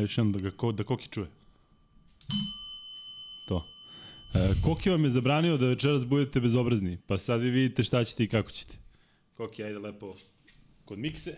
još 0.00 0.18
jednom 0.18 0.32
da, 0.32 0.38
ga, 0.38 0.50
ko, 0.50 0.72
da 0.72 0.84
Koki 0.84 1.08
čuje. 1.08 1.26
To. 3.48 3.64
E, 4.34 4.54
Koki 4.64 4.90
vam 4.90 5.04
je 5.04 5.10
zabranio 5.10 5.56
da 5.56 5.66
večeras 5.66 6.06
budete 6.06 6.40
bezobrazni, 6.40 6.98
pa 7.06 7.18
sad 7.18 7.40
vi 7.40 7.50
vidite 7.50 7.84
šta 7.84 8.04
ćete 8.04 8.24
i 8.24 8.28
kako 8.28 8.50
ćete. 8.50 8.74
Koki, 9.36 9.64
ajde 9.64 9.78
lepo 9.78 10.14
kod 10.84 10.98
mikse. 10.98 11.36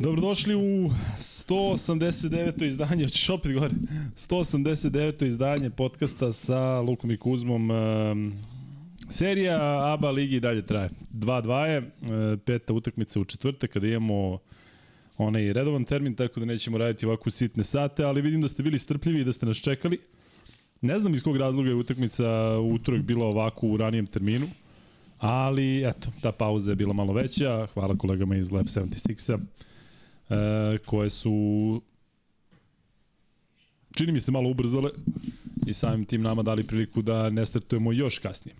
Dobrodošli 0.00 0.54
u 0.54 0.90
189. 1.18 2.66
izdanje, 2.66 3.04
hoćeš 3.04 3.30
opet 3.30 3.54
gore, 3.54 3.74
189. 4.14 5.26
izdanje 5.26 5.70
podcasta 5.70 6.32
sa 6.32 6.80
Lukom 6.80 7.10
i 7.10 7.16
Kuzmom. 7.16 7.70
Serija 9.10 9.92
ABA 9.92 10.10
ligi 10.10 10.40
dalje 10.40 10.66
traje. 10.66 10.90
2-2 11.14 11.64
je, 11.64 11.76
e, 11.76 12.36
peta 12.36 12.72
utakmica 12.72 13.20
u 13.20 13.24
četvrte 13.24 13.68
kada 13.68 13.86
imamo 13.86 14.38
onaj 15.18 15.52
redovan 15.52 15.84
termin, 15.84 16.14
tako 16.14 16.40
da 16.40 16.46
nećemo 16.46 16.78
raditi 16.78 17.06
ovako 17.06 17.30
sitne 17.30 17.64
sate, 17.64 18.04
ali 18.04 18.22
vidim 18.22 18.40
da 18.40 18.48
ste 18.48 18.62
bili 18.62 18.78
strpljivi 18.78 19.20
i 19.20 19.24
da 19.24 19.32
ste 19.32 19.46
nas 19.46 19.56
čekali. 19.56 19.98
Ne 20.80 20.98
znam 20.98 21.14
iz 21.14 21.22
kog 21.22 21.36
razloga 21.36 21.68
je 21.68 21.74
utakmica 21.74 22.58
u 22.58 22.74
utorak 22.74 23.02
bila 23.02 23.26
ovako 23.26 23.66
u 23.66 23.76
ranijem 23.76 24.06
terminu, 24.06 24.48
ali 25.18 25.88
eto, 25.88 26.08
ta 26.22 26.32
pauza 26.32 26.72
je 26.72 26.76
bila 26.76 26.92
malo 26.92 27.12
veća. 27.12 27.66
Hvala 27.74 27.96
kolegama 27.98 28.36
iz 28.36 28.50
Lab 28.50 28.66
76-a 28.66 29.38
e, 30.34 30.78
koje 30.78 31.10
su 31.10 31.32
čini 33.94 34.12
mi 34.12 34.20
se 34.20 34.32
malo 34.32 34.50
ubrzale 34.50 34.90
i 35.66 35.74
samim 35.74 36.04
tim 36.04 36.22
nama 36.22 36.42
dali 36.42 36.62
priliku 36.62 37.02
da 37.02 37.30
ne 37.30 37.46
startujemo 37.46 37.92
još 37.92 38.18
kasnije. 38.18 38.54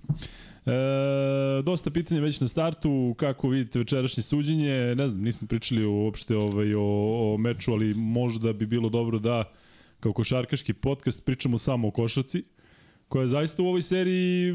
E, 0.68 1.62
dosta 1.62 1.90
pitanja 1.90 2.20
već 2.20 2.40
na 2.40 2.48
startu, 2.48 3.14
kako 3.18 3.48
vidite 3.48 3.78
večerašnje 3.78 4.22
suđenje, 4.22 4.94
ne 4.94 5.08
znam, 5.08 5.22
nismo 5.22 5.48
pričali 5.48 5.84
uopšte 5.84 6.36
ovaj, 6.36 6.74
o, 6.74 6.82
o 7.34 7.36
meču, 7.38 7.72
ali 7.72 7.94
možda 7.94 8.52
bi 8.52 8.66
bilo 8.66 8.88
dobro 8.88 9.18
da 9.18 9.44
kao 10.00 10.12
košarkaški 10.12 10.72
podcast 10.72 11.24
pričamo 11.24 11.58
samo 11.58 11.88
o 11.88 11.90
košaci, 11.90 12.44
koja 13.08 13.22
je 13.22 13.28
zaista 13.28 13.62
u 13.62 13.66
ovoj 13.66 13.82
seriji 13.82 14.54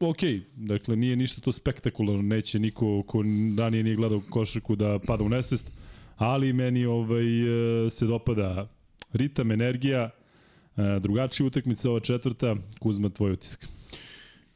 ok, 0.00 0.18
dakle 0.56 0.96
nije 0.96 1.16
ništa 1.16 1.40
to 1.40 1.52
spektakularno, 1.52 2.22
neće 2.22 2.58
niko 2.58 3.02
ko 3.02 3.22
ranije 3.58 3.84
nije 3.84 3.96
gledao 3.96 4.22
košarku 4.30 4.76
da 4.76 4.98
pada 4.98 5.24
u 5.24 5.28
nesvest, 5.28 5.72
ali 6.16 6.52
meni 6.52 6.86
ovaj, 6.86 7.24
se 7.90 8.06
dopada 8.06 8.68
ritam, 9.12 9.50
energija, 9.50 10.10
e, 10.76 11.00
drugačija 11.00 11.46
utakmica 11.46 11.90
ova 11.90 12.00
četvrta, 12.00 12.56
Kuzma, 12.78 13.08
tvoj 13.08 13.32
utisak. 13.32 13.77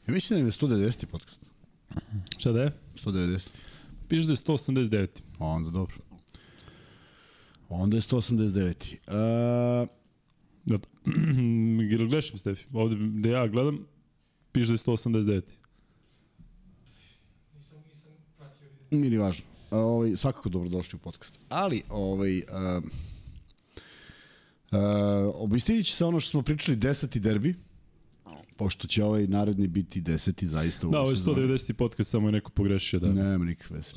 Ja 0.06 0.14
mislim 0.14 0.40
da 0.40 0.46
je 0.46 0.50
190. 0.50 1.06
podcast. 1.06 1.40
Šta 2.38 2.52
da 2.52 2.62
je? 2.62 2.72
190. 3.04 3.48
Piše 4.08 4.26
da 4.26 4.32
je 4.32 4.36
189. 4.36 5.08
Onda 5.38 5.70
dobro. 5.70 5.96
Onda 7.68 7.96
je 7.96 8.00
189. 8.00 9.82
Uh, 9.82 9.88
da, 10.64 10.78
gledaš 11.96 12.32
mi, 12.32 12.38
Stefi? 12.38 12.64
Ovde 12.72 12.96
gde 12.96 13.30
ja 13.30 13.46
gledam, 13.46 13.86
piše 14.52 14.66
da 14.66 14.72
je 14.72 14.78
189. 14.78 15.42
Nisam, 17.54 17.78
nisam 17.88 18.12
pratio. 18.38 18.69
Nije 18.90 19.10
ni 19.10 19.19
važno. 19.19 19.44
Ovaj, 19.70 20.16
svakako 20.16 20.48
dobrodošli 20.48 20.96
u 20.96 21.00
podcast. 21.00 21.38
Ali, 21.48 21.82
ovaj, 21.88 22.38
uh, 22.38 22.44
uh, 24.70 24.78
obistinit 25.34 25.86
će 25.86 25.94
se 25.94 26.04
ono 26.04 26.20
što 26.20 26.30
smo 26.30 26.42
pričali, 26.42 26.76
deseti 26.76 27.20
derbi, 27.20 27.54
pošto 28.56 28.86
će 28.86 29.04
ovaj 29.04 29.26
naredni 29.26 29.66
biti 29.66 30.00
deseti 30.00 30.46
zaista 30.46 30.88
u 30.88 30.90
Da, 30.90 31.00
ovo 31.00 31.10
je 31.10 31.16
190. 31.16 31.72
podcast, 31.72 32.10
samo 32.10 32.28
je 32.28 32.32
neko 32.32 32.50
pogrešio. 32.50 33.00
Da. 33.00 33.12
Nema 33.12 33.44
nikakve 33.44 33.76
veze. 33.76 33.92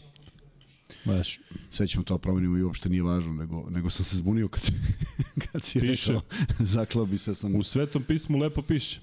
Baš. 1.05 1.39
Sve 1.69 1.87
ćemo 1.87 2.03
to 2.03 2.17
promenimo 2.17 2.57
i 2.57 2.63
uopšte 2.63 2.89
nije 2.89 3.03
važno, 3.03 3.33
nego, 3.33 3.69
nego 3.69 3.89
sam 3.89 4.05
se 4.05 4.17
zbunio 4.17 4.47
kad, 4.47 4.63
kad 5.51 5.63
si 5.63 5.79
piše. 5.79 6.11
rekao, 6.13 6.21
zaklao 6.59 7.05
bi 7.05 7.17
se 7.17 7.35
sam. 7.35 7.55
U 7.55 7.63
svetom 7.63 8.03
pismu 8.03 8.37
lepo 8.37 8.61
piše. 8.61 8.99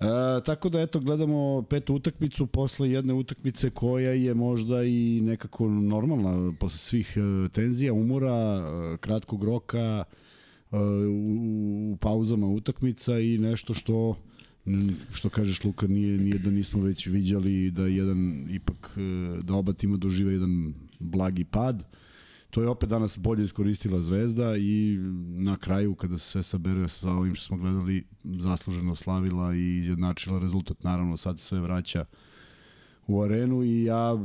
E, 0.00 0.44
tako 0.44 0.68
da 0.68 0.80
eto 0.80 1.00
gledamo 1.00 1.62
petu 1.62 1.94
utakmicu 1.94 2.46
posle 2.46 2.90
jedne 2.90 3.14
utakmice 3.14 3.70
koja 3.70 4.10
je 4.10 4.34
možda 4.34 4.84
i 4.84 5.20
nekako 5.22 5.68
normalna 5.68 6.52
posle 6.60 6.78
svih 6.78 7.16
e, 7.16 7.48
tenzija, 7.48 7.92
umora, 7.92 8.62
e, 8.94 8.96
kratkog 8.96 9.44
roka, 9.44 10.04
e, 10.72 10.76
u, 10.76 11.92
u 11.92 11.96
pauzama 12.00 12.46
utakmica 12.46 13.18
i 13.18 13.38
nešto 13.38 13.74
što 13.74 14.16
što 15.12 15.28
kažeš 15.28 15.64
Luka 15.64 15.86
nije 15.86 16.18
nije 16.18 16.38
da 16.38 16.50
nismo 16.50 16.82
već 16.82 17.06
viđali 17.06 17.70
da 17.70 17.86
jedan 17.86 18.46
ipak 18.50 18.90
e, 18.96 19.42
da 19.42 19.54
oba 19.54 19.72
tima 19.72 19.96
dožive 19.96 20.32
jedan 20.32 20.74
blagi 20.98 21.44
pad. 21.44 21.84
To 22.50 22.62
je 22.62 22.68
opet 22.68 22.88
danas 22.88 23.18
bolje 23.18 23.44
iskoristila 23.44 24.00
Zvezda 24.00 24.56
i 24.56 24.98
na 25.36 25.56
kraju 25.56 25.94
kada 25.94 26.18
se 26.18 26.24
sve 26.24 26.42
sabere 26.42 26.88
sa 26.88 27.10
ovim 27.10 27.34
što 27.34 27.44
smo 27.44 27.56
gledali 27.56 28.04
zasluženo 28.24 28.94
slavila 28.94 29.54
i 29.54 29.76
izjednačila 29.76 30.38
rezultat. 30.38 30.82
Naravno 30.84 31.16
sad 31.16 31.38
sve 31.38 31.60
vraća 31.60 32.04
u 33.06 33.22
arenu 33.22 33.62
i 33.62 33.84
ja, 33.84 34.18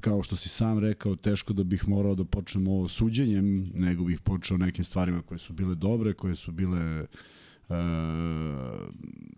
kao 0.00 0.22
što 0.22 0.36
si 0.36 0.48
sam 0.48 0.78
rekao, 0.78 1.16
teško 1.16 1.52
da 1.52 1.64
bih 1.64 1.88
morao 1.88 2.14
da 2.14 2.24
počnem 2.24 2.68
ovo 2.68 2.88
suđenjem, 2.88 3.72
nego 3.74 4.04
bih 4.04 4.20
počeo 4.20 4.56
nekim 4.56 4.84
stvarima 4.84 5.22
koje 5.22 5.38
su 5.38 5.52
bile 5.52 5.74
dobre, 5.74 6.14
koje 6.14 6.34
su 6.34 6.52
bile 6.52 7.02
uh, 7.02 7.08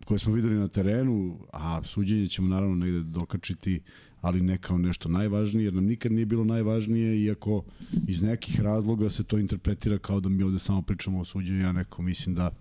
koje 0.05 0.19
smo 0.19 0.33
videli 0.33 0.55
na 0.55 0.67
terenu, 0.67 1.39
a 1.53 1.83
suđenje 1.83 2.27
ćemo 2.27 2.47
naravno 2.47 2.75
negde 2.75 2.99
dokačiti, 2.99 3.81
ali 4.21 4.41
ne 4.41 4.57
kao 4.57 4.77
nešto 4.77 5.09
najvažnije, 5.09 5.65
jer 5.65 5.73
nam 5.73 5.85
nikad 5.85 6.11
nije 6.11 6.25
bilo 6.25 6.43
najvažnije, 6.43 7.23
iako 7.23 7.63
iz 8.07 8.21
nekih 8.21 8.59
razloga 8.59 9.09
se 9.09 9.23
to 9.23 9.37
interpretira 9.37 9.97
kao 9.97 10.19
da 10.19 10.29
mi 10.29 10.43
ovde 10.43 10.59
samo 10.59 10.81
pričamo 10.81 11.19
o 11.19 11.25
suđenju, 11.25 11.61
ja 11.61 11.71
neko 11.71 12.01
mislim 12.01 12.35
da 12.35 12.51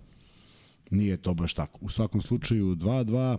nije 0.91 1.17
to 1.17 1.35
baš 1.35 1.55
tako. 1.55 1.79
U 1.83 1.89
svakom 1.89 2.23
slučaju 2.23 2.77
2-2, 2.77 3.37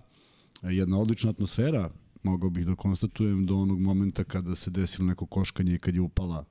jedna 0.61 0.99
odlična 0.99 1.29
atmosfera, 1.29 1.89
mogao 2.23 2.49
bih 2.49 2.65
da 2.65 2.75
konstatujem 2.75 3.45
do 3.45 3.55
onog 3.55 3.79
momenta 3.79 4.23
kada 4.23 4.55
se 4.55 4.71
desilo 4.71 5.07
neko 5.07 5.25
koškanje 5.25 5.75
i 5.75 5.79
kad 5.79 5.95
je 5.95 6.01
upala 6.01 6.45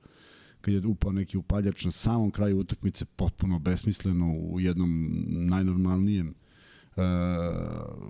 kad 0.63 0.73
je 0.73 0.87
upao 0.87 1.11
neki 1.11 1.37
upaljač 1.37 1.85
na 1.85 1.91
samom 1.91 2.31
kraju 2.31 2.59
utakmice 2.59 3.05
potpuno 3.05 3.59
besmisleno 3.59 4.33
u 4.33 4.59
jednom 4.59 5.13
najnormalnijem 5.27 6.27
uh, 6.27 7.03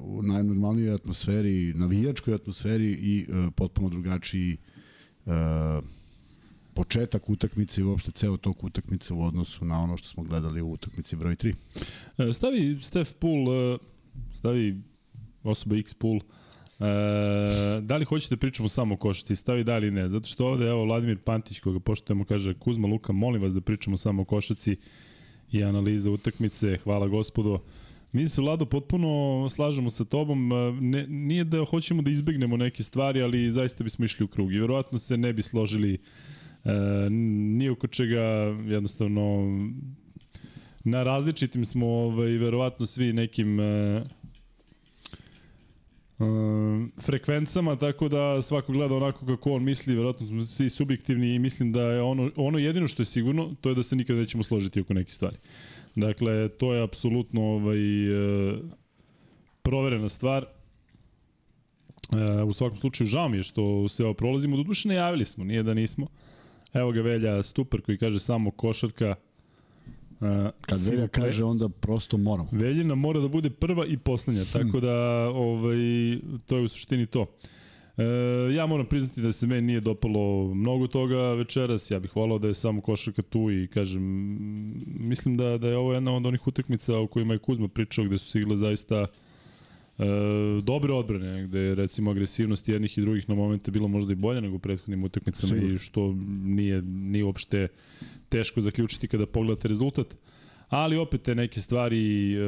u 0.02 0.22
najnormalnijoj 0.22 0.94
atmosferi, 0.94 1.74
navijačkoj 1.74 2.34
atmosferi 2.34 2.92
i 2.92 3.28
uh, 3.30 3.54
potpuno 3.56 3.90
drugačiji 3.90 4.58
uh, 5.26 5.34
početak 6.74 7.30
utakmice 7.30 7.82
i 7.82 7.84
uopšte 7.84 8.12
ceo 8.12 8.38
tok 8.38 8.64
utakmice 8.64 9.14
u 9.14 9.24
odnosu 9.24 9.66
na 9.66 9.82
ono 9.82 9.98
što 9.98 10.08
smo 10.08 10.24
gledali 10.24 10.62
u 10.62 10.72
utakmici 10.72 11.16
broj 11.16 11.36
3. 11.36 12.34
Stavi 12.34 12.78
Steph 12.82 13.12
Pool, 13.20 13.46
stavi 14.34 14.82
osoba 15.44 15.76
X 15.76 15.94
Pool, 15.94 16.20
E, 16.84 17.82
da 17.82 17.98
li 17.98 18.06
hoćete 18.06 18.36
da 18.36 18.40
pričamo 18.40 18.70
samo 18.70 18.94
o 18.94 18.98
košarci? 18.98 19.36
Stavi 19.36 19.64
da 19.64 19.78
li 19.78 19.92
ne. 19.92 20.10
Zato 20.10 20.28
što 20.28 20.48
ovde, 20.48 20.66
evo, 20.66 20.86
Vladimir 20.86 21.18
Pantić, 21.18 21.60
koga 21.60 21.80
poštujemo, 21.80 22.26
kaže 22.26 22.54
Kuzma, 22.54 22.88
Luka, 22.88 23.14
molim 23.14 23.42
vas 23.42 23.54
da 23.54 23.62
pričamo 23.62 23.98
samo 23.98 24.22
o 24.22 24.26
košarci 24.26 24.76
i 25.52 25.64
analiza 25.64 26.12
utakmice. 26.12 26.78
Hvala 26.78 27.08
gospodo. 27.08 27.60
Mi 28.12 28.28
se, 28.28 28.42
Vlado, 28.42 28.66
potpuno 28.66 29.48
slažemo 29.50 29.90
sa 29.90 30.06
tobom. 30.06 30.50
Ne, 30.82 31.08
nije 31.08 31.44
da 31.44 31.66
hoćemo 31.66 32.02
da 32.02 32.12
izbegnemo 32.12 32.58
neke 32.58 32.84
stvari, 32.84 33.22
ali 33.22 33.52
zaista 33.52 33.84
bismo 33.84 34.06
išli 34.06 34.24
u 34.24 34.28
krug. 34.28 34.54
I 34.54 34.60
verovatno 34.60 35.00
se 35.00 35.18
ne 35.18 35.34
bi 35.34 35.42
složili 35.42 35.94
e, 35.94 36.00
nije 37.10 37.72
oko 37.72 37.88
čega, 37.88 38.22
jednostavno, 38.66 39.22
na 40.84 41.04
različitim 41.04 41.66
smo, 41.66 41.88
ovaj, 41.88 42.30
verovatno 42.30 42.86
svi 42.86 43.14
nekim 43.14 43.60
e, 43.60 44.04
uh, 46.24 46.88
frekvencama, 47.02 47.76
tako 47.76 48.10
da 48.10 48.42
svako 48.42 48.72
gleda 48.74 48.96
onako 48.96 49.26
kako 49.26 49.52
on 49.52 49.64
misli, 49.64 49.96
verovatno 49.96 50.28
smo 50.28 50.44
svi 50.44 50.70
subjektivni 50.70 51.36
i 51.36 51.40
mislim 51.40 51.72
da 51.72 51.82
je 51.82 52.02
ono, 52.02 52.32
ono 52.36 52.58
jedino 52.58 52.88
što 52.88 53.02
je 53.02 53.06
sigurno, 53.06 53.56
to 53.62 53.70
je 53.70 53.76
da 53.76 53.84
se 53.84 53.96
nikada 53.96 54.20
nećemo 54.20 54.44
složiti 54.44 54.82
oko 54.82 54.94
nekih 54.94 55.14
stvari. 55.14 55.38
Dakle, 55.96 56.50
to 56.50 56.74
je 56.74 56.84
apsolutno 56.84 57.42
ovaj, 57.42 58.10
uh, 58.10 58.60
proverena 59.62 60.10
stvar. 60.10 60.46
Uh, 62.12 62.50
u 62.50 62.54
svakom 62.54 62.78
slučaju, 62.78 63.08
žao 63.08 63.30
mi 63.30 63.38
je 63.38 63.44
što 63.44 63.90
se 63.90 64.06
ovo 64.06 64.14
prolazimo. 64.14 64.58
Do 64.58 64.64
duše 64.64 64.88
najavili 64.88 65.26
smo, 65.26 65.44
nije 65.44 65.64
da 65.64 65.74
nismo. 65.74 66.08
Evo 66.74 66.92
ga 66.92 67.02
Velja 67.02 67.44
Stupar 67.44 67.82
koji 67.82 67.98
kaže 67.98 68.20
samo 68.20 68.52
košarka, 68.52 69.16
Kad 70.62 70.80
Velja 70.90 71.08
kaže 71.08 71.44
onda 71.44 71.70
prosto 71.70 72.18
moramo. 72.18 72.50
Veljina 72.52 72.96
mora 72.96 73.20
da 73.20 73.28
bude 73.28 73.50
prva 73.50 73.86
i 73.86 73.98
poslednja, 73.98 74.44
tako 74.54 74.80
da 74.80 74.94
ovaj, 75.30 75.78
to 76.46 76.58
je 76.58 76.64
u 76.64 76.68
suštini 76.68 77.06
to. 77.06 77.26
E, 77.98 78.04
ja 78.54 78.66
moram 78.66 78.86
priznati 78.86 79.22
da 79.22 79.32
se 79.32 79.48
meni 79.48 79.62
nije 79.62 79.80
dopalo 79.80 80.54
mnogo 80.54 80.88
toga 80.88 81.18
večeras, 81.18 81.92
ja 81.92 82.00
bih 82.00 82.16
volao 82.16 82.40
da 82.40 82.48
je 82.48 82.54
samo 82.54 82.82
košarka 82.82 83.22
tu 83.22 83.52
i 83.52 83.68
kažem, 83.68 84.04
mislim 85.00 85.38
da, 85.38 85.58
da 85.58 85.68
je 85.68 85.78
ovo 85.78 85.94
jedna 85.94 86.16
od 86.16 86.26
onih 86.26 86.48
utakmica 86.48 86.98
o 86.98 87.08
kojima 87.08 87.34
je 87.34 87.40
Kuzma 87.40 87.68
pričao 87.68 88.06
gde 88.06 88.18
su 88.18 88.32
se 88.32 88.40
igle 88.40 88.58
zaista 88.58 89.06
e, 89.98 90.06
dobre 90.64 90.94
odbrane, 90.94 91.44
gde 91.44 91.60
je 91.60 91.76
recimo 91.76 92.12
agresivnost 92.12 92.70
jednih 92.70 92.98
i 92.98 93.02
drugih 93.02 93.30
na 93.30 93.36
momente 93.36 93.72
bilo 93.72 93.88
možda 93.88 94.14
i 94.14 94.16
bolje 94.16 94.42
nego 94.42 94.56
u 94.56 94.60
prethodnim 94.60 95.04
utakmicama 95.04 95.62
i 95.62 95.78
što 95.78 96.16
nije, 96.44 96.82
nije 96.82 97.24
uopšte 97.24 97.68
teško 98.34 98.62
zaključiti 98.62 99.08
kada 99.08 99.26
pogledate 99.26 99.68
rezultat. 99.68 100.16
Ali 100.70 100.98
opet 100.98 101.22
te 101.22 101.36
neke 101.36 101.62
stvari 101.62 102.34
e, 102.34 102.40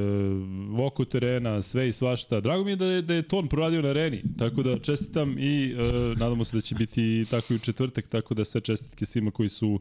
oko 0.82 1.06
terena, 1.06 1.62
sve 1.62 1.88
i 1.88 1.92
svašta. 1.92 2.40
Drago 2.42 2.64
mi 2.64 2.72
je 2.72 2.76
da 2.76 2.86
je, 2.86 3.02
da 3.02 3.14
je 3.14 3.28
Ton 3.28 3.48
proradio 3.48 3.82
na 3.82 3.90
areni, 3.90 4.24
tako 4.38 4.64
da 4.64 4.80
čestitam 4.80 5.36
i 5.40 5.72
e, 5.72 5.92
nadamo 6.18 6.44
se 6.44 6.58
da 6.58 6.62
će 6.62 6.76
biti 6.76 7.26
tako 7.30 7.54
i 7.54 7.56
u 7.56 7.60
četvrtak, 7.60 8.08
tako 8.08 8.34
da 8.34 8.46
sve 8.46 8.62
čestitke 8.62 9.06
svima 9.06 9.32
koji 9.32 9.50
su 9.50 9.80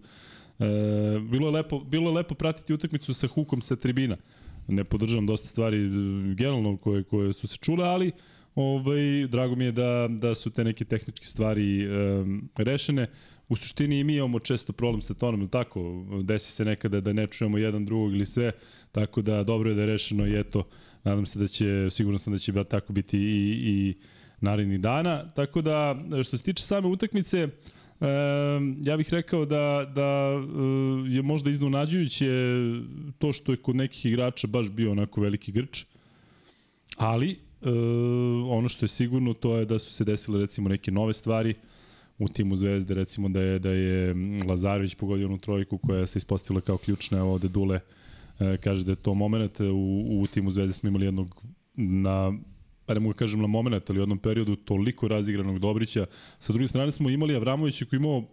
e, 0.58 0.66
bilo, 1.30 1.48
je 1.48 1.52
lepo, 1.52 1.80
bilo 1.80 2.10
je 2.10 2.16
lepo 2.16 2.34
pratiti 2.34 2.74
utakmicu 2.74 3.14
sa 3.14 3.28
hukom 3.28 3.62
sa 3.62 3.76
tribina. 3.76 4.16
Ne 4.68 4.84
podržavam 4.84 5.26
dosta 5.26 5.48
stvari 5.48 5.88
generalno 6.34 6.76
koje, 6.76 7.02
koje 7.02 7.32
su 7.32 7.46
se 7.46 7.56
čule, 7.56 7.84
ali 7.84 8.12
ovaj, 8.54 9.26
drago 9.28 9.56
mi 9.56 9.64
je 9.64 9.72
da, 9.72 10.08
da 10.10 10.34
su 10.34 10.50
te 10.50 10.64
neke 10.64 10.84
tehničke 10.84 11.26
stvari 11.26 11.82
e, 11.82 11.88
rešene 12.56 13.08
u 13.48 13.56
suštini 13.56 14.00
i 14.00 14.04
mi 14.04 14.16
imamo 14.16 14.38
često 14.38 14.72
problem 14.72 15.02
sa 15.02 15.14
tonom, 15.14 15.48
tako, 15.48 16.04
desi 16.22 16.52
se 16.52 16.64
nekada 16.64 17.00
da 17.00 17.12
ne 17.12 17.26
čujemo 17.26 17.58
jedan 17.58 17.84
drugog 17.84 18.12
ili 18.14 18.26
sve, 18.26 18.52
tako 18.92 19.22
da 19.22 19.42
dobro 19.42 19.70
je 19.70 19.74
da 19.74 19.80
je 19.80 19.86
rešeno 19.86 20.26
i 20.26 20.40
eto, 20.40 20.64
nadam 21.04 21.26
se 21.26 21.38
da 21.38 21.46
će, 21.46 21.88
sigurno 21.90 22.18
sam 22.18 22.32
da 22.32 22.38
će 22.38 22.52
tako 22.70 22.92
biti 22.92 23.18
i, 23.18 23.50
i 23.64 23.94
narednih 24.40 24.80
dana, 24.80 25.32
tako 25.34 25.62
da 25.62 25.96
što 26.24 26.36
se 26.36 26.44
tiče 26.44 26.62
same 26.62 26.88
utakmice, 26.88 27.38
e, 27.38 27.48
ja 28.82 28.96
bih 28.96 29.08
rekao 29.10 29.44
da, 29.44 29.92
da 29.94 30.08
je 31.08 31.22
možda 31.22 31.50
iznunađujuće 31.50 32.28
to 33.18 33.32
što 33.32 33.52
je 33.52 33.56
kod 33.56 33.76
nekih 33.76 34.06
igrača 34.06 34.46
baš 34.46 34.70
bio 34.70 34.92
onako 34.92 35.20
veliki 35.20 35.52
grč, 35.52 35.84
ali 36.96 37.30
e, 37.30 37.36
ono 38.48 38.68
što 38.68 38.84
je 38.84 38.88
sigurno 38.88 39.34
to 39.34 39.56
je 39.56 39.64
da 39.64 39.78
su 39.78 39.92
se 39.92 40.04
desile 40.04 40.40
recimo 40.40 40.68
neke 40.68 40.90
nove 40.90 41.14
stvari, 41.14 41.54
u 42.18 42.28
timu 42.28 42.56
Zvezde, 42.56 42.94
recimo 42.94 43.28
da 43.28 43.40
je, 43.40 43.58
da 43.58 43.70
je 43.70 44.14
Lazarević 44.48 44.94
pogodio 44.94 45.26
onu 45.26 45.38
trojku 45.38 45.78
koja 45.78 46.06
se 46.06 46.18
ispostavila 46.18 46.60
kao 46.60 46.76
ključna, 46.76 47.18
evo 47.18 47.32
ovde 47.32 47.48
Dule 47.48 47.80
e, 48.38 48.56
kaže 48.56 48.84
da 48.84 48.92
je 48.92 48.96
to 48.96 49.14
moment, 49.14 49.60
u, 49.60 50.20
u 50.22 50.26
timu 50.26 50.50
Zvezde 50.50 50.72
smo 50.72 50.88
imali 50.88 51.04
jednog 51.04 51.44
na 51.74 52.32
pa 52.86 52.94
ne 52.94 53.00
mogu 53.00 53.12
da 53.12 53.18
kažem 53.18 53.40
na 53.40 53.46
moment, 53.46 53.90
ali 53.90 53.98
u 53.98 54.02
jednom 54.02 54.18
periodu 54.18 54.56
toliko 54.56 55.08
razigranog 55.08 55.58
Dobrića. 55.58 56.06
Sa 56.38 56.52
druge 56.52 56.68
strane 56.68 56.92
smo 56.92 57.10
imali 57.10 57.36
Avramovića 57.36 57.84
koji 57.84 57.98
imao 57.98 58.24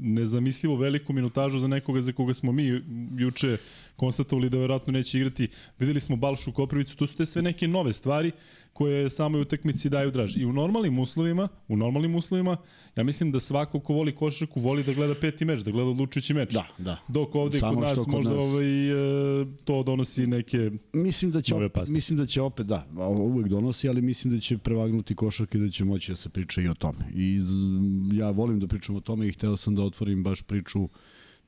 nezamislivo 0.00 0.76
veliku 0.76 1.12
minutažu 1.12 1.58
za 1.58 1.68
nekoga 1.68 2.02
za 2.02 2.12
koga 2.12 2.34
smo 2.34 2.52
mi 2.52 2.82
juče 3.16 3.56
konstatovali 3.96 4.50
da 4.50 4.58
verovatno 4.58 4.92
neće 4.92 5.18
igrati. 5.18 5.48
Videli 5.78 6.00
smo 6.00 6.16
Balšu 6.16 6.52
Koprivicu, 6.52 6.96
to 6.96 7.06
su 7.06 7.16
te 7.16 7.26
sve 7.26 7.42
neke 7.42 7.68
nove 7.68 7.92
stvari 7.92 8.32
koje 8.78 9.10
samoj 9.10 9.40
utakmici 9.40 9.90
daju 9.90 10.10
draž. 10.10 10.36
I 10.36 10.44
u 10.44 10.52
normalnim 10.52 10.98
uslovima, 10.98 11.48
u 11.68 11.76
normalnim 11.76 12.14
uslovima, 12.14 12.56
ja 12.96 13.04
mislim 13.04 13.32
da 13.32 13.40
svako 13.40 13.80
ko 13.80 13.92
voli 13.92 14.14
košarku 14.14 14.60
voli 14.60 14.84
da 14.84 14.92
gleda 14.94 15.14
peti 15.20 15.44
meč, 15.44 15.60
da 15.60 15.70
gleda 15.70 15.90
odlučujući 15.90 16.34
meč. 16.34 16.52
Da, 16.54 16.66
da. 16.78 16.98
Dok 17.08 17.34
ovde 17.34 17.58
Samo 17.58 17.74
kod 17.74 17.82
nas 17.82 17.98
kod 17.98 18.08
možda 18.08 18.30
nas... 18.30 18.42
ovaj, 18.42 18.90
e, 18.90 19.46
to 19.64 19.82
donosi 19.82 20.26
neke 20.26 20.70
mislim 20.92 21.30
da 21.30 21.42
će 21.42 21.54
nove 21.54 21.68
pasne. 21.68 21.94
Mislim 21.94 22.18
da 22.18 22.26
će 22.26 22.42
opet, 22.42 22.66
da, 22.66 22.86
uvek 23.18 23.48
donosi, 23.48 23.88
ali 23.88 24.02
mislim 24.02 24.34
da 24.34 24.40
će 24.40 24.58
prevagnuti 24.58 25.14
košarke 25.14 25.58
i 25.58 25.60
da 25.60 25.70
će 25.70 25.84
moći 25.84 26.12
da 26.12 26.16
se 26.16 26.28
priča 26.28 26.60
i 26.60 26.68
o 26.68 26.74
tome. 26.74 27.10
I 27.14 27.40
ja 28.12 28.30
volim 28.30 28.60
da 28.60 28.66
pričam 28.66 28.96
o 28.96 29.00
tome 29.00 29.28
i 29.28 29.32
hteo 29.32 29.56
sam 29.56 29.74
da 29.74 29.82
otvorim 29.82 30.22
baš 30.22 30.42
priču 30.42 30.88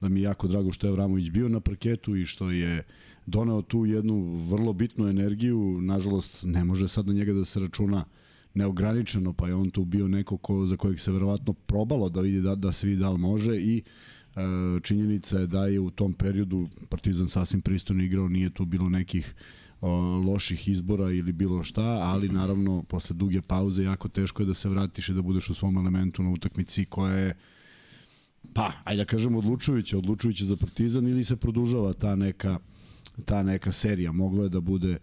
da 0.01 0.09
mi 0.09 0.21
je 0.21 0.25
jako 0.25 0.49
drago 0.49 0.73
što 0.73 0.87
je 0.87 0.93
Vramović 0.93 1.31
bio 1.31 1.49
na 1.49 1.61
parketu 1.61 2.17
i 2.17 2.25
što 2.25 2.51
je 2.51 2.83
doneo 3.27 3.63
tu 3.63 3.87
jednu 3.87 4.47
vrlo 4.51 4.73
bitnu 4.73 5.09
energiju. 5.09 5.79
Nažalost, 5.81 6.45
ne 6.45 6.65
može 6.65 6.89
sad 6.89 7.07
na 7.07 7.13
njega 7.13 7.33
da 7.33 7.45
se 7.45 7.61
računa 7.61 8.05
neograničeno, 8.55 9.33
pa 9.33 9.49
je 9.49 9.55
on 9.55 9.71
tu 9.71 9.85
bio 9.85 10.09
neko 10.09 10.37
ko, 10.37 10.67
za 10.67 10.77
kojeg 10.77 11.01
se 11.01 11.13
verovatno 11.13 11.53
probalo 11.53 12.09
da 12.09 12.21
vidi 12.21 12.41
da, 12.41 12.55
da 12.55 12.73
se 12.73 12.87
vidi 12.87 13.01
da 13.01 13.11
li 13.11 13.19
može 13.19 13.57
i 13.57 13.83
e, 14.37 14.41
činjenica 14.83 15.39
je 15.39 15.47
da 15.47 15.67
je 15.67 15.81
u 15.81 15.91
tom 15.91 16.15
periodu 16.15 16.69
Partizan 16.89 17.29
sasvim 17.29 17.61
pristojno 17.61 18.03
igrao, 18.03 18.29
nije 18.29 18.51
tu 18.51 18.65
bilo 18.65 18.89
nekih 18.89 19.35
loših 20.27 20.69
izbora 20.69 21.11
ili 21.11 21.33
bilo 21.33 21.63
šta, 21.63 21.83
ali 21.83 22.29
naravno 22.29 22.83
posle 22.83 23.17
duge 23.17 23.41
pauze 23.41 23.83
jako 23.83 24.09
teško 24.09 24.43
je 24.43 24.47
da 24.47 24.55
se 24.55 24.69
vratiš 24.69 25.09
i 25.09 25.15
da 25.15 25.23
budeš 25.23 25.51
u 25.51 25.55
svom 25.55 25.77
elementu 25.77 26.23
na 26.23 26.31
utakmici 26.31 26.85
koja 26.85 27.15
je 27.15 27.35
pa, 28.53 28.73
ajde 28.85 29.05
da 29.05 29.05
kažemo 29.05 29.39
odlučujuće, 29.39 29.97
odlučujuće 29.97 30.45
za 30.45 30.57
Partizan 30.57 31.09
ili 31.09 31.25
se 31.25 31.37
produžava 31.37 31.93
ta 31.93 32.17
neka 32.17 32.59
ta 33.25 33.43
neka 33.43 33.73
serija. 33.73 34.13
Moglo 34.13 34.43
je 34.43 34.49
da 34.49 34.61
bude 34.61 34.97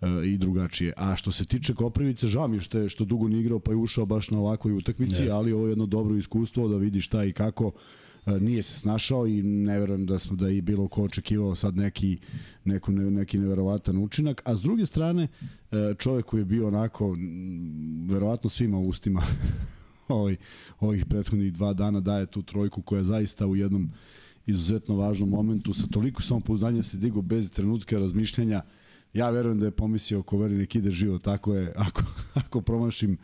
uh, 0.00 0.08
i 0.26 0.38
drugačije. 0.38 0.92
A 0.96 1.16
što 1.16 1.32
se 1.32 1.44
tiče 1.44 1.74
Koprivice, 1.74 2.28
žao 2.28 2.48
mi 2.48 2.60
što, 2.60 2.78
je, 2.78 2.88
što 2.88 3.04
dugo 3.04 3.28
nije 3.28 3.40
igrao 3.40 3.58
pa 3.58 3.72
je 3.72 3.76
ušao 3.76 4.06
baš 4.06 4.30
na 4.30 4.38
ovakvoj 4.38 4.72
utakmici, 4.72 5.22
Jeste. 5.22 5.34
ali 5.34 5.52
ovo 5.52 5.66
je 5.66 5.70
jedno 5.70 5.86
dobro 5.86 6.16
iskustvo 6.16 6.68
da 6.68 6.76
vidi 6.76 7.00
šta 7.00 7.24
i 7.24 7.32
kako 7.32 7.66
uh, 7.66 8.40
nije 8.40 8.62
se 8.62 8.80
snašao 8.80 9.26
i 9.26 9.42
ne 9.42 9.78
verujem 9.80 10.06
da 10.06 10.18
smo 10.18 10.36
da 10.36 10.50
i 10.50 10.60
bilo 10.60 10.88
ko 10.88 11.02
očekivao 11.02 11.54
sad 11.54 11.76
neki, 11.76 12.18
neku, 12.64 12.92
ne, 12.92 13.10
neki 13.10 13.38
neverovatan 13.38 13.98
učinak. 13.98 14.42
A 14.44 14.56
s 14.56 14.60
druge 14.60 14.86
strane, 14.86 15.28
uh, 15.50 15.78
čovjek 15.98 16.26
koji 16.26 16.40
je 16.40 16.44
bio 16.44 16.68
onako, 16.68 17.16
verovatno 18.08 18.50
svima 18.50 18.78
u 18.78 18.88
ustima 18.88 19.22
ovaj, 20.12 20.36
ovih 20.80 21.06
prethodnih 21.06 21.52
dva 21.52 21.72
dana 21.72 22.00
daje 22.00 22.26
tu 22.26 22.42
trojku 22.42 22.82
koja 22.82 23.04
zaista 23.04 23.46
u 23.46 23.56
jednom 23.56 23.90
izuzetno 24.46 24.96
važnom 24.96 25.28
momentu, 25.28 25.74
sa 25.74 25.86
toliko 25.86 26.22
samopouzdanja 26.22 26.82
se 26.82 26.96
digo 26.96 27.22
bez 27.22 27.50
trenutka 27.50 27.98
razmišljanja, 27.98 28.62
ja 29.14 29.30
verujem 29.30 29.58
da 29.58 29.66
je 29.66 29.70
pomislio 29.70 30.22
ko 30.22 30.38
veri 30.38 30.54
nek 30.54 30.74
ide 30.74 30.90
živo, 30.90 31.18
tako 31.18 31.54
je, 31.54 31.72
ako, 31.76 32.02
ako 32.44 32.60
promašim 32.60 33.18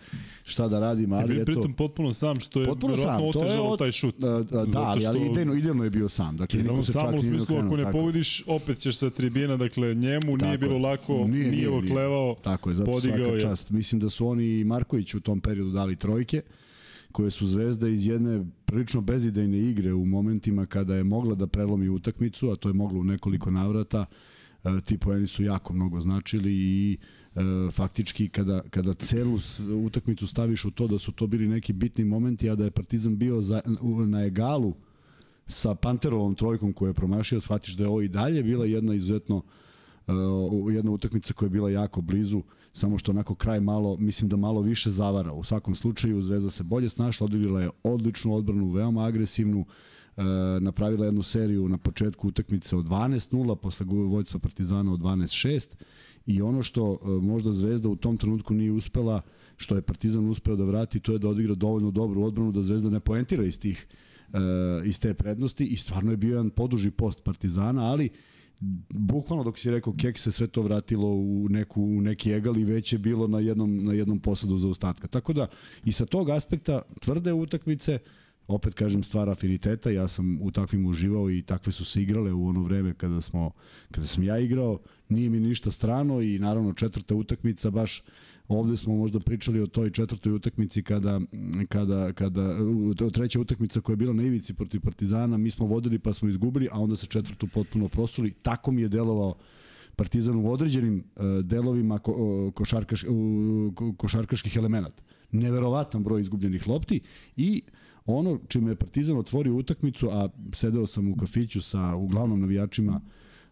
šta 0.44 0.68
da 0.68 0.80
radim, 0.80 1.12
ali 1.12 1.34
eto... 1.34 1.44
Pritom 1.44 1.72
potpuno 1.72 2.12
sam, 2.12 2.40
što 2.40 2.60
je 2.60 2.66
potpuno 2.66 2.96
sam, 2.96 3.24
otežalo 3.24 3.68
od, 3.68 3.78
taj 3.78 3.92
šut. 3.92 4.14
Da, 4.18 4.42
da, 4.42 4.64
da 4.64 4.82
ali, 4.82 5.06
ali 5.06 5.26
idejno, 5.30 5.54
idejno 5.54 5.84
je 5.84 5.90
bio 5.90 6.08
sam. 6.08 6.36
Dakle, 6.36 6.62
niko 6.62 6.84
se 6.84 6.92
samo 6.92 7.18
u 7.18 7.22
smislu, 7.22 7.56
ako 7.56 7.76
ne 7.76 7.84
tako. 7.84 7.98
pogodiš, 7.98 8.44
opet 8.46 8.78
ćeš 8.78 8.96
sa 8.96 9.10
tribina, 9.10 9.56
dakle, 9.56 9.94
njemu 9.94 10.38
tako 10.38 10.46
nije 10.46 10.58
bilo 10.58 10.78
lako, 10.78 11.12
nije, 11.12 11.28
nije, 11.28 11.50
nije 11.50 11.70
oklevao, 11.70 12.36
tako 12.42 12.70
je, 12.70 12.76
zato 12.76 12.90
podigao 12.90 13.34
je. 13.34 13.40
Čast. 13.40 13.70
Mislim 13.70 14.00
da 14.00 14.10
su 14.10 14.28
oni 14.28 14.58
i 14.58 14.64
Marković 14.64 15.14
u 15.14 15.20
tom 15.20 15.40
periodu 15.40 15.70
dali 15.70 15.96
trojke 15.96 16.42
koje 17.18 17.30
su 17.30 17.46
Zvezda 17.46 17.88
iz 17.88 18.06
jedne 18.06 18.44
prilično 18.64 19.00
bezidejne 19.00 19.58
igre 19.58 19.92
u 19.94 20.04
momentima 20.04 20.66
kada 20.66 20.94
je 20.94 21.04
mogla 21.04 21.34
da 21.34 21.46
prelomi 21.46 21.88
utakmicu, 21.88 22.50
a 22.50 22.56
to 22.56 22.68
je 22.68 22.72
moglo 22.72 23.00
u 23.00 23.04
nekoliko 23.04 23.50
navrata, 23.50 24.04
e, 24.64 24.80
ti 24.84 24.98
poeni 24.98 25.26
su 25.26 25.42
jako 25.44 25.72
mnogo 25.74 26.00
značili 26.00 26.52
i 26.52 26.96
e, 27.34 27.40
faktički 27.70 28.28
kada, 28.28 28.62
kada 28.70 28.94
celu 28.94 29.38
utakmicu 29.86 30.26
staviš 30.26 30.64
u 30.64 30.70
to 30.70 30.86
da 30.86 30.98
su 30.98 31.12
to 31.12 31.26
bili 31.26 31.48
neki 31.48 31.72
bitni 31.72 32.04
momenti, 32.04 32.50
a 32.50 32.54
da 32.54 32.64
je 32.64 32.70
Partizan 32.70 33.18
bio 33.18 33.40
za, 33.40 33.60
na 34.06 34.24
egalu 34.24 34.74
sa 35.46 35.74
Panterovom 35.74 36.34
trojkom 36.34 36.72
koju 36.72 36.90
je 36.90 36.94
promašio, 36.94 37.40
shvatiš 37.40 37.74
da 37.74 37.84
je 37.84 37.88
ovo 37.88 38.02
i 38.02 38.08
dalje 38.08 38.42
bila 38.42 38.66
jedna 38.66 38.94
izuzetno 38.94 39.36
uh, 39.36 40.74
jedna 40.74 40.90
utakmica 40.90 41.34
koja 41.34 41.46
je 41.46 41.50
bila 41.50 41.70
jako 41.70 42.00
blizu 42.00 42.42
samo 42.78 42.98
što 42.98 43.12
onako 43.12 43.34
kraj 43.34 43.60
malo, 43.60 43.96
mislim 43.96 44.28
da 44.28 44.36
malo 44.36 44.60
više 44.60 44.90
zavara. 44.90 45.32
U 45.32 45.44
svakom 45.44 45.74
slučaju 45.74 46.22
Zvezda 46.22 46.50
se 46.50 46.62
bolje 46.62 46.88
snašla, 46.88 47.24
odigrala 47.24 47.62
je 47.62 47.70
odličnu 47.82 48.34
odbranu, 48.34 48.70
veoma 48.70 49.04
agresivnu, 49.04 49.64
e, 50.16 50.22
napravila 50.60 51.06
jednu 51.06 51.22
seriju 51.22 51.68
na 51.68 51.78
početku 51.78 52.28
utakmice 52.28 52.76
od 52.76 52.88
12-0, 52.88 53.56
posle 53.56 53.86
vojstva 53.86 54.40
Partizana 54.40 54.92
od 54.92 55.00
12-6 55.00 55.68
i 56.26 56.42
ono 56.42 56.62
što 56.62 56.98
e, 57.02 57.08
možda 57.08 57.52
Zvezda 57.52 57.88
u 57.88 57.96
tom 57.96 58.16
trenutku 58.16 58.54
nije 58.54 58.72
uspela, 58.72 59.20
što 59.56 59.74
je 59.74 59.82
Partizan 59.82 60.30
uspeo 60.30 60.56
da 60.56 60.64
vrati, 60.64 61.00
to 61.00 61.12
je 61.12 61.18
da 61.18 61.28
odigra 61.28 61.54
dovoljno 61.54 61.90
dobru 61.90 62.22
odbranu 62.22 62.52
da 62.52 62.62
Zvezda 62.62 62.90
ne 62.90 63.00
poentira 63.00 63.44
iz 63.44 63.60
tih 63.60 63.86
e, 64.32 64.38
iz 64.84 65.00
te 65.00 65.14
prednosti 65.14 65.64
i 65.64 65.76
stvarno 65.76 66.10
je 66.10 66.16
bio 66.16 66.30
jedan 66.30 66.50
poduži 66.50 66.90
post 66.90 67.24
Partizana, 67.24 67.84
ali 67.84 68.10
bukvalno 68.90 69.44
dok 69.44 69.58
si 69.58 69.70
rekao 69.70 69.92
kek 69.92 70.18
se 70.18 70.32
sve 70.32 70.46
to 70.46 70.62
vratilo 70.62 71.08
u 71.08 71.46
neku 71.48 71.82
u 71.82 72.00
neki 72.00 72.32
egal 72.32 72.56
i 72.56 72.64
već 72.64 72.92
je 72.92 72.98
bilo 72.98 73.26
na 73.26 73.40
jednom 73.40 73.84
na 73.84 73.92
jednom 73.92 74.20
posadu 74.20 74.58
za 74.58 74.68
ostatka. 74.68 75.08
Tako 75.08 75.32
da 75.32 75.46
i 75.84 75.92
sa 75.92 76.06
tog 76.06 76.30
aspekta 76.30 76.82
tvrde 77.00 77.32
utakmice 77.32 77.98
opet 78.48 78.74
kažem 78.74 79.04
stvar 79.04 79.30
afiniteta, 79.30 79.90
ja 79.90 80.08
sam 80.08 80.38
u 80.42 80.50
takvim 80.50 80.86
uživao 80.86 81.30
i 81.30 81.42
takve 81.42 81.72
su 81.72 81.84
se 81.84 82.02
igrale 82.02 82.32
u 82.32 82.48
ono 82.48 82.62
vreme 82.62 82.94
kada 82.94 83.20
smo 83.20 83.50
kada 83.90 84.06
sam 84.06 84.22
ja 84.22 84.38
igrao, 84.38 84.78
nije 85.08 85.30
mi 85.30 85.40
ništa 85.40 85.70
strano 85.70 86.20
i 86.20 86.38
naravno 86.38 86.72
četvrta 86.72 87.14
utakmica 87.14 87.70
baš 87.70 88.02
Ovde 88.48 88.76
smo 88.76 88.96
možda 88.96 89.20
pričali 89.20 89.60
o 89.60 89.66
toj 89.66 89.90
četvrtoj 89.90 90.32
utakmici 90.32 90.82
kada, 90.82 91.20
kada, 91.68 92.12
kada 92.12 92.56
treća 93.12 93.40
utakmica 93.40 93.80
koja 93.80 93.92
je 93.92 93.96
bila 93.96 94.12
na 94.12 94.22
ivici 94.22 94.54
protiv 94.54 94.80
Partizana, 94.80 95.36
mi 95.36 95.50
smo 95.50 95.66
vodili 95.66 95.98
pa 95.98 96.12
smo 96.12 96.28
izgubili, 96.28 96.68
a 96.72 96.80
onda 96.80 96.96
se 96.96 97.06
četvrtu 97.06 97.48
potpuno 97.48 97.88
prosuli. 97.88 98.30
Tako 98.30 98.72
mi 98.72 98.82
je 98.82 98.88
delovao 98.88 99.34
Partizan 99.96 100.36
u 100.36 100.52
određenim 100.52 101.04
uh, 101.16 101.24
delovima 101.44 101.98
ko, 101.98 102.50
košarkaš, 102.54 103.04
košarkaških 103.96 104.56
elemenata. 104.56 105.02
Neverovatan 105.32 106.04
broj 106.04 106.20
izgubljenih 106.20 106.68
lopti 106.68 107.00
i 107.36 107.62
ono 108.06 108.38
čime 108.48 108.70
je 108.70 108.76
Partizan 108.76 109.16
otvorio 109.16 109.54
utakmicu, 109.54 110.08
a 110.10 110.28
sedeo 110.52 110.86
sam 110.86 111.12
u 111.12 111.16
kafiću 111.16 111.62
sa 111.62 111.94
uglavnom 111.94 112.40
navijačima 112.40 113.00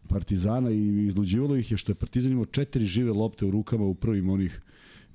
Partizana 0.09 0.71
i 0.71 1.07
izluđivalo 1.07 1.57
ih 1.57 1.71
je 1.71 1.77
što 1.77 1.93
je 1.93 1.97
Partizan 1.97 2.33
imao 2.33 2.45
četiri 2.45 2.85
žive 2.85 3.13
lopte 3.13 3.47
u 3.47 3.51
rukama 3.51 3.85
u 3.85 3.95
prvim 3.95 4.31
onih 4.31 4.61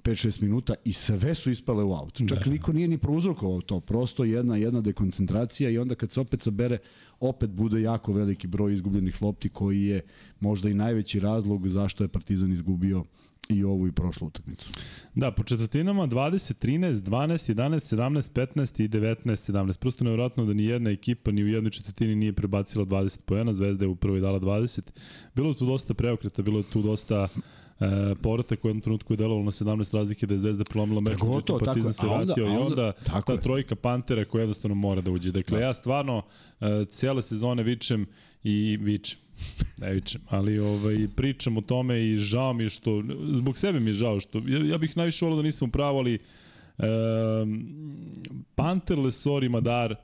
5-6 0.04 0.42
minuta 0.42 0.74
i 0.84 0.94
sve 0.94 1.36
su 1.36 1.52
ispale 1.52 1.84
u 1.84 1.94
aut. 1.94 2.18
Čak 2.30 2.46
da. 2.46 2.52
niko 2.52 2.74
nije 2.74 2.88
ni 2.88 2.98
prouzrokovao 2.98 3.62
to, 3.62 3.80
prosto 3.80 4.24
jedna 4.24 4.58
jedna 4.58 4.82
dekoncentracija 4.82 5.70
i 5.70 5.78
onda 5.78 5.96
kad 5.96 6.12
se 6.12 6.20
opet 6.20 6.42
sabere, 6.42 6.78
opet 7.20 7.50
bude 7.50 7.82
jako 7.82 8.14
veliki 8.14 8.48
broj 8.48 8.74
izgubljenih 8.74 9.22
lopti 9.22 9.50
koji 9.50 9.84
je 9.84 10.02
možda 10.40 10.70
i 10.70 10.74
najveći 10.74 11.20
razlog 11.20 11.68
zašto 11.68 12.04
je 12.04 12.08
Partizan 12.08 12.52
izgubio 12.52 13.04
i 13.50 13.64
ovu 13.64 13.88
i 13.88 13.92
prošlu 13.92 14.28
utakmicu. 14.28 14.74
Da, 15.16 15.32
po 15.32 15.44
četvrtinama 15.44 16.08
20, 16.08 16.68
13, 16.68 16.94
12, 16.94 17.54
11, 17.54 17.96
17, 17.96 18.32
15 18.56 18.84
i 18.84 18.90
19, 18.90 19.52
17. 19.52 19.80
Prosto 19.80 20.04
nevjerojatno 20.04 20.46
da 20.46 20.54
ni 20.54 20.66
jedna 20.66 20.90
ekipa 20.90 21.32
ni 21.32 21.44
u 21.44 21.48
jednoj 21.48 21.72
četvrtini 21.72 22.16
nije 22.16 22.34
prebacila 22.34 22.86
20 22.86 23.22
pojena, 23.26 23.54
Zvezda 23.54 23.86
je 23.86 23.90
u 23.90 23.96
prvoj 23.96 24.20
dala 24.20 24.40
20. 24.40 24.82
Bilo 25.36 25.50
je 25.50 25.58
tu 25.58 25.66
dosta 25.66 25.94
preokreta, 25.94 26.42
bilo 26.42 26.60
je 26.60 26.64
tu 26.64 26.82
dosta 26.82 27.28
E, 27.82 28.16
koji 28.56 28.58
u 28.64 28.68
jednom 28.68 28.82
trenutku 28.82 29.14
je 29.14 29.18
delovalo 29.18 29.44
na 29.44 29.52
17 29.52 29.96
razlike 29.96 30.26
da 30.26 30.34
je 30.34 30.38
Zvezda 30.38 30.64
prelomila 30.64 31.02
meč, 31.02 31.22
međutim 31.24 31.56
Partizan 31.66 31.94
se 31.94 32.06
vratio 32.06 32.46
onda, 32.46 32.54
i 32.54 32.58
onda 32.58 32.92
ta 33.26 33.38
trojka 33.38 33.76
Pantera 33.76 34.26
koja 34.26 34.42
jednostavno 34.42 34.76
mora 34.76 35.02
da 35.02 35.12
uđe. 35.12 35.32
Dakle, 35.32 35.60
da. 35.60 35.66
ja 35.66 35.74
stvarno 35.74 36.22
e, 36.62 36.86
cijele 36.90 37.22
sezone 37.22 37.64
vičem 37.64 38.06
i 38.44 38.78
vičem. 38.82 39.20
Ne 39.78 39.94
vičem, 39.94 40.22
ali 40.30 40.60
ovaj, 40.60 41.08
pričam 41.16 41.58
o 41.58 41.62
tome 41.62 42.12
i 42.12 42.18
žao 42.18 42.54
mi 42.54 42.64
je 42.64 42.70
što, 42.70 43.04
zbog 43.34 43.58
sebe 43.58 43.80
mi 43.80 43.90
je 43.90 43.94
žao 43.94 44.20
što, 44.20 44.42
ja, 44.48 44.66
ja 44.66 44.78
bih 44.78 44.98
najviše 44.98 45.26
volao 45.26 45.38
da 45.38 45.44
nisam 45.44 45.68
u 45.68 45.72
pravu, 45.72 45.98
ali 45.98 46.14
e, 46.14 46.20
Panter, 48.56 49.00
Lesor 49.00 49.44
i 49.44 49.50
Madar 49.50 49.96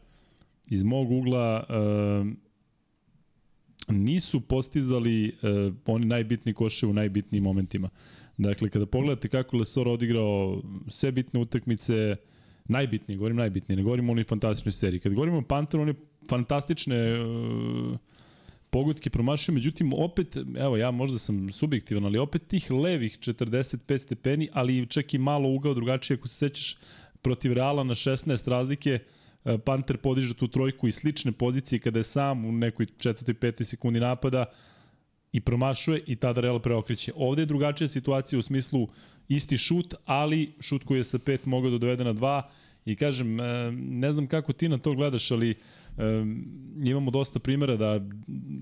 iz 0.70 0.84
mog 0.84 1.12
ugla 1.12 1.64
e, 1.70 2.47
nisu 3.88 4.42
postizali 4.42 5.28
uh, 5.42 5.74
oni 5.86 6.06
najbitni 6.06 6.54
koše 6.54 6.88
u 6.88 6.94
najbitnijim 6.94 7.44
momentima. 7.44 7.90
Dakle, 8.38 8.70
kada 8.70 8.86
pogledate 8.86 9.28
kako 9.28 9.58
Lesor 9.58 9.88
odigrao 9.88 10.62
sve 10.88 11.12
bitne 11.12 11.40
utakmice, 11.40 12.16
najbitnije, 12.66 13.18
govorim 13.18 13.38
najbitnije, 13.38 13.78
ne 13.78 13.84
govorim 13.84 14.10
o 14.10 14.12
onoj 14.12 14.24
fantastičnoj 14.24 14.72
seriji. 14.72 15.00
Kad 15.00 15.14
govorimo 15.14 15.38
o 15.38 15.42
Panteru, 15.42 15.82
on 15.82 15.88
je 15.88 15.96
fantastične 16.30 17.20
uh, 17.20 17.98
pogodke 18.70 19.10
promašio, 19.10 19.54
međutim, 19.54 19.94
opet, 19.94 20.38
evo, 20.58 20.78
ja 20.78 20.92
možda 20.92 21.18
sam 21.18 21.52
subjektivan, 21.52 22.06
ali 22.06 22.18
opet 22.18 22.48
tih 22.48 22.72
levih 22.72 23.18
45 23.20 23.98
stepeni, 23.98 24.50
ali 24.54 24.88
čak 24.88 25.14
i 25.14 25.18
malo 25.18 25.50
ugao 25.50 25.74
drugačije, 25.74 26.18
ako 26.18 26.28
se 26.28 26.36
sećaš 26.36 26.78
protiv 27.22 27.54
Reala 27.54 27.84
na 27.84 27.96
16 27.96 28.50
razlike, 28.50 28.92
E, 28.94 29.00
Panter 29.66 29.98
podiže 29.98 30.34
tu 30.34 30.48
trojku 30.48 30.88
i 30.88 30.92
slične 30.92 31.32
pozicije 31.32 31.80
kada 31.80 32.00
je 32.00 32.04
sam 32.04 32.46
u 32.46 32.52
nekoj 32.52 32.86
četvrtoj, 32.98 33.34
petoj 33.34 33.66
sekundi 33.66 34.00
napada 34.00 34.46
i 35.32 35.42
promašuje 35.42 36.04
i 36.08 36.16
tada 36.16 36.42
Real 36.42 36.60
preokreće. 36.60 37.12
Ovde 37.16 37.42
je 37.42 37.46
drugačija 37.46 37.88
situacija 37.88 38.40
u 38.40 38.42
smislu 38.42 38.88
isti 39.28 39.58
šut, 39.58 39.94
ali 40.06 40.54
šut 40.60 40.84
koji 40.84 40.98
je 40.98 41.04
sa 41.04 41.20
pet 41.20 41.46
mogao 41.46 41.72
da 41.72 41.78
dovede 41.78 42.04
na 42.04 42.14
dva 42.14 42.50
i 42.86 42.96
kažem, 42.96 43.40
e, 43.40 43.72
ne 43.72 44.12
znam 44.12 44.28
kako 44.28 44.54
ti 44.54 44.70
na 44.70 44.78
to 44.78 44.94
gledaš, 44.94 45.32
ali 45.32 45.56
um, 45.98 46.46
imamo 46.84 47.12
dosta 47.12 47.40
primjera 47.40 47.78
da 47.78 48.02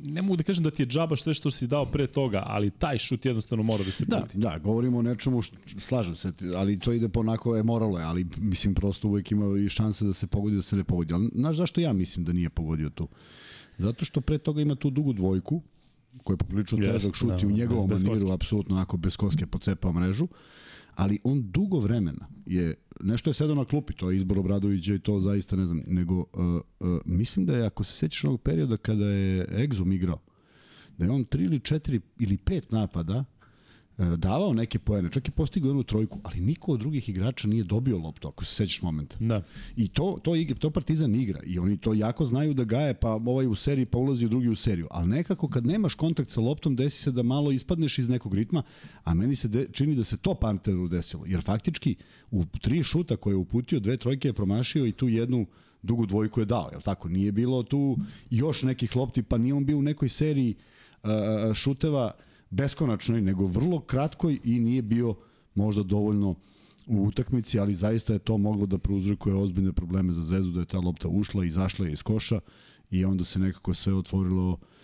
ne 0.04 0.22
mogu 0.22 0.36
da 0.36 0.44
kažem 0.44 0.64
da 0.64 0.72
ti 0.72 0.84
je 0.84 0.88
džaba 0.88 1.16
sve 1.16 1.34
što 1.34 1.52
si 1.52 1.68
dao 1.68 1.86
pre 1.86 2.08
toga, 2.08 2.44
ali 2.46 2.72
taj 2.72 2.98
šut 2.98 3.26
jednostavno 3.26 3.64
mora 3.64 3.84
da 3.84 3.92
se 3.92 4.06
da, 4.06 4.22
puti. 4.22 4.38
Da, 4.38 4.58
govorimo 4.58 4.98
o 4.98 5.02
nečemu, 5.02 5.42
što, 5.42 5.58
slažem 5.80 6.16
se, 6.16 6.32
ali 6.56 6.80
to 6.80 6.94
ide 6.94 7.10
po 7.10 7.20
onako 7.20 7.56
je 7.56 7.64
moralo 7.64 8.00
je, 8.00 8.06
ali 8.06 8.28
mislim 8.38 8.74
prosto 8.74 9.08
uvek 9.08 9.32
ima 9.32 9.60
i 9.60 9.70
šanse 9.70 10.06
da 10.06 10.14
se 10.14 10.28
pogodi, 10.28 10.56
da 10.56 10.62
se 10.62 10.76
ne 10.76 10.84
pogodi. 10.84 11.14
Ali 11.14 11.30
znaš 11.36 11.56
zašto 11.56 11.82
ja 11.82 11.94
mislim 11.94 12.26
da 12.26 12.34
nije 12.34 12.50
pogodio 12.50 12.90
tu? 12.90 13.08
Zato 13.78 14.06
što 14.06 14.22
pre 14.22 14.38
toga 14.38 14.62
ima 14.62 14.76
tu 14.76 14.90
dugu 14.90 15.14
dvojku, 15.14 15.62
koji 16.24 16.34
je 16.34 16.38
poprilično 16.38 16.78
težak 16.78 17.16
šut 17.16 17.44
i 17.44 17.46
u 17.46 17.52
njegovom 17.52 17.90
maniru, 17.90 18.32
apsolutno 18.32 18.76
onako 18.76 18.98
bez 18.98 19.18
koske 19.18 19.46
pocepao 19.46 19.94
mrežu 19.94 20.28
ali 20.96 21.20
on 21.24 21.52
dugo 21.52 21.80
vremena 21.80 22.28
je, 22.46 22.76
nešto 23.02 23.30
je 23.30 23.34
sedao 23.34 23.56
na 23.56 23.66
klupi, 23.66 23.94
to 23.94 24.12
je 24.12 24.18
izbor 24.18 24.40
Obradovića 24.40 24.94
i 24.96 25.00
to 25.00 25.20
zaista 25.20 25.56
ne 25.56 25.66
znam, 25.66 25.82
nego 25.88 26.16
uh, 26.16 26.26
uh, 26.80 27.00
mislim 27.06 27.46
da 27.46 27.58
je, 27.58 27.66
ako 27.66 27.84
se 27.84 27.94
sećaš 27.94 28.24
onog 28.24 28.42
perioda 28.42 28.78
kada 28.78 29.06
je 29.06 29.48
Exum 29.48 29.96
igrao, 29.96 30.20
da 30.98 31.06
je 31.06 31.12
on 31.12 31.24
tri 31.24 31.44
ili 31.44 31.60
četiri 31.60 32.02
ili 32.20 32.38
pet 32.38 32.72
napada 32.72 33.26
davao 33.98 34.54
neke 34.54 34.80
poene, 34.80 35.10
čak 35.12 35.28
i 35.28 35.32
postigao 35.32 35.70
jednu 35.70 35.84
trojku, 35.84 36.20
ali 36.24 36.40
niko 36.40 36.72
od 36.72 36.80
drugih 36.80 37.10
igrača 37.10 37.48
nije 37.48 37.64
dobio 37.64 37.98
loptu, 37.98 38.28
ako 38.28 38.46
se 38.46 38.56
sećaš 38.56 38.82
momenta. 38.82 39.16
Da. 39.20 39.42
I 39.76 39.88
to, 39.88 40.20
to, 40.24 40.32
to 40.60 40.70
Partizan 40.70 41.16
igra 41.16 41.40
i 41.44 41.60
oni 41.60 41.78
to 41.78 41.94
jako 41.94 42.26
znaju 42.26 42.54
da 42.54 42.64
gaje, 42.64 42.94
pa 42.94 43.12
ovaj 43.12 43.48
u 43.48 43.56
seriji 43.56 43.86
pa 43.86 43.98
ulazi 43.98 44.26
u 44.26 44.30
drugi 44.30 44.50
u 44.50 44.56
seriju. 44.56 44.88
Ali 44.92 45.08
nekako 45.08 45.48
kad 45.48 45.66
nemaš 45.66 45.94
kontakt 45.94 46.30
sa 46.30 46.42
loptom, 46.42 46.76
desi 46.76 47.02
se 47.02 47.12
da 47.12 47.24
malo 47.24 47.52
ispadneš 47.52 48.00
iz 48.00 48.10
nekog 48.10 48.34
ritma, 48.34 48.64
a 49.04 49.14
meni 49.14 49.36
se 49.36 49.48
de, 49.48 49.68
čini 49.72 49.96
da 49.96 50.04
se 50.04 50.18
to 50.18 50.34
Panteru 50.34 50.88
desilo. 50.88 51.24
Jer 51.26 51.42
faktički 51.42 51.96
u 52.32 52.46
tri 52.46 52.84
šuta 52.84 53.18
koje 53.18 53.34
je 53.34 53.38
uputio, 53.38 53.80
dve 53.80 53.98
trojke 53.98 54.28
je 54.28 54.34
promašio 54.34 54.86
i 54.86 54.92
tu 54.92 55.10
jednu 55.10 55.46
dugu 55.84 56.06
dvojku 56.06 56.40
je 56.40 56.46
dao, 56.46 56.70
jel 56.72 56.82
tako? 56.82 57.10
Nije 57.10 57.32
bilo 57.32 57.64
tu 57.64 57.98
još 58.30 58.64
nekih 58.64 58.96
lopti, 58.96 59.24
pa 59.24 59.38
nije 59.38 59.54
on 59.54 59.66
bio 59.66 59.78
u 59.78 59.82
nekoj 59.82 60.10
seriji 60.10 60.56
uh, 61.04 61.10
šuteva 61.54 62.06
uh, 62.06 62.35
beskonačnoj, 62.50 63.22
nego 63.22 63.48
vrlo 63.48 63.80
kratkoj 63.80 64.40
i 64.44 64.60
nije 64.60 64.82
bio 64.82 65.16
možda 65.56 65.84
dovoljno 65.84 66.36
u 66.88 67.04
utakmici, 67.04 67.60
ali 67.60 67.76
zaista 67.76 68.14
je 68.14 68.20
to 68.20 68.38
moglo 68.38 68.66
da 68.66 68.78
prouzrokuje 68.78 69.36
ozbiljne 69.36 69.74
probleme 69.74 70.14
za 70.14 70.22
Zvezdu, 70.22 70.52
da 70.52 70.60
je 70.60 70.66
ta 70.66 70.80
lopta 70.80 71.08
ušla 71.08 71.44
i 71.44 71.48
izašla 71.48 71.86
je 71.86 71.92
iz 71.92 72.04
koša 72.04 72.40
i 72.92 73.06
onda 73.06 73.24
se 73.24 73.40
nekako 73.40 73.74
sve 73.74 73.94
otvorilo 73.94 74.58
e, 74.62 74.75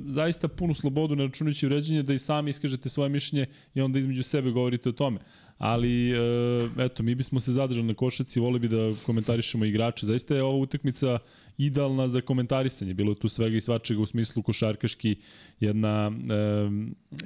zaista 0.06 0.48
punu 0.48 0.74
slobodu 0.74 1.16
na 1.16 1.24
računajući 1.24 1.66
vređenje 1.66 2.02
da 2.02 2.14
i 2.14 2.18
sami 2.18 2.50
iskažete 2.50 2.88
svoje 2.88 3.08
mišljenje 3.10 3.46
i 3.74 3.80
onda 3.80 3.98
između 3.98 4.22
sebe 4.22 4.50
govorite 4.50 4.88
o 4.88 4.92
tome 4.92 5.18
ali 5.58 6.10
e, 6.10 6.68
eto, 6.78 7.02
mi 7.02 7.14
bismo 7.14 7.40
se 7.40 7.52
zadržali 7.52 7.86
na 7.86 7.94
košaci, 7.94 8.40
vole 8.40 8.58
bi 8.58 8.68
da 8.68 8.92
komentarišemo 9.06 9.64
igrače. 9.64 10.06
Zaista 10.06 10.34
je 10.34 10.42
ova 10.42 10.58
utakmica 10.58 11.18
idealna 11.58 12.08
za 12.08 12.20
komentarisanje. 12.20 12.94
Bilo 12.94 13.14
tu 13.14 13.28
svega 13.28 13.56
i 13.56 13.60
svačega 13.60 14.00
u 14.00 14.06
smislu 14.06 14.42
košarkaški 14.42 15.16
jedna... 15.60 16.12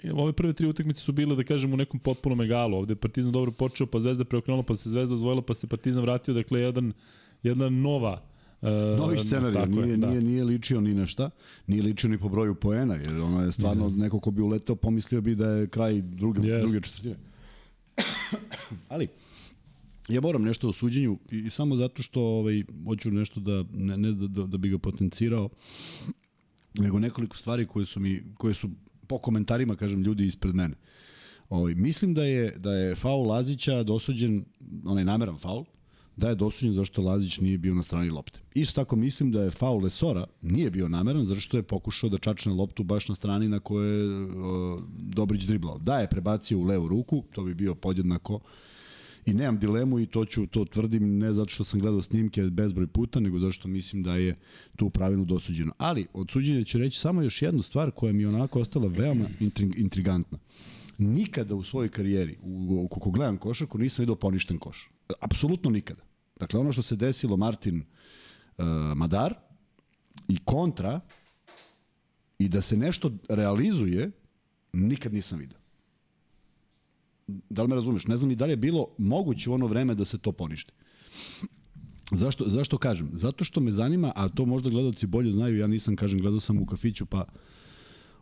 E, 0.04 0.12
ove 0.12 0.32
prve 0.32 0.52
tri 0.52 0.66
utakmice 0.66 1.00
su 1.00 1.12
bile, 1.12 1.36
da 1.36 1.44
kažem, 1.44 1.72
u 1.72 1.76
nekom 1.76 2.00
potpunom 2.00 2.40
egalu. 2.40 2.76
Ovde 2.76 2.92
je 2.92 2.96
Partizan 2.96 3.32
dobro 3.32 3.52
počeo, 3.52 3.86
pa 3.86 4.00
Zvezda 4.00 4.24
preokrenula, 4.24 4.62
pa 4.62 4.76
se 4.76 4.90
Zvezda 4.90 5.14
odvojila, 5.14 5.42
pa 5.42 5.54
se 5.54 5.66
Partizan 5.66 6.02
vratio. 6.02 6.34
Dakle, 6.34 6.60
jedan, 6.60 6.92
jedna 7.42 7.68
nova 7.68 8.22
Uh, 8.60 8.98
Novi 8.98 9.18
scenarij, 9.18 9.66
nije, 9.66 9.88
je, 9.88 9.96
da. 9.96 10.06
nije, 10.06 10.20
nije 10.20 10.44
ličio 10.44 10.80
ni 10.80 10.94
na 10.94 11.06
šta, 11.06 11.30
nije 11.66 11.82
ličio 11.82 12.10
ni 12.10 12.18
po 12.18 12.28
broju 12.28 12.54
poena, 12.54 12.94
jer 12.94 13.20
ono 13.20 13.42
je 13.44 13.52
stvarno, 13.52 13.88
mm. 13.88 13.98
neko 13.98 14.20
ko 14.20 14.30
bi 14.30 14.42
uletao, 14.42 14.76
pomislio 14.76 15.20
bi 15.20 15.34
da 15.34 15.48
je 15.48 15.66
kraj 15.66 16.00
druge, 16.00 16.40
yes. 16.40 16.60
druge 16.60 16.80
četvrtine. 16.80 17.14
Ali, 18.88 19.08
ja 20.08 20.20
moram 20.20 20.42
nešto 20.42 20.68
o 20.68 20.72
suđenju 20.72 21.18
i, 21.30 21.50
samo 21.50 21.76
zato 21.76 22.02
što 22.02 22.20
ovaj, 22.20 22.62
hoću 22.84 23.10
nešto 23.10 23.40
da, 23.40 23.64
ne, 23.72 23.96
ne 23.96 24.12
da, 24.12 24.26
da, 24.26 24.46
da 24.46 24.56
bi 24.56 24.68
ga 24.68 24.78
potencirao, 24.78 25.48
nego 26.74 26.98
nekoliko 26.98 27.36
stvari 27.36 27.66
koje 27.66 27.86
su 27.86 28.00
mi, 28.00 28.22
koje 28.36 28.54
su 28.54 28.70
po 29.06 29.18
komentarima, 29.18 29.76
kažem, 29.76 30.02
ljudi 30.02 30.26
ispred 30.26 30.54
mene. 30.54 30.74
Ovaj, 31.48 31.74
mislim 31.74 32.14
da 32.14 32.24
je, 32.24 32.56
da 32.58 32.72
je 32.72 32.94
faul 32.94 33.28
Lazića 33.28 33.82
dosuđen, 33.82 34.44
onaj 34.84 35.04
nameran 35.04 35.38
faul, 35.38 35.64
da 36.16 36.28
je 36.28 36.34
dosuđen 36.34 36.72
zašto 36.72 37.02
Lazić 37.02 37.40
nije 37.40 37.58
bio 37.58 37.74
na 37.74 37.82
strani 37.82 38.10
lopte. 38.10 38.40
Isto 38.54 38.80
tako 38.80 38.96
mislim 38.96 39.32
da 39.32 39.42
je 39.42 39.50
faul 39.50 39.82
Lesora 39.82 40.26
nije 40.42 40.70
bio 40.70 40.88
nameran 40.88 41.24
zato 41.26 41.40
što 41.40 41.56
je 41.56 41.62
pokušao 41.62 42.10
da 42.10 42.18
čačne 42.18 42.52
loptu 42.52 42.82
baš 42.82 43.08
na 43.08 43.14
strani 43.14 43.48
na 43.48 43.60
koje 43.60 43.98
je 43.98 44.28
Dobrić 44.98 45.44
driblao. 45.44 45.78
Da 45.78 45.98
je 45.98 46.08
prebacio 46.08 46.58
u 46.58 46.64
levu 46.64 46.88
ruku, 46.88 47.24
to 47.32 47.42
bi 47.42 47.54
bio 47.54 47.74
podjednako 47.74 48.40
i 49.26 49.34
nemam 49.34 49.58
dilemu 49.58 50.00
i 50.00 50.06
to 50.06 50.24
ću 50.24 50.46
to 50.46 50.64
tvrdim 50.64 51.18
ne 51.18 51.32
zato 51.32 51.48
što 51.48 51.64
sam 51.64 51.80
gledao 51.80 52.02
snimke 52.02 52.42
bezbroj 52.42 52.86
puta, 52.86 53.20
nego 53.20 53.38
zato 53.38 53.52
što 53.52 53.68
mislim 53.68 54.02
da 54.02 54.16
je 54.16 54.36
tu 54.76 54.90
pravilno 54.90 55.24
dosuđeno. 55.24 55.72
Ali 55.78 56.06
od 56.12 56.30
suđenja 56.30 56.64
ću 56.64 56.78
reći 56.78 56.98
samo 56.98 57.22
još 57.22 57.42
jednu 57.42 57.62
stvar 57.62 57.90
koja 57.90 58.12
mi 58.12 58.22
je 58.22 58.28
onako 58.28 58.60
ostala 58.60 58.88
veoma 58.88 59.24
intrigantna. 59.76 60.38
Nikada 60.98 61.54
u 61.54 61.62
svojoj 61.62 61.88
karijeri, 61.88 62.38
u, 62.42 62.88
kako 62.88 63.10
gledam 63.10 63.38
košarku, 63.38 63.78
nisam 63.78 64.02
vidio 64.02 64.14
poništen 64.14 64.58
koš. 64.58 64.90
Apsolutno 65.20 65.70
nikada. 65.70 66.02
Dakle, 66.40 66.60
ono 66.60 66.72
što 66.72 66.82
se 66.82 66.96
desilo 66.96 67.36
Martin 67.36 67.78
uh, 67.78 68.64
Madar 68.96 69.34
i 70.28 70.38
kontra 70.44 71.00
i 72.38 72.48
da 72.48 72.60
se 72.60 72.76
nešto 72.76 73.12
realizuje, 73.28 74.10
nikad 74.72 75.14
nisam 75.14 75.38
vidio. 75.38 75.58
Da 77.26 77.62
li 77.62 77.68
me 77.68 77.74
razumeš? 77.74 78.06
Ne 78.06 78.16
znam 78.16 78.28
ni 78.28 78.36
da 78.36 78.44
li 78.44 78.52
je 78.52 78.56
bilo 78.56 78.88
moguće 78.98 79.50
u 79.50 79.52
ono 79.52 79.66
vreme 79.66 79.94
da 79.94 80.04
se 80.04 80.18
to 80.18 80.32
poništi. 80.32 80.72
Zašto, 82.10 82.48
zašto 82.48 82.78
kažem? 82.78 83.10
Zato 83.12 83.44
što 83.44 83.60
me 83.60 83.72
zanima, 83.72 84.12
a 84.14 84.28
to 84.28 84.46
možda 84.46 84.70
gledalci 84.70 85.06
bolje 85.06 85.32
znaju, 85.32 85.58
ja 85.58 85.66
nisam, 85.66 85.96
kažem, 85.96 86.20
gledao 86.20 86.40
sam 86.40 86.58
u 86.58 86.66
kafiću, 86.66 87.06
pa 87.06 87.24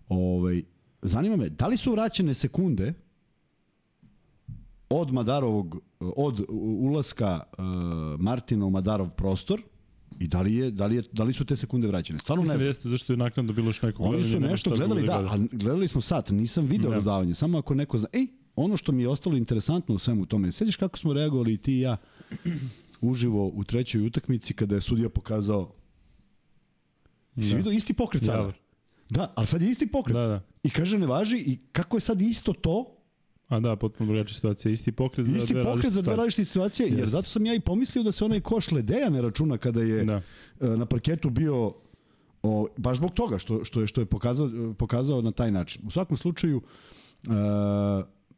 ovaj, 0.08 0.62
zanima 1.04 1.36
me, 1.36 1.48
da 1.48 1.66
li 1.66 1.76
su 1.76 1.92
vraćene 1.92 2.34
sekunde 2.34 2.94
od 4.88 5.12
Madarovog, 5.12 5.78
od 6.00 6.44
ulaska 6.80 7.40
uh, 7.58 7.64
Martina 8.20 8.66
u 8.66 8.70
Madarov 8.70 9.10
prostor 9.10 9.62
I 10.20 10.28
da 10.28 10.40
li, 10.40 10.54
je, 10.54 10.70
da, 10.70 10.86
li 10.86 10.96
je, 10.96 11.02
da 11.12 11.24
li 11.24 11.32
su 11.32 11.44
te 11.44 11.56
sekunde 11.56 11.88
vraćene? 11.88 12.18
Stvarno 12.18 12.42
Mislim 12.42 12.58
ne 12.58 12.64
da 12.64 12.68
jeste, 12.68 12.88
zašto 12.88 13.12
je 13.12 13.16
naknadno 13.16 13.52
bilo 13.52 13.68
još 13.68 13.82
neko 13.82 14.02
Oni 14.02 14.24
su 14.24 14.40
nešto 14.40 14.70
gledali, 14.70 15.06
da, 15.06 15.22
da, 15.22 15.28
a 15.28 15.36
gledali 15.52 15.88
smo 15.88 16.00
sat, 16.00 16.30
nisam 16.30 16.66
video 16.66 16.90
da. 16.90 16.96
dodavanje, 16.96 17.34
samo 17.34 17.58
ako 17.58 17.74
neko 17.74 17.98
zna. 17.98 18.08
Ej, 18.12 18.26
ono 18.56 18.76
što 18.76 18.92
mi 18.92 19.02
je 19.02 19.08
ostalo 19.08 19.36
interesantno 19.36 19.94
u 19.94 19.98
svemu 19.98 20.26
tome, 20.26 20.52
sećaš 20.52 20.76
kako 20.76 20.98
smo 20.98 21.12
reagovali 21.12 21.52
i 21.52 21.56
ti 21.56 21.74
i 21.74 21.80
ja 21.80 21.96
uživo 23.00 23.46
u 23.46 23.64
trećoj 23.64 24.06
utakmici 24.06 24.54
kada 24.54 24.74
je 24.74 24.80
sudija 24.80 25.08
pokazao 25.08 25.72
da. 27.34 27.42
Si 27.42 27.56
vidio 27.56 27.72
isti 27.72 27.94
pokret 27.94 28.24
sada? 28.24 28.52
Da, 29.10 29.32
ali 29.34 29.46
sad 29.46 29.62
je 29.62 29.70
isti 29.70 29.86
pokret. 29.86 30.14
Da, 30.14 30.26
da. 30.26 30.40
I 30.62 30.70
kaže 30.70 30.98
ne 30.98 31.06
važi 31.06 31.38
i 31.38 31.58
kako 31.72 31.96
je 31.96 32.00
sad 32.00 32.20
isto 32.20 32.52
to 32.52 32.94
A 33.48 33.60
da, 33.60 33.76
potpuno 33.76 34.12
drugačija 34.12 34.34
situacija. 34.34 34.72
Isti 34.72 34.92
pokret 34.92 35.26
za 35.26 35.36
Isti 35.36 35.52
dve 35.52 35.64
pokret 35.64 35.92
za 35.92 36.02
dve 36.02 36.16
različite 36.16 36.44
situacije, 36.44 36.88
jer 36.88 37.08
zato 37.08 37.28
sam 37.28 37.46
ja 37.46 37.54
i 37.54 37.60
pomislio 37.60 38.04
da 38.04 38.12
se 38.12 38.24
onaj 38.24 38.40
koš 38.40 38.70
Ledeja 38.70 39.10
ne 39.10 39.22
računa 39.22 39.58
kada 39.58 39.82
je 39.82 40.04
da. 40.04 40.22
E, 40.60 40.66
na 40.66 40.86
parketu 40.86 41.30
bio 41.30 41.74
o, 42.42 42.66
baš 42.76 42.96
zbog 42.96 43.12
toga 43.12 43.38
što, 43.38 43.64
što 43.64 43.80
je, 43.80 43.86
što 43.86 44.00
je 44.00 44.04
pokazao, 44.04 44.74
pokazao 44.78 45.22
na 45.22 45.32
taj 45.32 45.50
način. 45.50 45.82
U 45.86 45.90
svakom 45.90 46.16
slučaju, 46.16 46.56
uh, 46.56 47.32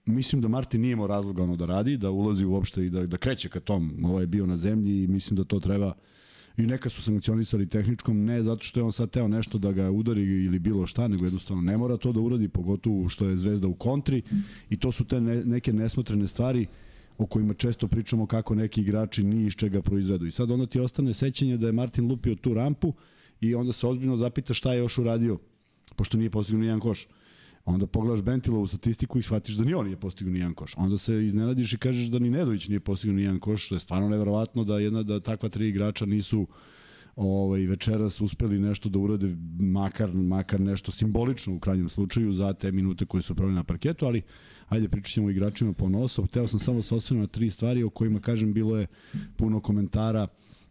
mislim 0.06 0.42
da 0.42 0.48
Martin 0.48 0.80
nije 0.80 0.92
imao 0.92 1.06
razloga 1.06 1.42
ono 1.42 1.56
da 1.56 1.66
radi, 1.66 1.96
da 1.96 2.10
ulazi 2.10 2.44
uopšte 2.44 2.86
i 2.86 2.90
da, 2.90 3.06
da 3.06 3.16
kreće 3.16 3.48
ka 3.48 3.60
tom. 3.60 4.04
Ovo 4.04 4.20
je 4.20 4.26
bio 4.26 4.46
na 4.46 4.56
zemlji 4.56 5.02
i 5.02 5.06
mislim 5.06 5.36
da 5.36 5.44
to 5.44 5.60
treba 5.60 5.92
i 6.56 6.66
neka 6.66 6.88
su 6.88 7.02
sankcionisali 7.02 7.68
tehničkom, 7.68 8.24
ne 8.24 8.42
zato 8.42 8.64
što 8.64 8.80
je 8.80 8.84
on 8.84 8.92
sad 8.92 9.10
teo 9.10 9.28
nešto 9.28 9.58
da 9.58 9.72
ga 9.72 9.90
udari 9.90 10.22
ili 10.22 10.58
bilo 10.58 10.86
šta, 10.86 11.08
nego 11.08 11.24
jednostavno 11.24 11.62
ne 11.62 11.76
mora 11.76 11.96
to 11.96 12.12
da 12.12 12.20
uradi, 12.20 12.48
pogotovo 12.48 13.08
što 13.08 13.28
je 13.28 13.36
zvezda 13.36 13.68
u 13.68 13.74
kontri 13.74 14.22
i 14.70 14.76
to 14.76 14.92
su 14.92 15.04
te 15.04 15.20
ne, 15.20 15.44
neke 15.44 15.72
nesmotrene 15.72 16.28
stvari 16.28 16.66
o 17.18 17.26
kojima 17.26 17.54
često 17.54 17.88
pričamo 17.88 18.26
kako 18.26 18.54
neki 18.54 18.80
igrači 18.80 19.24
ni 19.24 19.46
iz 19.46 19.52
čega 19.52 19.82
proizvedu. 19.82 20.26
I 20.26 20.30
sad 20.30 20.50
onda 20.50 20.66
ti 20.66 20.80
ostane 20.80 21.14
sećanje 21.14 21.56
da 21.56 21.66
je 21.66 21.72
Martin 21.72 22.08
lupio 22.08 22.34
tu 22.34 22.54
rampu 22.54 22.92
i 23.40 23.54
onda 23.54 23.72
se 23.72 23.86
ozbiljno 23.86 24.16
zapita 24.16 24.54
šta 24.54 24.72
je 24.72 24.78
još 24.78 24.98
uradio, 24.98 25.38
pošto 25.96 26.18
nije 26.18 26.30
postignuo 26.30 26.60
nijedan 26.60 26.80
koš. 26.80 27.08
Onda 27.66 27.86
pogledaš 27.86 28.22
Bentilovu 28.22 28.66
statistiku 28.66 29.18
i 29.18 29.22
shvatiš 29.22 29.54
da 29.54 29.64
ni 29.64 29.74
on 29.74 29.86
nije 29.86 29.96
postigao 29.96 30.32
nijedan 30.32 30.54
koš. 30.54 30.74
Onda 30.76 30.98
se 30.98 31.24
iznenadiš 31.24 31.72
i 31.72 31.78
kažeš 31.78 32.06
da 32.06 32.18
ni 32.18 32.30
Nedović 32.30 32.68
nije 32.68 32.80
postigao 32.80 33.16
nijedan 33.16 33.40
koš, 33.40 33.66
što 33.66 33.74
je 33.74 33.78
stvarno 33.78 34.08
neverovatno 34.08 34.64
da 34.64 34.78
jedna 34.78 35.02
da 35.02 35.20
takva 35.20 35.48
tri 35.48 35.68
igrača 35.68 36.06
nisu 36.06 36.46
ovaj 37.16 37.60
večeras 37.60 38.20
uspeli 38.20 38.58
nešto 38.58 38.88
da 38.88 38.98
urade 38.98 39.36
makar 39.60 40.14
makar 40.14 40.60
nešto 40.60 40.92
simbolično 40.92 41.54
u 41.54 41.58
krajnjem 41.58 41.88
slučaju 41.88 42.32
za 42.32 42.52
te 42.52 42.72
minute 42.72 43.06
koje 43.06 43.22
su 43.22 43.34
proveli 43.34 43.56
na 43.56 43.64
parketu, 43.64 44.06
ali 44.06 44.22
ajde 44.68 44.88
pričaćemo 44.88 45.26
o 45.26 45.30
igračima 45.30 45.72
po 45.72 45.88
nosu. 45.88 46.22
Hteo 46.22 46.48
sam 46.48 46.58
samo 46.58 46.82
se 46.82 47.14
na 47.14 47.26
tri 47.26 47.50
stvari 47.50 47.82
o 47.82 47.90
kojima 47.90 48.20
kažem 48.20 48.52
bilo 48.52 48.78
je 48.78 48.86
puno 49.36 49.60
komentara 49.60 50.26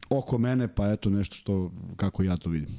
oko 0.10 0.38
mene, 0.38 0.76
pa 0.76 0.92
eto 0.92 1.10
nešto 1.10 1.36
što, 1.36 1.72
kako 1.96 2.24
ja 2.24 2.38
to 2.38 2.50
vidim. 2.50 2.70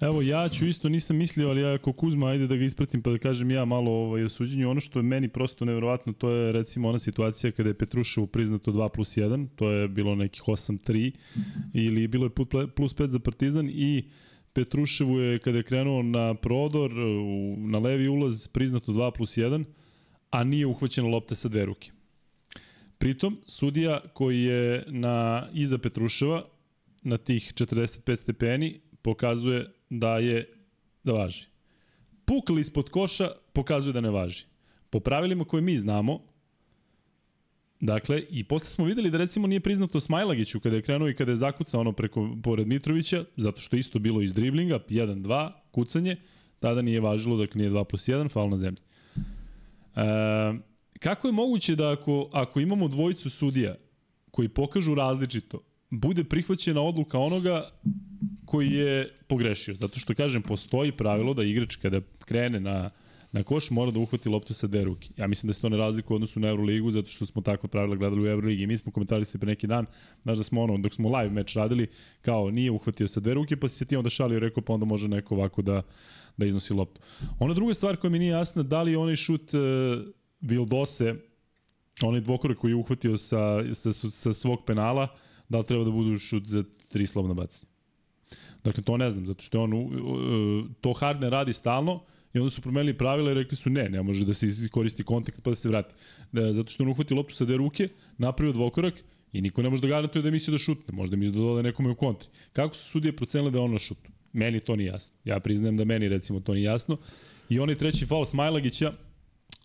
Evo, 0.00 0.22
ja 0.22 0.48
ću 0.48 0.66
isto, 0.66 0.88
nisam 0.88 1.16
mislio, 1.16 1.48
ali 1.48 1.60
ja 1.60 1.74
ako 1.74 1.92
Kuzma, 1.92 2.26
ajde 2.26 2.46
da 2.46 2.56
ga 2.56 2.64
ispratim 2.64 3.02
pa 3.02 3.10
da 3.10 3.18
kažem 3.18 3.50
ja 3.50 3.64
malo 3.64 3.90
ovaj, 3.90 4.24
o 4.24 4.28
suđenju. 4.28 4.70
Ono 4.70 4.80
što 4.80 4.98
je 4.98 5.02
meni 5.02 5.28
prosto 5.28 5.64
nevjerovatno, 5.64 6.12
to 6.12 6.30
je 6.30 6.52
recimo 6.52 6.88
ona 6.88 6.98
situacija 6.98 7.52
kada 7.52 7.68
je 7.68 7.78
Petruševu 7.78 8.26
priznato 8.26 8.72
2 8.72 8.88
plus 8.88 9.16
1, 9.16 9.48
to 9.56 9.70
je 9.70 9.88
bilo 9.88 10.14
nekih 10.14 10.42
8-3, 10.42 11.12
ili 11.74 12.06
bilo 12.08 12.24
je 12.24 12.30
plus 12.74 12.94
5 12.96 13.08
za 13.08 13.18
Partizan 13.18 13.70
i 13.70 14.04
Petruševu 14.52 15.18
je 15.20 15.38
kada 15.38 15.58
je 15.58 15.62
krenuo 15.62 16.02
na 16.02 16.34
prodor, 16.34 16.92
na 17.56 17.78
levi 17.78 18.08
ulaz, 18.08 18.48
priznato 18.48 18.92
2 18.92 19.10
plus 19.16 19.36
1, 19.36 19.64
a 20.30 20.44
nije 20.44 20.66
uhvaćena 20.66 21.08
lopta 21.08 21.34
sa 21.34 21.48
dve 21.48 21.64
ruke. 21.64 21.90
Pritom, 22.98 23.38
sudija 23.46 24.00
koji 24.14 24.42
je 24.42 24.84
na, 24.88 25.48
iza 25.52 25.78
Petruševa 25.78 26.42
na 27.06 27.18
tih 27.18 27.52
45 27.54 28.16
stepeni 28.16 28.80
pokazuje 29.02 29.66
da 29.90 30.18
je 30.18 30.48
da 31.04 31.12
važi. 31.12 31.46
Pukli 32.24 32.60
ispod 32.60 32.90
koša 32.90 33.30
pokazuje 33.52 33.92
da 33.92 34.00
ne 34.00 34.10
važi. 34.10 34.44
Po 34.90 35.00
pravilima 35.00 35.44
koje 35.44 35.62
mi 35.62 35.78
znamo, 35.78 36.20
Dakle, 37.80 38.22
i 38.30 38.44
posle 38.44 38.68
smo 38.68 38.84
videli 38.84 39.10
da 39.10 39.18
recimo 39.18 39.46
nije 39.46 39.60
priznato 39.60 40.00
Smajlagiću 40.00 40.60
kada 40.60 40.76
je 40.76 40.82
krenuo 40.82 41.08
i 41.08 41.14
kada 41.14 41.32
je 41.32 41.36
zakucao 41.36 41.80
ono 41.80 41.92
preko, 41.92 42.36
pored 42.42 42.66
Mitrovića, 42.66 43.24
zato 43.36 43.60
što 43.60 43.76
isto 43.76 43.98
bilo 43.98 44.22
iz 44.22 44.32
driblinga, 44.32 44.78
1-2, 44.88 45.50
kucanje, 45.70 46.16
tada 46.60 46.82
nije 46.82 47.00
važilo, 47.00 47.36
dakle 47.36 47.58
nije 47.58 47.70
2 47.70 47.84
plus 47.84 48.08
1, 48.08 48.30
faul 48.32 48.50
na 48.50 48.56
zemlji. 48.56 48.80
E, 49.96 50.02
kako 50.98 51.28
je 51.28 51.32
moguće 51.32 51.76
da 51.76 51.92
ako, 51.92 52.30
ako 52.32 52.60
imamo 52.60 52.88
dvojicu 52.88 53.30
sudija 53.30 53.74
koji 54.30 54.48
pokažu 54.48 54.94
različito, 54.94 55.60
bude 55.90 56.24
prihvaćena 56.24 56.82
odluka 56.82 57.18
onoga 57.18 57.70
koji 58.44 58.70
je 58.70 59.10
pogrešio. 59.26 59.74
Zato 59.74 60.00
što, 60.00 60.14
kažem, 60.14 60.42
postoji 60.42 60.92
pravilo 60.92 61.34
da 61.34 61.42
igrač 61.42 61.76
kada 61.76 62.00
krene 62.18 62.60
na, 62.60 62.90
na 63.32 63.42
koš 63.42 63.70
mora 63.70 63.90
da 63.90 64.00
uhvati 64.00 64.28
loptu 64.28 64.54
sa 64.54 64.66
dve 64.66 64.84
ruke. 64.84 65.08
Ja 65.16 65.26
mislim 65.26 65.48
da 65.48 65.52
se 65.52 65.60
to 65.60 65.68
ne 65.68 65.76
razlikuje 65.76 66.14
u 66.14 66.16
odnosu 66.16 66.40
na 66.40 66.48
Euroligu, 66.48 66.90
zato 66.90 67.08
što 67.08 67.26
smo 67.26 67.42
takva 67.42 67.68
pravila 67.68 67.96
gledali 67.96 68.22
u 68.22 68.26
Euroligi. 68.26 68.66
Mi 68.66 68.76
smo 68.76 68.92
komentari 68.92 69.24
se 69.24 69.38
pre 69.38 69.46
neki 69.46 69.66
dan, 69.66 69.86
znaš 70.22 70.38
da 70.38 70.44
smo 70.44 70.62
ono, 70.62 70.78
dok 70.78 70.94
smo 70.94 71.18
live 71.18 71.30
meč 71.30 71.56
radili, 71.56 71.88
kao 72.20 72.50
nije 72.50 72.70
uhvatio 72.70 73.08
sa 73.08 73.20
dve 73.20 73.34
ruke, 73.34 73.56
pa 73.56 73.68
si 73.68 73.76
se 73.76 73.84
ti 73.84 73.96
onda 73.96 74.10
šalio 74.10 74.38
rekao, 74.38 74.62
pa 74.62 74.72
onda 74.72 74.86
može 74.86 75.08
neko 75.08 75.34
ovako 75.34 75.62
da, 75.62 75.82
da 76.36 76.46
iznosi 76.46 76.74
loptu. 76.74 77.00
Ona 77.38 77.54
druga 77.54 77.74
stvar 77.74 77.96
koja 77.96 78.10
mi 78.10 78.18
nije 78.18 78.30
jasna, 78.30 78.62
da 78.62 78.82
li 78.82 78.96
onaj 78.96 79.16
šut 79.16 79.54
uh, 79.54 79.60
Vildose, 80.40 81.14
onaj 82.02 82.20
dvokorak 82.20 82.58
koji 82.58 82.70
je 82.70 82.76
uhvatio 82.76 83.16
sa, 83.16 83.74
sa, 83.74 83.92
sa 83.92 84.32
svog 84.32 84.64
penala, 84.66 85.08
da 85.48 85.58
li 85.58 85.64
treba 85.64 85.84
da 85.84 85.90
budu 85.90 86.18
šut 86.18 86.46
za 86.46 86.64
tri 86.88 87.06
slobodna 87.06 87.34
bacanja. 87.34 87.70
Dakle, 88.64 88.82
to 88.82 88.96
ne 88.96 89.10
znam, 89.10 89.26
zato 89.26 89.42
što 89.42 89.62
on 89.62 89.72
to 90.80 90.92
Harden 90.92 91.30
radi 91.30 91.52
stalno 91.52 92.02
i 92.34 92.38
onda 92.38 92.50
su 92.50 92.60
promenili 92.60 92.98
pravila 92.98 93.30
i 93.30 93.34
rekli 93.34 93.56
su 93.56 93.70
ne, 93.70 93.88
ne 93.88 94.02
može 94.02 94.24
da 94.24 94.34
se 94.34 94.68
koristi 94.70 95.04
kontakt 95.04 95.42
pa 95.42 95.50
da 95.50 95.56
se 95.56 95.68
vrati. 95.68 95.94
Da, 96.32 96.52
zato 96.52 96.70
što 96.70 96.84
on 96.84 96.90
uhvati 96.90 97.14
loptu 97.14 97.34
sa 97.34 97.44
dve 97.44 97.56
ruke, 97.56 97.88
napravio 98.18 98.52
dvokorak 98.52 98.94
i 99.32 99.40
niko 99.40 99.62
ne 99.62 99.70
može 99.70 99.82
da 99.82 99.88
garantuje 99.88 100.22
da 100.22 100.30
misli 100.30 100.52
da 100.52 100.58
šutne, 100.58 100.94
možda 100.94 101.16
misli 101.16 101.32
da 101.32 101.38
dole 101.38 101.62
nekome 101.62 101.90
u 101.90 101.94
kontri. 101.94 102.28
Kako 102.52 102.74
su 102.74 102.84
sudije 102.84 103.16
procenile 103.16 103.50
da 103.50 103.58
je 103.58 103.64
on 103.64 103.72
na 103.72 103.78
šutu? 103.78 104.10
Meni 104.32 104.60
to 104.60 104.76
nije 104.76 104.86
jasno. 104.86 105.14
Ja 105.24 105.40
priznajem 105.40 105.76
da 105.76 105.84
meni 105.84 106.08
recimo 106.08 106.40
to 106.40 106.54
nije 106.54 106.64
jasno. 106.64 106.96
I 107.48 107.60
onaj 107.60 107.74
treći 107.74 108.06
faul 108.06 108.26
Smajlagića, 108.26 108.92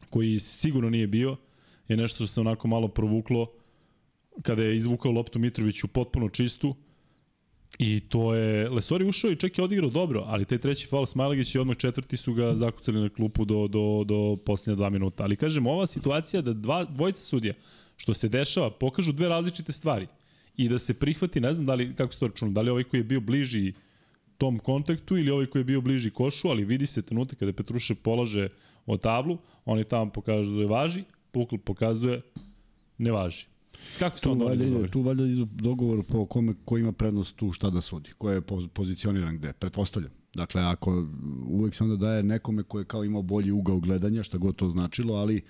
koji 0.10 0.40
sigurno 0.40 0.90
nije 0.90 1.08
bio, 1.08 1.38
je 1.88 1.98
nešto 1.98 2.16
što 2.16 2.28
se 2.28 2.42
onako 2.42 2.68
malo 2.68 2.88
provuklo 2.88 3.52
kada 4.42 4.64
je 4.64 4.78
izvukao 4.78 5.12
loptu 5.12 5.40
Mitroviću 5.40 5.88
potpuno 5.88 6.30
čistu, 6.30 6.76
I 7.80 8.00
to 8.00 8.36
je, 8.36 8.70
Lesori 8.70 9.06
ušao 9.06 9.32
i 9.32 9.36
čak 9.36 9.58
je 9.58 9.64
odigrao 9.64 9.90
dobro, 9.90 10.24
ali 10.28 10.46
taj 10.46 10.58
treći 10.58 10.88
faul 10.88 11.06
Smajlagić 11.06 11.56
i 11.56 11.60
odmah 11.60 11.78
četvrti 11.78 12.18
su 12.18 12.34
ga 12.34 12.56
zakucali 12.56 13.00
na 13.00 13.10
klupu 13.10 13.46
do, 13.46 13.68
do, 13.68 14.04
do 14.06 14.38
posljednja 14.46 14.76
dva 14.76 14.90
minuta. 14.90 15.24
Ali 15.24 15.36
kažem, 15.36 15.68
ova 15.68 15.88
situacija 15.88 16.42
da 16.42 16.54
dva, 16.54 16.84
dvojica 16.84 17.22
sudija, 17.22 17.54
što 17.98 18.14
se 18.14 18.30
dešava, 18.30 18.70
pokažu 18.72 19.14
dve 19.14 19.30
različite 19.30 19.72
stvari 19.72 20.08
i 20.58 20.70
da 20.70 20.80
se 20.80 20.94
prihvati, 20.94 21.40
ne 21.40 21.54
znam 21.54 21.66
da 21.66 21.74
li, 21.74 21.96
kako 21.96 22.14
se 22.14 22.20
to 22.20 22.28
računa, 22.28 22.52
da 22.52 22.62
li 22.62 22.70
ovaj 22.70 22.84
koji 22.84 23.00
je 23.00 23.04
bio 23.04 23.20
bliži 23.22 23.74
tom 24.38 24.60
kontaktu 24.60 25.18
ili 25.18 25.32
ovaj 25.32 25.46
koji 25.46 25.60
je 25.60 25.66
bio 25.66 25.82
bliži 25.82 26.12
košu, 26.12 26.48
ali 26.48 26.66
vidi 26.66 26.88
se 26.88 27.02
trenutak 27.02 27.40
kada 27.40 27.54
Petruše 27.54 27.96
polaže 27.96 28.50
o 28.86 28.98
tablu, 28.98 29.38
oni 29.66 29.84
tamo 29.84 30.12
pokažu 30.12 30.56
da 30.56 30.62
je 30.62 30.68
važi, 30.68 31.04
Pukl 31.32 31.58
pokazuje 31.58 32.22
ne 32.98 33.12
važi. 33.12 33.51
Kako 34.00 34.18
su 34.18 34.24
Tu 34.24 34.32
onda 34.32 34.46
valjda, 34.46 34.66
ide, 34.66 34.88
tu 34.88 35.02
valjda 35.02 35.26
idu 35.26 35.46
dogovor 35.46 36.04
po 36.04 36.26
kome, 36.26 36.54
ko 36.66 36.78
ima 36.78 36.92
prednost 36.92 37.36
tu 37.36 37.52
šta 37.52 37.70
da 37.70 37.82
sudi, 37.82 38.10
ko 38.18 38.32
je 38.32 38.42
po- 38.42 38.68
pozicioniran 38.74 39.38
gde, 39.38 39.54
pretpostavljam. 39.54 40.12
Dakle, 40.34 40.62
ako 40.62 41.08
uvek 41.48 41.76
se 41.76 41.84
onda 41.84 41.96
daje 41.96 42.24
nekome 42.24 42.64
ko 42.64 42.80
je 42.80 42.86
kao 42.86 43.04
imao 43.04 43.22
bolji 43.22 43.52
ugao 43.52 43.80
gledanja, 43.80 44.24
šta 44.24 44.38
god 44.38 44.56
to 44.56 44.70
značilo, 44.70 45.14
ali 45.14 45.42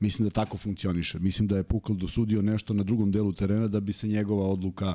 mislim 0.00 0.28
da 0.28 0.32
tako 0.32 0.56
funkcioniše. 0.56 1.18
Mislim 1.18 1.48
da 1.48 1.56
je 1.56 1.62
Pukl 1.62 1.94
dosudio 1.94 2.42
nešto 2.42 2.74
na 2.74 2.82
drugom 2.82 3.10
delu 3.12 3.32
terena 3.32 3.68
da 3.68 3.80
bi 3.80 3.92
se 3.92 4.08
njegova 4.08 4.46
odluka 4.46 4.94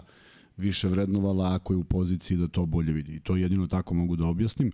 više 0.58 0.88
vrednovala 0.88 1.56
ako 1.56 1.74
je 1.74 1.78
u 1.78 1.84
poziciji 1.84 2.38
da 2.38 2.48
to 2.48 2.66
bolje 2.66 2.94
vidi. 2.94 3.16
I 3.16 3.20
to 3.20 3.36
jedino 3.36 3.68
tako 3.68 3.94
mogu 3.94 4.16
da 4.16 4.26
objasnim. 4.26 4.72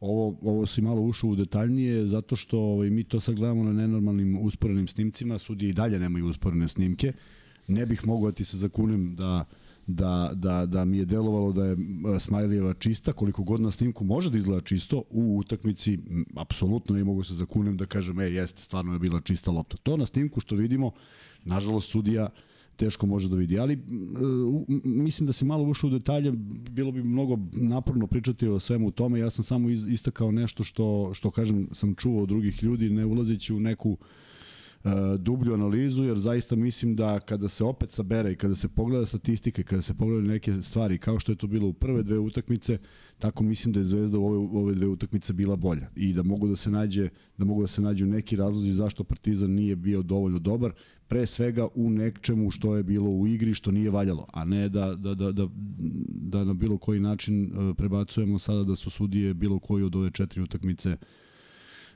Ovo, 0.00 0.38
ovo 0.42 0.66
si 0.66 0.82
malo 0.82 1.00
ušao 1.00 1.30
u 1.30 1.36
detaljnije 1.36 2.06
zato 2.06 2.36
što 2.36 2.58
ovaj, 2.58 2.90
mi 2.90 3.04
to 3.04 3.20
sad 3.20 3.34
gledamo 3.34 3.64
na 3.64 3.72
nenormalnim 3.72 4.38
usporenim 4.38 4.86
snimcima, 4.86 5.38
sudije 5.38 5.70
i 5.70 5.72
dalje 5.72 5.98
nemaju 5.98 6.26
usporene 6.26 6.68
snimke. 6.68 7.12
Ne 7.68 7.86
bih 7.86 8.06
mogao 8.06 8.30
da 8.30 8.34
ti 8.34 8.44
se 8.44 8.56
zakunem 8.58 9.16
da 9.16 9.44
da, 9.86 10.30
da, 10.34 10.66
da 10.66 10.84
mi 10.84 10.98
je 10.98 11.04
delovalo 11.04 11.52
da 11.52 11.64
je 11.64 11.72
e, 12.16 12.20
Smajlijeva 12.20 12.74
čista, 12.74 13.12
koliko 13.12 13.42
god 13.42 13.60
na 13.60 13.70
snimku 13.70 14.04
može 14.04 14.30
da 14.30 14.38
izgleda 14.38 14.60
čisto, 14.60 15.02
u 15.10 15.36
utakmici 15.38 15.98
apsolutno 16.36 16.96
ne 16.96 17.04
mogu 17.04 17.24
se 17.24 17.34
zakunem 17.34 17.76
da 17.76 17.86
kažem, 17.86 18.20
e, 18.20 18.24
jeste, 18.24 18.62
stvarno 18.62 18.92
je 18.92 18.98
bila 18.98 19.20
čista 19.20 19.50
lopta. 19.50 19.76
To 19.76 19.96
na 19.96 20.06
snimku 20.06 20.40
što 20.40 20.56
vidimo, 20.56 20.90
nažalost, 21.44 21.90
sudija 21.90 22.28
teško 22.76 23.06
može 23.06 23.28
da 23.28 23.36
vidi, 23.36 23.58
ali 23.58 23.78
u- 24.46 24.64
m, 24.68 24.80
mislim 24.84 25.26
da 25.26 25.32
se 25.32 25.44
malo 25.44 25.64
ušao 25.64 25.88
u 25.88 25.92
detalje, 25.92 26.32
bilo 26.70 26.92
bi 26.92 27.02
mnogo 27.02 27.38
naporno 27.52 28.06
pričati 28.06 28.48
o 28.48 28.58
svemu 28.58 28.90
tome, 28.90 29.18
ja 29.18 29.30
sam 29.30 29.44
samo 29.44 29.70
istakao 29.70 30.32
nešto 30.32 30.64
što, 30.64 31.10
što 31.14 31.30
kažem, 31.30 31.68
sam 31.72 31.94
čuo 31.94 32.22
od 32.22 32.28
drugih 32.28 32.62
ljudi, 32.62 32.90
ne 32.90 33.04
ulazeći 33.06 33.54
u 33.54 33.60
neku 33.60 33.96
e, 34.00 34.29
dublju 35.18 35.54
analizu, 35.54 36.02
jer 36.04 36.18
zaista 36.18 36.56
mislim 36.56 36.96
da 36.96 37.20
kada 37.20 37.48
se 37.48 37.64
opet 37.64 37.92
sabere 37.92 38.32
i 38.32 38.36
kada 38.36 38.54
se 38.54 38.68
pogleda 38.68 39.06
statistika 39.06 39.60
i 39.60 39.64
kada 39.64 39.82
se 39.82 39.94
pogledaju 39.94 40.28
neke 40.28 40.62
stvari, 40.62 40.98
kao 40.98 41.18
što 41.18 41.32
je 41.32 41.36
to 41.36 41.46
bilo 41.46 41.68
u 41.68 41.72
prve 41.72 42.02
dve 42.02 42.18
utakmice, 42.18 42.78
tako 43.18 43.44
mislim 43.44 43.72
da 43.72 43.80
je 43.80 43.84
Zvezda 43.84 44.18
u 44.18 44.26
ove, 44.26 44.38
u 44.38 44.58
ove 44.58 44.74
dve 44.74 44.86
utakmice 44.86 45.32
bila 45.32 45.56
bolja. 45.56 45.88
I 45.96 46.12
da 46.12 46.22
mogu 46.22 46.48
da 46.48 46.56
se 46.56 46.70
nađe 46.70 47.08
da 47.38 47.44
mogu 47.44 47.60
da 47.60 47.66
se 47.66 47.82
nađu 47.82 48.06
neki 48.06 48.36
razlozi 48.36 48.72
zašto 48.72 49.04
Partizan 49.04 49.50
nije 49.50 49.76
bio 49.76 50.02
dovoljno 50.02 50.38
dobar, 50.38 50.72
pre 51.08 51.26
svega 51.26 51.68
u 51.74 51.90
nečemu 51.90 52.50
što 52.50 52.76
je 52.76 52.82
bilo 52.82 53.10
u 53.10 53.26
igri 53.26 53.54
što 53.54 53.70
nije 53.70 53.90
valjalo, 53.90 54.26
a 54.32 54.44
ne 54.44 54.68
da, 54.68 54.94
da, 54.94 55.14
da, 55.14 55.32
da, 55.32 55.48
da 56.06 56.44
na 56.44 56.54
bilo 56.54 56.78
koji 56.78 57.00
način 57.00 57.44
e, 57.44 57.74
prebacujemo 57.74 58.38
sada 58.38 58.64
da 58.64 58.76
su 58.76 58.90
sudije 58.90 59.34
bilo 59.34 59.58
koji 59.58 59.84
od 59.84 59.96
ove 59.96 60.10
četiri 60.10 60.42
utakmice 60.42 60.96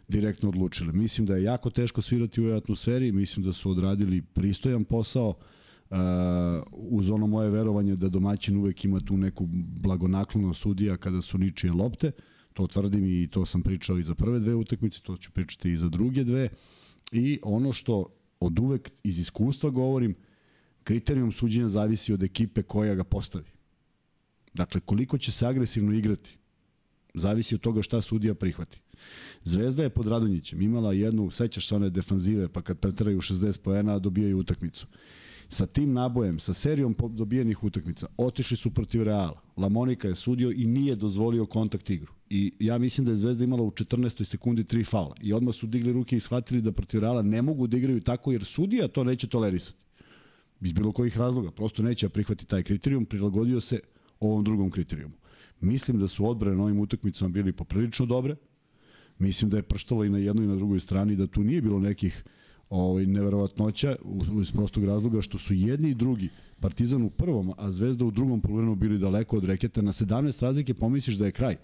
direktno 0.08 0.48
odlučile. 0.48 0.92
Mislim 0.92 1.26
da 1.26 1.36
je 1.36 1.42
jako 1.42 1.70
teško 1.70 2.02
svirati 2.02 2.40
u 2.40 2.44
ovoj 2.44 2.56
atmosferi, 2.56 3.12
mislim 3.12 3.46
da 3.46 3.52
su 3.52 3.70
odradili 3.70 4.22
pristojan 4.22 4.84
posao, 4.84 5.28
uh, 5.28 5.96
uz 6.72 7.10
ono 7.10 7.26
moje 7.26 7.50
verovanje 7.50 7.96
da 7.96 8.08
domaćin 8.08 8.56
uvek 8.56 8.84
ima 8.84 9.00
tu 9.00 9.16
neku 9.16 9.46
blagonaklonost 9.82 10.60
sudija 10.60 10.96
kada 10.96 11.22
su 11.22 11.38
ničije 11.38 11.72
lopte, 11.72 12.10
to 12.52 12.66
tvrdim 12.66 13.04
i 13.06 13.28
to 13.30 13.46
sam 13.46 13.62
pričao 13.62 13.98
i 13.98 14.02
za 14.02 14.14
prve 14.14 14.40
dve 14.40 14.54
utakmice, 14.54 15.00
to 15.02 15.16
ću 15.16 15.32
pričati 15.32 15.72
i 15.72 15.78
za 15.78 15.88
druge 15.88 16.24
dve, 16.24 16.48
i 17.12 17.38
ono 17.42 17.72
što 17.72 18.06
od 18.40 18.58
uvek 18.58 18.90
iz 19.04 19.18
iskustva 19.18 19.70
govorim, 19.70 20.14
kriterijum 20.84 21.32
suđenja 21.32 21.68
zavisi 21.68 22.12
od 22.12 22.22
ekipe 22.22 22.62
koja 22.62 22.94
ga 22.94 23.04
postavi. 23.04 23.50
Dakle, 24.54 24.80
koliko 24.80 25.18
će 25.18 25.32
se 25.32 25.46
agresivno 25.46 25.92
igrati, 25.92 26.38
zavisi 27.14 27.54
od 27.54 27.60
toga 27.60 27.82
šta 27.82 28.00
sudija 28.00 28.34
prihvati. 28.34 28.83
Zvezda 29.42 29.82
je 29.82 29.90
pod 29.90 30.06
Radonjićem 30.06 30.62
imala 30.62 30.92
jednu, 30.92 31.30
sećaš 31.30 31.68
se 31.68 31.74
one 31.74 31.90
defanzive, 31.90 32.48
pa 32.48 32.62
kad 32.62 32.78
preteraju 32.78 33.20
60 33.20 33.60
poena 33.60 33.98
dobijaju 33.98 34.38
utakmicu. 34.38 34.86
Sa 35.48 35.66
tim 35.66 35.92
nabojem, 35.92 36.38
sa 36.38 36.54
serijom 36.54 36.96
dobijenih 37.10 37.64
utakmica, 37.64 38.06
otišli 38.16 38.56
su 38.56 38.70
protiv 38.70 39.02
Reala. 39.02 39.40
Lamonika 39.56 40.08
je 40.08 40.14
sudio 40.14 40.50
i 40.50 40.66
nije 40.66 40.96
dozvolio 40.96 41.46
kontakt 41.46 41.90
igru. 41.90 42.12
I 42.30 42.52
ja 42.58 42.78
mislim 42.78 43.04
da 43.04 43.12
je 43.12 43.16
Zvezda 43.16 43.44
imala 43.44 43.62
u 43.62 43.70
14. 43.70 44.24
sekundi 44.24 44.64
tri 44.64 44.84
faula. 44.84 45.14
I 45.22 45.32
odmah 45.32 45.54
su 45.54 45.66
digli 45.66 45.92
ruke 45.92 46.16
i 46.16 46.20
shvatili 46.20 46.62
da 46.62 46.72
protiv 46.72 47.00
Reala 47.00 47.22
ne 47.22 47.42
mogu 47.42 47.66
da 47.66 47.76
igraju 47.76 48.00
tako 48.00 48.32
jer 48.32 48.44
sudija 48.44 48.88
to 48.88 49.04
neće 49.04 49.26
tolerisati. 49.26 49.78
Iz 50.60 50.72
bilo 50.72 50.92
kojih 50.92 51.18
razloga. 51.18 51.50
Prosto 51.50 51.82
neće 51.82 52.06
da 52.06 52.10
prihvati 52.10 52.46
taj 52.46 52.62
kriterijum, 52.62 53.04
prilagodio 53.04 53.60
se 53.60 53.80
ovom 54.20 54.44
drugom 54.44 54.70
kriterijumu. 54.70 55.14
Mislim 55.60 55.98
da 56.00 56.08
su 56.08 56.30
odbrane 56.30 56.56
na 56.56 56.62
ovim 56.62 56.80
utakmicama 56.80 57.28
bili 57.28 57.52
poprilično 57.52 58.06
dobre. 58.06 58.36
Mislim 59.18 59.50
da 59.50 59.56
je 59.56 59.62
prštalo 59.62 60.04
i 60.04 60.10
na 60.10 60.18
jednoj 60.18 60.44
i 60.44 60.48
na 60.48 60.56
drugoj 60.56 60.80
strani, 60.80 61.16
da 61.16 61.26
tu 61.26 61.44
nije 61.44 61.62
bilo 61.62 61.78
nekih 61.78 62.24
ovaj, 62.70 63.06
neverovatnoća 63.06 63.96
iz 64.40 64.50
prostog 64.52 64.84
razloga 64.84 65.22
što 65.22 65.38
su 65.38 65.54
jedni 65.54 65.90
i 65.90 65.94
drugi 65.94 66.28
Partizan 66.60 67.02
u 67.02 67.10
prvom, 67.10 67.52
a 67.58 67.70
Zvezda 67.70 68.04
u 68.04 68.10
drugom 68.10 68.40
poluvremenu 68.40 68.74
bili 68.74 68.98
daleko 68.98 69.36
od 69.36 69.44
reketa. 69.44 69.82
Na 69.82 69.92
17 69.92 70.42
razlike 70.42 70.74
pomisliš 70.74 71.16
da 71.16 71.26
je 71.26 71.32
kraj. 71.32 71.56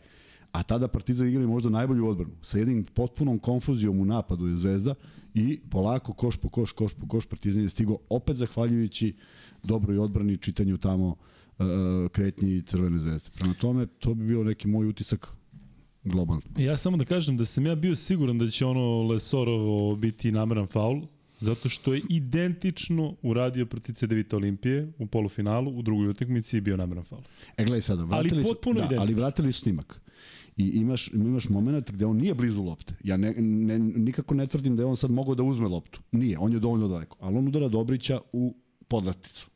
A 0.52 0.62
tada 0.62 0.88
Partizan 0.88 1.28
igrali 1.28 1.46
možda 1.46 1.68
najbolju 1.68 2.06
odbranu. 2.06 2.32
Sa 2.42 2.58
jednim 2.58 2.84
potpunom 2.84 3.38
konfuzijom 3.38 4.00
u 4.00 4.04
napadu 4.04 4.46
je 4.46 4.56
Zvezda 4.56 4.94
i 5.34 5.60
polako 5.70 6.12
koš 6.12 6.36
po 6.36 6.48
koš, 6.48 6.72
koš 6.72 6.94
po 6.94 7.08
koš 7.08 7.26
Partizan 7.26 7.62
je 7.62 7.68
stigao 7.68 7.98
opet 8.08 8.36
zahvaljujući 8.36 9.14
dobroj 9.62 9.98
odbrani 9.98 10.38
čitanju 10.38 10.78
tamo 10.78 11.08
uh, 11.08 11.66
kretnji 12.12 12.62
Crvene 12.62 12.98
zvezde. 12.98 13.30
Prema 13.38 13.54
tome, 13.54 13.86
to 13.86 14.14
bi 14.14 14.26
bio 14.26 14.44
neki 14.44 14.68
moj 14.68 14.86
utisak 14.86 15.39
globalno. 16.04 16.42
Ja 16.58 16.76
samo 16.76 16.96
da 16.96 17.04
kažem 17.04 17.36
da 17.36 17.44
sam 17.44 17.66
ja 17.66 17.74
bio 17.74 17.96
siguran 17.96 18.38
da 18.38 18.50
će 18.50 18.66
ono 18.66 19.02
Lesorovo 19.02 19.96
biti 19.96 20.32
nameran 20.32 20.66
faul, 20.66 21.02
zato 21.40 21.68
što 21.68 21.94
je 21.94 22.02
identično 22.08 23.14
uradio 23.22 23.66
protiv 23.66 23.92
CDVita 23.92 24.36
Olimpije 24.36 24.92
u 24.98 25.06
polufinalu, 25.06 25.78
u 25.78 25.82
drugoj 25.82 26.08
utakmici 26.08 26.56
je 26.56 26.60
bio 26.60 26.76
nameran 26.76 27.04
faul. 27.04 27.22
E, 27.56 27.64
gledaj 27.64 27.80
sada, 27.80 28.04
vratili 28.04 28.42
potpuno 28.42 28.80
su, 28.82 28.94
da, 28.94 29.00
ali 29.00 29.14
vratili 29.14 29.52
su 29.52 29.60
snimak. 29.60 30.00
I 30.56 30.68
imaš, 30.68 31.08
imaš 31.08 31.48
moment 31.48 31.90
gde 31.90 32.06
on 32.06 32.16
nije 32.16 32.34
blizu 32.34 32.62
lopte. 32.62 32.94
Ja 33.04 33.16
ne, 33.16 33.32
ne, 33.38 33.78
nikako 33.78 34.34
ne 34.34 34.46
tvrdim 34.46 34.76
da 34.76 34.82
je 34.82 34.86
on 34.86 34.96
sad 34.96 35.10
mogao 35.10 35.34
da 35.34 35.42
uzme 35.42 35.68
loptu. 35.68 36.00
Nije, 36.12 36.38
on 36.38 36.52
je 36.52 36.58
dovoljno 36.58 36.88
daleko. 36.88 37.16
Ali 37.20 37.36
on 37.36 37.48
udara 37.48 37.68
Dobrića 37.68 38.20
u 38.32 38.54
podlaticu. 38.88 39.48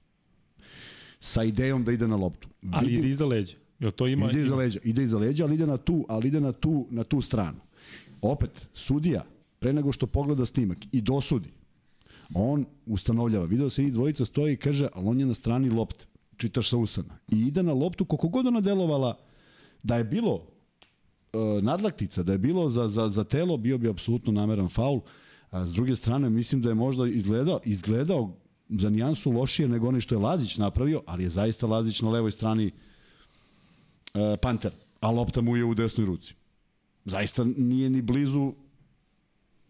Sa 1.20 1.44
idejom 1.44 1.84
da 1.84 1.92
ide 1.92 2.08
na 2.08 2.16
loptu. 2.16 2.48
Ali 2.72 2.86
Vidim- 2.86 3.00
ide 3.00 3.08
iza 3.08 3.26
leđa. 3.26 3.56
Jel 3.84 3.92
to 3.92 4.06
ima... 4.06 4.30
ide 4.30 4.40
iza 4.40 4.56
leđa, 4.56 4.80
ide 4.84 5.02
iza 5.02 5.18
leđa, 5.18 5.44
ali 5.44 5.54
ide 5.54 5.66
na 5.66 5.76
tu, 5.76 6.04
ali 6.08 6.28
ide 6.28 6.40
na 6.40 6.52
tu, 6.52 6.86
na 6.90 7.04
tu 7.04 7.20
stranu. 7.20 7.58
Opet, 8.22 8.68
sudija, 8.72 9.24
pre 9.58 9.72
nego 9.72 9.92
što 9.92 10.06
pogleda 10.06 10.46
snimak 10.46 10.78
i 10.92 11.00
dosudi, 11.00 11.50
on 12.34 12.64
ustanovljava. 12.86 13.44
Video 13.44 13.70
se 13.70 13.84
i 13.84 13.90
dvojica 13.90 14.24
stoji 14.24 14.52
i 14.52 14.56
kaže, 14.56 14.88
ali 14.94 15.08
on 15.08 15.20
je 15.20 15.26
na 15.26 15.34
strani 15.34 15.70
lopte. 15.70 16.06
Čitaš 16.36 16.70
sa 16.70 16.76
usana. 16.76 17.18
I 17.28 17.40
ide 17.40 17.62
na 17.62 17.72
loptu, 17.72 18.04
koliko 18.04 18.28
god 18.28 18.46
ona 18.46 18.60
delovala 18.60 19.18
da 19.82 19.96
je 19.96 20.04
bilo 20.04 20.46
e, 21.32 21.38
nadlaktica, 21.62 22.22
da 22.22 22.32
je 22.32 22.38
bilo 22.38 22.70
za, 22.70 22.88
za, 22.88 23.08
za 23.08 23.24
telo, 23.24 23.56
bio 23.56 23.78
bi 23.78 23.88
apsolutno 23.88 24.32
nameran 24.32 24.68
faul. 24.68 25.00
A 25.50 25.66
s 25.66 25.72
druge 25.72 25.96
strane, 25.96 26.30
mislim 26.30 26.62
da 26.62 26.68
je 26.68 26.74
možda 26.74 27.06
izgledao, 27.06 27.60
izgledao 27.64 28.36
za 28.68 28.90
nijansu 28.90 29.30
lošije 29.30 29.68
nego 29.68 29.88
onaj 29.88 30.00
što 30.00 30.14
je 30.14 30.18
Lazić 30.18 30.56
napravio, 30.56 31.02
ali 31.06 31.22
je 31.22 31.30
zaista 31.30 31.66
Lazić 31.66 32.02
na 32.02 32.10
levoj 32.10 32.32
strani 32.32 32.70
e, 34.14 34.36
Panter, 34.36 34.70
a 35.00 35.10
lopta 35.10 35.40
mu 35.40 35.56
je 35.56 35.64
u 35.64 35.74
desnoj 35.74 36.06
ruci. 36.06 36.34
Zaista 37.04 37.44
nije 37.56 37.90
ni 37.90 38.02
blizu 38.02 38.52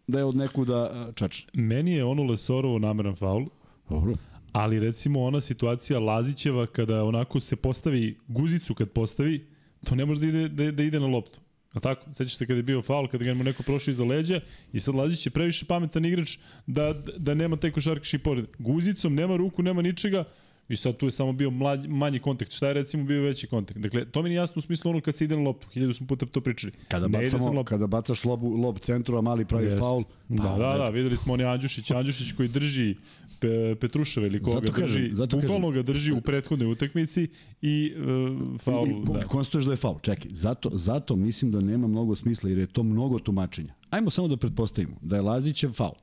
da 0.07 0.19
je 0.19 0.25
od 0.25 0.37
nekuda 0.37 1.09
e, 1.09 1.13
čačne. 1.13 1.51
Meni 1.53 1.93
je 1.93 2.05
ono 2.05 2.23
Lesorovo 2.23 2.79
nameran 2.79 3.17
faul, 3.17 3.47
Dobro. 3.91 4.15
ali 4.53 4.81
recimo 4.81 5.23
ona 5.25 5.41
situacija 5.41 6.01
Lazićeva 6.01 6.67
kada 6.67 7.05
onako 7.05 7.41
se 7.41 7.57
postavi 7.57 8.19
guzicu 8.29 8.75
kad 8.75 8.91
postavi, 8.91 9.47
to 9.85 9.95
ne 9.95 10.05
može 10.05 10.21
da 10.21 10.27
ide, 10.27 10.49
da, 10.49 10.71
da 10.73 10.83
ide 10.83 11.01
na 11.01 11.07
loptu. 11.07 11.41
Je 11.75 11.81
tako? 11.81 12.13
Sećaš 12.13 12.37
se 12.37 12.47
kada 12.47 12.57
je 12.57 12.63
bio 12.63 12.83
faul, 12.83 13.09
kada 13.09 13.25
ga 13.25 13.35
mu 13.35 13.45
neko 13.45 13.63
prošao 13.63 13.93
iza 13.93 14.05
leđa 14.05 14.41
i 14.73 14.81
sad 14.81 14.95
Lazić 14.95 15.27
je 15.27 15.31
previše 15.31 15.67
pametan 15.67 16.05
igrač 16.05 16.39
da, 16.67 16.93
da 17.17 17.35
nema 17.35 17.57
taj 17.57 17.71
košarkaški 17.71 18.19
pored. 18.19 18.47
Guzicom 18.59 19.15
nema 19.15 19.37
ruku, 19.37 19.63
nema 19.63 19.83
ničega 19.83 20.25
i 20.69 20.77
sad 20.77 20.97
tu 20.97 21.07
je 21.07 21.11
samo 21.11 21.33
bio 21.33 21.51
mlađ, 21.51 21.87
manji 21.89 22.19
kontakt. 22.19 22.53
Šta 22.53 22.69
je 22.69 22.75
recimo 22.75 23.05
bio 23.05 23.23
veći 23.23 23.47
kontakt? 23.47 23.81
Dakle, 23.81 24.05
to 24.05 24.23
mi 24.23 24.29
nije 24.29 24.37
jasno 24.37 24.59
u 24.59 24.63
smislu 24.63 24.91
ono 24.91 25.01
kad 25.01 25.17
se 25.17 25.25
ide 25.25 25.37
na 25.37 25.43
loptu. 25.43 25.69
Hiljadu 25.73 25.95
smo 25.95 26.07
puta 26.07 26.27
to 26.27 26.41
pričali. 26.41 26.73
Kada, 26.89 27.09
ne 27.09 27.19
bacamo, 27.19 27.53
loptu. 27.53 27.65
kada 27.65 27.87
bacaš 27.87 28.25
lobu, 28.25 28.57
lob 28.57 28.79
centru, 28.79 29.19
a 29.19 29.21
mali 29.21 29.45
pravi 29.45 29.67
Jest. 29.67 29.79
faul, 29.79 30.05
Da, 30.29 30.43
pa, 30.43 30.59
da, 30.59 30.79
da, 30.79 30.89
videli 30.89 31.17
smo 31.17 31.33
oni 31.33 31.45
Andjušić, 31.45 31.91
Andjušić 31.91 32.33
koji 32.33 32.49
drži 32.49 32.95
Pe, 33.41 33.75
Petruševa 33.81 34.27
ili 34.27 34.43
koga 34.43 34.61
Zato 34.61 34.73
kažem, 34.73 35.03
drži, 35.03 35.15
zato 35.15 35.37
bukvalno 35.37 35.69
kažem. 35.69 35.83
ga 35.83 35.93
drži 35.93 36.13
u 36.13 36.21
prethodnoj 36.21 36.73
utakmici 36.73 37.29
i 37.63 37.93
uh, 37.97 38.61
faul, 38.61 38.89
I, 38.89 39.05
da. 39.13 39.27
konstatuješ 39.27 39.65
da 39.65 39.73
je 39.73 39.77
faul. 39.77 39.99
Čekaj, 40.03 40.31
zato, 40.31 40.71
zato 40.73 41.17
mislim 41.17 41.51
da 41.51 41.61
nema 41.61 41.87
mnogo 41.87 42.15
smisla, 42.15 42.49
jer 42.49 42.59
je 42.59 42.67
to 42.67 42.83
mnogo 42.83 43.19
tumačenja. 43.19 43.75
Ajmo 43.91 44.11
samo 44.11 44.29
da 44.29 44.37
pretpostavimo 44.37 44.97
da 45.01 45.17
je 45.17 45.23
Lazićev 45.23 45.71
faul, 45.73 45.95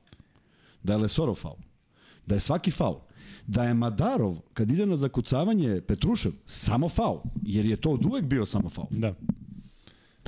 da 0.82 0.92
je 0.92 0.98
Lesorov 0.98 1.34
faul, 1.34 1.56
da 2.26 2.34
je 2.34 2.40
svaki 2.40 2.70
faul, 2.70 2.96
da 3.46 3.64
je 3.64 3.74
Madarov, 3.74 4.36
kad 4.54 4.70
ide 4.70 4.86
na 4.86 4.96
zakucavanje 4.96 5.80
Petrušev, 5.80 6.32
samo 6.46 6.88
faul, 6.88 7.18
jer 7.42 7.66
je 7.66 7.76
to 7.76 7.90
od 7.90 8.04
uvek 8.04 8.24
bio 8.24 8.46
samo 8.46 8.68
faul. 8.68 8.86
Da. 8.90 9.14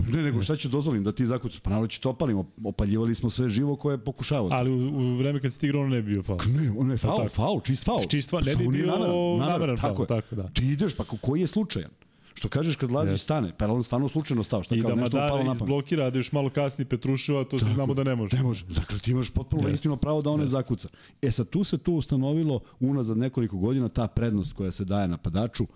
Ne, 0.08 0.22
nego 0.22 0.42
šta 0.42 0.56
ću 0.56 0.68
dozvolim 0.68 1.04
da 1.04 1.12
ti 1.12 1.26
zakucaš? 1.26 1.60
Pa 1.60 1.70
naravno 1.70 1.88
ću 1.88 2.00
to 2.00 2.10
opalim. 2.10 2.44
Opaljivali 2.64 3.14
smo 3.14 3.30
sve 3.30 3.48
živo 3.48 3.76
koje 3.76 3.94
je 3.94 3.98
pokušavao. 3.98 4.48
Ali 4.52 4.70
u, 4.70 4.98
u 4.98 5.14
vreme 5.14 5.40
kad 5.40 5.52
si 5.52 5.60
ti 5.60 5.66
igrao, 5.66 5.82
ono 5.82 5.90
ne 5.94 6.02
bio 6.02 6.22
faul. 6.22 6.38
Ne, 6.46 6.72
on 6.78 6.90
je 6.90 6.96
faul, 6.96 7.28
faul, 7.28 7.60
čist 7.60 7.84
faul. 7.84 8.06
Čist 8.08 8.30
faul, 8.30 8.42
ne 8.46 8.56
bi 8.56 8.68
bio 8.68 8.86
nameran, 8.86 9.50
nameran, 9.50 9.76
faul, 9.76 9.92
tako, 9.92 10.06
tako 10.06 10.34
da. 10.34 10.48
Ti 10.48 10.66
ideš, 10.66 10.96
pa 10.96 11.04
koji 11.04 11.40
je 11.40 11.46
slučajan? 11.46 11.90
Što 12.34 12.48
kažeš 12.48 12.76
kad 12.76 12.90
laziš 12.90 13.18
yes. 13.18 13.22
stane, 13.22 13.52
pa 13.58 13.66
on 13.66 13.82
stvarno 13.82 14.08
slučajno 14.08 14.44
stao, 14.44 14.62
što 14.62 14.74
I 14.74 14.80
kao 14.80 14.90
da 14.90 14.96
nešto 14.96 15.16
upalo 15.16 15.28
na 15.28 15.44
pamet. 15.44 15.56
I 15.56 15.58
da 15.58 15.64
izblokira, 15.64 16.10
da 16.10 16.18
još 16.18 16.32
malo 16.32 16.50
kasnije 16.50 16.88
Petruševa, 16.88 17.44
to 17.44 17.58
se 17.58 17.66
znamo 17.74 17.94
da 17.94 18.04
ne 18.04 18.16
može. 18.16 18.36
Ne 18.36 18.42
može. 18.42 18.64
Dakle, 18.66 18.98
ti 18.98 19.10
imaš 19.10 19.30
potpuno 19.30 19.62
yes. 19.62 19.66
legitimno 19.66 19.96
pravo 19.96 20.22
da 20.22 20.30
one 20.30 20.44
yes. 20.44 20.48
zakuca. 20.48 20.88
E 21.22 21.30
sad, 21.30 21.48
tu 21.48 21.64
se 21.64 21.78
to 21.78 21.92
ustanovilo 21.92 22.60
unazad 22.80 23.18
nekoliko 23.18 23.56
godina, 23.56 23.88
ta 23.88 24.06
prednost 24.06 24.52
koja 24.52 24.72
se 24.72 24.84
daje 24.84 25.08
napadaču, 25.08 25.66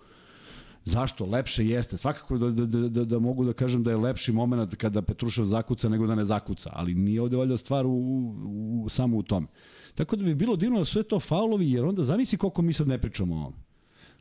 Zašto? 0.85 1.25
Lepše 1.25 1.65
jeste. 1.65 1.97
Svakako 1.97 2.37
da, 2.37 2.51
da, 2.51 2.65
da, 2.65 2.89
da, 2.89 3.05
da 3.05 3.19
mogu 3.19 3.45
da 3.45 3.53
kažem 3.53 3.83
da 3.83 3.91
je 3.91 3.97
lepši 3.97 4.31
moment 4.31 4.75
kada 4.75 5.01
Petrušev 5.01 5.45
zakuca 5.45 5.89
nego 5.89 6.07
da 6.07 6.15
ne 6.15 6.23
zakuca, 6.23 6.69
ali 6.73 6.93
nije 6.93 7.21
ovde 7.21 7.37
valjda 7.37 7.57
stvar 7.57 7.85
u, 7.85 7.91
u, 7.91 8.83
u, 8.85 8.89
samo 8.89 9.17
u 9.17 9.23
tome. 9.23 9.47
Tako 9.95 10.15
da 10.15 10.23
bi 10.23 10.35
bilo 10.35 10.55
divno 10.55 10.79
da 10.79 10.85
sve 10.85 11.03
to 11.03 11.19
faulovi, 11.19 11.71
jer 11.71 11.85
onda 11.85 12.03
zamisli 12.03 12.37
koliko 12.37 12.61
mi 12.61 12.73
sad 12.73 12.87
ne 12.87 12.97
pričamo 12.97 13.35
o 13.35 13.37
ovome. 13.37 13.57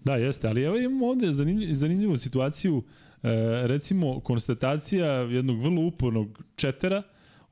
Da, 0.09 0.16
jeste, 0.16 0.49
ali 0.49 0.62
evo 0.62 0.77
imamo 0.77 1.07
ovde 1.07 1.33
zanimljivu, 1.33 1.75
zanimljivu 1.75 2.16
situaciju, 2.16 2.83
e, 3.23 3.29
recimo 3.66 4.21
konstatacija 4.21 5.07
jednog 5.07 5.62
vrlo 5.62 5.83
upornog 5.83 6.42
četera, 6.57 7.03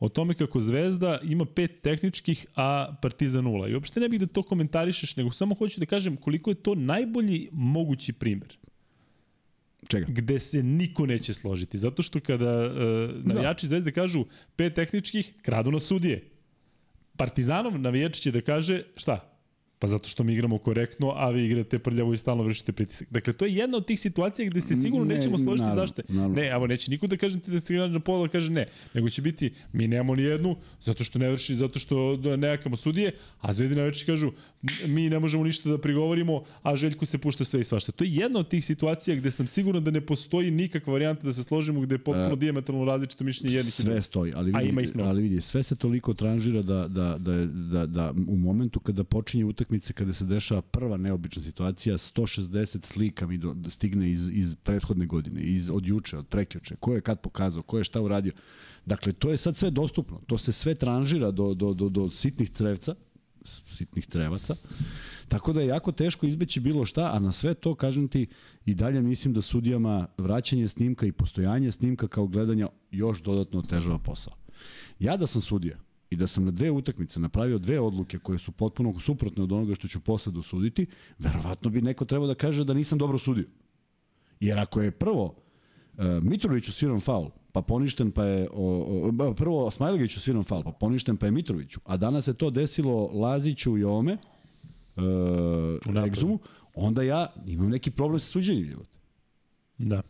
o 0.00 0.08
tome 0.08 0.34
kako 0.34 0.60
Zvezda 0.60 1.18
ima 1.22 1.44
pet 1.44 1.82
tehničkih, 1.82 2.46
a 2.54 2.96
Partizan 3.02 3.44
nula. 3.44 3.68
I 3.68 3.74
uopšte 3.74 4.00
ne 4.00 4.08
bih 4.08 4.20
da 4.20 4.26
to 4.26 4.42
komentarišeš, 4.42 5.16
nego 5.16 5.30
samo 5.30 5.54
hoću 5.54 5.80
da 5.80 5.86
kažem 5.86 6.16
koliko 6.16 6.50
je 6.50 6.54
to 6.54 6.74
najbolji 6.74 7.48
mogući 7.52 8.12
primer. 8.12 8.56
Čega? 9.88 10.06
Gde 10.08 10.40
se 10.40 10.62
niko 10.62 11.06
neće 11.06 11.34
složiti. 11.34 11.78
Zato 11.78 12.02
što 12.02 12.20
kada 12.20 12.66
uh, 12.66 12.74
navijači 13.24 13.66
da. 13.66 13.68
Zvezde 13.68 13.92
kažu 13.92 14.24
pet 14.56 14.74
tehničkih, 14.74 15.34
kradu 15.42 15.70
na 15.72 15.80
sudije. 15.80 16.24
Partizanov 17.16 17.78
navijač 17.80 18.16
će 18.16 18.32
da 18.32 18.40
kaže 18.40 18.82
šta? 18.96 19.35
Pa 19.86 19.90
zato 19.90 20.08
što 20.08 20.24
mi 20.24 20.32
igramo 20.32 20.58
korektno, 20.58 21.12
a 21.16 21.30
vi 21.30 21.44
igrate 21.44 21.78
prljavo 21.78 22.14
i 22.14 22.16
stalno 22.16 22.42
vršite 22.42 22.72
pritisak. 22.72 23.08
Dakle, 23.10 23.32
to 23.32 23.44
je 23.44 23.54
jedna 23.54 23.76
od 23.76 23.86
tih 23.86 24.00
situacija 24.00 24.48
gde 24.48 24.60
se 24.60 24.76
sigurno 24.76 25.06
ne, 25.06 25.14
nećemo 25.14 25.38
složiti 25.38 25.62
naravno, 25.62 25.82
zašto. 25.82 26.02
Naravno. 26.08 26.36
Ne, 26.36 26.46
evo, 26.46 26.66
neće 26.66 26.90
niko 26.90 27.06
da 27.06 27.16
kaže 27.16 27.40
ti 27.40 27.50
da 27.50 27.60
se 27.60 27.74
igrač 27.74 27.92
na 27.92 28.00
pola 28.00 28.26
da 28.26 28.32
kaže 28.32 28.50
ne, 28.50 28.66
nego 28.94 29.10
će 29.10 29.22
biti 29.22 29.52
mi 29.72 29.88
nemamo 29.88 30.14
ni 30.14 30.22
jednu, 30.22 30.56
zato 30.82 31.04
što 31.04 31.18
ne 31.18 31.30
vrši, 31.30 31.56
zato 31.56 31.78
što 31.78 32.16
nejakamo 32.36 32.76
sudije, 32.76 33.12
a 33.40 33.52
Zvezdina 33.52 33.82
već 33.82 34.02
kažu 34.02 34.32
mi 34.86 35.10
ne 35.10 35.18
možemo 35.18 35.44
ništa 35.44 35.70
da 35.70 35.78
prigovorimo, 35.78 36.44
a 36.62 36.76
Željku 36.76 37.06
se 37.06 37.18
pušta 37.18 37.44
sve 37.44 37.60
i 37.60 37.64
svašta. 37.64 37.92
To 37.92 38.04
je 38.04 38.14
jedna 38.14 38.38
od 38.38 38.48
tih 38.48 38.64
situacija 38.64 39.16
gde 39.16 39.30
sam 39.30 39.46
siguran 39.46 39.84
da 39.84 39.90
ne 39.90 40.00
postoji 40.00 40.50
nikakva 40.50 40.92
varijanta 40.92 41.22
da 41.22 41.32
se 41.32 41.42
složimo 41.42 41.80
gde 41.80 41.94
je 41.94 41.98
potpuno 41.98 42.32
uh, 42.32 42.38
diametralno 42.38 42.84
različito 42.84 43.24
mišljenje 43.24 43.56
jednih 43.56 43.74
Sve 43.74 44.02
stoji, 44.02 44.32
ali 44.36 44.52
vidi, 44.52 44.92
ali 45.02 45.22
vidi, 45.22 45.40
sve 45.40 45.62
se 45.62 45.76
toliko 45.76 46.14
tranžira 46.14 46.62
da, 46.62 46.88
da, 46.88 47.18
da, 47.18 47.46
da, 47.46 47.86
da 47.86 48.14
u 48.28 48.36
momentu 48.36 48.80
kada 48.80 49.04
počinje 49.04 49.44
utakmice, 49.76 49.92
kada 49.92 50.12
se 50.12 50.24
dešava 50.24 50.62
prva 50.62 50.96
neobična 50.96 51.42
situacija, 51.42 51.98
160 51.98 52.84
slika 52.84 53.26
mi 53.26 53.38
do, 53.38 53.54
do 53.54 53.70
stigne 53.70 54.10
iz, 54.10 54.28
iz 54.32 54.54
prethodne 54.54 55.06
godine, 55.06 55.40
iz, 55.40 55.70
od 55.70 55.86
juče, 55.86 56.18
od 56.18 56.26
prekjuče, 56.26 56.76
ko 56.80 56.94
je 56.94 57.00
kad 57.00 57.20
pokazao, 57.20 57.62
ko 57.62 57.78
je 57.78 57.84
šta 57.84 58.00
uradio. 58.00 58.32
Dakle, 58.86 59.12
to 59.12 59.30
je 59.30 59.36
sad 59.36 59.56
sve 59.56 59.70
dostupno. 59.70 60.20
To 60.26 60.38
se 60.38 60.52
sve 60.52 60.74
tranžira 60.74 61.30
do, 61.30 61.54
do, 61.54 61.74
do, 61.74 61.88
do 61.88 62.10
sitnih 62.10 62.50
crevca 62.50 62.94
sitnih 63.76 64.06
trevaca. 64.06 64.56
Tako 65.28 65.52
da 65.52 65.60
je 65.60 65.66
jako 65.66 65.92
teško 65.92 66.26
izbeći 66.26 66.60
bilo 66.60 66.84
šta, 66.84 67.10
a 67.14 67.18
na 67.18 67.32
sve 67.32 67.54
to, 67.54 67.74
kažem 67.74 68.08
ti, 68.08 68.26
i 68.64 68.74
dalje 68.74 69.02
mislim 69.02 69.34
da 69.34 69.42
sudijama 69.42 70.08
vraćanje 70.18 70.68
snimka 70.68 71.06
i 71.06 71.12
postojanje 71.12 71.70
snimka 71.72 72.08
kao 72.08 72.26
gledanja 72.26 72.68
još 72.90 73.22
dodatno 73.22 73.58
otežava 73.58 73.98
posao. 73.98 74.34
Ja 74.98 75.16
da 75.16 75.26
sam 75.26 75.40
sudija 75.40 75.78
i 76.10 76.16
da 76.16 76.26
sam 76.26 76.44
na 76.44 76.50
dve 76.50 76.70
utakmice 76.70 77.20
napravio 77.20 77.58
dve 77.58 77.80
odluke 77.80 78.18
koje 78.18 78.38
su 78.38 78.52
potpuno 78.52 79.00
suprotne 79.00 79.42
od 79.42 79.52
onoga 79.52 79.74
što 79.74 79.88
ću 79.88 80.00
posle 80.00 80.32
dosuditi, 80.32 80.86
verovatno 81.18 81.70
bi 81.70 81.82
neko 81.82 82.04
trebao 82.04 82.26
da 82.28 82.34
kaže 82.34 82.64
da 82.64 82.74
nisam 82.74 82.98
dobro 82.98 83.18
sudio. 83.18 83.46
Jer 84.40 84.58
ako 84.58 84.80
je 84.80 84.90
prvo 84.90 85.24
uh, 85.24 86.04
Mitrović 86.22 86.70
sviran 86.70 87.00
faul, 87.00 87.30
pa 87.52 87.62
poništen 87.62 88.10
pa 88.10 88.24
je 88.24 88.48
o, 88.52 89.10
o, 89.18 89.34
prvo 89.34 89.70
Smajlegiću 89.70 90.20
sviran 90.20 90.44
fal, 90.44 90.62
pa 90.62 90.72
poništen 90.72 91.16
pa 91.16 91.26
je 91.26 91.32
Mitroviću, 91.32 91.80
a 91.84 91.96
danas 91.96 92.24
se 92.24 92.34
to 92.34 92.50
desilo 92.50 93.06
Laziću 93.06 93.78
i 93.78 93.84
ome, 93.84 94.12
e, 94.96 96.06
Egzumu, 96.06 96.38
onda 96.74 97.02
ja 97.02 97.32
imam 97.46 97.68
neki 97.68 97.90
problem 97.90 98.20
sa 98.20 98.26
suđenjem. 98.26 98.78
Da. 99.78 100.02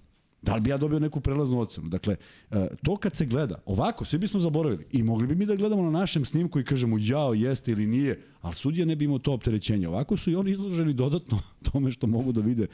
Da 0.46 0.54
li 0.54 0.60
bi 0.60 0.70
ja 0.70 0.76
dobio 0.78 0.98
neku 0.98 1.20
prelaznu 1.20 1.60
ocenu? 1.60 1.88
Dakle, 1.88 2.16
e, 2.50 2.68
to 2.84 2.96
kad 2.96 3.16
se 3.16 3.26
gleda, 3.26 3.62
ovako, 3.66 4.04
svi 4.04 4.18
bismo 4.18 4.40
zaboravili 4.40 4.86
i 4.92 5.02
mogli 5.02 5.26
bi 5.26 5.34
mi 5.34 5.46
da 5.46 5.56
gledamo 5.56 5.82
na 5.82 5.90
našem 5.90 6.24
snimku 6.24 6.60
i 6.60 6.64
kažemo 6.64 6.96
jao, 7.00 7.34
jeste 7.34 7.72
ili 7.72 7.86
nije, 7.86 8.22
ali 8.40 8.54
sudija 8.54 8.86
ne 8.86 8.96
bi 8.96 9.04
imao 9.04 9.18
to 9.18 9.32
opterećenje. 9.32 9.88
Ovako 9.88 10.16
su 10.16 10.30
i 10.30 10.36
oni 10.36 10.50
izloženi 10.50 10.92
dodatno 10.92 11.38
tome 11.72 11.90
što 11.90 12.06
mogu 12.06 12.32
da 12.32 12.40
vide 12.40 12.66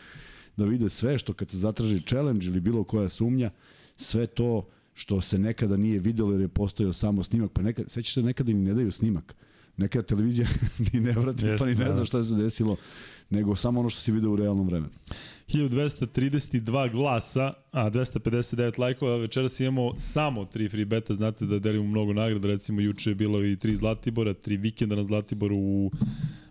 da 0.57 0.65
vide 0.65 0.89
sve 0.89 1.19
što 1.19 1.33
kad 1.33 1.51
se 1.51 1.57
zatraži 1.57 2.01
challenge 2.01 2.47
ili 2.47 2.61
bilo 2.61 2.85
koja 2.85 3.09
sumnja, 3.09 3.51
sve 3.97 4.27
to 4.27 4.69
što 4.95 5.21
se 5.21 5.39
nekada 5.39 5.77
nije 5.77 5.99
videlo 5.99 6.33
jer 6.33 6.41
je 6.41 6.49
postojao 6.49 6.93
samo 6.93 7.23
snimak, 7.23 7.53
pa 7.53 7.63
nekada, 7.63 7.89
sećaš 7.89 8.15
se 8.15 8.23
nekada 8.23 8.51
im 8.51 8.63
ne 8.63 8.75
daju 8.75 8.93
snimak. 8.93 9.37
Nekada 9.77 10.07
televizija 10.07 10.49
ni 10.93 11.01
ne 11.01 11.13
vrati, 11.13 11.45
yes, 11.45 11.59
pa 11.59 11.67
ni 11.67 11.75
ne 11.75 11.85
da. 11.85 11.93
zna 11.93 12.05
šta 12.05 12.25
se 12.25 12.35
desilo, 12.35 12.77
nego 13.31 13.57
samo 13.57 13.81
ono 13.81 13.89
što 13.89 14.01
si 14.01 14.13
video 14.13 14.31
u 14.31 14.37
realnom 14.37 14.67
vremenu. 14.67 14.93
1232 15.49 16.93
glasa, 16.93 17.53
a 17.73 17.91
259 17.91 18.79
lajkova, 18.79 19.17
večeras 19.17 19.61
imamo 19.61 19.93
samo 19.99 20.45
tri 20.45 20.69
free 20.69 20.85
beta, 20.85 21.15
znate 21.15 21.47
da 21.47 21.59
delimo 21.59 21.85
mnogo 21.85 22.13
nagrada, 22.13 22.49
recimo 22.49 22.81
juče 22.81 23.11
je 23.11 23.15
bilo 23.15 23.45
i 23.45 23.57
tri 23.57 23.77
Zlatibora, 23.77 24.35
tri 24.35 24.57
vikenda 24.57 24.97
na 24.97 25.05
Zlatiboru 25.05 25.57
u 25.57 25.91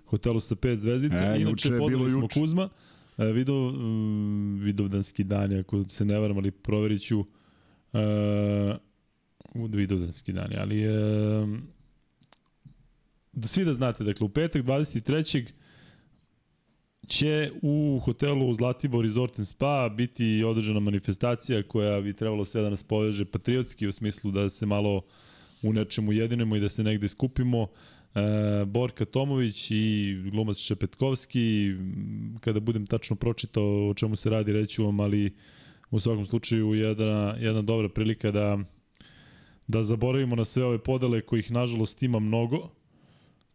hotelu 0.05 0.39
sa 0.39 0.55
pet 0.55 0.79
zvezdica, 0.79 1.35
e, 1.35 1.41
inače 1.41 1.77
pozvali 1.77 2.09
smo 2.09 2.21
juče. 2.21 2.39
Kuzma, 2.39 2.69
e, 3.17 3.25
video, 3.25 3.67
um, 3.67 4.59
vidovdanski 4.61 5.23
dan, 5.23 5.59
ako 5.59 5.83
se 5.83 6.05
ne 6.05 6.19
varam, 6.19 6.37
ali 6.37 6.51
proverit 6.51 7.01
ću, 7.01 7.25
Uh, 7.93 8.77
u 9.55 9.65
vidovdanski 9.65 10.33
dani, 10.33 10.55
ali 10.57 10.87
uh, 10.87 11.49
da 13.33 13.47
svi 13.47 13.65
da 13.65 13.73
znate, 13.73 14.03
dakle 14.03 14.25
u 14.25 14.29
petak 14.29 14.65
23 14.65 15.51
će 17.07 17.51
u 17.61 18.01
hotelu 18.05 18.53
Zlatibor 18.53 19.05
Resort 19.05 19.39
and 19.39 19.47
Spa 19.47 19.89
biti 19.89 20.43
održana 20.43 20.79
manifestacija 20.79 21.63
koja 21.63 22.01
bi 22.01 22.13
trebalo 22.13 22.45
sve 22.45 22.61
da 22.61 22.69
nas 22.69 22.83
poveže 22.83 23.25
patriotski 23.25 23.87
u 23.87 23.91
smislu 23.91 24.31
da 24.31 24.49
se 24.49 24.65
malo 24.65 25.01
u 25.61 25.73
nečemu 25.73 26.13
jedinemo 26.13 26.55
i 26.55 26.59
da 26.59 26.69
se 26.69 26.83
negde 26.83 27.07
skupimo. 27.07 27.67
E, 28.15 28.65
Borka 28.65 29.05
Tomović 29.05 29.71
i 29.71 30.15
glumac 30.31 30.57
Šepetkovski, 30.57 31.75
kada 32.39 32.59
budem 32.59 32.85
tačno 32.85 33.15
pročitao 33.15 33.89
o 33.89 33.93
čemu 33.93 34.15
se 34.15 34.29
radi, 34.29 34.53
reću 34.53 34.85
vam, 34.85 34.99
ali 34.99 35.35
u 35.91 35.99
svakom 35.99 36.25
slučaju 36.25 36.73
jedna, 36.73 37.35
jedna 37.39 37.61
dobra 37.61 37.89
prilika 37.89 38.31
da 38.31 38.59
da 39.67 39.83
zaboravimo 39.83 40.35
na 40.35 40.45
sve 40.45 40.65
ove 40.65 40.77
podele 40.83 41.21
kojih 41.21 41.51
nažalost 41.51 42.03
ima 42.03 42.19
mnogo. 42.19 42.69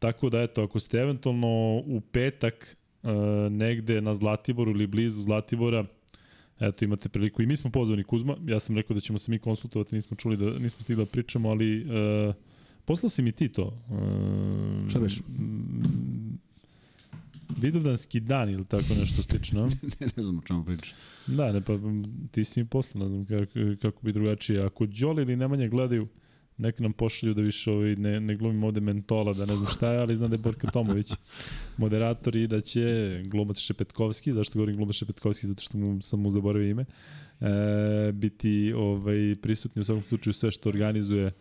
Tako 0.07 0.31
da 0.31 0.43
eto, 0.43 0.63
ako 0.63 0.81
ste 0.81 0.99
eventualno 0.99 1.83
u 1.87 2.01
petak 2.13 2.77
e, 3.03 3.09
negde 3.51 4.01
na 4.01 4.15
Zlatiboru 4.15 4.71
ili 4.71 4.87
blizu 4.87 5.23
Zlatibora, 5.23 5.85
eto 6.61 6.85
imate 6.85 7.09
priliku. 7.09 7.43
I 7.43 7.47
mi 7.47 7.57
smo 7.57 7.71
pozvani 7.71 8.05
Kuzma, 8.05 8.37
ja 8.47 8.61
sam 8.61 8.77
rekao 8.77 8.95
da 8.95 9.01
ćemo 9.01 9.19
se 9.19 9.31
mi 9.31 9.39
konsultovati, 9.39 9.95
nismo 9.95 10.17
čuli 10.17 10.37
da 10.37 10.59
nismo 10.59 10.81
stigli 10.81 11.05
da 11.05 11.11
pričamo, 11.11 11.51
ali 11.51 11.81
e, 11.81 12.33
poslao 12.85 13.11
si 13.11 13.23
mi 13.23 13.33
ti 13.33 13.49
to. 13.49 13.79
E, 14.87 14.91
Šta 14.91 15.01
beš? 15.01 15.21
Vidovdanski 17.61 18.21
dan 18.21 18.51
ili 18.51 18.65
tako 18.65 18.95
nešto 19.01 19.23
slično. 19.23 19.67
ne, 20.01 20.09
ne 20.17 20.23
znam 20.23 20.39
o 20.39 20.43
čemu 20.43 20.65
pričaš. 20.65 20.95
Da, 21.27 21.53
ne, 21.53 21.61
pa 21.61 21.79
ti 22.31 22.45
si 22.45 22.61
mi 22.63 22.69
poslao, 22.69 23.05
ne 23.05 23.09
znam 23.09 23.25
kako, 23.25 23.61
kako 23.83 24.03
bi 24.03 24.13
drugačije. 24.13 24.63
Ako 24.63 24.87
Đoli 24.87 25.23
ili 25.23 25.37
Nemanja 25.37 25.69
gledaju, 25.69 26.09
neka 26.59 26.83
nam 26.83 26.93
pošalju 26.93 27.35
da 27.35 27.43
više 27.43 27.71
ovaj, 27.71 27.97
ne, 27.97 28.21
ne 28.21 28.37
glumimo 28.37 28.67
ovde 28.67 28.81
mentola, 28.81 29.33
da 29.33 29.47
ne 29.47 29.55
znam 29.55 29.67
šta 29.67 29.93
je, 29.93 29.99
ali 29.99 30.17
znam 30.17 30.31
da 30.31 30.35
je 30.35 30.39
Borka 30.39 30.71
Tomović 30.71 31.13
moderator 31.77 32.37
i 32.37 32.47
da 32.47 32.61
će 32.61 33.21
glumac 33.25 33.59
Šepetkovski, 33.59 34.33
zašto 34.33 34.59
govorim 34.59 34.77
glumac 34.77 34.97
Šepetkovski, 34.97 35.47
zato 35.47 35.63
što 35.63 35.79
mu, 35.79 36.03
sam 36.03 36.21
mu 36.21 36.31
zaboravio 36.31 36.71
ime, 36.71 36.85
e, 37.41 38.13
biti 38.13 38.73
ovaj, 38.77 39.35
prisutni 39.43 39.81
u 39.81 39.85
svakom 39.85 40.03
slučaju 40.03 40.35
sve 40.35 40.51
što 40.51 40.69
organizuje 40.69 41.33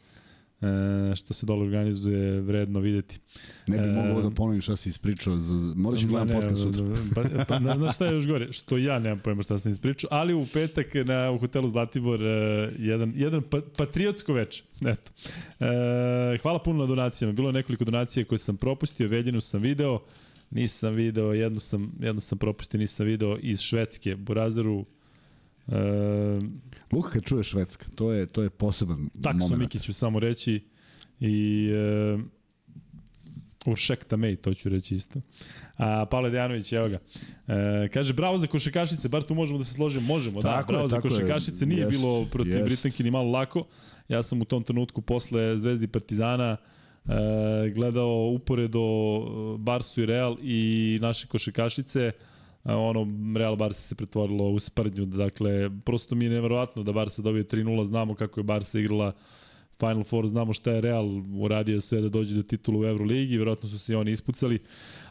što 1.16 1.34
se 1.34 1.46
dole 1.46 1.64
organizuje 1.64 2.42
vredno 2.42 2.80
videti. 2.80 3.20
Ne 3.68 3.78
bi 3.78 3.88
e, 3.88 3.92
mogao 3.92 4.22
da 4.22 4.36
ponovim 4.36 4.62
šta 4.62 4.76
si 4.76 4.90
ispričao, 4.90 5.38
za, 5.38 5.74
moraš 5.76 6.02
da 6.02 6.08
gledam 6.08 6.30
podcast 6.30 6.62
sutra. 6.62 6.86
Pa, 7.16 7.46
pa, 7.46 7.60
znaš 7.78 7.96
šta 7.96 8.06
je 8.06 8.14
još 8.14 8.28
gore, 8.28 8.54
što 8.54 8.78
ja 8.78 9.00
nemam 9.00 9.20
pojma 9.20 9.44
šta 9.44 9.58
sam 9.58 9.72
ispričao, 9.72 10.08
ali 10.12 10.34
u 10.34 10.46
petak 10.54 10.88
na, 11.06 11.32
u 11.32 11.38
hotelu 11.38 11.70
Zlatibor 11.70 12.24
e, 12.24 12.72
jedan, 12.78 13.14
jedan 13.16 13.42
pa, 13.50 13.62
patriotsko 13.78 14.34
veče. 14.34 14.64
Eto. 14.82 15.12
E, 15.60 16.38
hvala 16.42 16.60
puno 16.60 16.80
na 16.80 16.86
donacijama, 16.86 17.34
bilo 17.34 17.50
je 17.50 17.54
nekoliko 17.54 17.86
donacija 17.86 18.26
koje 18.26 18.40
sam 18.40 18.58
propustio, 18.58 19.08
Veljenu 19.08 19.42
sam 19.42 19.62
video, 19.62 20.00
nisam 20.52 20.94
video, 20.94 21.34
jednu 21.34 21.60
sam, 21.60 21.92
jednu 22.00 22.22
sam 22.22 22.38
propustio, 22.38 22.80
nisam 22.80 23.06
video 23.06 23.38
iz 23.42 23.60
Švedske, 23.60 24.16
Burazeru, 24.16 24.86
E, 25.68 26.40
Luka 26.92 27.10
kad 27.10 27.24
čuje 27.24 27.44
Švedska, 27.44 27.86
to 27.96 28.12
je, 28.12 28.26
to 28.26 28.44
je 28.44 28.50
poseban 28.50 29.10
Takso 29.24 29.40
moment. 29.40 29.60
Mikić 29.60 29.82
ću 29.82 29.94
samo 29.94 30.20
reći 30.20 30.64
i 31.20 31.68
e, 31.74 32.18
Uršekta 33.66 34.18
Mej, 34.18 34.36
to 34.36 34.54
ću 34.54 34.70
reći 34.70 34.96
isto. 34.96 35.22
A 35.78 36.06
Pavle 36.06 36.30
Dejanović, 36.30 36.74
evo 36.74 36.90
ga. 36.90 37.00
E, 37.48 37.90
kaže, 37.94 38.14
bravo 38.14 38.38
za 38.38 38.48
košekašice, 38.48 39.10
bar 39.10 39.24
tu 39.24 39.36
možemo 39.36 39.58
da 39.58 39.64
se 39.66 39.74
složimo. 39.74 40.08
Možemo, 40.08 40.42
da, 40.42 40.50
Tako 40.50 40.72
je, 40.72 40.76
bravo 40.76 40.88
za 40.88 40.96
tako 40.96 41.08
je. 41.08 41.68
Nije 41.68 41.80
Jest, 41.80 41.92
bilo 41.92 42.26
protiv 42.26 42.54
jest. 42.54 42.66
Britanki 42.66 43.04
ni 43.04 43.12
malo 43.12 43.32
lako. 43.32 43.66
Ja 44.08 44.24
sam 44.24 44.42
u 44.42 44.46
tom 44.46 44.64
trenutku 44.64 45.02
posle 45.02 45.58
Zvezdi 45.58 45.88
Partizana 45.88 46.58
e, 47.06 47.70
gledao 47.70 48.30
uporedo 48.36 48.80
e, 48.80 49.58
Barsu 49.58 50.02
i 50.02 50.06
Real 50.06 50.38
i 50.42 51.00
naše 51.02 51.28
košekašice. 51.28 52.02
E, 52.02 52.12
ono, 52.66 53.08
Real 53.38 53.56
Barsa 53.56 53.82
se 53.82 53.96
pretvorilo 53.96 54.50
u 54.50 54.60
sprdnju. 54.60 55.06
Dakle, 55.06 55.70
prosto 55.86 56.16
mi 56.16 56.26
je 56.26 56.32
neverovatno 56.32 56.84
da 56.84 56.92
Barsa 56.92 57.22
dobije 57.22 57.44
3-0. 57.44 57.84
Znamo 57.84 58.16
kako 58.16 58.40
je 58.40 58.44
Barsa 58.44 58.80
igrala 58.80 59.14
Final 59.80 60.04
Four, 60.04 60.28
znamo 60.28 60.54
šta 60.54 60.72
je 60.72 60.82
Real 60.82 61.06
uradio 61.40 61.82
sve 61.82 62.02
da 62.02 62.10
dođe 62.10 62.36
do 62.36 62.44
titula 62.44 62.80
u 62.80 62.86
Euroligi, 62.86 63.38
verovatno 63.38 63.70
su 63.70 63.80
se 63.80 63.94
i 63.94 63.96
oni 63.96 64.12
ispucali. 64.12 64.60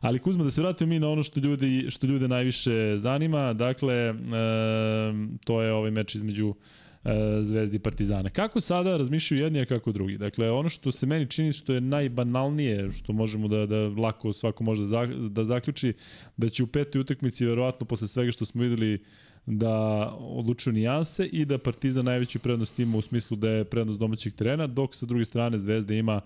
Ali 0.01 0.19
Kuzma, 0.19 0.45
da 0.45 0.51
se 0.51 0.63
vratimo 0.63 0.89
mi 0.89 0.99
na 0.99 1.09
ono 1.09 1.23
što 1.23 1.41
ljudi, 1.41 1.87
što 1.89 2.07
ljude 2.07 2.29
najviše 2.29 2.97
zanima, 2.97 3.53
dakle, 3.53 3.95
e, 3.95 4.15
to 5.45 5.63
je 5.63 5.73
ovaj 5.73 5.91
meč 5.91 6.15
između 6.15 6.55
e, 6.55 6.84
Zvezdi 7.41 7.77
i 7.77 7.81
Partizana. 7.81 8.31
Kako 8.31 8.61
sada 8.61 8.97
razmišljaju 8.97 9.43
jedni, 9.43 9.61
a 9.61 9.67
kako 9.67 9.93
drugi? 9.93 10.19
Dakle, 10.19 10.51
ono 10.51 10.69
što 10.69 10.93
se 10.93 11.07
meni 11.07 11.27
čini 11.27 11.53
što 11.53 11.75
je 11.75 11.81
najbanalnije, 11.81 12.93
što 12.93 13.13
možemo 13.13 13.49
da, 13.49 13.67
da 13.67 13.77
lako 13.77 14.33
svako 14.33 14.65
može 14.65 14.87
da, 14.87 15.07
da 15.29 15.45
zaključi, 15.45 15.93
da 16.37 16.49
će 16.49 16.63
u 16.63 16.67
petoj 16.67 17.01
utakmici, 17.01 17.47
verovatno 17.47 17.87
posle 17.87 18.09
svega 18.09 18.33
što 18.33 18.45
smo 18.45 18.63
videli, 18.63 19.05
da 19.47 19.73
odlučuju 20.19 20.75
nijanse 20.75 21.27
i 21.27 21.45
da 21.45 21.59
Partizan 21.59 22.05
najveću 22.05 22.39
prednost 22.39 22.79
ima 22.79 22.99
u 22.99 23.03
smislu 23.03 23.37
da 23.37 23.51
je 23.51 23.65
prednost 23.65 24.01
domaćeg 24.01 24.35
terena, 24.35 24.67
dok 24.67 24.95
sa 24.95 25.07
druge 25.07 25.25
strane 25.25 25.59
Zvezda 25.59 25.95
ima 25.95 26.21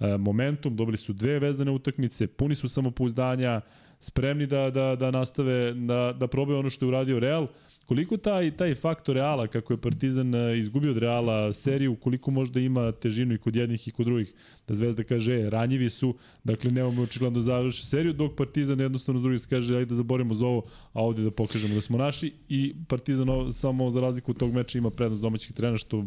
e, 0.00 0.16
momentum, 0.16 0.76
dobili 0.76 0.96
su 0.98 1.12
dve 1.12 1.38
vezane 1.38 1.70
utakmice, 1.70 2.26
puni 2.26 2.54
su 2.54 2.68
samopouzdanja, 2.68 3.60
spremni 4.02 4.46
da, 4.46 4.70
da, 4.70 4.96
da 4.96 5.10
nastave, 5.10 5.74
da, 5.74 6.14
da 6.18 6.26
probaju 6.26 6.58
ono 6.58 6.70
što 6.70 6.84
je 6.84 6.88
uradio 6.88 7.18
Real. 7.18 7.46
Koliko 7.86 8.16
taj, 8.16 8.50
taj 8.56 8.74
faktor 8.74 9.14
Reala, 9.14 9.46
kako 9.46 9.72
je 9.72 9.76
Partizan 9.76 10.34
e, 10.34 10.58
izgubio 10.58 10.90
od 10.90 10.98
Reala 10.98 11.52
seriju, 11.52 11.96
koliko 11.96 12.30
možda 12.30 12.60
ima 12.60 12.92
težinu 12.92 13.34
i 13.34 13.38
kod 13.38 13.56
jednih 13.56 13.88
i 13.88 13.90
kod 13.90 14.06
drugih, 14.06 14.34
da 14.68 14.74
Zvezda 14.74 15.02
kaže, 15.02 15.40
e, 15.40 15.50
ranjivi 15.50 15.90
su, 15.90 16.14
dakle 16.44 16.70
nemamo 16.70 17.02
očigledno 17.02 17.38
da 17.38 17.42
završi 17.42 17.86
seriju, 17.86 18.12
dok 18.12 18.36
Partizan 18.36 18.80
jednostavno 18.80 19.20
s 19.20 19.22
druge 19.22 19.38
kaže, 19.50 19.76
ajde 19.76 19.86
da 19.86 19.94
zaborimo 19.94 20.34
za 20.34 20.46
ovo, 20.46 20.62
a 20.92 21.02
ovde 21.02 21.22
da 21.22 21.30
pokažemo 21.30 21.74
da 21.74 21.80
smo 21.80 21.98
naši 21.98 22.32
i 22.48 22.74
Partizan 22.88 23.28
samo 23.52 23.90
za 23.90 24.00
razliku 24.00 24.30
od 24.30 24.38
tog 24.38 24.52
meča 24.52 24.78
ima 24.78 24.90
prednost 24.90 25.22
domaćih 25.22 25.52
trena, 25.52 25.78
što 25.78 26.04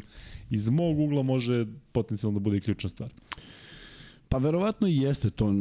iz 0.50 0.70
mog 0.70 1.00
ugla 1.00 1.24
može 1.24 1.66
potencijalno 1.92 2.40
da 2.40 2.44
bude 2.44 2.58
i 2.58 2.62
ključna 2.62 2.90
stvar. 2.90 3.10
Pa 4.30 4.38
verovatno 4.38 4.88
i 4.88 4.98
jeste 4.98 5.30
to 5.30 5.52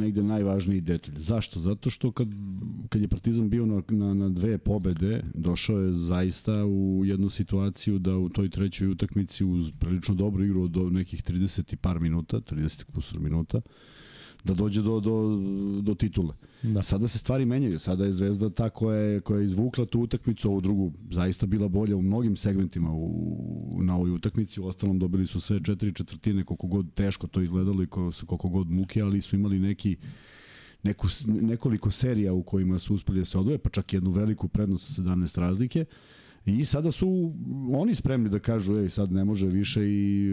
negde 0.00 0.22
najvažniji 0.22 0.80
detalj. 0.80 1.14
Zašto? 1.16 1.60
Zato 1.60 1.90
što 1.90 2.12
kad, 2.12 2.28
kad 2.88 3.02
je 3.02 3.08
Partizan 3.08 3.50
bio 3.50 3.66
na, 3.66 3.82
na, 3.88 4.14
na 4.14 4.28
dve 4.28 4.58
pobede, 4.58 5.22
došao 5.34 5.80
je 5.80 5.92
zaista 5.92 6.64
u 6.64 7.02
jednu 7.04 7.30
situaciju 7.30 7.98
da 7.98 8.16
u 8.16 8.28
toj 8.28 8.48
trećoj 8.48 8.88
utakmici 8.88 9.44
uz 9.44 9.70
prilično 9.78 10.14
dobru 10.14 10.44
igru 10.44 10.68
do 10.68 10.90
nekih 10.90 11.22
30 11.22 11.74
i 11.74 11.76
par 11.76 12.00
minuta, 12.00 12.36
30 12.36 12.84
kusur 12.84 13.20
minuta, 13.20 13.60
da 14.44 14.54
dođe 14.54 14.82
do, 14.82 15.00
do, 15.00 15.40
do 15.82 15.94
titule. 15.94 16.34
Da. 16.62 16.82
Sada 16.82 17.08
se 17.08 17.18
stvari 17.18 17.44
menjaju. 17.44 17.78
Sada 17.78 18.04
je 18.04 18.12
Zvezda 18.12 18.50
ta 18.50 18.70
koja 18.70 18.98
je, 18.98 19.20
koja 19.20 19.38
je 19.38 19.44
izvukla 19.44 19.86
tu 19.86 20.00
utakmicu, 20.00 20.50
ovu 20.50 20.60
drugu 20.60 20.92
zaista 21.10 21.46
bila 21.46 21.68
bolja 21.68 21.96
u 21.96 22.02
mnogim 22.02 22.36
segmentima 22.36 22.92
u, 22.92 23.78
na 23.82 23.96
ovoj 23.96 24.10
utakmici. 24.10 24.60
U 24.60 24.66
ostalom 24.66 24.98
dobili 24.98 25.26
su 25.26 25.40
sve 25.40 25.60
četiri 25.64 25.94
četvrtine, 25.94 26.44
koliko 26.44 26.66
god 26.66 26.94
teško 26.94 27.26
to 27.26 27.40
izgledalo 27.40 27.82
i 27.82 27.86
koliko, 27.86 28.26
koliko 28.26 28.48
god 28.48 28.70
muke, 28.70 29.02
ali 29.02 29.20
su 29.20 29.36
imali 29.36 29.58
neki 29.58 29.96
neku, 30.82 31.08
nekoliko 31.26 31.90
serija 31.90 32.32
u 32.32 32.42
kojima 32.42 32.78
su 32.78 32.94
uspeli 32.94 33.18
da 33.18 33.24
se 33.24 33.38
odvoje, 33.38 33.58
pa 33.58 33.70
čak 33.70 33.92
jednu 33.92 34.10
veliku 34.10 34.48
prednost 34.48 34.98
od 34.98 35.04
17 35.04 35.40
razlike. 35.40 35.84
I 36.46 36.64
sada 36.64 36.92
su 36.92 37.32
oni 37.72 37.94
spremni 37.94 38.28
da 38.28 38.38
kažu, 38.38 38.76
ej, 38.76 38.88
sad 38.88 39.12
ne 39.12 39.24
može 39.24 39.46
više 39.46 39.80
i 39.84 40.26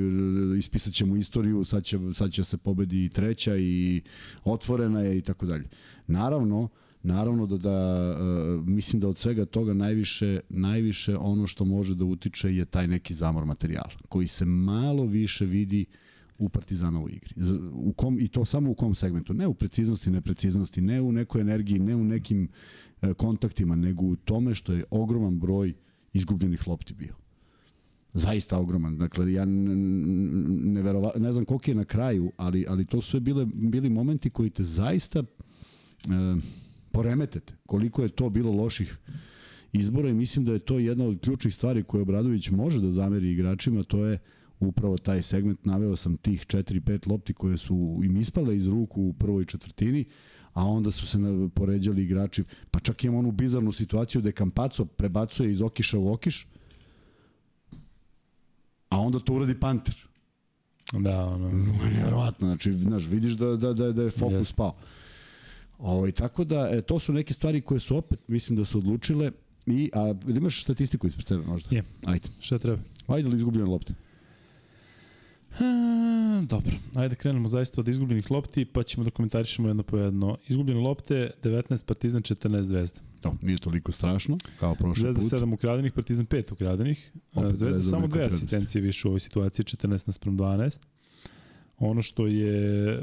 e, 0.54 0.58
ispisat 0.58 0.94
ćemo 0.94 1.16
istoriju, 1.16 1.64
sad 1.64 1.84
će, 1.84 2.00
sad 2.14 2.32
će 2.32 2.44
se 2.44 2.58
pobedi 2.58 3.06
i 3.06 3.10
treća 3.10 3.58
i 3.58 4.02
otvorena 4.44 5.02
je 5.02 5.18
i 5.18 5.22
tako 5.22 5.46
dalje. 5.46 5.68
Naravno, 6.08 6.70
naravno 7.04 7.46
da, 7.46 7.58
da 7.58 8.10
uh, 8.12 8.68
mislim 8.68 9.00
da 9.00 9.08
od 9.08 9.18
svega 9.18 9.46
toga 9.46 9.74
najviše, 9.74 10.40
najviše 10.50 11.18
ono 11.18 11.48
što 11.48 11.66
može 11.66 11.96
da 11.96 12.06
utiče 12.06 12.56
je 12.56 12.66
taj 12.66 12.88
neki 12.88 13.14
zamor 13.14 13.46
materijala, 13.46 13.92
koji 14.10 14.28
se 14.28 14.46
malo 14.46 15.06
više 15.06 15.46
vidi 15.46 15.86
u 16.38 16.50
Partizanovoj 16.50 17.12
igri. 17.12 17.36
U 17.74 17.94
kom, 17.94 18.20
I 18.20 18.28
to 18.28 18.46
samo 18.46 18.72
u 18.72 18.76
kom 18.76 18.96
segmentu. 18.96 19.34
Ne 19.34 19.48
u 19.48 19.54
preciznosti, 19.54 20.12
nepreciznosti, 20.12 20.82
ne 20.82 21.02
u 21.02 21.12
nekoj 21.12 21.42
energiji, 21.42 21.80
ne 21.80 21.96
u 21.96 22.04
nekim 22.04 22.50
e, 23.02 23.14
kontaktima, 23.14 23.76
nego 23.76 24.06
u 24.06 24.16
tome 24.16 24.56
što 24.56 24.74
je 24.74 24.84
ogroman 24.90 25.40
broj 25.40 25.74
izgubljenih 26.14 26.68
lopti 26.68 26.94
bio. 26.94 27.16
Zaista 28.14 28.58
ogroman. 28.58 28.98
Dakle, 28.98 29.34
ja 29.34 29.46
ne, 29.46 30.82
verova, 30.82 31.12
ne 31.18 31.34
znam 31.34 31.46
koliko 31.46 31.72
je 31.72 31.76
na 31.76 31.86
kraju, 31.86 32.32
ali, 32.38 32.66
ali 32.70 32.86
to 32.86 33.02
su 33.02 33.20
bile, 33.20 33.46
bili 33.46 33.90
momenti 33.90 34.30
koji 34.30 34.50
te 34.50 34.64
zaista 34.64 35.20
e, 35.20 35.26
poremetete. 36.92 37.54
Koliko 37.66 38.04
je 38.04 38.10
to 38.10 38.30
bilo 38.30 38.52
loših 38.52 38.98
izbora 39.74 40.10
i 40.10 40.14
mislim 40.14 40.46
da 40.46 40.54
je 40.54 40.60
to 40.60 40.80
jedna 40.80 41.06
od 41.06 41.20
ključnih 41.20 41.54
stvari 41.54 41.84
koje 41.84 42.02
Obradović 42.02 42.50
može 42.50 42.82
da 42.82 42.92
zameri 42.92 43.32
igračima, 43.32 43.84
to 43.84 44.06
je 44.06 44.20
upravo 44.60 44.98
taj 44.98 45.22
segment. 45.22 45.66
Naveo 45.66 45.96
sam 45.96 46.18
tih 46.18 46.46
4-5 46.46 47.10
lopti 47.10 47.34
koje 47.34 47.58
su 47.58 48.02
im 48.04 48.18
ispale 48.18 48.56
iz 48.56 48.68
ruku 48.68 49.02
u 49.02 49.14
prvoj 49.14 49.46
četvrtini, 49.46 50.06
a 50.54 50.66
onda 50.66 50.92
su 50.92 51.08
se 51.08 51.20
na- 51.20 51.50
poređali 51.50 52.04
igrači, 52.04 52.44
pa 52.72 52.80
čak 52.80 53.04
imamo 53.04 53.20
onu 53.20 53.32
bizarnu 53.32 53.72
situaciju 53.72 54.22
da 54.22 54.32
Kampaco 54.32 54.86
prebacuje 54.86 55.52
iz 55.52 55.62
Okiša 55.62 55.98
u 56.00 56.14
Okiš, 56.14 56.48
a 58.90 59.00
onda 59.00 59.20
to 59.20 59.34
uradi 59.34 59.60
Panter. 59.60 59.96
Da, 60.94 61.26
ono, 61.26 61.50
No, 61.68 61.74
nevjerovatno, 61.86 62.48
znači, 62.48 62.74
znaš, 62.74 63.06
vidiš 63.06 63.34
da, 63.34 63.56
da, 63.56 63.74
da, 63.74 63.92
da 63.92 64.04
je 64.04 64.10
fokus 64.12 64.34
Jeste. 64.34 64.54
pao. 64.58 64.76
Ovo, 65.80 66.08
i 66.08 66.12
tako 66.12 66.44
da, 66.44 66.70
e, 66.72 66.82
to 66.82 67.00
su 67.00 67.14
neke 67.14 67.34
stvari 67.34 67.62
koje 67.62 67.80
su 67.80 67.98
opet, 67.98 68.20
mislim 68.28 68.56
da 68.58 68.66
su 68.66 68.78
odlučile, 68.78 69.32
i, 69.66 69.90
a 69.94 70.14
imaš 70.28 70.64
statistiku 70.64 71.08
ispred 71.08 71.28
sebe 71.28 71.44
možda? 71.46 71.76
Je. 71.76 71.84
Ajde. 72.06 72.28
šta 72.40 72.60
treba? 72.60 72.82
Ajde 73.08 73.30
li 73.30 73.36
izgubljene 73.36 73.70
lopte? 73.70 73.94
Dobro, 76.46 76.72
ajde 76.96 77.16
krenemo 77.16 77.48
zaista 77.48 77.82
od 77.82 77.88
izgubljenih 77.88 78.32
lopti, 78.32 78.66
pa 78.66 78.84
ćemo 78.84 79.04
da 79.04 79.10
komentarišemo 79.12 79.68
jedno 79.68 79.84
po 79.84 79.98
jedno. 79.98 80.38
Izgubljene 80.48 80.80
lopte, 80.80 81.32
19 81.44 81.86
Partizan, 81.86 82.22
14 82.22 82.62
Zvezda. 82.62 83.00
No, 83.24 83.36
nije 83.42 83.58
toliko 83.58 83.92
strašno, 83.92 84.38
kao 84.60 84.76
prošli 84.76 85.02
Zvezda 85.02 85.22
put. 85.22 85.32
7 85.32 85.54
ukradenih, 85.54 85.94
Partizan 85.94 86.26
5 86.26 86.54
ukradenih. 86.54 87.12
Opet 87.34 87.56
Zvezda 87.56 87.80
Zvezda 87.80 87.90
samo 87.90 88.08
dve 88.08 88.26
asistencije 88.26 88.82
više 88.82 89.08
u 89.08 89.12
ovoj 89.12 89.20
situaciji, 89.20 89.66
14 89.66 90.08
naspram 90.08 90.38
12. 90.38 90.80
Ono 91.78 92.02
što 92.02 92.28
je 92.28 92.94
e, 92.94 92.98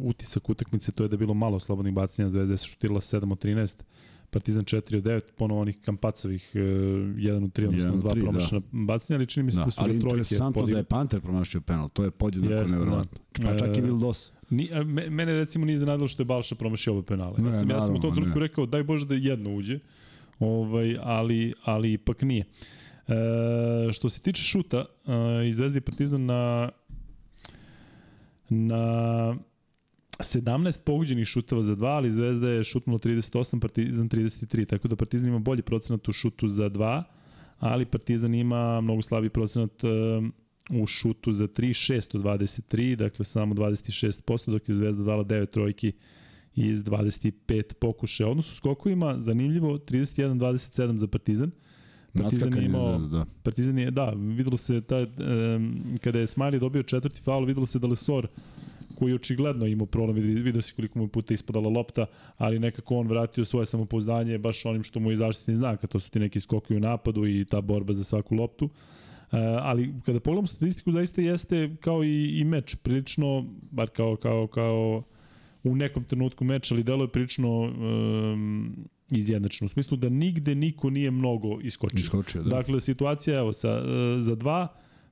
utisak 0.00 0.48
utakmice, 0.50 0.92
to 0.92 1.02
je 1.02 1.08
da 1.08 1.14
je 1.14 1.18
bilo 1.18 1.34
malo 1.34 1.60
slobodnih 1.60 1.94
bacanja, 1.94 2.28
Zvezda 2.28 2.54
je 2.54 2.58
šutirala 2.58 3.00
7 3.00 3.32
od 3.32 3.44
13, 3.44 3.82
Partizan 4.30 4.64
4 4.64 4.96
od 4.96 5.04
9, 5.04 5.20
ponovo 5.38 5.60
onih 5.60 5.78
kampacovih 5.84 6.50
e, 6.54 6.58
1 6.58 7.44
od 7.44 7.52
3, 7.52 7.66
odnosno 7.68 7.88
Jedan 7.88 7.98
od 7.98 8.04
2 8.04 8.10
tri, 8.10 8.20
promašena 8.20 8.60
bacanja, 8.72 9.18
ali 9.18 9.26
čini 9.26 9.44
mi 9.44 9.52
se 9.52 9.58
da, 9.58 9.64
Da, 9.64 9.70
su 9.70 9.80
ali 9.80 10.00
trojke 10.00 10.16
interesantno 10.16 10.52
podigli. 10.52 10.72
da 10.72 10.78
je 10.78 10.84
Panter 10.84 11.20
promašio 11.20 11.60
penal, 11.60 11.88
to 11.88 12.04
je 12.04 12.10
podjednako 12.10 12.54
Jeste, 12.54 12.78
nevjerovatno. 12.78 13.18
Pa 13.42 13.56
čak 13.58 13.76
i 13.76 13.80
E, 13.80 13.82
Vildos. 13.82 14.32
Ni, 14.50 14.68
a, 14.72 14.84
me, 14.84 15.10
mene 15.10 15.32
recimo 15.32 15.64
nije 15.64 15.74
iznenadilo 15.74 16.08
što 16.08 16.22
je 16.22 16.26
Balša 16.26 16.54
promašio 16.54 16.92
obe 16.92 17.06
penale. 17.06 17.34
Ne, 17.38 17.48
ja 17.48 17.52
sam, 17.52 17.70
ja 17.70 17.80
sam 17.82 17.94
u 17.94 18.00
tom 18.00 18.00
naravno, 18.00 18.14
trenutku 18.14 18.38
ne. 18.40 18.46
rekao 18.46 18.66
daj 18.66 18.82
Bože 18.82 19.06
da 19.06 19.14
jedno 19.14 19.54
uđe, 19.54 19.78
ovaj, 20.38 20.96
ali, 21.02 21.54
ali 21.64 21.92
ipak 21.92 22.22
nije. 22.22 22.44
E, 23.08 23.12
što 23.92 24.08
se 24.08 24.20
tiče 24.20 24.42
šuta, 24.42 24.84
e, 25.06 25.48
i 25.48 25.52
Zvezda 25.52 25.78
i 25.78 25.80
Partizan 25.80 26.24
na 26.26 26.68
na 28.48 29.36
17 30.22 30.84
pogođenih 30.84 31.26
šuteva 31.26 31.62
za 31.62 31.74
dva, 31.74 31.90
ali 31.90 32.12
Zvezda 32.12 32.48
je 32.48 32.64
šutnula 32.64 32.98
38, 32.98 33.60
Partizan 33.60 34.08
33, 34.08 34.66
tako 34.66 34.88
da 34.88 34.96
Partizan 34.96 35.28
ima 35.28 35.38
bolji 35.38 35.62
procenat 35.62 36.08
u 36.08 36.12
šutu 36.12 36.48
za 36.48 36.68
dva, 36.68 37.04
ali 37.58 37.84
Partizan 37.84 38.34
ima 38.34 38.80
mnogo 38.80 39.02
slabiji 39.02 39.30
procenat 39.30 39.72
u 40.70 40.86
šutu 40.86 41.32
za 41.32 41.48
3, 41.48 41.92
6 41.92 42.16
od 42.16 42.22
23, 42.22 42.96
dakle 42.96 43.24
samo 43.24 43.54
26%, 43.54 44.50
dok 44.50 44.68
je 44.68 44.74
Zvezda 44.74 45.04
dala 45.04 45.24
9 45.24 45.46
trojki 45.46 45.92
iz 46.54 46.84
25 46.84 47.74
pokušaja. 47.74 48.28
Odnos 48.30 48.52
u 48.52 48.54
skokovima, 48.54 49.16
zanimljivo, 49.20 49.78
31-27 49.78 50.96
za 50.96 51.06
Partizan. 51.06 51.50
Partizan 52.14 52.56
je 52.56 52.64
imao, 52.64 52.98
da. 52.98 53.24
Partizan 53.42 53.78
je, 53.78 53.90
da, 53.90 54.12
videlo 54.16 54.56
se, 54.56 54.80
ta, 54.80 54.98
um, 54.98 55.84
kada 56.00 56.18
je 56.18 56.26
Smiley 56.26 56.58
dobio 56.58 56.82
četvrti 56.82 57.20
faul, 57.20 57.44
videlo 57.44 57.66
se 57.66 57.78
da 57.78 57.86
Lesor 57.86 58.28
koji 59.00 59.10
je 59.10 59.14
očigledno 59.14 59.66
imao 59.66 59.86
problem, 59.86 60.16
vidio 60.16 60.62
se 60.62 60.74
koliko 60.76 60.98
mu 60.98 61.04
je 61.04 61.08
puta 61.08 61.34
ispadala 61.34 61.68
lopta, 61.68 62.06
ali 62.36 62.58
nekako 62.58 62.96
on 62.96 63.08
vratio 63.08 63.44
svoje 63.44 63.66
samopouzdanje 63.66 64.38
baš 64.38 64.66
onim 64.66 64.84
što 64.84 65.00
mu 65.00 65.10
je 65.10 65.16
zaštitni 65.16 65.54
znak, 65.54 65.84
a 65.84 65.86
to 65.86 66.00
su 66.00 66.10
ti 66.10 66.18
neki 66.18 66.40
skoki 66.40 66.76
u 66.76 66.80
napadu 66.80 67.26
i 67.26 67.44
ta 67.44 67.60
borba 67.60 67.92
za 67.92 68.04
svaku 68.04 68.34
loptu. 68.34 68.64
Uh, 68.64 69.38
ali 69.62 69.94
kada 70.04 70.20
pogledamo 70.20 70.46
statistiku, 70.46 70.92
zaista 70.92 71.22
jeste 71.22 71.76
kao 71.80 72.04
i, 72.04 72.40
i 72.40 72.44
meč, 72.44 72.74
prilično, 72.74 73.46
bar 73.70 73.88
kao, 73.88 74.16
kao, 74.16 74.46
kao 74.46 75.02
u 75.64 75.76
nekom 75.76 76.04
trenutku 76.04 76.44
meča, 76.44 76.74
ali 76.74 76.82
delo 76.82 77.04
je 77.04 77.08
prilično 77.08 77.60
um, 77.60 78.76
izjednačeno. 79.10 79.66
U 79.66 79.68
smislu 79.68 79.96
da 79.96 80.08
nigde 80.08 80.54
niko 80.54 80.90
nije 80.90 81.10
mnogo 81.10 81.60
iskočio. 81.62 82.04
Iskočio, 82.04 82.42
da. 82.42 82.50
Dakle, 82.50 82.80
situacija, 82.80 83.38
evo, 83.38 83.52
sa, 83.52 83.78
uh, 83.78 84.20
za 84.20 84.34
dva, 84.34 84.68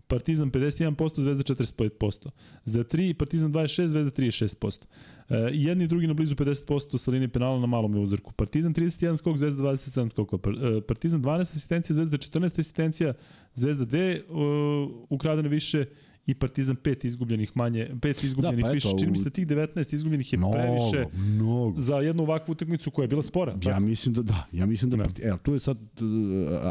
Partizan 0.09 0.51
51%, 0.51 1.21
Zvezda 1.21 1.43
45%. 1.43 2.31
Za 2.65 2.85
3, 2.85 3.15
Partizan 3.15 3.53
26, 3.53 3.87
Zvezda 3.87 4.11
36%. 4.11 4.85
Uh, 5.29 5.37
jedni 5.53 5.85
i 5.85 5.89
drugi 5.89 6.07
na 6.07 6.15
blizu 6.15 6.35
50% 6.35 6.99
sa 6.99 7.11
linije 7.11 7.29
penala 7.29 7.61
na 7.61 7.67
malom 7.67 7.95
je 7.95 8.01
uzorku. 8.01 8.33
Partizan 8.33 8.75
31 8.75 9.17
skok, 9.17 9.37
Zvezda 9.37 9.63
27 9.63 10.11
skokova. 10.11 10.51
Uh, 10.51 10.83
Partizan 10.89 11.23
12 11.23 11.41
asistencija, 11.41 11.95
Zvezda 11.95 12.17
14 12.17 12.45
asistencija, 12.45 13.15
Zvezda 13.55 13.85
2 13.85 14.23
uh, 14.29 15.07
ukradene 15.09 15.49
više 15.49 15.85
i 16.29 16.35
Partizan 16.35 16.77
pet 16.77 17.05
izgubljenih 17.05 17.57
manje, 17.57 17.91
pet 18.03 18.25
izgubljenih 18.25 18.65
da, 18.65 18.69
pa 18.69 18.73
više. 18.73 18.89
Čini 18.99 19.11
mi 19.11 19.19
se 19.19 19.31
tih 19.31 19.47
19 19.47 19.95
izgubljenih 19.95 20.33
je 20.33 20.39
mnogo, 20.39 20.53
previše 20.53 21.07
mnogo. 21.17 21.81
za 21.81 21.97
jednu 21.97 22.23
ovakvu 22.23 22.53
utakmicu 22.53 22.91
koja 22.91 23.05
je 23.05 23.09
bila 23.09 23.23
spora. 23.23 23.53
Ja 23.53 23.59
tako? 23.61 23.81
mislim 23.81 24.15
da 24.15 24.23
da, 24.23 24.47
ja 24.53 24.67
mislim 24.67 24.91
da, 24.91 24.97
da. 24.97 25.05
Evo, 25.23 25.39
tu 25.39 25.53
je 25.53 25.59
sad 25.59 25.79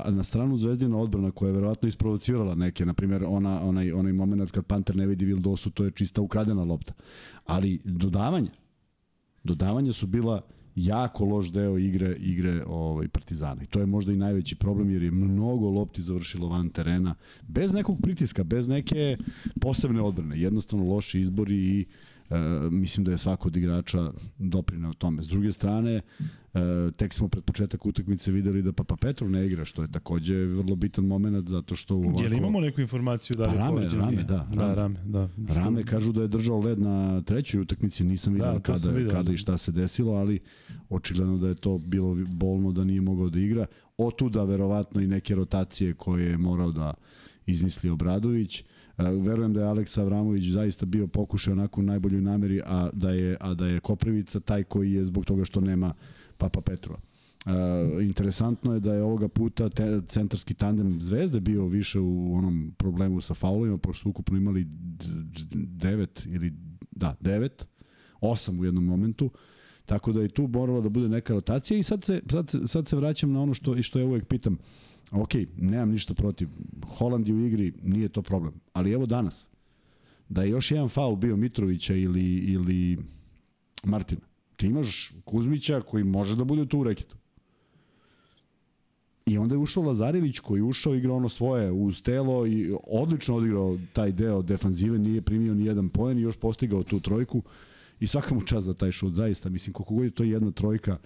na 0.10 0.24
stranu 0.24 0.58
Zvezdina 0.58 0.98
odbrana 0.98 1.32
koja 1.32 1.50
je 1.50 1.54
verovatno 1.54 1.88
isprovocirala 1.88 2.56
neke, 2.56 2.86
na 2.86 2.94
primjer 2.94 3.24
ona, 3.28 3.62
onaj, 3.64 3.92
onaj 3.92 4.14
moment 4.14 4.52
kad 4.52 4.66
Panter 4.66 4.96
ne 4.96 5.08
vidi 5.08 5.26
Vildosu, 5.26 5.70
to 5.70 5.84
je 5.84 5.92
čista 5.92 6.22
ukradena 6.22 6.64
lopta. 6.64 6.94
Ali 7.46 7.82
dodavanja, 7.84 8.52
dodavanja 9.44 9.94
su 9.94 10.08
bila 10.08 10.42
jako 10.78 11.26
loš 11.26 11.52
deo 11.52 11.78
igre 11.78 12.16
igre 12.20 12.64
ovaj 12.68 13.08
Partizana. 13.08 13.64
I 13.64 13.66
to 13.66 13.80
je 13.80 13.86
možda 13.86 14.14
i 14.14 14.16
najveći 14.16 14.56
problem 14.56 14.90
jer 14.90 15.04
je 15.04 15.12
mnogo 15.12 15.70
lopti 15.70 16.02
završilo 16.02 16.48
van 16.48 16.70
terena 16.70 17.16
bez 17.48 17.74
nekog 17.74 18.02
pritiska, 18.02 18.44
bez 18.44 18.68
neke 18.68 19.18
posebne 19.62 20.02
odbrane. 20.02 20.40
Jednostavno 20.40 20.86
loši 20.86 21.20
izbori 21.20 21.56
i 21.56 21.86
mislim 22.72 23.04
da 23.04 23.12
je 23.12 23.18
svako 23.18 23.48
od 23.48 23.56
igrača 23.56 24.12
doprineo 24.38 24.94
tome. 24.94 25.24
S 25.24 25.28
druge 25.28 25.52
strane, 25.52 25.92
e, 25.94 26.02
tek 26.98 27.14
smo 27.14 27.28
pred 27.28 27.44
početak 27.44 27.86
utakmice 27.86 28.32
videli 28.32 28.62
da 28.62 28.72
Papa 28.72 28.96
Petru 28.96 29.30
ne 29.30 29.46
igra, 29.46 29.66
što 29.66 29.82
je 29.82 29.92
takođe 29.92 30.36
vrlo 30.36 30.76
bitan 30.76 31.06
moment 31.06 31.50
zato 31.50 31.76
što 31.76 31.96
ovako... 31.96 32.24
Je 32.24 32.30
li 32.30 32.38
imamo 32.38 32.60
neku 32.60 32.82
informaciju 32.82 33.38
da 33.38 33.44
li 33.44 33.52
pa, 33.52 33.58
rame, 33.58 33.90
rame, 33.90 34.24
da, 34.24 34.48
da, 34.54 34.74
rame, 34.74 35.00
da. 35.06 35.30
Rame 35.48 35.84
kažu 35.84 36.12
da 36.12 36.22
je 36.22 36.28
držao 36.28 36.60
led 36.60 36.80
na 36.80 37.22
trećoj 37.22 37.62
utakmici, 37.62 38.04
nisam 38.04 38.34
video 38.34 38.54
da, 38.54 38.60
kada, 38.60 38.92
vidio, 38.92 39.12
kada 39.12 39.24
da. 39.24 39.34
i 39.34 39.38
šta 39.38 39.58
se 39.58 39.72
desilo, 39.72 40.14
ali 40.14 40.40
očigledno 40.90 41.38
da 41.38 41.48
je 41.48 41.56
to 41.56 41.78
bilo 41.78 42.16
bolno 42.28 42.72
da 42.72 42.84
nije 42.84 43.02
mogao 43.02 43.30
da 43.30 43.40
igra. 43.40 43.66
Otuda 43.98 44.44
verovatno 44.44 45.02
i 45.02 45.08
neke 45.08 45.36
rotacije 45.36 45.94
koje 45.94 46.30
je 46.30 46.38
morao 46.38 46.72
da 46.72 46.94
izmisli 47.46 47.90
Obradović. 47.90 48.62
Uh, 48.62 48.68
verujem 48.98 49.54
da 49.54 49.62
je 49.62 49.68
Aleksa 49.68 50.02
Avramović 50.02 50.44
zaista 50.44 50.86
bio 50.86 51.08
pokušao 51.08 51.52
onako 51.52 51.82
u 51.82 51.84
najboljoj 51.84 52.22
nameri, 52.22 52.62
a 52.66 52.90
da 52.94 53.10
je, 53.10 53.38
a 53.40 53.54
da 53.54 53.68
je 53.68 53.80
Koprivica 53.80 54.40
taj 54.40 54.64
koji 54.64 54.94
je 54.94 55.06
zbog 55.06 55.26
toga 55.26 55.46
što 55.46 55.62
nema 55.62 55.94
Papa 56.38 56.62
Petrova. 56.62 57.00
Uh, 57.46 58.04
interesantno 58.04 58.74
je 58.74 58.80
da 58.80 58.94
je 58.94 59.04
ovoga 59.04 59.28
puta 59.28 59.70
te, 59.70 60.02
centarski 60.08 60.54
tandem 60.54 61.02
Zvezde 61.02 61.40
bio 61.40 61.66
više 61.66 62.00
u 62.00 62.36
onom 62.36 62.74
problemu 62.78 63.22
sa 63.22 63.34
faulima, 63.34 63.78
pošto 63.78 64.02
su 64.02 64.10
ukupno 64.10 64.38
imali 64.38 64.68
devet 65.54 66.26
ili 66.26 66.54
da, 66.92 67.16
devet, 67.20 67.68
osam 68.22 68.60
u 68.60 68.66
jednom 68.66 68.86
momentu. 68.86 69.30
Tako 69.86 70.12
da 70.12 70.22
je 70.22 70.30
tu 70.30 70.48
morala 70.48 70.82
da 70.82 70.90
bude 70.90 71.10
neka 71.10 71.34
rotacija 71.34 71.78
i 71.78 71.84
sad 71.84 72.04
se, 72.04 72.22
sad, 72.32 72.54
sad 72.66 72.88
se 72.88 72.96
vraćam 72.96 73.32
na 73.32 73.42
ono 73.42 73.54
što, 73.54 73.76
i 73.76 73.84
što 73.84 74.00
ja 74.00 74.06
uvek 74.06 74.26
pitam. 74.26 74.54
Uh, 74.54 74.60
ok, 75.12 75.34
nemam 75.58 75.90
ništa 75.90 76.14
protiv. 76.14 76.48
Holand 76.98 77.28
je 77.28 77.34
u 77.34 77.46
igri, 77.46 77.74
nije 77.84 78.10
to 78.10 78.22
problem. 78.22 78.54
Ali 78.74 78.92
evo 78.92 79.06
danas, 79.06 79.48
da 80.30 80.44
je 80.44 80.50
još 80.50 80.72
jedan 80.72 80.90
faul 80.90 81.16
bio 81.16 81.36
Mitrovića 81.36 81.96
ili, 81.96 82.24
ili 82.36 82.98
Martina, 83.84 84.22
ti 84.56 84.68
imaš 84.68 85.14
Kuzmića 85.26 85.82
koji 85.82 86.04
može 86.04 86.36
da 86.36 86.44
bude 86.44 86.66
tu 86.66 86.80
u 86.80 86.84
reketu. 86.84 87.16
I 89.26 89.38
onda 89.38 89.56
je 89.56 89.60
ušao 89.60 89.84
Lazarević 89.84 90.40
koji 90.40 90.60
je 90.60 90.64
ušao 90.64 90.96
igrao 90.96 91.16
ono 91.16 91.30
svoje 91.30 91.72
uz 91.72 92.02
telo 92.02 92.48
i 92.48 92.76
odlično 92.84 93.36
odigrao 93.36 93.78
taj 93.94 94.12
deo 94.12 94.42
defanzive, 94.42 95.00
nije 95.00 95.22
primio 95.22 95.54
ni 95.54 95.66
jedan 95.66 95.90
poen 95.90 96.18
i 96.18 96.22
još 96.22 96.38
postigao 96.38 96.84
tu 96.84 97.00
trojku 97.00 97.42
i 98.00 98.08
svaka 98.08 98.36
mu 98.36 98.42
čast 98.42 98.66
za 98.66 98.74
taj 98.74 98.92
šut, 98.92 99.14
zaista. 99.14 99.50
Mislim, 99.50 99.74
koliko 99.74 99.94
god 99.94 100.04
je 100.04 100.12
to 100.12 100.24
jedna 100.24 100.52
trojka, 100.52 100.92
uh, 100.92 101.00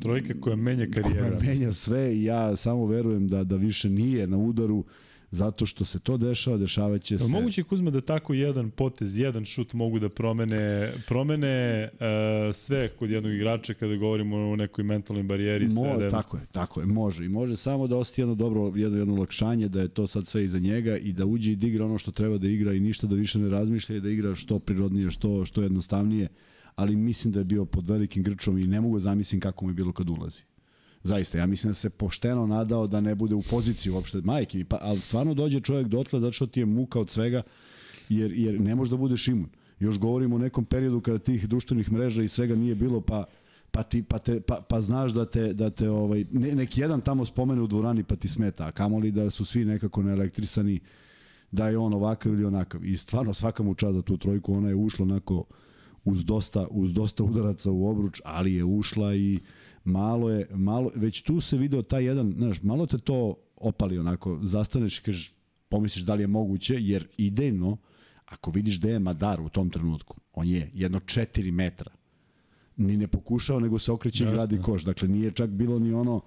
Trojka 0.00 0.34
koja 0.40 0.56
menja 0.56 0.86
karijera. 0.94 1.38
Koja 1.38 1.40
menja 1.40 1.72
sve 1.72 2.16
i 2.16 2.24
ja 2.24 2.56
samo 2.56 2.86
verujem 2.86 3.28
da, 3.28 3.44
da 3.44 3.56
više 3.56 3.90
nije 3.90 4.26
na 4.26 4.36
udaru 4.36 4.84
zato 5.32 5.66
što 5.66 5.84
se 5.84 5.98
to 5.98 6.16
dešava, 6.16 6.56
dešavaće 6.56 7.18
se. 7.18 7.28
Moguće 7.28 7.62
Kuzma 7.62 7.90
da 7.90 8.00
tako 8.00 8.34
jedan 8.34 8.70
potez, 8.70 9.18
jedan 9.18 9.44
šut 9.44 9.72
mogu 9.72 9.98
da 9.98 10.08
promene 10.08 10.92
promene 11.08 11.88
uh, 11.92 12.54
sve 12.54 12.88
kod 12.88 13.10
jednog 13.10 13.32
igrača 13.32 13.74
kada 13.74 13.96
govorimo 13.96 14.36
o 14.36 14.56
nekoj 14.56 14.84
mentalnoj 14.84 15.22
barijeri 15.22 15.70
sve 15.70 15.92
Mo, 15.92 15.98
da 15.98 16.10
tako 16.10 16.36
je, 16.36 16.42
tako 16.52 16.80
je, 16.80 16.86
može 16.86 17.24
i 17.24 17.28
može 17.28 17.56
samo 17.56 17.86
da 17.86 17.96
osti 17.96 18.20
jedno 18.20 18.34
dobro, 18.34 18.72
jedno 18.76 18.98
jedno 18.98 19.14
lakšanje 19.14 19.68
da 19.68 19.80
je 19.80 19.88
to 19.88 20.06
sad 20.06 20.26
sve 20.26 20.44
iza 20.44 20.58
njega 20.58 20.96
i 20.96 21.12
da 21.12 21.26
uđe 21.26 21.52
i 21.52 21.56
da 21.56 21.66
igra 21.66 21.84
ono 21.84 21.98
što 21.98 22.10
treba 22.10 22.38
da 22.38 22.48
igra 22.48 22.72
i 22.72 22.80
ništa 22.80 23.06
da 23.06 23.14
više 23.14 23.38
ne 23.38 23.48
razmišlja 23.48 23.96
i 23.96 24.00
da 24.00 24.10
igra 24.10 24.34
što 24.34 24.58
prirodnije, 24.58 25.10
što 25.10 25.44
što 25.44 25.62
jednostavnije 25.62 26.28
ali 26.76 26.96
mislim 26.96 27.32
da 27.32 27.40
je 27.40 27.44
bio 27.44 27.64
pod 27.64 27.90
velikim 27.90 28.22
grčom 28.22 28.58
i 28.58 28.66
ne 28.66 28.80
mogu 28.80 28.96
da 28.96 29.02
zamislim 29.02 29.40
kako 29.40 29.64
mu 29.64 29.70
je 29.70 29.74
bilo 29.74 29.92
kad 29.92 30.10
ulazi. 30.10 30.42
Zaista, 31.02 31.38
ja 31.38 31.46
mislim 31.46 31.70
da 31.70 31.74
se 31.74 31.90
pošteno 31.90 32.46
nadao 32.46 32.86
da 32.86 33.00
ne 33.00 33.14
bude 33.14 33.34
u 33.34 33.42
poziciji 33.50 33.92
uopšte 33.92 34.20
majke 34.24 34.64
pa, 34.64 34.78
ali 34.80 34.98
stvarno 34.98 35.34
dođe 35.34 35.60
čovjek 35.60 35.88
dotle 35.88 36.20
zato 36.20 36.32
što 36.32 36.46
ti 36.46 36.60
je 36.60 36.66
muka 36.66 37.00
od 37.00 37.10
svega, 37.10 37.42
jer, 38.08 38.32
jer 38.32 38.60
ne 38.60 38.74
može 38.74 38.90
da 38.90 38.96
budeš 38.96 39.28
imun. 39.28 39.48
Još 39.80 39.98
govorimo 39.98 40.36
o 40.36 40.38
nekom 40.38 40.64
periodu 40.64 41.00
kada 41.00 41.18
tih 41.18 41.48
društvenih 41.48 41.92
mreža 41.92 42.22
i 42.22 42.28
svega 42.28 42.54
nije 42.54 42.74
bilo, 42.74 43.00
pa 43.00 43.24
pa 43.70 43.82
ti 43.82 44.02
pa 44.02 44.18
te 44.18 44.40
pa, 44.40 44.60
pa 44.68 44.80
znaš 44.80 45.12
da 45.12 45.26
te 45.26 45.52
da 45.52 45.70
te 45.70 45.90
ovaj 45.90 46.24
ne, 46.30 46.54
neki 46.54 46.80
jedan 46.80 47.00
tamo 47.00 47.24
spomene 47.24 47.62
u 47.62 47.66
dvorani 47.66 48.04
pa 48.04 48.16
ti 48.16 48.28
smeta, 48.28 48.66
a 48.66 48.72
kamoli 48.72 49.10
da 49.10 49.30
su 49.30 49.44
svi 49.44 49.64
nekako 49.64 50.02
naelektrisani 50.02 50.80
da 51.50 51.68
je 51.68 51.78
on 51.78 51.94
ovakav 51.94 52.32
ili 52.32 52.44
onakav. 52.44 52.84
I 52.84 52.96
stvarno 52.96 53.34
svaka 53.34 53.62
mu 53.62 53.74
čast 53.74 53.94
za 53.94 54.02
tu 54.02 54.16
trojku, 54.16 54.54
ona 54.54 54.68
je 54.68 54.74
ušla 54.74 55.02
onako 55.02 55.44
uz 56.04 56.24
dosta, 56.24 56.66
uz 56.70 56.92
dosta 56.92 57.24
udaraca 57.24 57.70
u 57.70 57.86
obruč, 57.90 58.20
ali 58.24 58.54
je 58.54 58.64
ušla 58.64 59.14
i 59.14 59.38
malo 59.84 60.30
je, 60.30 60.48
malo, 60.50 60.90
već 60.94 61.22
tu 61.22 61.40
se 61.40 61.56
video 61.56 61.82
taj 61.82 62.04
jedan, 62.04 62.34
znaš, 62.36 62.62
malo 62.62 62.86
te 62.86 62.98
to 62.98 63.36
opali 63.56 63.98
onako, 63.98 64.38
zastaneš 64.42 64.98
i 64.98 65.02
kažeš, 65.02 65.34
pomisliš 65.68 66.04
da 66.04 66.14
li 66.14 66.22
je 66.22 66.26
moguće, 66.26 66.76
jer 66.78 67.08
idejno, 67.16 67.76
ako 68.26 68.50
vidiš 68.50 68.76
da 68.76 68.88
je 68.90 68.98
Madar 68.98 69.40
u 69.40 69.48
tom 69.48 69.70
trenutku, 69.70 70.16
on 70.32 70.48
je 70.48 70.70
jedno 70.74 71.00
4 71.00 71.52
metra, 71.52 71.90
ni 72.76 72.96
ne 72.96 73.06
pokušao, 73.06 73.60
nego 73.60 73.78
se 73.78 73.92
okreće 73.92 74.24
i 74.24 74.26
gradi 74.26 74.58
koš. 74.58 74.84
Dakle, 74.84 75.08
nije 75.08 75.30
čak 75.30 75.50
bilo 75.50 75.78
ni 75.78 75.92
ono, 75.92 76.20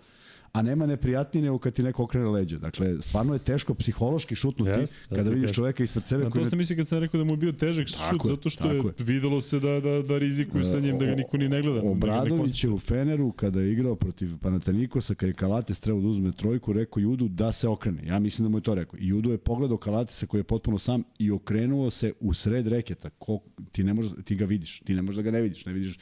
a 0.56 0.62
nema 0.62 0.86
neprijatnije 0.86 1.44
nego 1.44 1.58
kad 1.58 1.74
ti 1.74 1.84
neko 1.84 2.04
okrene 2.04 2.30
leđa. 2.30 2.58
Dakle, 2.58 3.02
stvarno 3.02 3.34
je 3.34 3.40
teško 3.40 3.74
psihološki 3.74 4.36
šutnuti 4.36 4.72
yes, 4.72 4.94
da 5.10 5.16
kada 5.16 5.30
vidiš 5.30 5.52
čoveka 5.52 5.84
ispred 5.84 6.08
sebe. 6.08 6.24
Na 6.24 6.30
to 6.30 6.40
ne... 6.40 6.46
sam 6.46 6.58
mislio 6.58 6.78
kad 6.78 6.88
sam 6.88 7.00
rekao 7.00 7.18
da 7.18 7.24
mu 7.24 7.34
je 7.34 7.38
bio 7.38 7.52
težak 7.52 7.88
šut, 7.88 8.26
je, 8.26 8.30
zato 8.30 8.50
što 8.50 8.72
je, 8.72 8.78
je 8.78 8.84
videlo 8.98 9.42
se 9.42 9.60
da, 9.60 9.80
da, 9.80 10.02
da 10.02 10.18
rizikuju 10.18 10.66
sa 10.66 10.80
njim, 10.80 10.98
da 10.98 11.06
ga 11.06 11.16
niko 11.16 11.38
ni 11.38 11.50
ne 11.50 11.62
gleda. 11.62 11.90
Obradović 11.90 12.64
je 12.64 12.70
u 12.70 12.80
Feneru 12.80 13.32
kada 13.32 13.62
je 13.62 13.72
igrao 13.72 13.96
protiv 13.96 14.38
Panatanikosa, 14.38 15.16
kada 15.16 15.30
je 15.30 15.34
Kalates 15.34 15.80
trebao 15.80 16.02
da 16.02 16.08
uzme 16.08 16.32
trojku, 16.32 16.74
rekao 16.74 17.02
Judu 17.02 17.28
da 17.28 17.52
se 17.52 17.68
okrene. 17.68 18.08
Ja 18.08 18.20
mislim 18.20 18.46
da 18.46 18.50
mu 18.50 18.58
je 18.58 18.62
to 18.62 18.76
rekao. 18.76 19.00
I 19.00 19.08
Judu 19.08 19.32
je 19.32 19.38
pogledao 19.38 19.78
Kalatesa 19.78 20.26
koji 20.26 20.40
je 20.40 20.44
potpuno 20.44 20.80
sam 20.80 21.04
i 21.20 21.32
okrenuo 21.32 21.90
se 21.90 22.14
u 22.20 22.34
sred 22.34 22.68
reketa. 22.68 23.10
Ko, 23.10 23.40
ti, 23.72 23.84
ne 23.84 23.94
možeš, 23.94 24.12
ti 24.26 24.36
ga 24.36 24.46
vidiš, 24.46 24.80
ti 24.80 24.94
ne 24.94 25.02
možeš 25.02 25.16
da 25.16 25.22
ga 25.22 25.32
ne 25.32 25.42
vidiš. 25.42 25.66
Ne 25.66 25.74
vidiš. 25.74 25.98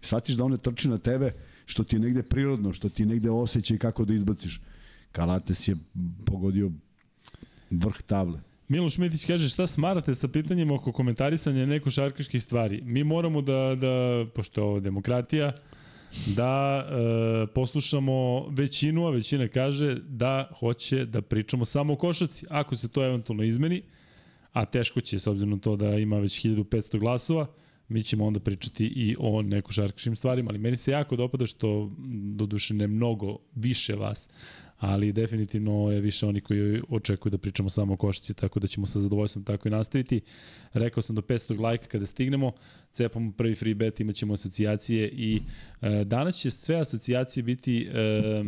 Shvatiš 0.00 0.34
da 0.34 0.44
on 0.44 0.50
ne 0.50 0.58
trči 0.58 0.88
na 0.88 0.98
tebe, 0.98 1.32
što 1.66 1.84
ti 1.84 1.96
je 1.96 2.00
negde 2.00 2.22
prirodno, 2.22 2.72
što 2.72 2.88
ti 2.88 3.02
je 3.02 3.06
negde 3.06 3.30
osjećaj 3.30 3.78
kako 3.78 4.04
da 4.04 4.14
izbaciš. 4.14 4.60
Kalates 5.12 5.68
je 5.68 5.76
pogodio 6.26 6.70
vrh 7.70 8.02
table. 8.02 8.40
Miloš 8.68 8.98
Mitić 8.98 9.26
kaže 9.26 9.48
šta 9.48 9.66
smarate 9.66 10.14
sa 10.14 10.28
pitanjima 10.28 10.74
oko 10.74 10.92
komentarisanja 10.92 11.66
neko 11.66 11.90
šarkaških 11.90 12.42
stvari. 12.42 12.80
Mi 12.84 13.04
moramo 13.04 13.42
da, 13.42 13.76
da 13.80 14.24
pošto 14.34 14.60
je 14.60 14.64
ovo 14.64 14.80
demokratija, 14.80 15.52
da 16.26 16.84
e, 16.88 17.46
poslušamo 17.54 18.48
većinu, 18.48 19.06
a 19.06 19.10
većina 19.10 19.48
kaže 19.48 19.94
da 20.08 20.48
hoće 20.58 21.04
da 21.04 21.22
pričamo 21.22 21.64
samo 21.64 21.92
o 21.92 21.96
košaci. 21.96 22.46
Ako 22.50 22.76
se 22.76 22.88
to 22.88 23.04
eventualno 23.04 23.42
izmeni, 23.42 23.82
a 24.52 24.64
teško 24.64 25.00
će 25.00 25.18
s 25.18 25.26
obzirom 25.26 25.60
to 25.60 25.76
da 25.76 25.96
ima 25.96 26.18
već 26.18 26.44
1500 26.44 26.98
glasova, 26.98 27.46
mi 27.88 28.02
ćemo 28.02 28.26
onda 28.26 28.40
pričati 28.40 28.86
i 28.86 29.16
o 29.18 29.42
nekošarkaškim 29.42 30.16
stvarima, 30.16 30.50
ali 30.50 30.58
meni 30.58 30.76
se 30.76 30.90
jako 30.90 31.16
dopada 31.16 31.46
što, 31.46 31.90
do 32.36 32.46
duše 32.46 32.74
ne 32.74 32.86
mnogo 32.86 33.38
više 33.54 33.94
vas, 33.94 34.28
ali 34.78 35.12
definitivno 35.12 35.90
je 35.92 36.00
više 36.00 36.26
oni 36.26 36.40
koji 36.40 36.82
očekuju 36.88 37.30
da 37.30 37.38
pričamo 37.38 37.68
samo 37.68 37.94
o 37.94 37.96
košici, 37.96 38.34
tako 38.34 38.60
da 38.60 38.66
ćemo 38.66 38.86
sa 38.86 39.00
zadovoljstvom 39.00 39.44
tako 39.44 39.68
i 39.68 39.70
nastaviti. 39.70 40.20
Rekao 40.72 41.02
sam 41.02 41.16
do 41.16 41.22
500 41.22 41.60
lajka 41.60 41.86
kada 41.86 42.06
stignemo, 42.06 42.52
cepamo 42.92 43.32
prvi 43.32 43.54
free 43.54 43.74
bet, 43.74 44.00
imat 44.00 44.14
ćemo 44.14 44.34
asocijacije 44.34 45.08
i 45.08 45.40
e, 45.80 46.04
danas 46.04 46.36
će 46.36 46.50
sve 46.50 46.76
asocijacije 46.76 47.42
biti 47.42 47.88
e, 47.92 48.44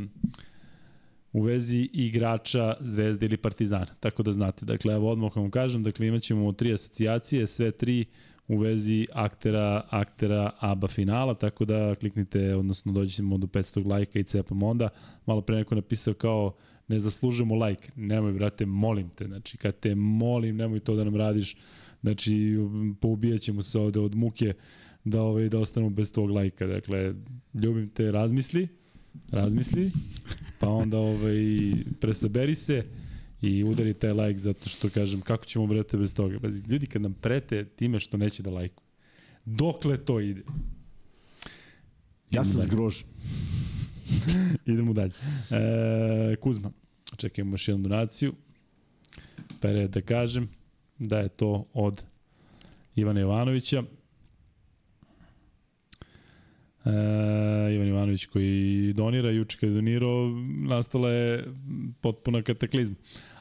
u 1.33 1.43
vezi 1.43 1.89
igrača 1.93 2.75
Zvezde 2.81 3.27
ili 3.27 3.37
Partizana, 3.37 3.95
tako 4.01 4.23
da 4.23 4.33
znate. 4.33 4.65
Dakle, 4.65 4.95
evo 4.95 5.11
odmah 5.11 5.37
vam 5.37 5.51
kažem, 5.51 5.83
dakle 5.83 6.07
imat 6.07 6.23
ćemo 6.23 6.53
tri 6.53 6.73
asocijacije, 6.73 7.47
sve 7.47 7.71
tri 7.71 8.05
u 8.49 8.59
vezi 8.59 9.07
aktera, 9.13 9.83
aktera 9.91 10.51
ABA 10.59 10.89
finala, 10.89 11.35
tako 11.35 11.65
da 11.65 11.95
kliknite, 11.95 12.57
odnosno 12.57 12.93
dođemo 12.93 13.39
do 13.39 13.47
500 13.47 13.87
lajka 13.87 14.19
i 14.19 14.25
cepamo 14.25 14.69
onda. 14.69 14.89
Malo 15.27 15.41
pre 15.41 15.57
neko 15.57 15.75
napisao 15.75 16.15
kao 16.15 16.55
ne 16.89 16.99
zaslužujemo 16.99 17.55
lajk. 17.55 17.97
Nemoj, 17.97 18.33
brate, 18.33 18.67
molim 18.67 19.09
te. 19.09 19.27
Znači, 19.27 19.57
kad 19.57 19.79
te 19.79 19.95
molim, 19.95 20.57
nemoj 20.57 20.81
to 20.81 20.97
da 20.97 21.05
nam 21.05 21.17
radiš. 21.17 21.57
Znači, 22.01 22.57
poubijat 23.01 23.41
ćemo 23.41 23.63
se 23.63 23.79
ovde 23.79 24.01
od 24.01 24.15
muke 24.15 24.55
da, 25.05 25.23
ovaj, 25.23 25.49
da 25.49 25.59
ostanemo 25.59 25.91
bez 25.91 26.13
tvog 26.13 26.31
lajka. 26.31 26.67
Dakle, 26.67 27.15
ljubim 27.55 27.89
te, 27.89 28.11
razmisli, 28.11 28.69
razmisli, 29.31 29.93
pa 30.61 30.69
onda 30.69 30.99
ovaj, 30.99 31.37
presaberi 32.01 32.55
se 32.55 32.85
i 33.47 33.65
udari 33.65 33.95
taj 33.95 34.13
like 34.13 34.39
zato 34.39 34.69
što 34.69 34.91
kažem 34.91 35.21
kako 35.21 35.45
ćemo 35.45 35.67
brate 35.67 35.97
bez 35.97 36.15
toga. 36.15 36.39
Bazi, 36.39 36.63
ljudi 36.69 36.87
kad 36.87 37.03
nam 37.03 37.15
prete 37.15 37.65
time 37.65 38.01
što 38.01 38.17
neće 38.17 38.43
da 38.43 38.51
lajkuju. 38.51 38.87
Dokle 39.45 40.05
to 40.05 40.21
ide? 40.21 40.43
Ja 42.31 42.45
sam 42.45 42.61
zgrožen. 42.61 43.07
Idemo 44.67 44.93
dalje. 44.93 45.13
E, 45.51 46.37
Kuzma, 46.41 46.71
čekajmo 47.17 47.55
još 47.55 47.69
jednu 47.69 47.89
donaciju. 47.89 48.35
Je 49.63 49.89
da 49.89 50.01
kažem 50.01 50.49
da 50.99 51.19
je 51.19 51.29
to 51.29 51.67
od 51.73 52.03
Ivana 52.97 53.21
Jovanovića. 53.21 53.83
E, 56.85 57.75
Ivan 57.75 57.89
Ivanović 57.89 58.27
koji 58.27 58.93
donira, 58.93 59.31
juče 59.31 59.59
kada 59.59 59.73
je 59.73 59.75
donirao, 59.75 60.29
nastala 60.69 61.11
je 61.11 61.45
potpuna 62.01 62.43
kataklizma. 62.43 62.97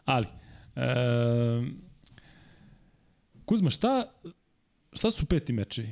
Ali, 0.05 0.27
e, 0.75 0.81
Kuzma, 3.45 3.69
šta, 3.69 4.05
šta 4.93 5.11
su 5.11 5.25
peti 5.25 5.53
mečevi? 5.53 5.89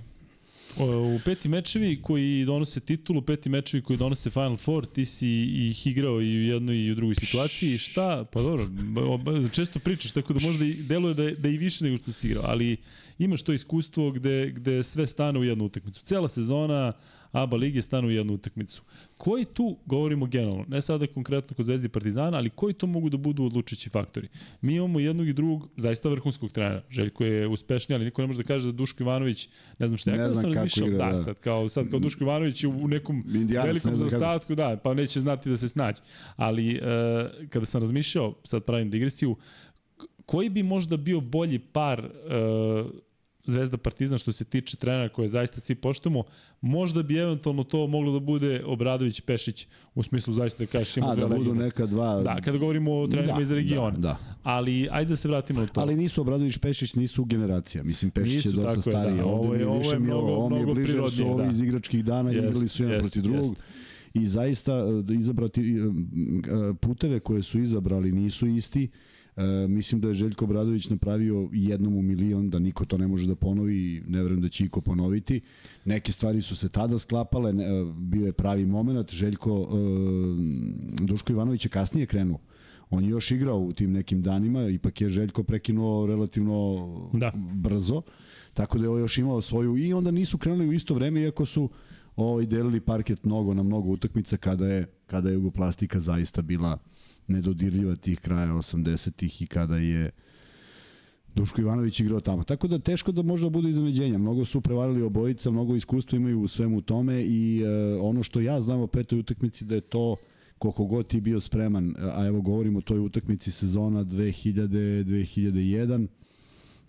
U 0.78 1.20
peti 1.26 1.50
mečevi 1.50 2.02
koji 2.02 2.46
donose 2.46 2.80
titulu, 2.80 3.22
peti 3.22 3.50
mečevi 3.50 3.84
koji 3.84 3.98
donose 3.98 4.30
Final 4.30 4.58
Four, 4.58 4.86
ti 4.86 5.06
si 5.06 5.28
ih 5.70 5.88
igrao 5.88 6.22
i 6.22 6.38
u 6.38 6.44
jednoj 6.44 6.78
i 6.78 6.92
u 6.92 6.96
drugoj 6.96 7.16
situaciji. 7.16 7.78
Šta? 7.78 8.26
Pa 8.32 8.42
dobro, 8.42 8.68
često 9.52 9.80
pričaš, 9.80 10.12
tako 10.12 10.34
da 10.34 10.40
možda 10.40 10.66
i 10.66 10.74
deluje 10.74 11.14
da, 11.14 11.32
da 11.32 11.50
i 11.50 11.58
više 11.58 11.84
nego 11.84 11.98
što 11.98 12.12
si 12.12 12.28
igrao, 12.28 12.44
ali 12.48 12.78
imaš 13.18 13.42
to 13.42 13.54
iskustvo 13.54 14.12
gde, 14.12 14.52
gde 14.56 14.84
sve 14.84 15.08
stane 15.08 15.40
u 15.40 15.44
jednu 15.44 15.66
utakmicu. 15.66 16.04
Cela 16.04 16.28
sezona, 16.28 16.94
ABA 17.34 17.58
lige 17.58 17.82
stanu 17.82 18.08
u 18.08 18.12
jednu 18.12 18.34
utakmicu. 18.34 18.82
Koji 19.18 19.46
tu, 19.46 19.78
govorimo 19.86 20.26
generalno, 20.26 20.66
ne 20.68 20.82
sada 20.82 21.08
konkretno 21.08 21.56
kod 21.56 21.66
Zvezdi 21.66 21.90
Partizana, 21.90 22.38
ali 22.38 22.50
koji 22.50 22.74
to 22.74 22.88
mogu 22.88 23.10
da 23.10 23.18
budu 23.18 23.44
odlučići 23.44 23.90
faktori? 23.90 24.28
Mi 24.62 24.76
imamo 24.76 25.00
jednog 25.00 25.28
i 25.28 25.34
drugog 25.34 25.70
zaista 25.78 26.10
vrhunskog 26.10 26.52
trenera. 26.52 26.84
Željko 26.90 27.24
je 27.24 27.48
uspešniji, 27.48 27.96
ali 27.96 28.06
niko 28.06 28.22
ne 28.22 28.28
može 28.28 28.38
da 28.38 28.48
kaže 28.48 28.66
da 28.68 28.72
Duško 28.72 29.04
Ivanović, 29.04 29.50
ne 29.80 29.88
znam 29.88 29.98
šta 29.98 30.12
ja 30.12 30.18
kada 30.18 30.36
sam 30.36 30.54
razmišljao, 30.54 30.90
da, 30.90 31.12
da, 31.12 31.18
sad 31.18 31.40
kao, 31.40 31.70
sad 31.70 31.90
kao 31.90 32.00
Duško 32.00 32.24
Ivanović 32.24 32.64
u 32.64 32.88
nekom 32.88 33.24
Indijanac, 33.34 33.68
velikom 33.68 33.98
zaostatku, 33.98 34.56
da, 34.56 34.78
pa 34.84 34.94
neće 34.94 35.20
znati 35.20 35.50
da 35.50 35.58
se 35.58 35.68
snađe. 35.68 36.02
Ali 36.36 36.76
uh, 36.76 37.50
kada 37.50 37.66
sam 37.66 37.82
razmišljao, 37.82 38.36
sad 38.44 38.64
pravim 38.64 38.90
digresiju, 38.90 39.36
koji 40.26 40.50
bi 40.50 40.64
možda 40.64 40.98
bio 40.98 41.22
bolji 41.22 41.60
par 41.60 42.00
uh, 42.00 42.92
Zvezda 43.46 43.78
Partizan 43.78 44.18
što 44.18 44.32
se 44.32 44.46
tiče 44.46 44.78
trenera 44.78 45.10
koje 45.10 45.28
zaista 45.28 45.62
svi 45.62 45.76
poštujemo, 45.76 46.24
možda 46.62 47.04
bi 47.04 47.18
eventualno 47.18 47.64
to 47.64 47.88
moglo 47.88 48.14
da 48.14 48.20
bude 48.20 48.64
Obradović 48.66 49.22
Pešić 49.22 49.68
u 49.96 50.04
smislu 50.04 50.34
zaista 50.34 50.64
da 50.64 50.68
kažeš 50.68 50.98
ima 50.98 51.12
A, 51.12 51.16
da 51.16 51.28
budu 51.28 51.56
neka 51.56 51.86
dva. 51.86 52.22
Da, 52.22 52.42
kada 52.42 52.58
govorimo 52.58 52.94
o 52.94 53.08
trenerima 53.08 53.36
da, 53.36 53.42
iz 53.42 53.52
regiona. 53.52 53.92
Da, 53.92 54.00
da. 54.00 54.18
Ali 54.44 54.88
ajde 54.92 55.10
da 55.10 55.16
se 55.16 55.28
vratimo 55.28 55.62
na 55.62 55.68
to. 55.68 55.82
Ali 55.82 55.96
nisu 55.96 56.22
Obradović 56.22 56.58
Pešić 56.58 56.94
nisu 56.94 57.26
generacija. 57.26 57.84
Mislim 57.84 58.12
Pešić 58.12 58.46
nisu, 58.46 58.50
je 58.50 58.64
dosta 58.64 58.82
stariji. 58.82 59.18
Da. 59.18 59.26
Ovo 59.26 59.54
je, 59.54 59.68
ovo 59.68 59.92
je 59.92 60.00
mnogo, 60.00 60.28
ovo, 60.28 60.50
mnogo 60.50 60.70
je 60.72 60.76
bliže 60.76 60.94
su 61.10 61.28
ovi 61.28 61.44
da. 61.44 61.50
iz 61.52 61.62
igračkih 61.62 62.06
dana 62.06 62.32
i 62.32 62.38
igrali 62.38 62.68
su 62.68 62.84
jedan 62.84 63.00
protiv 63.02 63.22
drugog. 63.22 63.46
Jest 63.46 63.62
i 64.14 64.28
zaista 64.28 64.74
e, 64.74 65.14
izabrati 65.14 65.62
e, 65.62 66.74
puteve 66.82 67.20
koje 67.20 67.44
su 67.44 67.60
izabrali 67.60 68.12
nisu 68.12 68.48
isti 68.48 68.90
E, 69.38 69.68
mislim 69.68 70.02
da 70.02 70.08
je 70.08 70.14
Željko 70.14 70.46
Bradović 70.46 70.90
napravio 70.90 71.50
jednom 71.54 71.98
u 71.98 72.02
milion, 72.02 72.50
da 72.50 72.60
niko 72.60 72.86
to 72.86 72.98
ne 72.98 73.08
može 73.08 73.28
da 73.28 73.36
ponovi 73.36 73.76
i 73.76 74.02
ne 74.08 74.24
verujem 74.24 74.42
da 74.42 74.50
će 74.50 74.66
iko 74.66 74.82
ponoviti. 74.82 75.42
Neke 75.86 76.12
stvari 76.12 76.42
su 76.42 76.56
se 76.56 76.70
tada 76.70 76.98
sklapale, 76.98 77.54
ne, 77.54 77.66
bio 77.98 78.26
je 78.26 78.34
pravi 78.34 78.66
moment. 78.66 79.14
Željko, 79.14 79.70
e, 81.02 81.06
Duško 81.06 81.32
Ivanović 81.32 81.66
je 81.66 81.70
kasnije 81.70 82.06
krenuo. 82.06 82.40
On 82.90 83.04
je 83.04 83.10
još 83.10 83.32
igrao 83.32 83.60
u 83.60 83.74
tim 83.74 83.92
nekim 83.92 84.22
danima, 84.22 84.68
ipak 84.68 85.02
je 85.02 85.10
Željko 85.10 85.44
prekinuo 85.44 86.08
relativno 86.08 87.10
da. 87.14 87.32
brzo, 87.36 88.02
tako 88.54 88.78
da 88.78 88.86
je 88.86 89.00
još 89.00 89.18
imao 89.18 89.42
svoju 89.42 89.78
i 89.78 89.94
onda 89.94 90.12
nisu 90.12 90.38
krenuli 90.38 90.68
u 90.68 90.74
isto 90.74 90.94
vreme, 90.94 91.22
iako 91.22 91.46
su 91.46 91.70
ovaj, 92.16 92.46
delili 92.46 92.80
parket 92.80 93.24
mnogo 93.24 93.54
na 93.54 93.64
mnogo 93.64 93.90
utakmica 93.90 94.38
kada 94.38 94.68
je, 94.68 94.86
kada 95.06 95.30
je 95.30 95.34
Jugoplastika 95.34 96.00
zaista 96.00 96.42
bila 96.42 96.78
nedodirljiva 97.28 97.96
tih 97.96 98.20
kraja 98.20 98.48
80-ih 98.48 99.42
i 99.42 99.48
kada 99.48 99.78
je 99.78 100.12
Duško 101.36 101.62
Ivanović 101.62 102.00
igrao 102.00 102.20
tamo. 102.20 102.44
Tako 102.44 102.68
da 102.68 102.80
teško 102.80 103.12
da 103.12 103.22
možda 103.22 103.50
bude 103.50 103.70
iznenađenja. 103.70 104.18
Mnogo 104.18 104.46
su 104.46 104.62
prevarili 104.62 105.02
obojica, 105.02 105.52
mnogo 105.52 105.76
iskustva 105.76 106.18
imaju 106.18 106.42
u 106.42 106.48
svemu 106.48 106.82
tome 106.82 107.24
i 107.24 107.64
uh, 107.64 107.70
ono 108.06 108.24
što 108.24 108.40
ja 108.40 108.62
znam 108.62 108.80
o 108.80 108.88
petoj 108.88 109.20
utakmici 109.20 109.66
da 109.66 109.76
je 109.76 109.82
to 109.82 110.16
koliko 110.64 110.86
god 110.86 111.08
ti 111.08 111.22
bio 111.22 111.40
spreman, 111.40 111.96
a 112.00 112.26
evo 112.26 112.42
govorimo 112.42 112.78
o 112.78 112.82
toj 112.82 113.00
utakmici 113.00 113.52
sezona 113.52 114.06
2000-2001, 114.06 116.08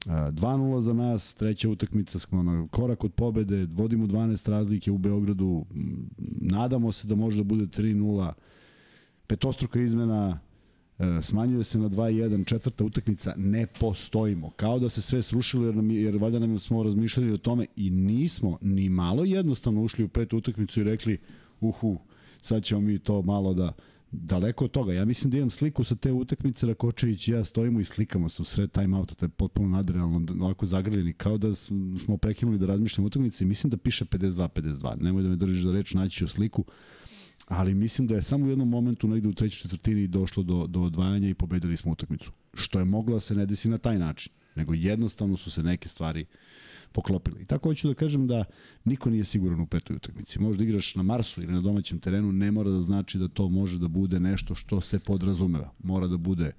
2-0 0.06 0.80
za 0.80 0.92
nas, 0.92 1.34
treća 1.34 1.68
utakmica 1.68 2.18
smo 2.18 2.42
na 2.42 2.68
korak 2.70 3.04
od 3.04 3.12
pobede, 3.12 3.66
vodimo 3.72 4.06
12 4.06 4.50
razlike 4.50 4.90
u 4.90 4.98
Beogradu, 4.98 5.64
nadamo 6.40 6.92
se 6.92 7.08
da 7.08 7.14
može 7.14 7.36
da 7.36 7.42
bude 7.42 7.66
3-0, 7.66 8.32
petostruka 9.26 9.80
izmena, 9.80 10.38
e, 10.98 11.22
smanjuje 11.22 11.64
se 11.64 11.78
na 11.78 11.88
2-1, 11.88 12.46
četvrta 12.46 12.84
utakmica, 12.84 13.34
ne 13.36 13.66
postojimo. 13.66 14.50
Kao 14.50 14.78
da 14.78 14.88
se 14.88 15.02
sve 15.02 15.22
srušilo 15.22 15.66
jer, 15.66 15.74
nam, 15.74 15.90
jer 15.90 16.16
valjda 16.16 16.38
nam 16.38 16.58
smo 16.58 16.82
razmišljali 16.82 17.32
o 17.32 17.38
tome 17.38 17.66
i 17.76 17.90
nismo 17.90 18.58
ni 18.60 18.88
malo 18.88 19.24
jednostavno 19.24 19.82
ušli 19.82 20.04
u 20.04 20.08
petu 20.08 20.36
utakmicu 20.36 20.80
i 20.80 20.84
rekli 20.84 21.18
uhu, 21.60 21.98
sad 22.42 22.64
ćemo 22.64 22.80
mi 22.80 22.98
to 22.98 23.22
malo 23.22 23.54
da 23.54 23.72
daleko 24.22 24.64
od 24.64 24.70
toga. 24.70 24.92
Ja 24.92 25.04
mislim 25.04 25.30
da 25.30 25.36
imam 25.36 25.50
sliku 25.50 25.84
sa 25.84 25.94
te 25.94 26.12
utakmice 26.12 26.66
Rakočević 26.66 27.28
i 27.28 27.32
ja 27.32 27.44
stojimo 27.44 27.80
i 27.80 27.84
slikamo 27.84 28.28
se 28.28 28.42
u 28.42 28.44
sred 28.44 28.70
time 28.70 28.96
outa, 28.96 29.14
to 29.14 29.24
je 29.24 29.28
potpuno 29.28 29.68
nadrealno, 29.68 30.26
ovako 30.40 30.66
zagrljeni, 30.66 31.12
kao 31.12 31.38
da 31.38 31.54
smo 32.04 32.16
prekinuli 32.20 32.58
da 32.58 32.66
razmišljamo 32.66 33.06
utakmice 33.06 33.44
i 33.44 33.46
mislim 33.46 33.70
da 33.70 33.76
piše 33.76 34.04
52-52. 34.04 35.02
Nemoj 35.02 35.22
da 35.22 35.28
me 35.28 35.36
držiš 35.36 35.62
za 35.62 35.72
reč, 35.72 35.94
naći 35.94 36.16
ću 36.16 36.28
sliku 36.28 36.64
ali 37.48 37.74
mislim 37.74 38.06
da 38.06 38.14
je 38.14 38.22
samo 38.22 38.46
u 38.46 38.48
jednom 38.48 38.68
momentu 38.68 39.08
negde 39.08 39.28
u 39.28 39.34
trećoj 39.34 39.62
četvrtini 39.62 40.06
došlo 40.06 40.42
do, 40.42 40.66
do 40.66 40.80
odvajanja 40.80 41.28
i 41.28 41.34
pobedili 41.34 41.76
smo 41.76 41.92
utakmicu. 41.92 42.32
Što 42.54 42.78
je 42.78 42.84
moglo 42.84 43.14
da 43.14 43.20
se 43.20 43.34
ne 43.34 43.46
desi 43.46 43.68
na 43.68 43.78
taj 43.78 43.98
način, 43.98 44.32
nego 44.54 44.74
jednostavno 44.74 45.36
su 45.36 45.50
se 45.50 45.62
neke 45.62 45.88
stvari 45.88 46.24
poklopile. 46.92 47.42
I 47.42 47.44
tako 47.44 47.68
hoću 47.68 47.88
da 47.88 47.94
kažem 47.94 48.26
da 48.26 48.44
niko 48.84 49.10
nije 49.10 49.24
siguran 49.24 49.60
u 49.60 49.66
petoj 49.66 49.96
utakmici. 49.96 50.38
Možda 50.38 50.64
igraš 50.64 50.94
na 50.94 51.02
Marsu 51.02 51.42
ili 51.42 51.52
na 51.52 51.60
domaćem 51.60 51.98
terenu, 51.98 52.32
ne 52.32 52.50
mora 52.50 52.70
da 52.70 52.82
znači 52.82 53.18
da 53.18 53.28
to 53.28 53.48
može 53.48 53.78
da 53.78 53.88
bude 53.88 54.20
nešto 54.20 54.54
što 54.54 54.80
se 54.80 54.98
podrazumeva. 54.98 55.70
Mora 55.82 56.06
da 56.06 56.16
bude 56.16 56.52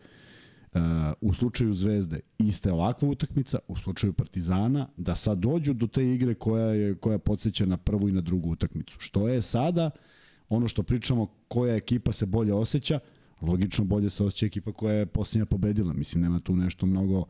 uh, 0.74 0.82
u 1.22 1.34
slučaju 1.34 1.74
Zvezde 1.74 2.20
iste 2.38 2.72
ovakva 2.72 3.10
utakmica, 3.10 3.60
u 3.68 3.76
slučaju 3.76 4.14
Partizana, 4.14 4.88
da 4.98 5.16
sad 5.16 5.38
dođu 5.38 5.74
do 5.74 5.88
te 5.88 6.14
igre 6.14 6.34
koja 6.34 6.66
je 6.66 6.96
koja 6.96 7.18
podsjeća 7.18 7.66
na 7.66 7.78
prvu 7.78 8.10
i 8.10 8.12
na 8.12 8.22
drugu 8.22 8.52
utakmicu. 8.52 8.96
Što 9.00 9.28
je 9.28 9.42
sada 9.42 9.86
uh, 9.86 10.14
ono 10.50 10.68
što 10.68 10.84
pričamo, 10.84 11.28
koja 11.48 11.76
ekipa 11.76 12.12
se 12.12 12.26
bolje 12.26 12.54
osjeća, 12.54 13.00
logično 13.41 13.86
bolje 13.86 14.10
se 14.10 14.24
osjeća 14.24 14.46
ekipa 14.46 14.72
koja 14.72 14.93
je 14.93 15.06
posljednja 15.06 15.46
pobedila. 15.46 15.93
Mislim, 15.93 16.24
nema 16.24 16.39
tu 16.39 16.56
nešto 16.56 16.86
mnogo 16.86 17.26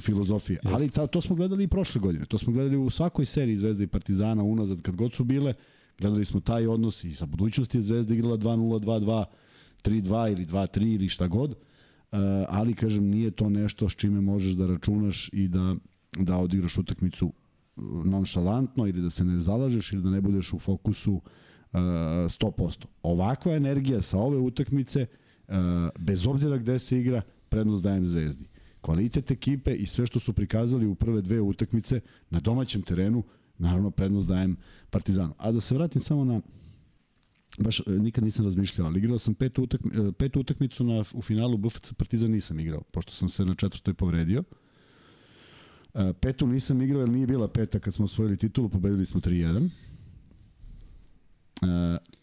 filozofije. 0.00 0.60
Jeste. 0.62 0.68
Ali 0.72 0.90
ta, 0.90 1.06
to 1.06 1.20
smo 1.20 1.36
gledali 1.36 1.64
i 1.64 1.68
prošle 1.68 2.00
godine. 2.00 2.24
To 2.24 2.38
smo 2.38 2.52
gledali 2.52 2.76
u 2.76 2.90
svakoj 2.90 3.24
seriji 3.24 3.56
Zvezda 3.56 3.84
i 3.84 3.86
Partizana 3.86 4.42
unazad, 4.42 4.82
kad 4.82 4.96
god 4.96 5.12
su 5.12 5.24
bile. 5.24 5.54
Gledali 5.98 6.24
smo 6.24 6.40
taj 6.40 6.66
odnos 6.66 7.04
i 7.04 7.14
sa 7.14 7.26
budućnosti 7.26 7.78
je 7.78 7.82
Zvezda 7.82 8.14
igrala 8.14 8.36
2-0, 8.36 8.80
2-2, 8.80 9.24
3-2 9.84 10.32
ili 10.32 10.46
2-3 10.46 10.94
ili 10.94 11.08
šta 11.08 11.26
god. 11.26 11.50
Uh, 11.50 12.18
ali, 12.48 12.74
kažem, 12.74 13.04
nije 13.04 13.30
to 13.30 13.48
nešto 13.48 13.88
s 13.88 13.92
čime 13.92 14.20
možeš 14.20 14.52
da 14.52 14.66
računaš 14.66 15.30
i 15.32 15.48
da, 15.48 15.76
da 16.18 16.36
odigraš 16.36 16.78
utakmicu 16.78 17.32
nonšalantno 18.04 18.86
ili 18.86 19.02
da 19.02 19.10
se 19.10 19.24
ne 19.24 19.38
zalažeš 19.38 19.92
ili 19.92 20.02
da 20.02 20.10
ne 20.10 20.20
budeš 20.20 20.52
u 20.52 20.58
fokusu 20.58 21.20
100%. 21.72 22.84
Ovakva 23.02 23.54
energija 23.54 24.02
sa 24.02 24.18
ove 24.18 24.38
utakmice 24.38 25.06
bez 25.98 26.26
obzira 26.26 26.56
gde 26.56 26.78
se 26.78 26.98
igra, 26.98 27.22
prednost 27.48 27.84
dajem 27.84 28.06
Zvezdi. 28.06 28.44
Kvalitet 28.80 29.30
ekipe 29.30 29.74
i 29.74 29.86
sve 29.86 30.06
što 30.06 30.20
su 30.20 30.32
prikazali 30.32 30.86
u 30.86 30.94
prve 30.94 31.22
dve 31.22 31.40
utakmice 31.40 32.00
na 32.30 32.40
domaćem 32.40 32.82
terenu, 32.82 33.22
naravno 33.58 33.90
prednost 33.90 34.28
dajem 34.28 34.56
Partizanu. 34.90 35.34
A 35.38 35.52
da 35.52 35.60
se 35.60 35.74
vratim 35.74 36.00
samo 36.00 36.24
na 36.24 36.40
baš 37.58 37.80
e, 37.80 37.82
nikad 37.90 38.24
nisam 38.24 38.44
razmišljao, 38.44 38.86
ali 38.86 38.98
igrao 38.98 39.18
sam 39.18 39.34
petu, 39.34 39.62
utakmi, 39.62 40.08
e, 40.08 40.12
petu 40.12 40.40
utakmicu 40.40 40.84
na, 40.84 41.04
u 41.12 41.22
finalu 41.22 41.56
BFC 41.56 41.92
Partizan 41.92 42.30
nisam 42.30 42.60
igrao, 42.60 42.82
pošto 42.82 43.12
sam 43.12 43.28
se 43.28 43.44
na 43.44 43.54
četvrtoj 43.54 43.94
povredio. 43.94 44.44
E, 45.94 46.12
petu 46.20 46.46
nisam 46.46 46.82
igrao 46.82 47.00
jer 47.00 47.08
nije 47.08 47.26
bila 47.26 47.48
peta 47.48 47.78
kad 47.78 47.94
smo 47.94 48.04
osvojili 48.04 48.36
titulu, 48.36 48.68
pobedili 48.68 49.06
smo 49.06 49.20
3-1. 49.20 49.68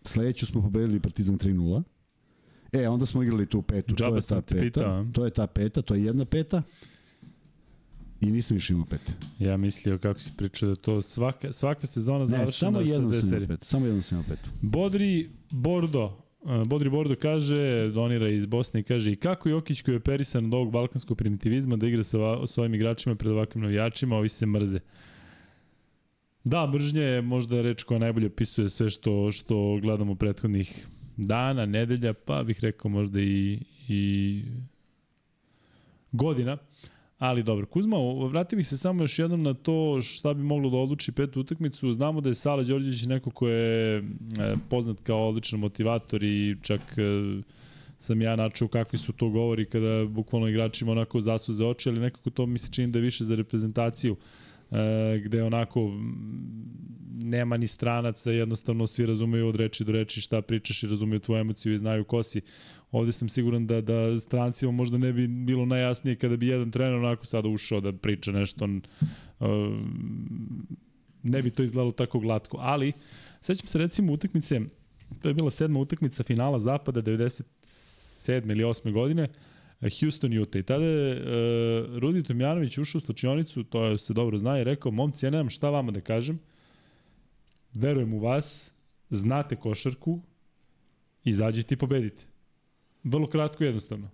Sledeću 0.04 0.46
smo 0.46 0.62
pobedili 0.62 1.00
Partizan 1.00 1.38
3-0. 1.38 1.84
E, 2.72 2.88
onda 2.88 3.06
smo 3.06 3.24
igrali 3.24 3.46
tu 3.46 3.62
petu. 3.62 3.96
Džaba 3.96 4.22
to 4.22 4.36
je 4.36 4.42
ta 4.42 4.42
peta. 4.42 4.62
Pitao. 4.62 5.06
To 5.14 5.26
je 5.26 5.32
ta 5.32 5.48
peta, 5.48 5.82
to 5.82 5.96
je 5.96 6.04
jedna 6.04 6.26
peta. 6.26 6.62
I 8.22 8.32
nisam 8.32 8.56
više 8.56 8.74
imao 8.74 8.86
pet. 8.86 9.02
Ja 9.40 9.58
mislio 9.58 9.98
kako 9.98 10.20
si 10.20 10.32
pričao 10.38 10.70
da 10.70 10.76
to 10.76 11.02
svaka, 11.02 11.52
svaka 11.52 11.88
sezona 11.88 12.26
završena 12.26 12.80
ne, 12.80 12.86
samo 12.86 12.94
jedno 12.94 13.22
sam 13.22 13.34
imao 13.34 13.48
pet. 13.48 13.64
Samo 13.64 13.86
jedno 13.86 14.02
sam 14.02 14.18
imao 14.18 14.30
pet. 14.30 14.40
Bodri 14.62 15.30
Bordo, 15.50 16.18
Bodri 16.66 16.90
Bordo 16.90 17.16
kaže, 17.16 17.92
donira 17.94 18.30
iz 18.30 18.46
Bosne 18.46 18.80
i 18.80 18.84
kaže 18.84 19.12
i 19.12 19.16
kako 19.16 19.50
Jokić 19.50 19.82
koji 19.82 19.94
je 19.96 19.98
operisan 19.98 20.46
od 20.46 20.54
ovog 20.54 20.72
balkanskog 20.72 21.18
primitivizma 21.18 21.76
da 21.76 21.88
igra 21.88 22.04
sa, 22.04 22.18
sa 22.48 22.62
ovim 22.62 22.74
igračima 22.74 23.16
pred 23.16 23.32
ovakvim 23.32 23.64
navijačima, 23.64 24.16
ovi 24.16 24.30
se 24.30 24.46
mrze. 24.46 24.80
Da, 26.44 26.68
mržnje 26.68 27.02
je 27.02 27.22
možda 27.22 27.62
reč 27.62 27.84
koja 27.84 28.00
najbolje 28.00 28.28
opisuje 28.28 28.70
sve 28.70 28.90
što, 28.90 29.32
što 29.32 29.80
gledamo 29.82 30.16
prethodnih 30.16 30.88
dana, 31.18 31.66
nedelja, 31.66 32.14
pa 32.14 32.44
bih 32.44 32.60
rekao 32.62 32.92
možda 32.92 33.20
i, 33.22 33.60
i 33.88 34.44
godina. 36.12 36.58
Ali 37.18 37.44
dobro, 37.44 37.66
Kuzma, 37.66 37.98
vratio 38.30 38.58
bih 38.58 38.68
se 38.68 38.78
samo 38.78 39.04
još 39.04 39.20
jednom 39.20 39.44
na 39.44 39.54
to 39.54 40.02
šta 40.02 40.34
bi 40.34 40.44
moglo 40.44 40.70
da 40.70 40.78
odluči 40.78 41.12
petu 41.12 41.40
utakmicu. 41.40 41.92
Znamo 41.92 42.22
da 42.22 42.30
je 42.30 42.36
Sala 42.36 42.64
Đorđević 42.64 43.04
neko 43.04 43.32
ko 43.32 43.48
je 43.48 43.98
e, 43.98 44.04
poznat 44.70 45.00
kao 45.04 45.28
odličan 45.30 45.60
motivator 45.60 46.24
i 46.24 46.56
čak 46.62 46.82
e, 46.98 47.42
sam 47.98 48.22
ja 48.22 48.36
načuo 48.36 48.68
kakvi 48.68 48.98
su 48.98 49.14
to 49.14 49.30
govori 49.30 49.66
kada 49.66 50.06
bukvalno 50.06 50.48
igračima 50.48 50.92
onako 50.92 51.20
zasuze 51.20 51.66
oči, 51.66 51.90
ali 51.90 52.00
nekako 52.00 52.30
to 52.30 52.46
mi 52.46 52.60
se 52.60 52.72
čini 52.72 52.88
da 52.88 53.00
je 53.00 53.04
više 53.04 53.24
za 53.24 53.36
reprezentaciju 53.36 54.16
gde 55.26 55.44
onako 55.44 55.92
nema 57.24 57.58
ni 57.58 57.68
stranaca, 57.68 58.32
jednostavno 58.32 58.88
svi 58.88 59.06
razumeju 59.06 59.48
od 59.48 59.56
reči 59.56 59.84
do 59.84 59.92
reči 59.92 60.22
šta 60.22 60.42
pričaš 60.42 60.84
i 60.84 60.88
razumeju 60.88 61.20
tvoju 61.20 61.40
emociju 61.40 61.74
i 61.74 61.78
znaju 61.78 62.04
ko 62.04 62.24
si. 62.24 62.42
Ovde 62.92 63.12
sam 63.12 63.30
siguran 63.30 63.68
da, 63.68 63.82
da 63.82 64.18
strancima 64.18 64.72
možda 64.72 64.98
ne 64.98 65.14
bi 65.14 65.28
bilo 65.28 65.66
najjasnije 65.66 66.16
kada 66.16 66.38
bi 66.38 66.48
jedan 66.48 66.72
trener 66.72 66.94
onako 66.94 67.26
sada 67.26 67.48
ušao 67.48 67.82
da 67.82 67.94
priča 67.94 68.32
nešto, 68.32 68.66
uh, 68.66 69.48
ne 71.24 71.42
bi 71.42 71.52
to 71.52 71.64
izgledalo 71.64 71.92
tako 71.92 72.20
glatko. 72.20 72.58
Ali, 72.62 72.94
sećam 73.42 73.68
se 73.68 73.78
recimo 73.78 74.14
utakmice, 74.14 74.62
to 75.22 75.28
je 75.28 75.34
bila 75.34 75.50
sedma 75.50 75.80
utakmica 75.80 76.24
finala 76.24 76.60
Zapada 76.60 77.02
97. 77.02 78.52
ili 78.52 78.64
8. 78.64 78.92
godine, 78.92 79.28
Houston 79.82 80.38
Utah. 80.38 80.60
I 80.60 80.64
tada 80.64 80.86
je 80.86 81.22
uh, 81.22 81.98
Rudi 81.98 82.24
Tomjanović 82.24 82.78
ušao 82.78 83.00
u 83.00 83.02
slačionicu, 83.02 83.64
to 83.64 83.86
je, 83.86 83.98
se 83.98 84.14
dobro 84.14 84.38
zna, 84.38 84.60
i 84.60 84.64
rekao, 84.64 84.92
momci, 84.92 85.26
ja 85.26 85.30
nemam 85.30 85.50
šta 85.50 85.70
vama 85.70 85.92
da 85.92 86.02
kažem, 86.02 86.40
verujem 87.74 88.14
u 88.14 88.20
vas, 88.20 88.72
znate 89.10 89.56
košarku, 89.56 90.22
izađite 91.24 91.76
i 91.76 91.78
pobedite. 91.78 92.24
Vrlo 93.04 93.28
kratko 93.28 93.64
i 93.64 93.68
jednostavno. 93.68 94.10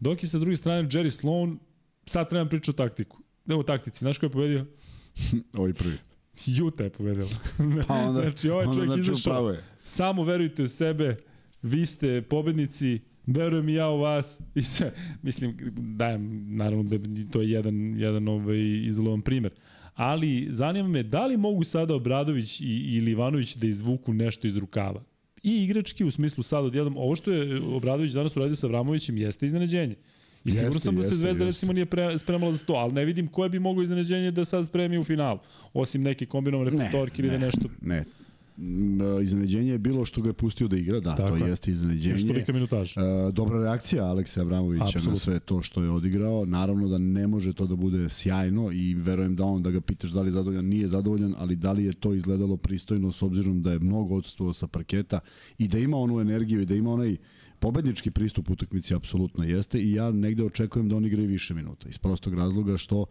Dok 0.00 0.22
je 0.22 0.28
sa 0.28 0.38
druge 0.38 0.56
strane 0.56 0.88
Jerry 0.88 1.10
Sloan, 1.10 1.58
sad 2.06 2.28
trebam 2.28 2.48
pričati 2.48 2.70
o 2.70 2.86
taktiku. 2.86 3.18
Evo 3.48 3.62
taktici, 3.62 3.98
znaš 3.98 4.18
ko 4.18 4.26
je 4.26 4.30
pobedio? 4.30 4.66
Ovaj 5.58 5.72
prvi. 5.72 5.96
Juta 6.46 6.84
je 6.84 6.90
pobedila. 6.90 7.28
pa 7.88 7.94
onda, 7.94 8.22
znači, 8.22 8.50
ovaj 8.50 8.64
čovjek 8.64 8.86
znači 8.86 9.00
izašao. 9.00 9.56
Samo 9.84 10.24
verujte 10.24 10.62
u 10.62 10.68
sebe, 10.68 11.16
vi 11.62 11.86
ste 11.86 12.22
pobednici, 12.22 13.00
verujem 13.28 13.68
i 13.68 13.74
ja 13.74 13.88
u 13.88 13.98
vas 13.98 14.40
i 14.54 14.62
sve. 14.62 14.92
Mislim, 15.22 15.56
dajem, 15.76 16.56
naravno 16.56 16.82
da 16.82 16.96
to 17.30 17.40
je 17.40 17.50
jedan, 17.50 17.98
jedan 18.00 18.28
ovaj 18.28 18.58
izolovan 18.84 19.22
primer. 19.22 19.52
Ali 19.94 20.46
zanima 20.50 20.88
me 20.88 21.02
da 21.02 21.26
li 21.26 21.36
mogu 21.36 21.64
sada 21.64 21.94
Obradović 21.94 22.60
i, 22.60 22.64
ili 22.64 23.10
Ivanović 23.10 23.56
da 23.56 23.66
izvuku 23.66 24.12
nešto 24.12 24.46
iz 24.46 24.56
rukava 24.56 25.02
i 25.42 25.64
igrački 25.64 26.04
u 26.04 26.10
smislu 26.10 26.42
sad 26.42 26.64
odjednom, 26.64 26.96
ovo 26.96 27.16
što 27.16 27.32
je 27.32 27.60
Obradović 27.62 28.12
danas 28.12 28.36
uradio 28.36 28.56
sa 28.56 28.66
Vramovićem 28.66 29.16
jeste 29.18 29.46
iznenađenje. 29.46 29.94
I 30.44 30.52
sigurno 30.52 30.80
sam 30.80 30.96
da 30.96 31.02
se 31.02 31.14
Zvezda 31.14 31.28
jeste. 31.28 31.44
recimo 31.44 31.72
nije 31.72 31.86
pre, 31.86 32.18
spremala 32.18 32.52
za 32.52 32.64
to, 32.64 32.72
ali 32.72 32.92
ne 32.92 33.04
vidim 33.04 33.28
koje 33.28 33.48
bi 33.48 33.58
moglo 33.58 33.82
iznenađenje 33.82 34.30
da 34.30 34.44
sad 34.44 34.66
spremi 34.66 34.98
u 34.98 35.04
finalu, 35.04 35.38
osim 35.72 36.02
neke 36.02 36.26
kombinovane 36.26 36.70
petorke 36.70 37.22
ili 37.22 37.30
da 37.30 37.38
nešto. 37.38 37.68
Ne, 37.82 38.04
iznenađenje 39.22 39.72
je 39.72 39.78
bilo 39.78 40.04
što 40.04 40.22
ga 40.22 40.28
je 40.28 40.32
pustio 40.32 40.68
da 40.68 40.76
igra, 40.76 41.00
da, 41.00 41.16
Tako 41.16 41.38
to 41.38 41.44
je. 41.44 41.50
jeste 41.50 41.70
iznenađenje. 41.70 42.14
Još 42.14 42.26
tolika 42.26 42.52
minutaža. 42.52 43.00
Uh, 43.00 43.34
dobra 43.34 43.62
reakcija 43.62 44.04
Aleksa 44.04 44.42
Abramovića 44.42 44.84
Absolut. 44.84 45.08
na 45.08 45.16
sve 45.16 45.40
to 45.40 45.62
što 45.62 45.82
je 45.82 45.90
odigrao. 45.90 46.44
Naravno 46.44 46.88
da 46.88 46.98
ne 46.98 47.26
može 47.26 47.52
to 47.52 47.66
da 47.66 47.76
bude 47.76 48.08
sjajno 48.08 48.72
i 48.72 48.94
verujem 48.94 49.36
da 49.36 49.44
on, 49.44 49.62
da 49.62 49.70
ga 49.70 49.80
pitaš 49.80 50.10
da 50.10 50.20
li 50.20 50.28
je 50.28 50.32
zadovoljan, 50.32 50.64
nije 50.64 50.88
zadovoljan, 50.88 51.34
ali 51.38 51.56
da 51.56 51.72
li 51.72 51.84
je 51.84 51.92
to 51.92 52.14
izgledalo 52.14 52.56
pristojno 52.56 53.12
s 53.12 53.22
obzirom 53.22 53.62
da 53.62 53.72
je 53.72 53.78
mnogo 53.78 54.14
odstovao 54.14 54.52
sa 54.52 54.66
parketa 54.66 55.20
i 55.58 55.68
da 55.68 55.78
ima 55.78 55.96
onu 55.96 56.20
energiju 56.20 56.60
i 56.60 56.66
da 56.66 56.74
ima 56.74 56.92
onaj 56.92 57.16
pobednički 57.58 58.10
pristup 58.10 58.50
utakmici 58.50 58.94
apsolutno 58.94 59.44
jeste 59.44 59.80
i 59.80 59.92
ja 59.92 60.10
negde 60.10 60.44
očekujem 60.44 60.88
da 60.88 60.96
on 60.96 61.04
igra 61.04 61.22
i 61.22 61.26
više 61.26 61.54
minuta 61.54 61.88
iz 61.88 61.98
prostog 61.98 62.34
razloga 62.34 62.76
što 62.76 63.06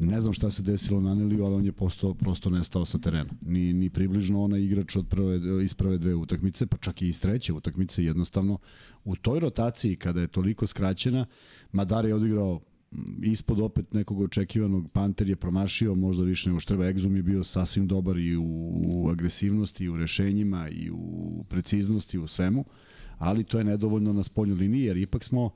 Ne 0.00 0.20
znam 0.20 0.32
šta 0.32 0.50
se 0.50 0.62
desilo 0.62 1.00
na 1.00 1.14
Neliju, 1.14 1.44
ali 1.44 1.54
on 1.54 1.64
je 1.64 1.72
posto, 1.72 2.14
prosto 2.14 2.50
nestao 2.50 2.84
sa 2.84 2.98
terena. 2.98 3.30
Ni, 3.40 3.72
ni 3.72 3.90
približno 3.90 4.42
ona 4.42 4.58
igrač 4.58 4.96
od 4.96 5.08
prve, 5.08 5.64
iz 5.64 5.74
prve 5.74 5.98
dve 5.98 6.14
utakmice, 6.14 6.66
pa 6.66 6.76
čak 6.76 7.02
i 7.02 7.08
iz 7.08 7.20
treće 7.20 7.52
utakmice, 7.52 8.04
jednostavno 8.04 8.58
u 9.04 9.16
toj 9.16 9.40
rotaciji 9.40 9.96
kada 9.96 10.20
je 10.20 10.26
toliko 10.26 10.66
skraćena, 10.66 11.26
Madar 11.72 12.04
je 12.04 12.14
odigrao 12.14 12.60
ispod 13.22 13.60
opet 13.60 13.92
nekog 13.92 14.20
očekivanog 14.20 14.88
Panter 14.92 15.28
je 15.28 15.36
promašio 15.36 15.94
možda 15.94 16.24
više 16.24 16.48
nego 16.48 16.60
što 16.60 16.68
treba 16.68 16.92
Exum 16.92 17.16
je 17.16 17.22
bio 17.22 17.44
sasvim 17.44 17.86
dobar 17.86 18.18
i 18.18 18.36
u, 18.36 18.72
u 18.84 19.08
agresivnosti 19.10 19.84
i 19.84 19.88
u 19.88 19.96
rešenjima 19.96 20.68
i 20.68 20.90
u 20.90 21.44
preciznosti 21.48 22.18
u 22.18 22.26
svemu 22.26 22.64
ali 23.18 23.44
to 23.44 23.58
je 23.58 23.64
nedovoljno 23.64 24.12
na 24.12 24.22
spoljnoj 24.22 24.56
liniji 24.56 24.84
jer 24.84 24.96
ipak 24.96 25.24
smo 25.24 25.50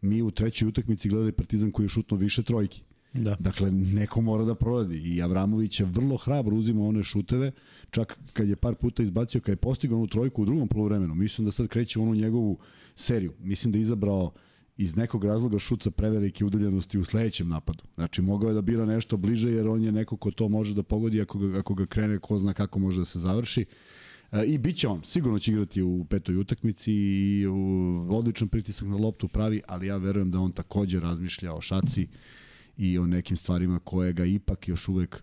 mi 0.00 0.22
u 0.22 0.30
trećoj 0.30 0.68
utakmici 0.68 1.08
gledali 1.08 1.32
Partizan 1.32 1.70
koji 1.70 1.84
je 1.84 1.88
šutno 1.88 2.16
više 2.16 2.42
trojki 2.42 2.82
Da. 3.14 3.36
Dakle, 3.38 3.70
neko 3.70 4.20
mora 4.20 4.44
da 4.44 4.54
proradi 4.54 4.98
i 4.98 5.22
Avramović 5.22 5.80
je 5.80 5.86
vrlo 5.86 6.16
hrabro 6.16 6.56
uzima 6.56 6.86
one 6.86 7.02
šuteve, 7.02 7.52
čak 7.90 8.18
kad 8.32 8.48
je 8.48 8.56
par 8.56 8.74
puta 8.74 9.02
izbacio, 9.02 9.40
kad 9.40 9.52
je 9.52 9.56
postigao 9.56 9.98
onu 9.98 10.06
trojku 10.06 10.42
u 10.42 10.44
drugom 10.44 10.68
polovremenu, 10.68 11.14
mislim 11.14 11.44
da 11.44 11.50
sad 11.50 11.68
kreće 11.68 12.00
onu 12.00 12.14
njegovu 12.14 12.58
seriju. 12.96 13.32
Mislim 13.40 13.72
da 13.72 13.78
je 13.78 13.82
izabrao 13.82 14.32
iz 14.76 14.96
nekog 14.96 15.24
razloga 15.24 15.58
šut 15.58 15.82
sa 15.82 15.90
prevelike 15.90 16.44
udaljenosti 16.44 16.98
u 16.98 17.04
sledećem 17.04 17.48
napadu. 17.48 17.84
Znači, 17.94 18.22
mogao 18.22 18.48
je 18.48 18.54
da 18.54 18.60
bira 18.60 18.86
nešto 18.86 19.16
bliže, 19.16 19.50
jer 19.50 19.68
on 19.68 19.82
je 19.82 19.92
neko 19.92 20.16
ko 20.16 20.30
to 20.30 20.48
može 20.48 20.74
da 20.74 20.82
pogodi, 20.82 21.20
ako 21.20 21.38
ga, 21.38 21.58
ako 21.58 21.74
ga 21.74 21.86
krene, 21.86 22.18
ko 22.18 22.38
zna 22.38 22.52
kako 22.54 22.78
može 22.78 22.98
da 22.98 23.04
se 23.04 23.18
završi. 23.18 23.64
E, 24.32 24.44
I 24.44 24.58
bit 24.58 24.76
će 24.76 24.88
on, 24.88 25.02
sigurno 25.04 25.38
će 25.38 25.52
igrati 25.52 25.82
u 25.82 26.04
petoj 26.04 26.36
utakmici 26.36 26.92
i 26.92 27.46
u 27.46 28.06
odličan 28.10 28.48
pritisak 28.48 28.88
na 28.88 28.96
loptu 28.96 29.28
pravi, 29.28 29.62
ali 29.66 29.86
ja 29.86 29.96
verujem 29.96 30.30
da 30.30 30.40
on 30.40 30.52
takođe 30.52 31.00
razmišlja 31.00 31.54
o 31.54 31.60
šaci 31.60 32.06
i 32.78 32.98
o 32.98 33.06
nekim 33.06 33.36
stvarima 33.36 33.78
koje 33.78 34.12
ga 34.12 34.24
ipak 34.24 34.68
još 34.68 34.88
uvek 34.88 35.22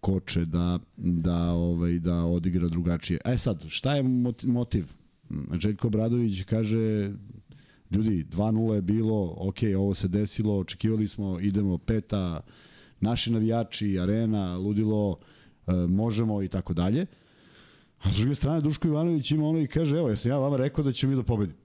koče 0.00 0.44
da, 0.44 0.78
da, 0.96 1.50
ovaj, 1.50 1.98
da 1.98 2.14
odigra 2.14 2.68
drugačije. 2.68 3.20
E 3.24 3.38
sad, 3.38 3.64
šta 3.68 3.94
je 3.94 4.02
motiv? 4.42 4.84
Željko 5.58 5.88
Bradović 5.88 6.42
kaže 6.42 7.12
ljudi, 7.90 8.24
2-0 8.30 8.72
je 8.72 8.82
bilo, 8.82 9.34
ok, 9.36 9.56
ovo 9.78 9.94
se 9.94 10.08
desilo, 10.08 10.58
očekivali 10.58 11.08
smo, 11.08 11.40
idemo 11.40 11.78
peta, 11.78 12.40
naši 13.00 13.32
navijači, 13.32 13.98
arena, 13.98 14.56
ludilo, 14.56 15.18
e, 15.66 15.72
možemo 15.72 16.42
i 16.42 16.48
tako 16.48 16.74
dalje. 16.74 17.06
A 18.02 18.12
s 18.12 18.16
druge 18.16 18.34
strane, 18.34 18.60
Duško 18.60 18.88
Ivanović 18.88 19.30
ima 19.30 19.46
ono 19.46 19.60
i 19.60 19.66
kaže, 19.66 19.96
evo, 19.96 20.08
jesam 20.08 20.30
ja 20.30 20.38
vama 20.38 20.56
rekao 20.56 20.84
da 20.84 20.92
ćemo 20.92 21.10
mi 21.10 21.16
da 21.16 21.22
pobedimo. 21.22 21.63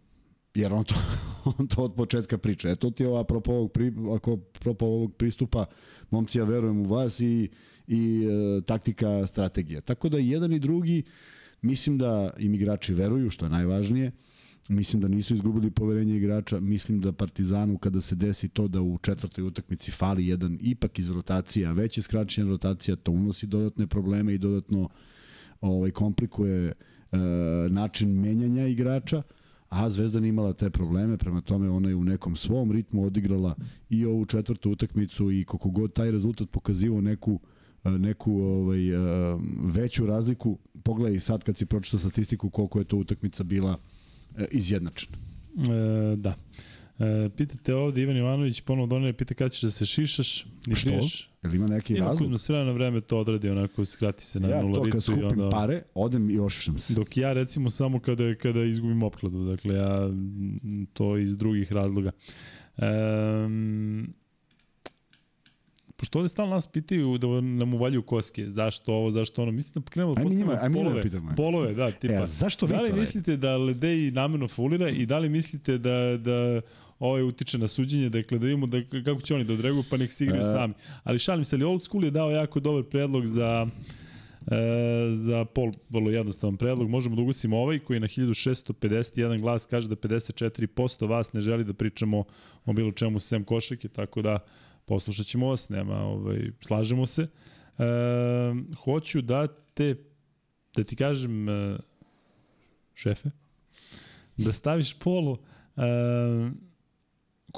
Jer 0.56 0.74
on 0.74 0.84
to, 0.84 0.96
on 1.60 1.68
to 1.68 1.84
od 1.84 1.96
početka 1.96 2.38
priča. 2.38 2.70
Eto 2.70 2.92
ti 2.92 3.04
je 3.04 3.20
apropo 3.20 3.52
ovog, 3.52 3.72
pri, 3.72 3.94
ako, 4.16 4.40
apropo 4.56 4.86
ovog 4.86 5.16
pristupa, 5.16 5.66
momci, 6.10 6.38
ja 6.38 6.44
verujem 6.44 6.82
u 6.82 6.86
vas 6.86 7.20
i, 7.20 7.50
i 7.88 8.24
e, 8.24 8.62
taktika, 8.62 9.28
strategija. 9.28 9.82
Tako 9.82 10.10
da 10.10 10.18
jedan 10.18 10.54
i 10.54 10.60
drugi, 10.60 11.04
mislim 11.62 11.98
da 11.98 12.34
im 12.38 12.54
igrači 12.54 12.94
veruju, 12.94 13.30
što 13.30 13.46
je 13.46 13.50
najvažnije, 13.50 14.12
Mislim 14.70 15.02
da 15.02 15.08
nisu 15.08 15.34
izgubili 15.34 15.72
poverenje 15.72 16.18
igrača. 16.18 16.60
Mislim 16.60 17.02
da 17.02 17.12
Partizanu 17.12 17.78
kada 17.78 18.02
se 18.02 18.16
desi 18.16 18.50
to 18.50 18.68
da 18.68 18.82
u 18.82 18.98
četvrtoj 18.98 19.44
utakmici 19.44 19.92
fali 19.92 20.28
jedan 20.28 20.58
ipak 20.62 21.00
iz 21.00 21.10
rotacije, 21.10 21.68
a 21.68 21.72
već 21.72 21.98
je 21.98 22.02
skraćena 22.02 22.50
rotacija, 22.50 22.96
to 22.96 23.12
unosi 23.12 23.48
dodatne 23.48 23.88
probleme 23.88 24.34
i 24.34 24.38
dodatno 24.38 24.90
ovaj 25.62 25.92
komplikuje 25.92 26.68
e, 26.68 26.74
način 27.70 28.20
menjanja 28.20 28.68
igrača 28.68 29.22
a 29.70 29.90
Zvezda 29.90 30.20
imala 30.20 30.54
te 30.54 30.70
probleme, 30.70 31.18
prema 31.18 31.42
tome 31.42 31.70
ona 31.70 31.90
je 31.90 31.96
u 31.96 32.04
nekom 32.04 32.36
svom 32.36 32.72
ritmu 32.72 33.06
odigrala 33.06 33.56
i 33.90 34.06
ovu 34.06 34.26
četvrtu 34.26 34.72
utakmicu 34.72 35.32
i 35.32 35.46
koliko 35.46 35.70
god 35.70 35.94
taj 35.94 36.12
rezultat 36.12 36.50
pokazivao 36.50 37.02
neku 37.02 37.40
neku 37.84 38.42
ovaj, 38.42 38.80
veću 39.64 40.06
razliku, 40.06 40.58
pogledaj 40.84 41.20
sad 41.20 41.44
kad 41.44 41.58
si 41.58 41.66
pročitao 41.66 42.00
statistiku 42.00 42.50
koliko 42.50 42.80
je 42.80 42.86
to 42.86 42.98
utakmica 42.98 43.44
bila 43.44 43.78
izjednačena. 44.52 45.18
E, 45.58 46.16
da. 46.16 46.30
E, 46.30 46.36
pitate 47.38 47.76
ovde, 47.76 48.02
Ivan 48.02 48.18
Ivanović 48.18 48.62
ponovo 48.62 48.88
donere, 48.88 49.14
pita 49.14 49.34
kada 49.34 49.50
ćeš 49.50 49.62
da 49.62 49.70
se 49.70 49.86
šišaš 49.86 50.46
i 50.68 50.76
Što? 50.76 50.90
priješ. 50.90 51.30
Jel 51.44 51.56
ima 51.56 51.68
neki 51.68 51.94
Ima 51.94 52.06
razlog? 52.06 52.20
Kuzma 52.20 52.38
sve 52.38 52.64
na 52.66 52.72
vreme 52.72 53.02
to 53.02 53.18
odradi, 53.18 53.50
onako 53.50 53.86
skrati 53.86 54.26
se 54.26 54.40
na 54.40 54.48
Ja 54.48 54.54
to 54.54 54.60
kad 54.62 54.70
nularicu 54.70 54.98
i 54.98 55.02
skupim 55.02 55.26
onda... 55.26 55.50
pare, 55.50 55.82
odem 55.94 56.30
i 56.30 56.40
ošišam 56.40 56.80
se. 56.80 56.94
Dok 56.94 57.18
ja 57.18 57.34
recimo 57.34 57.70
samo 57.70 58.00
kada, 58.00 58.36
kada 58.36 58.64
izgubim 58.64 59.04
opkladu, 59.04 59.46
dakle 59.46 59.76
ja 59.76 60.10
to 60.94 61.18
iz 61.18 61.38
drugih 61.38 61.72
razloga. 61.72 62.12
Um, 62.78 64.14
pošto 65.96 66.20
ovde 66.20 66.30
stalno 66.30 66.54
nas 66.54 66.68
pitaju 66.68 67.18
da 67.18 67.28
nam 67.42 67.74
uvaljuju 67.74 68.02
koske, 68.02 68.46
zašto 68.50 68.94
ovo, 68.94 69.12
zašto 69.12 69.42
ono, 69.42 69.52
mislim 69.52 69.84
da 69.84 69.92
krenemo 69.92 70.16
da 70.16 70.24
da 70.24 70.70
polove, 70.74 71.02
pitamo. 71.02 71.34
polove, 71.38 71.74
da, 71.74 71.92
tipa. 71.92 72.14
E, 72.14 72.26
zašto 72.26 72.66
vi 72.66 72.74
da 72.74 72.82
li 72.82 72.90
to 72.90 72.96
mislite 72.96 73.38
da 73.38 73.58
Ledeji 73.58 74.12
namerno 74.12 74.48
faulira 74.48 74.90
i 74.90 75.06
da 75.06 75.20
li 75.20 75.30
mislite 75.30 75.78
da, 75.78 76.18
da 76.18 76.62
ovaj 77.00 77.24
utiče 77.24 77.58
na 77.58 77.68
suđenje, 77.68 78.10
dakle 78.10 78.40
da 78.40 78.46
vidimo 78.46 78.68
da, 78.68 78.78
kako 79.06 79.22
će 79.22 79.36
oni 79.36 79.44
da 79.44 79.54
odreaguju, 79.54 79.84
pa 79.90 79.98
nek 79.98 80.12
se 80.12 80.24
igraju 80.24 80.42
E. 80.42 80.44
sami. 80.44 80.74
Ali 81.04 81.20
šalim 81.20 81.46
se, 81.46 81.56
ali 81.56 81.66
Old 81.66 81.84
School 81.84 82.04
je 82.04 82.12
dao 82.12 82.32
jako 82.32 82.60
dobar 82.60 82.84
predlog 82.84 83.28
za 83.28 83.68
E, 84.48 85.14
za 85.14 85.46
pol, 85.46 85.72
vrlo 85.90 86.10
jednostavan 86.10 86.58
predlog, 86.58 86.90
možemo 86.90 87.16
da 87.16 87.22
ugasimo 87.22 87.58
ovaj 87.58 87.80
koji 87.80 88.00
na 88.00 88.08
1651 88.08 89.42
glas 89.42 89.66
kaže 89.66 89.88
da 89.88 89.96
54% 89.96 91.08
vas 91.08 91.34
ne 91.34 91.42
želi 91.42 91.64
da 91.64 91.74
pričamo 91.74 92.24
o 92.66 92.74
bilo 92.74 92.92
čemu 92.92 93.20
sem 93.20 93.44
košake, 93.44 93.88
tako 93.88 94.22
da 94.22 94.40
poslušat 94.86 95.26
ćemo 95.26 95.48
vas, 95.48 95.70
nema, 95.70 95.96
ovaj, 95.96 96.52
slažemo 96.62 97.06
se. 97.06 97.22
E, 97.22 97.84
hoću 98.84 99.22
da 99.22 99.48
te, 99.74 99.96
da 100.76 100.84
ti 100.84 100.96
kažem, 100.96 101.50
e, 101.50 101.78
šefe, 102.94 103.30
da 104.38 104.54
staviš 104.54 104.94
polo, 105.00 105.38
e, 105.78 105.82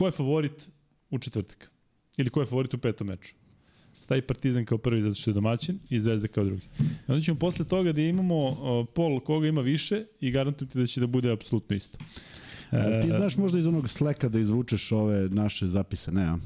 ko 0.02 0.08
je 0.08 0.12
favorit 0.12 0.70
u 1.10 1.20
četvrtak? 1.20 1.72
Ili 2.18 2.30
ko 2.30 2.40
je 2.40 2.46
favorit 2.46 2.74
u 2.74 2.78
petom 2.78 3.08
meču? 3.08 3.34
stavi 4.02 4.22
Partizan 4.22 4.66
kao 4.66 4.78
prvi 4.78 5.02
zato 5.02 5.16
što 5.16 5.30
je 5.30 5.34
domaćin 5.34 5.80
i 5.90 6.00
Zvezda 6.00 6.28
kao 6.28 6.44
drugi. 6.44 6.68
I 6.80 7.12
onda 7.12 7.22
ćemo 7.22 7.40
posle 7.40 7.66
toga 7.66 7.92
da 7.92 8.02
imamo 8.02 8.86
pol 8.86 9.20
koga 9.20 9.48
ima 9.48 9.62
više 9.62 10.06
i 10.20 10.32
garantujem 10.32 10.70
ti 10.70 10.80
da 10.80 10.88
će 10.88 11.00
da 11.00 11.08
bude 11.08 11.32
apsolutno 11.32 11.76
isto. 11.76 11.98
E, 12.72 13.02
ti 13.02 13.08
znaš 13.08 13.38
možda 13.38 13.60
iz 13.60 13.68
onog 13.68 13.90
sleka 13.90 14.30
da 14.30 14.40
izvučeš 14.40 14.92
ove 14.92 15.30
naše 15.30 15.68
zapise, 15.68 16.12
ne, 16.12 16.24
a? 16.24 16.38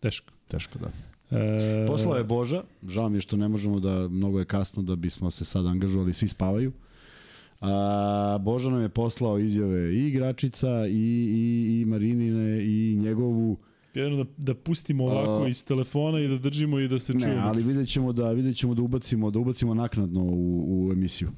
Teško. 0.00 0.32
Teško, 0.48 0.78
da. 0.78 0.90
E, 1.38 1.86
Poslao 1.86 2.16
je 2.16 2.24
Boža, 2.24 2.62
žao 2.88 3.08
mi 3.08 3.16
je 3.16 3.20
što 3.20 3.36
ne 3.36 3.48
možemo 3.48 3.80
da, 3.80 4.08
mnogo 4.08 4.38
je 4.38 4.44
kasno 4.44 4.82
da 4.82 4.96
bismo 4.96 5.30
se 5.30 5.44
sad 5.44 5.66
angažovali, 5.66 6.12
svi 6.12 6.28
spavaju. 6.28 6.72
A, 7.60 8.38
Boža 8.40 8.70
nam 8.70 8.82
je 8.82 8.88
poslao 8.88 9.38
izjave 9.38 9.94
i 9.94 10.06
igračica 10.08 10.86
i, 10.86 10.92
i, 10.92 11.80
i 11.80 11.84
Marinine 11.84 12.64
i 12.64 12.96
njegovu 12.96 13.56
Jedno 13.94 14.16
da, 14.16 14.30
da 14.36 14.54
pustimo 14.54 15.04
ovako 15.04 15.44
A- 15.44 15.48
iz 15.48 15.64
telefona 15.64 16.20
i 16.20 16.28
da 16.28 16.38
držimo 16.38 16.78
i 16.78 16.88
da 16.88 16.98
se 16.98 17.12
čuje. 17.12 17.26
Ne, 17.26 17.36
ali 17.38 17.62
vidjet 17.62 17.88
ćemo 17.88 18.12
da, 18.12 18.30
vidjet 18.32 18.56
ćemo 18.56 18.74
da 18.74 18.82
ubacimo, 18.82 19.30
da 19.30 19.38
ubacimo 19.38 19.74
naknadno 19.74 20.22
u, 20.22 20.88
u 20.88 20.92
emisiju. 20.92 21.30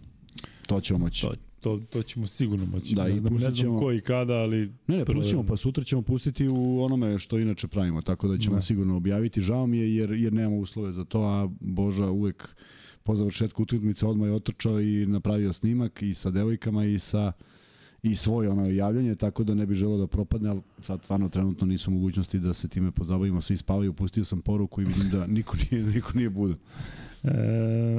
To 0.66 0.80
ćemo 0.80 0.98
moći. 0.98 1.22
To, 1.22 1.34
to, 1.60 1.80
to 1.90 2.02
ćemo 2.02 2.26
sigurno 2.26 2.66
moći. 2.66 2.94
Da, 2.94 3.04
ne 3.08 3.18
znam, 3.18 3.34
ne 3.34 3.50
znam 3.50 3.78
ko 3.78 3.92
i 3.92 4.00
kada, 4.00 4.34
ali... 4.34 4.72
Ne, 4.86 4.96
ne, 4.96 5.04
pustit 5.04 5.30
ćemo, 5.30 5.44
pa 5.46 5.56
sutra 5.56 5.84
ćemo 5.84 6.02
pustiti 6.02 6.48
u 6.48 6.82
onome 6.82 7.18
što 7.18 7.38
inače 7.38 7.68
pravimo, 7.68 8.02
tako 8.02 8.28
da 8.28 8.38
ćemo 8.38 8.56
Da. 8.56 8.62
sigurno 8.62 8.96
objaviti. 8.96 9.40
Žao 9.40 9.66
mi 9.66 9.78
je 9.78 9.94
jer, 9.96 10.10
jer 10.12 10.32
nemamo 10.32 10.56
uslove 10.56 10.92
za 10.92 11.04
to, 11.04 11.20
a 11.22 11.48
Boža 11.60 12.10
uvek 12.10 12.48
po 13.04 13.16
završetku 13.16 13.62
utakmice 13.62 14.06
odmah 14.06 14.28
je 14.28 14.34
otrčao 14.34 14.80
i 14.80 15.06
napravio 15.06 15.52
snimak 15.52 16.02
i 16.02 16.14
sa 16.14 16.30
devojkama 16.30 16.84
i 16.84 16.98
sa 16.98 17.32
i 18.02 18.16
svoje 18.16 18.48
ono 18.48 18.66
javljanje, 18.70 19.14
tako 19.14 19.44
da 19.44 19.54
ne 19.54 19.66
bi 19.66 19.74
želeo 19.74 19.98
da 19.98 20.06
propadne, 20.06 20.48
ali 20.48 20.60
sad 20.82 21.02
stvarno 21.04 21.28
trenutno 21.28 21.66
nisu 21.66 21.90
mogućnosti 21.90 22.38
da 22.38 22.52
se 22.52 22.68
time 22.68 22.90
pozabavimo, 22.90 23.40
svi 23.40 23.56
spavaju, 23.56 23.92
pustio 23.92 24.24
sam 24.24 24.40
poruku 24.40 24.82
i 24.82 24.84
vidim 24.84 25.10
da 25.10 25.26
niko 25.26 25.56
nije, 25.70 25.84
niko 25.94 26.12
nije 26.14 26.30
budan. 26.30 26.56
E, 27.22 27.30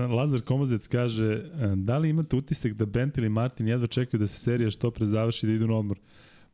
Lazar 0.07 0.41
Komazec 0.41 0.87
kaže, 0.87 1.25
e, 1.25 1.75
da 1.75 1.97
li 1.97 2.09
imate 2.09 2.35
utisak 2.35 2.73
da 2.73 2.85
Bent 2.85 3.17
ili 3.17 3.29
Martin 3.29 3.67
jedva 3.67 3.87
čekaju 3.87 4.19
da 4.19 4.27
se 4.27 4.39
serija 4.39 4.71
što 4.71 4.91
pre 4.91 5.05
završi 5.05 5.47
da 5.47 5.53
idu 5.53 5.67
na 5.67 5.75
odmor? 5.75 5.99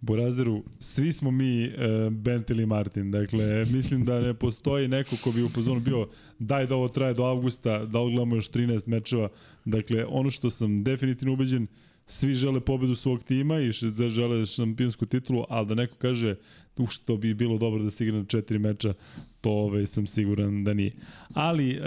Burazeru, 0.02 0.64
svi 0.80 1.14
smo 1.14 1.32
mi 1.32 1.64
e, 1.64 2.10
Bent 2.12 2.50
ili 2.50 2.66
Martin, 2.66 3.12
dakle, 3.12 3.66
mislim 3.66 4.06
da 4.06 4.20
ne 4.20 4.34
postoji 4.34 4.88
neko 4.88 5.16
ko 5.24 5.32
bi 5.32 5.44
u 5.44 5.50
fazonu 5.50 5.80
bio 5.80 6.08
daj 6.40 6.68
da 6.68 6.76
ovo 6.76 6.88
traje 6.88 7.14
do 7.14 7.24
avgusta, 7.24 7.86
da 7.86 8.00
odgledamo 8.00 8.36
još 8.36 8.50
13 8.50 8.88
mečeva, 8.88 9.30
dakle, 9.66 10.06
ono 10.06 10.32
što 10.32 10.50
sam 10.50 10.84
definitivno 10.84 11.34
ubeđen, 11.34 11.68
svi 12.06 12.34
žele 12.34 12.60
pobedu 12.60 12.96
svog 12.96 13.24
tima 13.24 13.60
i 13.60 13.72
žele 13.72 14.46
šampionsku 14.46 15.06
titulu, 15.06 15.44
ali 15.50 15.68
da 15.68 15.76
neko 15.76 15.96
kaže 15.96 16.36
u 16.78 16.88
što 16.88 17.18
bi 17.18 17.34
bilo 17.34 17.58
dobro 17.58 17.84
da 17.84 17.92
se 17.92 18.04
igra 18.04 18.18
na 18.18 18.26
četiri 18.26 18.60
meča, 18.60 18.94
to 19.42 19.52
ovaj, 19.52 19.86
sam 19.86 20.08
siguran 20.08 20.64
da 20.64 20.74
nije. 20.74 20.92
Ali, 21.34 21.80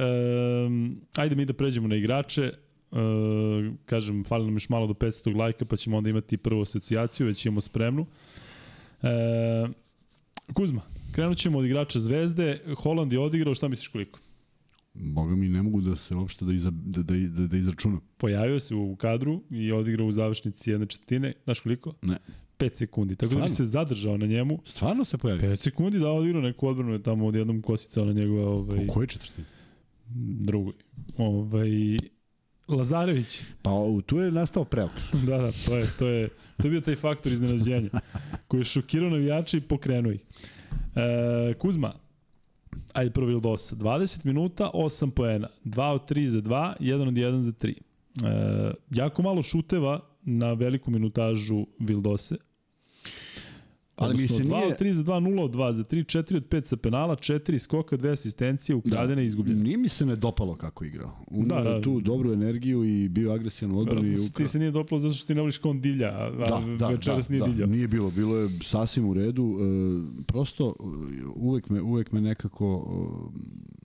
um, 0.67 1.01
ajde 1.15 1.35
mi 1.35 1.45
da 1.45 1.53
pređemo 1.53 1.89
na 1.89 1.97
igrače, 1.97 2.53
Uh, 2.93 2.99
kažem, 3.87 4.25
fali 4.25 4.45
nam 4.45 4.55
još 4.55 4.69
malo 4.69 4.87
do 4.87 4.93
500 4.95 5.37
lajka, 5.37 5.65
pa 5.65 5.77
ćemo 5.77 5.97
onda 5.97 6.11
imati 6.11 6.37
prvu 6.37 6.61
asocijaciju, 6.63 7.27
već 7.27 7.47
imamo 7.47 7.61
spremnu. 7.61 8.07
Uh, 9.03 9.09
Kuzma, 10.55 10.83
krenut 11.13 11.39
ćemo 11.39 11.59
od 11.59 11.65
igrača 11.65 12.01
Zvezde. 12.01 12.61
Holand 12.77 13.13
je 13.13 13.19
odigrao, 13.19 13.55
šta 13.55 13.69
misliš 13.69 13.89
koliko? 13.89 14.21
Boga 14.95 15.37
mi 15.37 15.49
ne 15.49 15.63
mogu 15.63 15.81
da 15.81 15.97
se 15.97 16.15
uopšte 16.15 16.45
da, 16.45 16.53
iza, 16.53 16.71
da, 16.71 17.03
da, 17.03 17.15
da, 17.15 17.47
da 17.47 17.57
izračunam. 17.57 18.01
Pojavio 18.17 18.61
se 18.61 18.75
u 18.75 18.97
kadru 18.97 19.43
i 19.51 19.73
odigrao 19.73 20.07
u 20.07 20.13
završnici 20.13 20.71
jedne 20.71 20.87
četvrtine. 20.87 21.33
Znaš 21.45 21.61
koliko? 21.61 21.95
Ne. 22.03 22.19
5 22.59 22.75
sekundi. 22.75 23.17
Tako 23.17 23.29
da 23.29 23.29
bi 23.29 23.49
Stvarno? 23.49 23.55
se 23.57 23.65
zadržao 23.65 24.17
na 24.17 24.27
njemu. 24.27 24.59
Stvarno 24.65 25.05
se 25.05 25.19
pojavio? 25.19 25.51
5 25.51 25.57
sekundi 25.57 25.99
da 25.99 26.09
odigrao 26.11 26.43
neku 26.43 26.69
odbranu 26.69 26.93
je 26.93 27.03
tamo 27.03 27.27
odjednom 27.27 27.63
kosicao 27.63 28.05
na 28.05 28.13
njegove 28.13 28.45
ovaj, 28.45 28.85
U 28.85 28.89
kojoj 28.89 29.07
četvrtini? 29.07 29.47
drugoj. 30.41 30.73
Ovaj, 31.17 31.69
Lazarević. 32.77 33.43
Pa 33.63 33.71
tu 34.07 34.19
je 34.19 34.33
nastao 34.33 34.65
preokret. 34.65 35.05
da, 35.27 35.39
da, 35.39 35.53
to 35.67 35.77
je, 35.77 35.87
to 35.99 36.07
je, 36.07 36.29
to 36.57 36.67
je 36.67 36.71
bio 36.71 36.81
taj 36.81 36.97
faktor 36.97 37.33
iznenađenja 37.33 37.91
koji 38.49 38.61
je 38.61 38.65
šokirao 38.65 39.11
navijače 39.11 39.57
i 39.57 39.61
pokrenuo 39.61 40.13
ih. 40.13 40.21
E, 40.95 41.55
Kuzma, 41.55 41.93
ajde 42.93 43.11
prvo 43.11 43.27
Vildosa, 43.27 43.77
20 43.77 44.25
minuta, 44.25 44.71
8 44.75 45.11
poena, 45.11 45.49
2 45.65 45.93
od 45.93 46.11
3 46.11 46.27
za 46.27 46.41
2, 46.41 46.75
1 46.81 47.09
od 47.09 47.15
1 47.15 47.41
za 47.41 47.53
3. 47.53 47.75
E, 47.75 48.75
jako 48.91 49.23
malo 49.23 49.43
šuteva 49.43 50.01
na 50.23 50.53
veliku 50.53 50.91
minutažu 50.91 51.67
Vildose. 51.79 52.37
Ali 53.97 54.15
mi 54.15 54.29
se 54.29 54.35
2 54.35 54.45
nije- 54.47 54.67
od 54.67 54.79
3 54.79 54.93
za 54.93 55.03
2, 55.03 55.21
0 55.21 55.43
od 55.43 55.51
2 55.51 55.73
za 55.73 55.85
3, 55.85 56.05
4 56.05 56.37
od 56.37 56.45
5 56.45 56.65
sa 56.65 56.77
penala, 56.77 57.17
4 57.17 57.59
skoka, 57.59 57.97
2 57.97 58.11
asistencije, 58.11 58.77
ukradene 58.77 59.23
i 59.23 59.27
izgubljene. 59.27 59.63
Nije 59.63 59.77
mi 59.77 59.89
se 59.89 60.07
ne 60.07 60.17
dopalo 60.17 60.55
kako 60.55 60.85
igrao. 60.85 61.17
Unio 61.27 61.47
Da, 61.47 61.55
da, 61.55 61.63
da. 61.63 61.71
da. 61.71 61.81
tu 61.81 62.01
dobru 62.01 62.33
energiju 62.33 62.85
i 62.85 63.09
bio 63.09 63.33
agresivan 63.33 63.75
u 63.75 63.79
odbrani. 63.79 64.11
ukra... 64.11 64.37
Ti 64.37 64.49
se 64.49 64.59
nije 64.59 64.71
dopalo 64.71 65.01
zato 65.01 65.15
što 65.15 65.27
ti 65.27 65.35
ne 65.35 65.41
voliš 65.41 65.59
kao 65.59 65.71
on 65.71 65.81
divlja, 65.81 66.09
a, 66.09 66.27
a 66.27 66.47
Da, 66.49 66.77
da, 66.79 66.89
večeras 66.89 67.29
da, 67.29 67.33
nije 67.33 67.41
da, 67.41 67.47
divljao. 67.47 67.69
Nije 67.69 67.89
bilo, 67.89 68.11
bilo 68.11 68.37
je 68.37 68.49
sasvim 68.63 69.05
u 69.07 69.15
redu. 69.15 69.59
E, 70.19 70.25
prosto 70.25 70.75
e, 70.81 70.85
uvek 71.35 71.69
me, 71.69 71.83
uvek 71.83 72.13
me 72.13 72.21
nekako 72.21 72.89
e, 73.29 73.82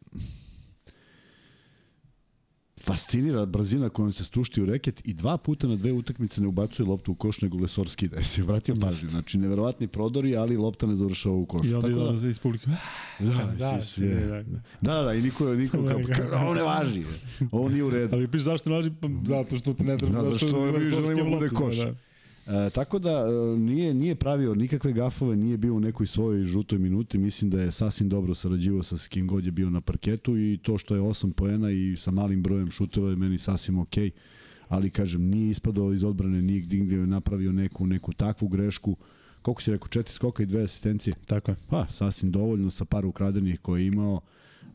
fascinira 2.88 3.46
brzina 3.46 3.90
kojom 3.90 4.12
se 4.12 4.24
stušti 4.24 4.62
u 4.62 4.66
reket 4.66 5.02
i 5.06 5.14
dva 5.14 5.38
puta 5.38 5.68
na 5.68 5.76
dve 5.76 5.92
utakmice 5.92 6.42
ne 6.42 6.48
ubacuje 6.48 6.88
loptu 6.88 7.12
u 7.12 7.16
koš 7.16 7.42
nego 7.42 7.58
Lesor 7.58 7.90
skida. 7.90 8.18
Jesi 8.18 8.42
vratio 8.42 8.76
pažnju. 8.76 9.10
Znači, 9.10 9.38
neverovatni 9.38 9.88
prodori, 9.88 10.36
ali 10.36 10.58
lopta 10.58 10.88
ne 10.88 10.96
završava 10.96 11.36
u 11.36 11.46
koš. 11.46 11.68
I 11.68 11.74
onda 11.74 11.88
Tako 11.88 12.12
da, 12.12 12.28
iz 12.30 12.40
publike. 12.40 12.66
da, 13.20 13.54
Da, 13.60 13.82
svi- 13.82 13.86
svi- 13.86 14.10
da, 14.10 14.26
da. 14.26 14.44
da, 14.82 14.94
da, 14.94 15.02
da, 15.02 15.14
i 15.14 15.22
niko, 15.22 15.54
niko 15.54 15.78
kao, 15.78 16.00
kao, 16.30 16.42
ovo 16.42 16.54
ne 16.54 16.62
važi. 16.62 17.04
Ovo 17.52 17.70
nije 17.70 17.84
u 17.84 17.90
redu. 17.90 18.16
Ali 18.16 18.28
piš 18.28 18.42
zašto 18.42 18.70
ne 18.70 18.76
važi? 18.76 18.92
Pa 19.02 19.08
zato 19.26 19.56
što 19.58 19.74
te 19.74 19.84
ne 19.84 19.98
treba. 19.98 20.22
Da, 20.22 20.32
zašto 20.32 20.66
je 20.66 20.80
mi 20.80 20.86
za 20.86 20.96
želimo 20.98 21.30
bude 21.30 21.50
koš. 21.50 21.78
Da. 21.78 21.94
E, 22.48 22.70
tako 22.70 23.00
da 23.00 23.12
e, 23.12 23.60
nije 23.60 23.94
nije 23.94 24.16
pravio 24.16 24.56
nikakve 24.56 24.94
gafove, 24.94 25.36
nije 25.36 25.58
bio 25.58 25.74
u 25.74 25.80
nekoj 25.80 26.08
svojoj 26.08 26.46
žutoj 26.46 26.80
minuti, 26.80 27.18
mislim 27.18 27.50
da 27.50 27.62
je 27.62 27.72
sasvim 27.72 28.10
dobro 28.10 28.36
sarađivao 28.36 28.84
sa 28.84 28.96
kim 29.10 29.28
god 29.28 29.46
je 29.46 29.52
bio 29.52 29.70
na 29.70 29.82
parketu 29.82 30.38
i 30.38 30.60
to 30.64 30.78
što 30.78 30.96
je 30.96 31.02
8 31.02 31.32
poena 31.32 31.72
i 31.72 31.96
sa 31.98 32.12
malim 32.12 32.44
brojem 32.44 32.72
šuteva 32.72 33.10
je 33.10 33.16
meni 33.16 33.38
sasvim 33.38 33.80
okej. 33.80 34.12
Ali 34.68 34.90
kažem, 34.90 35.30
nije 35.30 35.50
ispadao 35.50 35.94
iz 35.94 36.04
odbrane, 36.04 36.42
nije 36.42 36.62
nigde 36.62 36.96
je 36.96 37.08
napravio 37.08 37.52
neku 37.52 37.88
neku 37.88 38.14
takvu 38.14 38.48
grešku. 38.48 38.98
Koliko 39.42 39.62
si 39.62 39.72
rekao, 39.72 39.88
četiri 39.88 40.14
skoka 40.14 40.44
i 40.44 40.46
dve 40.46 40.64
asistencije? 40.64 41.14
Tako 41.26 41.52
je. 41.52 41.58
Pa, 41.70 41.86
sasvim 41.90 42.32
dovoljno 42.32 42.72
sa 42.72 42.86
par 42.86 43.06
ukradenih 43.06 43.60
koje 43.60 43.82
je 43.82 43.88
imao 43.88 44.22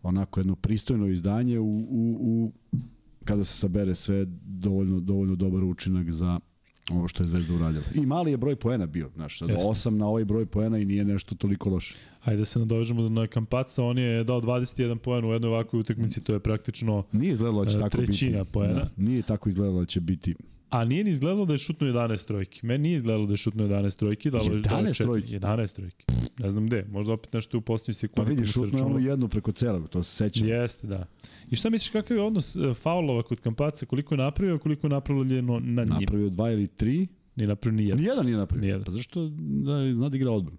onako 0.02 0.40
jedno 0.40 0.56
pristojno 0.56 1.06
izdanje 1.06 1.58
u, 1.58 1.76
u, 1.76 2.18
u 2.20 2.52
kada 3.24 3.44
se 3.44 3.58
sabere 3.58 3.94
sve 3.94 4.26
dovoljno 4.44 5.00
dovoljno 5.00 5.34
dobar 5.34 5.64
učinak 5.64 6.10
za 6.10 6.40
ovo 6.90 7.08
što 7.08 7.22
je 7.22 7.26
Zvezda 7.26 7.54
uradila. 7.54 7.84
I 7.94 8.06
mali 8.06 8.30
je 8.30 8.36
broj 8.36 8.56
poena 8.56 8.86
bio, 8.86 9.10
znaš, 9.14 9.38
sad 9.38 9.48
Jeste. 9.48 9.68
8 9.70 9.90
na 9.90 10.06
ovaj 10.06 10.24
broj 10.24 10.46
poena 10.46 10.78
i 10.78 10.84
nije 10.84 11.04
nešto 11.04 11.34
toliko 11.34 11.70
loše. 11.70 11.94
Ajde 12.22 12.38
da 12.38 12.44
se 12.44 12.58
nadovežemo 12.58 13.08
na 13.08 13.26
Kampaca, 13.26 13.84
on 13.84 13.98
je 13.98 14.24
dao 14.24 14.40
21 14.40 14.96
poen 14.96 15.24
u 15.24 15.32
jednoj 15.32 15.48
ovakvoj 15.48 15.80
utakmici, 15.80 16.20
to 16.20 16.32
je 16.32 16.40
praktično, 16.40 17.04
Nije 17.12 17.32
izgledalo 17.32 17.64
da 17.64 17.70
će 17.70 17.76
E, 17.76 17.80
tako 17.80 17.96
biti. 17.96 18.06
trećina 18.06 18.44
poena. 18.44 18.74
Da, 18.74 18.90
nije 18.96 19.22
tako 19.22 19.48
izgledalo 19.48 19.80
da 19.80 19.86
će 19.86 20.00
biti. 20.00 20.34
A 20.72 20.84
nije 20.84 21.04
ni 21.04 21.10
izgledalo 21.10 21.44
da 21.44 21.52
je 21.52 21.58
šutno 21.58 21.86
11 21.86 22.26
trojki. 22.26 22.66
Meni 22.66 22.82
nije 22.82 22.96
izgledalo 22.96 23.26
da 23.26 23.32
je 23.32 23.36
šutno 23.36 23.64
11 23.64 23.98
trojki, 23.98 24.30
da 24.30 24.38
li 24.38 24.44
11 24.44 25.02
trojki? 25.02 25.38
11 25.38 25.74
trojki. 25.74 26.04
Ne 26.38 26.50
znam 26.50 26.66
gde, 26.66 26.86
možda 26.90 27.12
opet 27.12 27.32
nešto 27.32 27.58
u 27.58 27.60
posljednjoj 27.60 27.94
Pa 27.94 27.98
sekundi. 27.98 28.30
vidi, 28.30 28.40
mu 28.40 28.46
se 28.46 28.52
šutno 28.52 28.78
je 28.78 28.84
ono 28.84 28.98
jednu 28.98 29.28
preko 29.28 29.52
celog, 29.52 29.88
to 29.88 30.02
se 30.02 30.16
sećam. 30.16 30.48
Jeste, 30.48 30.86
da. 30.86 31.06
I 31.50 31.56
šta 31.56 31.70
misliš 31.70 31.90
kakav 31.90 32.16
je 32.16 32.22
odnos 32.22 32.56
e, 32.56 32.74
faulova 32.74 33.22
kod 33.22 33.40
Kampaca, 33.40 33.86
koliko 33.86 34.14
je 34.14 34.18
napravio, 34.18 34.58
koliko 34.58 34.86
je 34.86 34.90
napravljeno 34.90 35.60
na 35.60 35.84
njim? 35.84 35.94
Napravio 36.00 36.28
dva 36.28 36.50
ili 36.50 36.66
tri. 36.66 37.06
Nije 37.36 37.48
napravio 37.48 37.76
ni 37.76 37.84
jedan. 37.84 37.98
Nijedan 37.98 38.24
nije 38.26 38.36
napravio. 38.36 38.62
Nijedan. 38.62 38.84
Pa 38.84 38.90
zašto 38.90 39.28
da, 39.38 39.92
zna 39.94 40.08
da 40.08 40.16
igra 40.16 40.30
odbranu? 40.30 40.58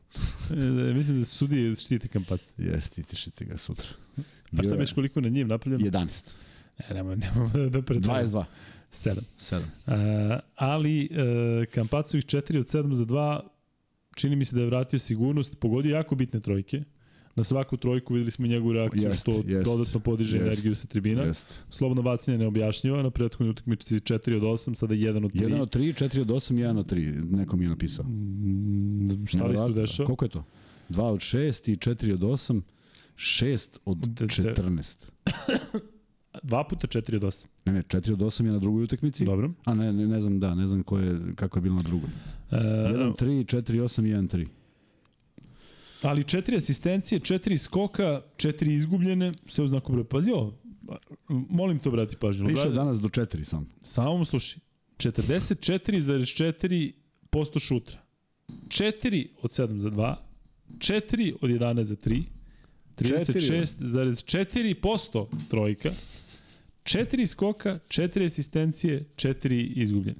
E, 0.89 0.93
mislim 0.93 1.19
da 1.19 1.25
sudije 1.25 1.75
štiti 1.75 2.07
Kampaca. 2.07 2.53
Jeste, 2.57 3.03
ti 3.03 3.15
štiti 3.15 3.45
ga 3.45 3.57
sutra. 3.57 3.87
Pa 4.57 4.63
šta 4.63 4.71
je 4.73 4.79
misliš 4.79 4.93
koliko 4.93 5.19
je 5.19 5.21
na 5.23 5.29
njim 5.29 5.47
napravljeno? 5.47 5.91
11. 5.91 6.29
Ne, 6.79 6.95
nemoj, 6.95 7.15
nemoj 7.15 7.69
da 7.69 7.81
pretvorim. 7.81 8.27
22. 8.27 8.43
7. 8.93 9.21
7. 9.39 9.57
Uh, 9.57 10.39
ali 10.55 11.09
uh, 11.11 11.65
Kampacovih 11.65 12.25
4 12.25 12.59
od 12.59 12.65
7 12.65 12.93
za 12.93 13.05
2 13.05 13.39
čini 14.15 14.35
mi 14.35 14.45
se 14.45 14.55
da 14.55 14.61
je 14.61 14.67
vratio 14.67 14.99
sigurnost, 14.99 15.59
pogodio 15.59 15.95
jako 15.95 16.15
bitne 16.15 16.39
trojke. 16.39 16.83
Na 17.35 17.43
svaku 17.43 17.77
trojku 17.77 18.13
videli 18.13 18.31
smo 18.31 18.47
njegovu 18.47 18.73
reakciju 18.73 19.07
Jest, 19.07 19.21
što 19.21 19.31
jest, 19.47 19.65
dodatno 19.65 19.99
podiže 19.99 20.37
jest, 20.37 20.45
energiju 20.45 20.75
sa 20.75 20.87
tribina. 20.87 21.21
Jeste. 21.23 21.53
Slobodno 21.69 22.03
bacanje 22.03 22.37
neobjašnjivo, 22.37 23.03
na 23.03 23.09
prethodnoj 23.09 23.49
utakmici 23.49 23.95
4 23.95 24.35
od 24.35 24.43
8, 24.43 24.75
sada 24.75 24.93
1 24.93 25.25
od 25.25 25.33
3. 25.33 25.47
1 25.47 25.61
od 25.61 25.75
3, 25.75 26.03
4 26.03 26.21
od 26.21 26.27
8, 26.27 26.53
1 26.55 26.79
od 26.79 26.91
3. 26.91 27.31
Neko 27.31 27.57
mi 27.57 27.65
je 27.65 27.69
napisao. 27.69 28.05
Mm, 28.05 29.25
šta 29.25 29.45
li 29.45 29.57
se 29.57 29.67
tu 29.67 29.73
dešava? 29.73 30.05
Koliko 30.07 30.25
je 30.25 30.29
to? 30.29 30.43
2 30.89 31.01
od 31.01 31.19
6 31.19 31.71
i 31.71 31.75
4 31.75 32.13
od 32.13 32.19
8, 32.19 32.61
6 33.15 33.77
od 33.85 33.97
De- 33.97 34.25
de- 34.25 34.53
14. 34.53 35.11
Dva 36.43 36.63
puta 36.63 36.87
4 36.87 37.15
od 37.15 37.21
8. 37.21 37.45
Ne, 37.65 37.73
ne, 37.73 37.83
4 37.83 38.13
od 38.13 38.19
8 38.19 38.45
je 38.45 38.51
na 38.51 38.59
drugoj 38.59 38.83
utakmici. 38.83 39.25
Dobro. 39.25 39.51
A 39.65 39.73
ne, 39.73 39.93
ne, 39.93 40.07
ne 40.07 40.21
znam, 40.21 40.39
da, 40.39 40.55
ne 40.55 40.67
znam 40.67 40.83
ko 40.83 40.99
je, 40.99 41.19
kako 41.35 41.57
je 41.57 41.61
bilo 41.61 41.75
na 41.75 41.81
drugoj. 41.81 42.09
Uh, 42.51 42.57
1, 42.57 43.15
3, 43.15 43.57
4, 43.57 43.81
8, 43.81 44.01
1, 44.01 44.35
3. 44.35 44.47
ali 46.01 46.23
četiri 46.23 46.57
asistencije, 46.57 47.19
četiri 47.19 47.57
skoka, 47.57 48.21
četiri 48.37 48.73
izgubljene, 48.73 49.31
sve 49.47 49.63
u 49.63 49.67
znaku 49.67 49.91
broja. 49.91 50.05
Pazi 50.05 50.31
ovo, 50.31 50.57
molim 51.29 51.79
to 51.79 51.91
brati 51.91 52.15
pažnju. 52.15 52.47
Više 52.47 52.61
Brate, 52.61 52.75
danas 52.75 52.99
do 52.99 53.07
4 53.07 53.43
sam. 53.43 53.69
Samo 53.81 54.17
mu 54.17 54.25
slušaj. 54.25 54.59
44,4% 54.97 57.59
šutra. 57.59 57.97
4 58.67 59.27
od 59.41 59.51
7 59.51 59.77
za 59.77 59.89
2. 59.89 60.15
4 60.77 61.35
od 61.41 61.49
11 61.49 61.83
za 61.83 61.95
3. 61.95 62.23
36,4% 62.97 65.27
trojka. 65.49 65.89
4 66.83 67.25
skoka, 67.25 67.79
4 67.87 68.25
asistencije, 68.25 69.05
4 69.15 69.71
izgubljene. 69.75 70.19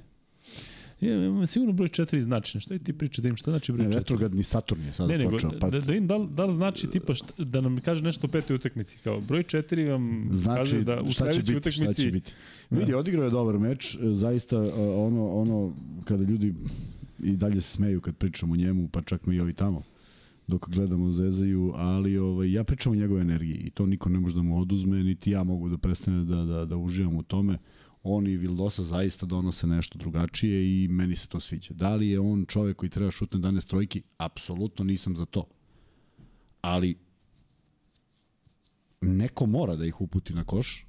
Ja, 1.02 1.46
sigurno 1.46 1.74
broj 1.74 1.90
4 1.90 2.20
znači. 2.20 2.60
Šta 2.60 2.78
ti 2.78 2.94
priča 2.94 3.22
da 3.22 3.30
im 3.30 3.36
šta 3.36 3.52
znači 3.52 3.72
broj 3.72 3.86
Ne, 3.86 3.92
4? 3.92 3.96
retrogradni 3.98 4.44
Saturn 4.44 4.82
je 4.82 4.94
sada 4.94 5.12
Ne, 5.12 5.18
nego, 5.18 5.32
počeo. 5.32 5.52
Pa, 5.60 5.70
da, 5.70 5.80
da 5.80 5.92
vidim 5.92 6.08
da 6.08 6.18
da 6.18 6.46
li 6.46 6.54
znači 6.54 6.88
tipa 6.88 7.14
šta, 7.14 7.44
da 7.44 7.62
nam 7.62 7.78
kaže 7.78 8.04
nešto 8.04 8.28
o 8.28 8.30
petoj 8.30 8.56
utakmici. 8.56 8.98
Kao 9.04 9.22
broj 9.22 9.44
4 9.44 9.92
vam 9.92 10.30
znači, 10.34 10.60
kaže 10.60 10.84
da 10.84 11.02
u 11.02 11.14
sledećoj 11.14 11.42
biti, 11.42 11.72
šta 11.72 11.82
utakmici... 11.82 12.02
će 12.02 12.12
biti. 12.12 12.32
Vidi, 12.70 12.94
odigrao 12.94 13.24
je 13.24 13.32
dobar 13.32 13.60
meč, 13.60 13.96
e, 13.96 13.98
zaista 14.02 14.56
e, 14.56 14.70
ono, 14.80 15.28
ono 15.28 15.74
kada 16.06 16.24
ljudi 16.24 16.54
i 17.24 17.32
dalje 17.32 17.62
se 17.62 17.70
smeju 17.70 18.02
kad 18.02 18.16
pričamo 18.16 18.54
o 18.54 18.58
njemu, 18.58 18.88
pa 18.88 19.02
čak 19.02 19.26
me 19.26 19.36
i 19.36 19.40
ovi 19.40 19.54
tamo 19.54 19.84
dok 20.48 20.70
gledamo 20.70 21.12
zezaju, 21.12 21.74
ali 21.76 22.18
ovaj, 22.18 22.52
ja 22.52 22.64
pričam 22.64 22.92
o 22.92 22.96
njegove 22.96 23.22
energiji 23.22 23.56
i 23.56 23.70
to 23.70 23.86
niko 23.86 24.10
ne 24.10 24.20
može 24.20 24.36
da 24.36 24.42
mu 24.42 24.62
oduzme, 24.62 25.04
niti 25.04 25.32
ja 25.32 25.44
mogu 25.44 25.70
da 25.70 25.78
prestane 25.78 26.24
da, 26.26 26.36
da, 26.36 26.66
da 26.66 26.78
uživam 26.78 27.18
u 27.18 27.24
tome. 27.24 27.58
On 28.04 28.28
i 28.28 28.38
Vildosa 28.38 28.84
zaista 28.84 29.26
donose 29.26 29.68
nešto 29.68 29.98
drugačije 30.00 30.84
i 30.84 30.88
meni 30.88 31.16
se 31.16 31.28
to 31.28 31.40
sviđa. 31.40 31.74
Da 31.74 31.96
li 31.96 32.10
je 32.10 32.20
on 32.20 32.46
čovek 32.46 32.78
koji 32.78 32.90
treba 32.90 33.12
šutne 33.12 33.40
11 33.40 33.70
trojki? 33.70 34.02
Apsolutno 34.18 34.86
nisam 34.86 35.16
za 35.16 35.26
to. 35.26 35.44
Ali 36.62 36.98
neko 39.02 39.46
mora 39.46 39.76
da 39.76 39.86
ih 39.86 40.02
uputi 40.02 40.34
na 40.34 40.44
koš. 40.44 40.86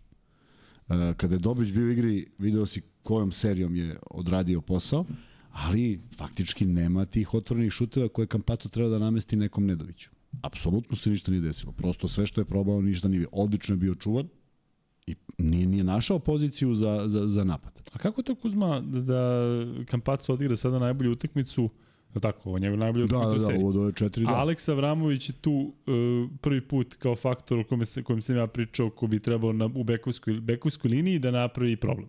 E, 0.88 1.14
Kada 1.16 1.34
je 1.34 1.38
Dobrić 1.38 1.72
bio 1.72 1.86
u 1.86 1.90
igri, 1.90 2.26
video 2.38 2.66
si 2.66 2.82
kojom 3.02 3.32
serijom 3.32 3.76
je 3.76 3.98
odradio 4.10 4.60
posao, 4.60 5.04
ali 5.54 6.00
faktički 6.16 6.64
nema 6.64 7.04
tih 7.04 7.34
otvorenih 7.34 7.72
šuteva 7.72 8.08
koje 8.08 8.26
Kampato 8.26 8.68
treba 8.68 8.88
da 8.90 8.98
namesti 8.98 9.36
nekom 9.36 9.66
Nedoviću. 9.66 10.10
Apsolutno 10.42 10.96
se 10.96 11.10
ništa 11.10 11.30
nije 11.30 11.40
desilo. 11.40 11.72
Prosto 11.72 12.08
sve 12.08 12.26
što 12.26 12.40
je 12.40 12.44
probao 12.44 12.82
ništa 12.82 13.08
nije. 13.08 13.26
Odlično 13.32 13.72
je 13.72 13.76
bio 13.76 13.94
čuvan 13.94 14.28
i 15.06 15.14
nije, 15.38 15.66
nije 15.66 15.84
našao 15.84 16.18
poziciju 16.18 16.74
za, 16.74 17.04
za, 17.06 17.26
za 17.26 17.44
napad. 17.44 17.72
A 17.92 17.98
kako 17.98 18.22
to 18.22 18.34
Kuzma 18.34 18.80
da, 18.80 19.00
da 19.00 20.18
odigra 20.28 20.56
sada 20.56 20.78
najbolju 20.78 21.12
utakmicu, 21.12 21.62
je 21.62 22.14
li 22.14 22.20
tako, 22.20 22.48
ovo 22.48 22.56
je 22.56 22.60
njegov 22.60 22.78
najbolju 22.78 23.06
Da, 23.06 23.16
utakmicu 23.16 23.36
da, 23.36 23.36
u 23.36 23.38
da, 23.38 23.46
seriji. 23.46 23.62
ovo 23.62 23.72
do 23.72 23.86
je 23.86 23.92
četiri, 23.92 24.24
da. 24.24 24.30
Aleks 24.30 24.68
Avramović 24.68 25.28
je 25.28 25.32
tu 25.40 25.52
uh, 25.52 26.30
prvi 26.40 26.60
put 26.60 26.94
kao 26.94 27.16
faktor 27.16 27.58
o 27.58 27.64
kome 27.64 27.86
se, 27.86 28.02
kojim 28.02 28.22
sam 28.22 28.36
ja 28.36 28.46
pričao 28.46 28.90
ko 28.90 29.06
bi 29.06 29.20
trebao 29.20 29.52
na, 29.52 29.70
u 29.74 29.84
bekovskoj, 29.84 30.40
bekovskoj 30.40 30.88
liniji 30.88 31.18
da 31.18 31.30
napravi 31.30 31.76
problem. 31.76 32.08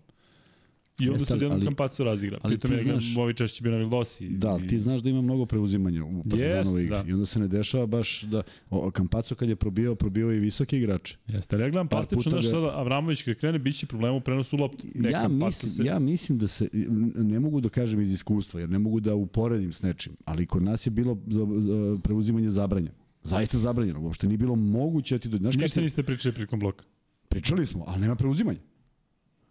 I 1.00 1.08
onda 1.08 1.24
se 1.24 1.34
odjednom 1.34 1.64
Kampaco 1.64 2.04
razigra. 2.04 2.38
ali 2.42 2.52
Pritom 2.52 2.70
ti 2.70 2.76
je 2.76 2.82
znaš- 2.82 3.16
ovi 3.16 3.34
češće 3.34 3.62
bio 3.62 3.72
na 3.72 3.78
Vildosi. 3.78 4.28
Da, 4.28 4.50
ali 4.50 4.66
ti 4.68 4.78
znaš 4.78 5.00
da 5.00 5.10
ima 5.10 5.22
mnogo 5.22 5.46
preuzimanja 5.46 6.04
u 6.04 6.22
Partizanove 6.22 6.82
igre. 6.84 6.96
da. 6.96 7.04
I 7.08 7.12
onda 7.12 7.26
se 7.26 7.38
ne 7.38 7.48
dešava 7.48 7.86
baš 7.86 8.22
da... 8.22 8.42
O, 8.70 8.90
Kampaco 8.90 9.34
kad 9.34 9.48
je 9.48 9.56
probio, 9.56 9.94
probio 9.94 10.32
i 10.32 10.38
visoke 10.38 10.78
igrače. 10.78 11.16
Jeste, 11.26 11.56
ali 11.56 11.62
ja 11.64 11.70
gledam 11.70 11.88
plastično, 11.88 12.30
znaš 12.30 12.44
sada, 12.44 12.70
Avramović 12.74 13.22
kad 13.22 13.34
krene, 13.34 13.58
bit 13.58 13.76
će 13.76 13.86
problem 13.86 14.14
u 14.14 14.20
prenosu 14.20 14.56
loptu. 14.56 14.86
Ne, 14.94 15.10
ja, 15.10 15.20
Kampaco 15.22 15.46
mislim, 15.46 15.70
se... 15.70 15.84
ja 15.84 15.98
mislim 15.98 16.38
da 16.38 16.48
se, 16.48 16.68
ne 17.16 17.40
mogu 17.40 17.60
da 17.60 17.68
kažem 17.68 18.00
iz 18.00 18.12
iskustva, 18.12 18.60
jer 18.60 18.70
ne 18.70 18.78
mogu 18.78 19.00
da 19.00 19.14
uporedim 19.14 19.72
s 19.72 19.82
nečim, 19.82 20.16
ali 20.24 20.46
kod 20.46 20.62
nas 20.62 20.86
je 20.86 20.90
bilo 20.90 21.18
za, 21.26 21.46
za 21.58 21.98
preuzimanje 22.02 22.50
zabranjeno. 22.50 22.94
Zaista 23.22 23.58
zabranjeno, 23.58 24.00
uopšte 24.00 24.26
nije 24.26 24.38
bilo 24.38 24.56
moguće 24.56 25.14
da 25.14 25.18
ti 25.18 25.28
do... 25.28 25.38
Znaš 25.38 25.56
Ništa 25.56 25.80
niste 25.80 26.02
pričali 26.02 26.34
prikom 26.34 26.60
bloka. 26.60 26.84
pričali 27.28 27.66
smo, 27.66 27.84
ali 27.86 28.00
nema 28.00 28.14
preuzimanja. 28.16 28.58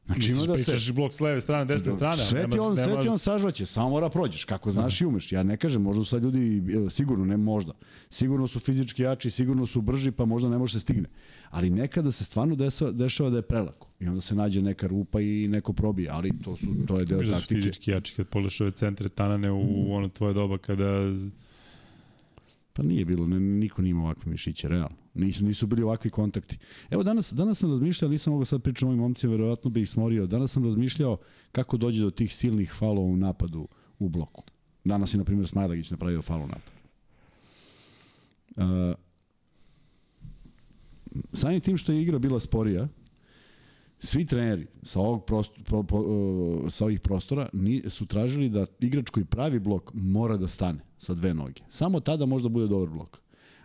Znači 0.05 0.31
ima 0.31 0.45
da 0.45 0.45
se... 0.45 0.53
pričaš 0.53 0.91
blok 0.91 1.13
s 1.13 1.19
leve 1.19 1.41
strane, 1.41 1.65
desne 1.65 1.91
strane. 1.91 2.15
ali 2.17 2.25
Sve 2.25 2.49
ti 2.49 2.59
on, 2.59 2.77
sve 2.77 3.01
ti 3.01 3.07
on 3.07 3.19
sažvaće, 3.19 3.65
samo 3.65 3.89
mora 3.89 4.09
prođeš, 4.09 4.43
kako 4.43 4.71
znaš 4.71 5.01
i 5.01 5.05
umeš. 5.05 5.31
Ja 5.31 5.43
ne 5.43 5.57
kažem, 5.57 5.81
možda 5.81 6.03
su 6.03 6.09
sad 6.09 6.23
ljudi, 6.23 6.63
e, 6.87 6.89
sigurno, 6.89 7.25
ne 7.25 7.37
možda, 7.37 7.73
sigurno 8.09 8.47
su 8.47 8.59
fizički 8.59 9.01
jači, 9.01 9.29
sigurno 9.29 9.65
su 9.67 9.81
brži, 9.81 10.11
pa 10.11 10.25
možda 10.25 10.49
ne 10.49 10.57
može 10.57 10.73
se 10.73 10.79
stigne. 10.79 11.09
Ali 11.49 11.69
nekada 11.69 12.11
se 12.11 12.23
stvarno 12.23 12.55
dešava, 12.55 12.91
dešava 12.91 13.29
da 13.29 13.37
je 13.37 13.41
prelako. 13.41 13.89
I 13.99 14.07
onda 14.07 14.21
se 14.21 14.35
nađe 14.35 14.61
neka 14.61 14.87
rupa 14.87 15.21
i 15.21 15.47
neko 15.47 15.73
probije, 15.73 16.09
ali 16.11 16.31
to, 16.43 16.55
su, 16.55 16.65
to 16.87 16.99
je 16.99 17.05
deo 17.05 17.19
Viš 17.19 17.27
da 17.27 17.33
su 17.33 17.39
taktike. 17.39 17.61
fizički 17.61 17.91
jači 17.91 18.13
kad 18.15 18.27
pogledaš 18.27 18.61
ove 18.61 18.71
centre 18.71 19.09
Tanane 19.09 19.51
u 19.51 19.93
ono 19.93 20.09
tvoje 20.09 20.33
doba 20.33 20.57
kada 20.57 20.85
Pa 22.78 22.84
nije 22.84 23.05
bilo, 23.05 23.28
ne, 23.28 23.39
niko 23.39 23.82
nije 23.82 23.91
imao 23.91 24.05
ovakve 24.05 24.32
mišiće, 24.32 24.67
realno. 24.67 24.95
Nisu, 25.13 25.45
nisu 25.45 25.67
bili 25.67 25.84
ovakvi 25.84 26.09
kontakti. 26.09 26.57
Evo 26.89 27.03
danas, 27.03 27.34
danas 27.34 27.59
sam 27.59 27.71
razmišljao, 27.71 28.11
nisam 28.11 28.34
mogao 28.34 28.45
sad 28.45 28.61
pričati 28.61 28.86
o 28.86 28.88
ovim 28.88 28.99
momcima, 28.99 29.32
verovatno 29.32 29.69
bi 29.69 29.82
ih 29.82 29.89
smorio. 29.89 30.28
Danas 30.28 30.51
sam 30.51 30.63
razmišljao 30.63 31.17
kako 31.51 31.78
dođe 31.78 32.03
do 32.03 32.11
tih 32.11 32.36
silnih 32.36 32.73
falova 32.73 33.07
u 33.07 33.17
napadu 33.17 33.67
u 33.99 34.09
bloku. 34.09 34.43
Danas 34.84 35.13
je, 35.13 35.17
na 35.17 35.23
primjer, 35.23 35.47
Smajlagić 35.47 35.91
napravio 35.91 36.21
fal 36.21 36.41
u 36.41 36.47
napadu. 36.47 36.76
Uh, 38.55 38.95
samim 41.34 41.61
tim 41.61 41.78
što 41.78 41.91
je 41.91 42.01
igra 42.01 42.19
bila 42.19 42.39
sporija, 42.39 42.88
svi 44.05 44.25
treneri 44.25 44.67
sa 44.83 44.99
ovog 44.99 45.25
prostora, 45.25 45.63
po, 45.69 45.83
po, 45.83 46.69
sa 46.69 46.85
ovih 46.85 46.99
prostora 46.99 47.49
ni, 47.53 47.83
su 47.89 48.05
tražili 48.05 48.49
da 48.49 48.65
igrač 48.79 49.09
koji 49.09 49.25
pravi 49.25 49.59
blok 49.59 49.91
mora 49.93 50.37
da 50.37 50.47
stane 50.47 50.79
sa 50.97 51.13
dve 51.13 51.33
noge. 51.33 51.61
Samo 51.69 51.99
tada 51.99 52.25
možda 52.25 52.49
bude 52.49 52.67
dobar 52.67 52.89
blok. 52.89 53.21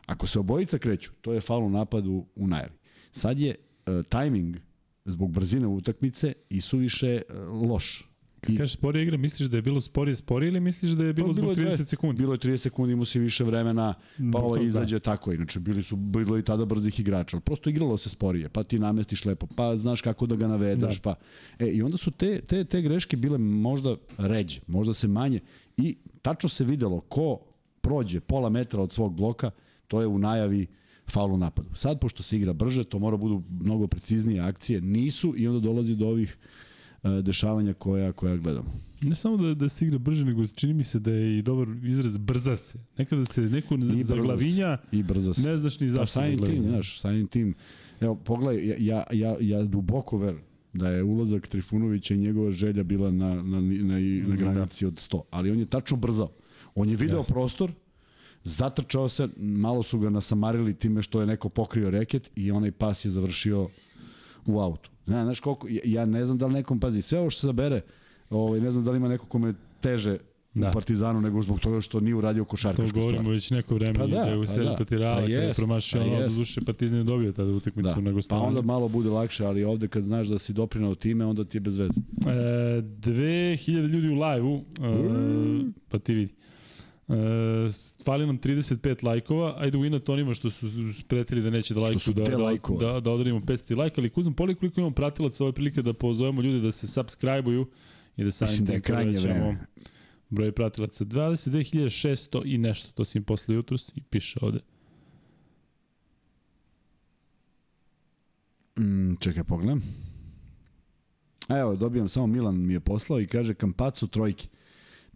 Ako 0.07 0.27
se 0.27 0.39
obojica 0.39 0.79
kreću, 0.79 1.11
to 1.21 1.33
je 1.33 1.41
faul 1.41 1.65
u 1.65 1.71
napadu 1.71 2.25
u 2.37 2.47
najavi. 2.47 2.75
Sad 3.13 3.39
je 3.39 3.55
uh, 3.55 4.05
tajming 4.09 4.57
zbog 5.05 5.33
brzine 5.33 5.67
utakmice 5.67 6.33
i 6.49 6.61
suviše 6.61 7.23
uh, 7.29 7.71
loš. 7.71 8.10
Kad 8.41 8.57
kažeš 8.57 8.73
sporija 8.73 9.03
igra, 9.03 9.17
misliš 9.17 9.49
da 9.49 9.57
je 9.57 9.63
bilo 9.63 9.81
sporije 9.81 10.17
sporije 10.17 10.49
ili 10.49 10.61
misliš 10.61 10.91
da 10.91 11.05
je 11.05 11.13
bilo 11.13 11.29
Pa, 11.29 11.33
zbog 11.33 11.55
bilo 11.55 11.61
je 11.63 11.69
30 11.69 11.77
dve- 11.77 11.87
sekundi? 11.87 12.19
Bilo 12.19 12.33
je 12.35 12.39
30 12.39 12.57
sekundi, 12.57 12.93
imao 12.93 13.05
si 13.05 13.19
više 13.19 13.45
vremena, 13.45 13.95
pa 14.33 14.39
ovo 14.39 14.55
to 14.55 14.57
da. 14.57 14.67
izađe 14.67 15.01
tako. 15.01 15.33
Inače, 15.33 15.61
bili 15.61 15.83
su, 15.83 15.97
bilo 15.97 16.39
i 16.39 16.43
tada 16.43 16.65
brzih 16.65 17.01
igrača, 17.01 17.37
ali 17.37 17.43
prosto 17.43 17.71
igralo 17.71 17.97
se 17.97 18.09
sporije, 18.09 18.49
pa 18.49 18.63
ti 18.63 18.79
namestiš 18.79 19.25
lepo, 19.25 19.47
pa 19.47 19.77
znaš 19.77 20.01
kako 20.01 20.27
da 20.27 20.37
ga 20.37 20.49
navedeš, 20.49 20.95
Da. 20.95 21.03
pa... 21.03 21.15
E, 21.59 21.69
i 21.69 21.83
onda 21.83 21.97
su 21.97 22.11
te, 22.11 22.41
te, 22.41 22.65
te 22.65 22.83
greške 22.83 23.17
bile 23.17 23.39
možda 23.39 23.97
ređe, 24.19 24.61
možda 24.67 24.95
se 24.95 25.09
manje 25.09 25.41
i 25.77 25.97
tačno 26.23 26.49
se 26.49 26.65
videlo 26.65 27.01
ko 27.01 27.39
prođe 27.81 28.21
pola 28.21 28.49
metra 28.49 28.83
od 28.83 28.93
svog 28.93 29.15
bloka, 29.15 29.51
to 29.89 30.01
je 30.01 30.07
u 30.07 30.19
najavi 30.19 30.67
faul 31.07 31.33
u 31.33 31.39
napadu. 31.39 31.69
Sad, 31.75 32.01
pošto 32.01 32.23
se 32.23 32.37
igra 32.37 32.53
brže, 32.53 32.85
to 32.85 32.99
mora 32.99 33.17
budu 33.17 33.43
mnogo 33.51 33.87
preciznije 33.87 34.41
akcije, 34.41 34.81
nisu 34.81 35.35
i 35.37 35.49
onda 35.49 35.61
dolazi 35.61 35.97
do 35.97 36.07
ovih 36.07 36.37
dešavanja 37.23 37.75
koja, 37.75 38.13
koja 38.13 38.37
gledamo. 38.37 38.73
Ne 39.03 39.15
samo 39.15 39.37
da, 39.37 39.55
da 39.55 39.69
se 39.69 39.85
igra 39.85 39.99
brže, 39.99 40.25
nego 40.25 40.47
čini 40.47 40.75
mi 40.75 40.85
se 40.85 40.99
da 40.99 41.11
je 41.11 41.39
i 41.39 41.43
dobar 41.43 41.69
izraz 41.83 42.17
brza 42.17 42.57
se. 42.57 42.79
Nekada 42.99 43.25
se 43.25 43.41
neko 43.41 43.75
I 43.75 44.03
zaglavinja, 44.03 44.79
I 44.93 45.03
brzo 45.03 45.35
se. 45.35 45.49
ne 45.49 45.57
znaš 45.57 45.81
ni 45.81 45.87
Pa 45.87 45.93
zašto 45.93 46.21
samim 46.21 46.39
tim, 46.45 46.63
znaš, 46.63 47.01
samim 47.01 47.27
tim. 47.27 47.55
Evo, 48.01 48.15
pogledaj, 48.15 48.67
ja, 48.67 48.77
ja, 48.81 49.05
ja, 49.13 49.37
ja 49.41 49.65
duboko 49.65 50.19
verujem 50.19 50.51
da 50.73 50.89
je 50.89 51.03
ulazak 51.03 51.49
Trifunovića 51.49 52.15
i 52.15 52.19
njegova 52.19 52.51
želja 52.51 52.83
bila 52.83 53.11
na, 53.11 53.35
na, 53.35 53.43
na, 53.43 53.61
na, 53.61 53.99
na 54.27 54.37
granici 54.37 54.87
od 54.87 54.95
100. 54.95 55.21
Ali 55.31 55.51
on 55.51 55.59
je 55.59 55.67
tačno 55.67 55.97
brzao. 55.97 56.33
On 56.75 56.89
je 56.89 56.97
video 56.97 57.19
Jasne. 57.19 57.33
prostor, 57.33 57.73
zatrčao 58.45 59.09
se, 59.09 59.29
malo 59.37 59.83
su 59.83 59.99
ga 59.99 60.11
nasamarili 60.11 60.75
time 60.75 61.03
što 61.03 61.21
je 61.21 61.27
neko 61.27 61.49
pokrio 61.49 61.91
reket 61.91 62.31
i 62.37 62.51
onaj 62.51 62.73
pas 62.73 63.05
je 63.05 63.11
završio 63.11 63.69
u 64.47 64.61
autu. 64.61 64.91
Znaš, 65.07 65.23
znaš 65.25 65.41
koliko, 65.41 65.69
ja, 65.69 65.81
ja 65.85 66.07
ne 66.07 66.25
znam 66.25 66.39
da 66.39 66.47
li 66.47 66.53
nekom 66.53 66.81
pazi, 66.81 67.03
sve 67.03 67.19
ovo 67.19 67.31
što 67.31 67.41
se 67.41 67.47
zabere, 67.47 67.81
ovaj, 68.31 68.61
ne 68.61 68.71
znam 68.71 68.85
da 68.85 68.91
li 68.91 68.97
ima 68.97 69.09
neko 69.09 69.27
kome 69.27 69.55
teže 69.81 70.19
da. 70.55 70.61
Da. 70.61 70.69
u 70.69 70.73
Partizanu 70.73 71.21
nego 71.21 71.43
zbog 71.43 71.61
toga 71.61 71.81
što 71.81 72.01
nije 72.01 72.15
uradio 72.15 72.45
To 72.45 72.49
košarkašku 72.49 72.89
stvar. 72.89 73.03
govorimo 73.03 73.31
već 73.31 73.51
neko 73.51 73.75
vreme 73.75 73.93
Pa 73.95 74.01
pa 74.01 74.07
da, 74.07 74.17
da, 74.17 74.25
da 74.25 74.31
je 74.31 74.37
u 74.37 74.43
pa 74.43 74.47
seriji 74.47 74.69
da. 74.69 74.75
protiv 74.75 74.99
Reala 74.99 75.15
Pa 75.15 75.21
kada 75.23 75.33
je 75.33 75.53
promašio 75.55 76.01
pa 76.01 76.07
ono, 76.07 76.29
duše 76.29 76.61
Partizan 76.61 76.99
je 76.99 77.05
dobio 77.05 77.33
tada 77.33 77.51
utakmicu 77.51 77.89
Da. 77.91 78.01
na 78.01 78.11
Pa 78.11 78.13
gostovanju. 78.13 78.47
onda 78.47 78.63
malo 78.63 78.89
bude 78.89 79.09
lakše, 79.11 79.45
ali 79.45 79.65
ovde 79.65 79.89
kad 79.89 80.03
znaš 80.03 80.27
da 80.29 80.39
si 80.39 80.53
doprinao 80.53 80.95
time, 80.95 81.27
onda 81.27 81.45
ti 81.45 81.57
je 81.57 81.61
bez 81.61 81.77
veze. 81.77 82.01
E, 82.21 82.33
2000 82.83 83.71
ljudi 83.87 84.09
u 84.09 84.15
live-u, 84.15 84.65
e, 84.79 85.71
pa 85.89 85.99
ti 85.99 86.15
vidi. 86.15 86.35
E, 87.11 87.71
fali 88.05 88.27
nam 88.27 88.39
35 88.39 89.05
lajkova, 89.05 89.55
ajde 89.59 89.79
u 89.79 89.85
inat 89.85 90.09
onima 90.09 90.35
što 90.35 90.51
su 90.51 90.67
pretili 91.09 91.43
da 91.43 91.51
neće 91.51 91.75
da 91.75 91.81
lajkuju, 91.81 92.15
da, 92.15 92.25
te 92.25 92.31
da, 92.31 92.39
lajkova. 92.39 92.93
da, 92.93 93.01
da 93.01 93.11
odarimo 93.11 93.41
500 93.41 93.77
lajka, 93.77 94.01
ali 94.01 94.11
kuzam 94.11 94.35
poli 94.35 94.55
koliko 94.55 94.81
imamo 94.81 94.95
pratilaca 94.95 95.45
ove 95.45 95.53
prilike 95.53 95.83
da 95.83 95.93
pozovemo 95.93 96.43
ljude 96.43 96.61
da 96.61 96.73
se 96.73 96.87
subscribe-uju 96.87 97.67
i 98.17 98.25
da 98.25 98.31
samim 98.31 98.65
da 98.65 98.73
tim 98.73 98.83
povećamo. 98.83 99.57
Broj 100.29 100.53
pratilaca 100.53 101.05
22.600 101.05 102.43
i 102.45 102.59
nešto, 102.59 102.91
to 102.95 103.05
sam 103.05 103.21
im 103.21 103.25
posle 103.25 103.55
jutros 103.55 103.93
i 103.97 104.01
piše 104.01 104.39
ovde. 104.43 104.61
Mm, 108.79 109.15
čekaj, 109.21 109.45
pogledam. 109.45 109.83
Evo, 111.49 111.77
dobijam 111.77 112.09
samo 112.09 112.27
Milan 112.27 112.67
mi 112.67 112.73
je 112.73 112.81
poslao 112.81 113.21
i 113.21 113.27
kaže 113.27 113.55
Kampacu 113.55 114.07
trojke. 114.07 114.49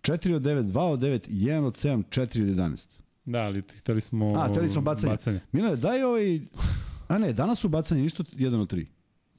4 0.04 0.34
od 0.34 0.42
9, 0.42 0.62
2 0.62 0.80
od 0.80 1.00
9, 1.00 1.28
1 1.28 1.64
od 1.64 1.74
7, 1.74 2.02
4 2.10 2.20
od 2.42 2.56
11. 2.56 2.88
Da, 3.24 3.40
ali 3.40 3.62
hteli 3.78 4.00
smo... 4.00 4.34
A, 4.36 4.48
hteli 4.48 4.68
smo 4.68 4.82
bacanje. 4.82 5.10
bacanje. 5.10 5.40
Milane, 5.52 5.76
daj 5.76 6.02
ovaj... 6.02 6.40
A 7.08 7.18
ne, 7.18 7.32
danas 7.32 7.58
su 7.58 7.68
bacanje 7.68 8.02
ništa 8.02 8.22
1 8.22 8.60
od 8.60 8.72
3. 8.72 8.86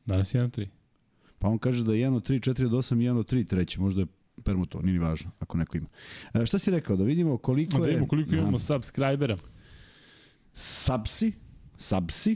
Danas 0.06 0.34
je 0.34 0.42
1-3. 0.42 0.68
Pa 1.40 1.48
on 1.48 1.58
kaže 1.58 1.84
da 1.84 1.94
je 1.94 2.08
1 2.10 2.16
od 2.16 2.30
3, 2.30 2.52
4 2.52 2.66
od 2.66 2.72
8, 2.72 2.96
1 2.96 3.18
od 3.18 3.32
3, 3.32 3.48
treći. 3.48 3.80
Možda 3.82 4.02
je 4.02 4.08
permuto, 4.44 4.82
nije 4.82 4.94
ni 4.94 5.00
važno, 5.00 5.32
ako 5.40 5.58
neko 5.58 5.78
ima. 5.78 5.88
E, 6.34 6.46
šta 6.46 6.60
si 6.60 6.72
rekao? 6.72 6.96
Da 6.96 7.04
vidimo 7.04 7.38
koliko 7.38 7.78
Da 7.78 7.84
je... 7.86 7.90
vidimo 7.90 8.08
koliko 8.08 8.34
imamo 8.36 8.48
Aha. 8.48 8.58
subscribera. 8.58 9.38
Sapsi, 10.54 11.32
Sapsi. 11.78 12.36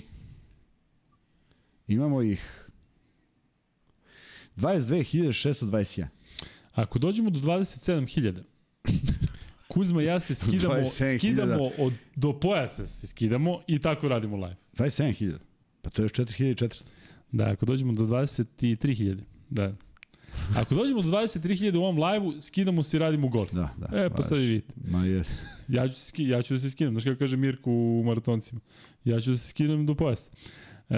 Imamo 1.88 2.22
ih 2.22 2.70
22.621. 4.58 6.08
Ako 6.82 7.00
dođemo 7.00 7.30
do 7.30 7.40
27.000, 7.40 8.44
Kuzma 9.68 10.02
i 10.02 10.06
ja 10.06 10.20
se 10.20 10.36
skidamo, 10.36 10.74
27.000. 10.74 11.18
skidamo 11.18 11.70
od, 11.78 11.94
do 12.16 12.40
pojasa 12.40 12.88
se 12.88 13.08
skidamo 13.08 13.60
i 13.68 13.80
tako 13.80 14.08
radimo 14.08 14.36
live. 14.36 14.56
27.000. 14.74 15.38
Pa 15.82 15.90
to 15.90 16.02
je 16.02 16.04
još 16.04 16.12
4.400. 16.12 16.84
Da, 17.32 17.50
ako 17.50 17.66
dođemo 17.66 17.94
do 17.94 18.04
23.000, 18.04 19.18
da. 19.50 19.74
Ako 20.56 20.76
dođemo 20.76 21.02
do 21.02 21.10
23.000 21.10 21.76
u 21.78 21.84
ovom 21.84 22.04
live-u, 22.04 22.42
skidamo 22.42 22.84
se 22.84 22.98
i 22.98 23.00
radimo 23.00 23.28
gol. 23.28 23.48
Da, 23.52 23.70
da. 23.78 23.98
E, 23.98 24.10
pa 24.10 24.24
sad 24.24 24.38
vidite. 24.38 24.74
Ma 24.92 25.06
jes. 25.06 25.32
Ja 25.68 25.88
ću, 25.88 26.00
ski- 26.00 26.28
ja 26.28 26.42
ću 26.42 26.54
da 26.54 26.60
se 26.60 26.70
skinem, 26.70 26.94
znaš 26.94 27.04
kako 27.04 27.20
kaže 27.20 27.38
Mirko 27.38 27.72
u 27.72 28.04
maratoncima. 28.06 28.62
Ja 29.04 29.22
ću 29.22 29.32
da 29.32 29.38
se 29.38 29.48
skinem 29.48 29.86
do 29.86 29.96
pojasa. 29.96 30.32
E, 30.90 30.96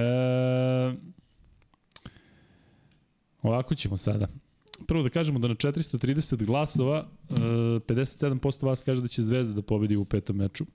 ovako 3.42 3.76
ćemo 3.76 3.98
sada. 3.98 4.28
Prvo 4.88 5.04
da 5.04 5.10
kažemo 5.10 5.40
da 5.40 5.48
na 5.48 5.56
430 5.56 6.46
glasova 6.46 7.08
e, 7.30 7.34
57% 7.34 8.66
vas 8.66 8.84
kaže 8.84 9.02
da 9.02 9.08
će 9.08 9.22
Zvezda 9.22 9.54
da 9.54 9.62
pobedi 9.62 9.96
u 9.96 10.06
petom 10.06 10.36
meču. 10.36 10.66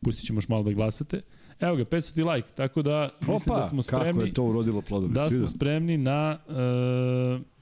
Pustit 0.00 0.26
ćemo 0.26 0.36
još 0.36 0.48
malo 0.48 0.62
da 0.62 0.72
glasate. 0.72 1.20
Evo 1.60 1.76
ga, 1.76 1.84
500 1.84 2.14
ti 2.14 2.22
like, 2.22 2.48
tako 2.54 2.82
da 2.82 3.10
mislim 3.20 3.52
Opa, 3.52 3.56
da 3.56 3.68
smo 3.68 3.82
kako 3.82 4.02
spremni 4.02 4.24
je 4.24 4.34
to 4.34 4.44
urodilo 4.44 4.82
plodom. 4.82 5.12
da 5.12 5.30
smo 5.30 5.46
se. 5.46 5.54
spremni 5.54 5.96
na 5.96 6.38
e, 6.48 7.56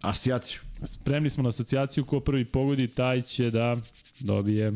Asijaciju. 0.00 0.60
Spremni 0.84 1.30
smo 1.30 1.42
na 1.42 1.48
asocijaciju, 1.48 2.04
ko 2.04 2.20
prvi 2.20 2.44
pogodi, 2.44 2.88
taj 2.88 3.22
će 3.22 3.50
da 3.50 3.76
dobije 4.20 4.72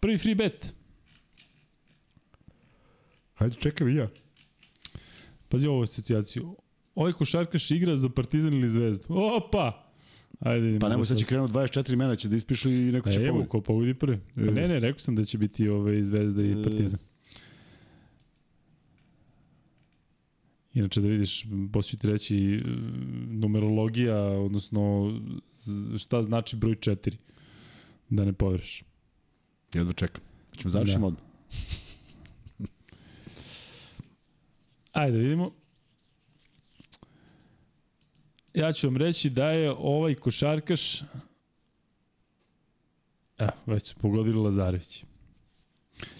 prvi 0.00 0.18
free 0.18 0.34
bet. 0.34 0.74
Hajde, 3.34 3.56
čekam 3.56 3.88
i 3.88 3.94
ja. 3.94 4.08
Pazi 5.48 5.66
ovu 5.66 5.82
asocijaciju. 5.82 6.56
Ovaj 7.00 7.12
košarkaš 7.12 7.70
igra 7.70 7.96
za 7.96 8.08
Partizan 8.08 8.54
ili 8.54 8.70
Zvezdu. 8.70 9.04
Opa! 9.10 9.86
Ajde, 10.40 10.78
Pa 10.78 10.88
nemoj 10.88 11.00
da 11.00 11.06
sad 11.06 11.18
će 11.18 11.24
krenuti 11.24 11.52
24 11.52 11.96
mena, 11.96 12.16
će 12.16 12.28
da 12.28 12.36
ispišu 12.36 12.70
i 12.70 12.92
neko 12.92 13.08
E, 13.08 13.12
će 13.12 13.18
evo, 13.18 13.26
pogledati. 13.28 13.50
ko 13.50 13.60
pogodi 13.60 13.94
prvi. 13.94 14.18
Pa 14.34 14.40
E. 14.40 14.44
ne, 14.44 14.68
ne, 14.68 14.80
rekao 14.80 14.98
sam 14.98 15.16
da 15.16 15.24
će 15.24 15.38
biti 15.38 15.68
ove 15.68 16.02
Zvezda 16.02 16.42
i 16.42 16.50
E. 16.50 16.62
Partizan. 16.62 16.98
Inače 20.74 21.00
da 21.00 21.08
vidiš, 21.08 21.44
poslije 21.72 21.98
ti 21.98 22.06
reći 22.06 22.36
e, 22.54 22.60
numerologija, 23.30 24.16
odnosno 24.20 25.12
šta 25.98 26.22
znači 26.22 26.56
broj 26.56 26.74
4. 26.74 27.16
Da 28.10 28.24
ne 28.24 28.32
povereš. 28.32 28.82
Jedva 29.74 29.92
čekam. 29.92 30.22
Ćemo 30.52 30.70
završimo 30.70 31.00
Da. 31.00 31.06
odmah. 31.06 31.22
Ajde 34.92 35.12
da 35.12 35.22
vidimo. 35.22 35.50
Ja 38.54 38.72
ću 38.72 38.86
vam 38.86 38.96
reći 38.96 39.30
da 39.30 39.50
je 39.50 39.70
ovaj 39.78 40.14
košarkaš 40.14 41.00
Evo, 43.40 43.50
već 43.66 43.86
su 43.86 43.94
pogodili 43.94 44.36
Lazarević. 44.36 45.04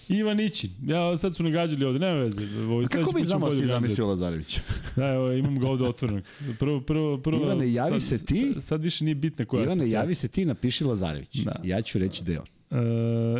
Ivan 0.07 0.39
Ićin. 0.39 0.71
Ja, 0.85 1.17
sad 1.17 1.35
su 1.35 1.43
nagađali 1.43 1.85
ovde, 1.85 1.99
nema 1.99 2.19
veze. 2.19 2.41
Ovo, 2.41 2.81
A 2.81 2.85
kako 2.85 3.11
mi 3.15 3.25
znamo 3.25 3.49
ti 3.49 3.65
zamislio 3.65 4.07
Lazarević? 4.07 4.59
Da, 4.95 5.07
evo, 5.07 5.31
imam 5.31 5.59
ga 5.59 5.67
ovde 5.67 5.83
otvorenog. 5.83 6.23
Prvo, 6.59 6.81
prvo, 6.81 7.17
prvo, 7.17 7.45
Ivane, 7.45 7.73
javi 7.73 7.99
sad, 7.99 8.19
se 8.19 8.25
ti. 8.25 8.51
Sad, 8.53 8.63
sad 8.63 8.81
više 8.81 9.05
nije 9.05 9.15
bitna 9.15 9.45
koja 9.45 9.63
Ivane, 9.63 9.89
javi 9.89 10.15
se 10.15 10.27
ti, 10.27 10.45
napiši 10.45 10.83
Lazarević. 10.83 11.35
Da. 11.35 11.55
Ja 11.63 11.81
ću 11.81 11.99
reći 11.99 12.23
da 12.23 12.31
je 12.31 12.39
on. 12.39 12.47
Uh, 12.71 12.77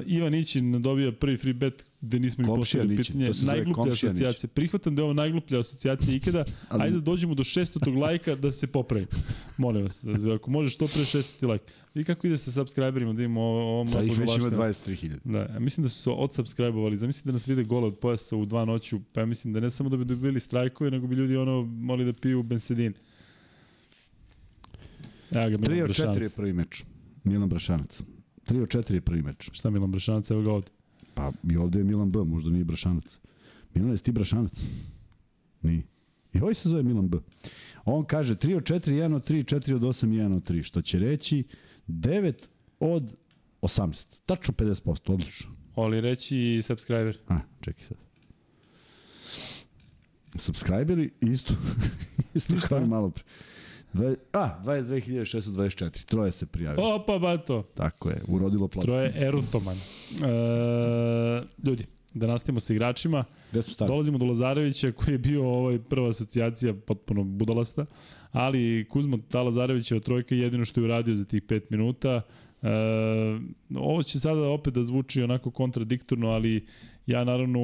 Ivan 0.06 0.34
Ićin 0.34 0.82
dobija 0.82 1.12
prvi 1.12 1.38
free 1.38 1.54
bet 1.54 1.86
gde 2.02 2.20
nismo 2.20 2.42
ni 2.42 2.48
postavili 2.48 2.98
pitanje. 2.98 3.28
to 3.28 3.46
Najgluplja 3.46 3.92
asocijacija. 3.92 4.50
Prihvatam 4.54 4.96
da 4.96 5.02
je 5.02 5.04
ovo 5.04 5.14
najgluplja 5.14 5.60
asocijacija 5.60 6.16
ikada. 6.16 6.46
Ali-. 6.70 6.84
Ajde 6.84 6.96
da 6.96 7.02
dođemo 7.02 7.36
do 7.36 7.44
600. 7.44 7.98
lajka 7.98 8.36
da 8.36 8.52
se 8.52 8.68
popravi. 8.68 9.06
Molim 9.58 9.84
vas, 9.84 10.06
ako 10.36 10.52
može 10.52 10.70
što 10.70 10.88
pre 10.88 11.02
600 11.02 11.48
lajk. 11.48 11.62
I 11.96 12.04
kako 12.04 12.28
ide 12.28 12.38
sa 12.38 12.52
subscriberima 12.52 13.14
da 13.14 13.24
imamo 13.24 13.42
ovo, 13.42 13.80
ovo 13.80 13.88
Sad 13.88 14.06
ih 14.06 14.20
već 14.20 14.38
ima 14.38 14.50
povlašteno? 14.50 14.64
23.000. 14.64 15.18
Da, 15.24 15.40
ja 15.54 15.60
mislim 15.60 15.84
da 15.84 15.90
su 15.90 16.02
se 16.02 16.10
odsubscribe-ovali. 16.10 16.98
Zamisli 16.98 17.26
da 17.26 17.32
nas 17.32 17.48
vide 17.48 17.64
gole 17.64 17.88
od 17.88 17.98
pojasa 17.98 18.36
u 18.36 18.46
dva 18.46 18.66
noću, 18.66 19.00
pa 19.14 19.20
ja 19.20 19.26
mislim 19.26 19.54
da 19.54 19.60
ne 19.60 19.72
samo 19.72 19.90
da 19.90 19.98
bi 19.98 20.06
dobili 20.06 20.40
strajkove, 20.40 20.92
nego 20.92 21.08
bi 21.08 21.16
ljudi 21.16 21.36
ono 21.36 21.62
moli 21.64 22.06
da 22.06 22.14
piju 22.14 22.44
bensedin. 22.44 22.94
Evo 25.32 25.50
ga, 25.50 25.58
3 25.58 25.70
Milan 25.70 25.90
od 25.90 25.96
4 25.96 26.22
je 26.22 26.30
prvi 26.36 26.54
meč. 26.54 26.84
Milan 27.24 27.50
Brašanac. 27.50 28.02
3 28.52 28.62
od 28.62 28.70
4 28.70 28.94
je 28.94 29.02
prvi 29.02 29.22
meč. 29.22 29.50
Šta 29.52 29.70
Milan 29.70 29.92
Brašanac, 29.92 30.32
evo 30.32 30.42
ga 30.42 30.52
ovde. 30.52 30.72
Pa 31.14 31.32
i 31.52 31.58
ovde 31.58 31.80
je 31.80 31.84
Milan 31.84 32.12
B, 32.12 32.24
možda 32.24 32.50
nije 32.50 32.64
Brašanac. 32.64 33.20
Milan, 33.74 33.92
jesi 33.92 34.04
ti 34.04 34.12
Brašanac? 34.12 34.52
Nije. 35.62 35.84
I 36.34 36.40
ovaj 36.40 36.54
se 36.54 36.70
zove 36.70 36.84
Milan 36.84 37.08
B. 37.08 37.18
On 37.86 38.06
kaže 38.06 38.36
3 38.36 38.56
od 38.58 38.64
4, 38.64 38.92
1 38.92 39.16
od 39.16 39.30
3, 39.30 39.56
4 39.56 39.76
od 39.76 39.82
8, 39.82 40.08
1 40.08 40.36
od 40.36 40.50
3, 40.50 40.64
što 40.64 40.82
će 40.82 41.00
reći 41.00 41.44
9 41.88 42.34
od 42.80 43.16
18. 43.62 44.06
Tačno 44.26 44.54
50%, 44.54 45.14
odlično. 45.14 45.52
Oli 45.76 46.02
reći 46.02 46.38
i 46.38 46.62
subscriber. 46.62 47.18
A, 47.28 47.40
čekaj 47.62 47.84
sad. 47.84 47.98
Subscriberi 50.36 51.10
isto. 51.22 51.54
isto 52.34 52.54
Ništa. 52.54 52.68
kao 52.68 52.82
i 52.82 52.88
malo 52.88 53.10
pre. 53.10 53.24
Dve, 53.94 54.16
a, 54.34 54.60
22.624. 54.64 56.06
Troje 56.06 56.32
se 56.32 56.46
prijavilo. 56.46 56.96
Opa, 56.96 57.20
bato. 57.20 57.64
Tako 57.76 58.10
je, 58.10 58.22
urodilo 58.28 58.68
plodom. 58.68 58.86
Troje 58.86 59.14
erutoman. 59.16 59.78
E, 59.78 61.44
ljudi, 61.64 61.86
da 62.14 62.28
nastavimo 62.28 62.60
sa 62.60 62.74
igračima. 62.74 63.24
Gde 63.52 63.62
smo 63.62 63.74
stali? 63.74 63.88
Dolazimo 63.88 64.18
do 64.18 64.26
Lazarevića 64.26 64.92
koji 64.92 65.14
je 65.14 65.18
bio 65.18 65.50
ovaj 65.50 65.80
prva 65.80 66.10
asocijacija 66.10 66.74
potpuno 66.74 67.24
budalasta, 67.24 67.86
ali 68.32 68.88
Kuzma 68.90 69.18
ta 69.30 69.42
Lazarevićeva 69.42 70.00
trojka 70.00 70.36
je 70.36 70.42
jedino 70.42 70.66
što 70.66 70.82
je 70.82 70.86
uradio 70.86 71.16
za 71.16 71.26
tih 71.26 71.44
5 71.44 71.62
minuta. 71.70 72.22
E, 72.62 72.68
ovo 73.76 74.04
će 74.04 74.20
sada 74.20 74.42
opet 74.42 74.74
da 74.74 74.84
zvuči 74.84 75.22
onako 75.22 75.52
kontradiktorno, 75.52 76.30
ali 76.30 76.66
ja 77.08 77.24
naravno 77.24 77.60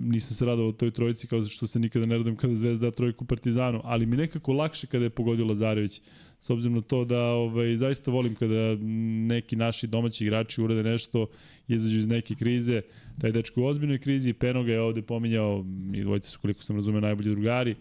nisam 0.00 0.34
se 0.36 0.44
radao 0.44 0.68
o 0.68 0.72
toj 0.72 0.90
trojici 0.90 1.26
kao 1.26 1.44
što 1.44 1.66
se 1.66 1.78
nikada 1.78 2.06
ne 2.06 2.16
radujem 2.16 2.36
kada 2.36 2.56
Zvezda 2.56 2.86
da 2.86 2.96
trojku 2.96 3.24
Partizanu, 3.24 3.80
ali 3.84 4.06
mi 4.06 4.16
nekako 4.16 4.52
lakše 4.52 4.86
kada 4.86 5.04
je 5.04 5.10
pogodio 5.10 5.46
Lazarević 5.46 6.00
s 6.40 6.50
obzirom 6.50 6.74
na 6.74 6.80
to 6.80 7.04
da 7.04 7.20
ovaj, 7.20 7.76
zaista 7.76 8.10
volim 8.10 8.34
kada 8.34 8.76
neki 9.28 9.56
naši 9.56 9.86
domaći 9.86 10.24
igrači 10.24 10.62
urade 10.62 10.82
nešto, 10.82 11.26
izađu 11.68 11.98
iz 11.98 12.06
neke 12.06 12.34
krize, 12.34 12.82
taj 13.20 13.32
dečko 13.32 13.62
u 13.62 13.64
ozbiljnoj 13.64 13.98
krizi, 13.98 14.32
Penoga 14.32 14.72
je 14.72 14.80
ovde 14.80 15.02
pominjao, 15.02 15.64
i 15.94 16.02
dvojice 16.02 16.30
su 16.30 16.38
koliko 16.40 16.62
sam 16.62 16.76
razumeo 16.76 17.00
najbolji 17.00 17.30
drugari, 17.30 17.74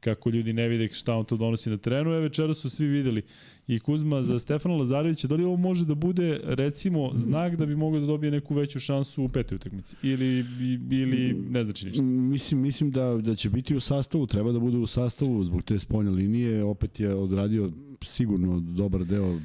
kako 0.00 0.30
ljudi 0.30 0.52
ne 0.52 0.68
vide 0.68 0.88
šta 0.88 1.14
on 1.14 1.24
to 1.24 1.36
donosi 1.36 1.70
na 1.70 1.76
terenu, 1.76 2.12
e 2.12 2.20
večera 2.20 2.54
su 2.54 2.70
svi 2.70 2.86
videli. 2.86 3.22
I 3.68 3.78
Kuzma 3.78 4.22
za 4.22 4.38
Stefana 4.38 4.74
Lazarevića, 4.74 5.28
da 5.28 5.34
li 5.34 5.44
ovo 5.44 5.56
može 5.56 5.84
da 5.84 5.94
bude 5.94 6.40
recimo 6.44 7.12
znak 7.14 7.56
da 7.56 7.66
bi 7.66 7.76
mogao 7.76 8.00
da 8.00 8.06
dobije 8.06 8.30
neku 8.30 8.54
veću 8.54 8.80
šansu 8.80 9.24
u 9.24 9.28
petoj 9.28 9.56
utakmici? 9.56 9.96
Ili 10.02 10.44
ili 10.90 11.36
ne 11.50 11.64
znači 11.64 11.86
ništa. 11.86 12.02
Mislim 12.02 12.60
mislim 12.60 12.90
da 12.90 13.16
da 13.22 13.34
će 13.34 13.50
biti 13.50 13.76
u 13.76 13.80
sastavu, 13.80 14.26
treba 14.26 14.52
da 14.52 14.58
bude 14.58 14.76
u 14.76 14.86
sastavu 14.86 15.44
zbog 15.44 15.62
te 15.62 15.78
spoljne 15.78 16.10
linije, 16.10 16.64
opet 16.64 17.00
je 17.00 17.14
odradio 17.14 17.70
sigurno 18.04 18.60
dobar 18.60 19.04
deo 19.04 19.40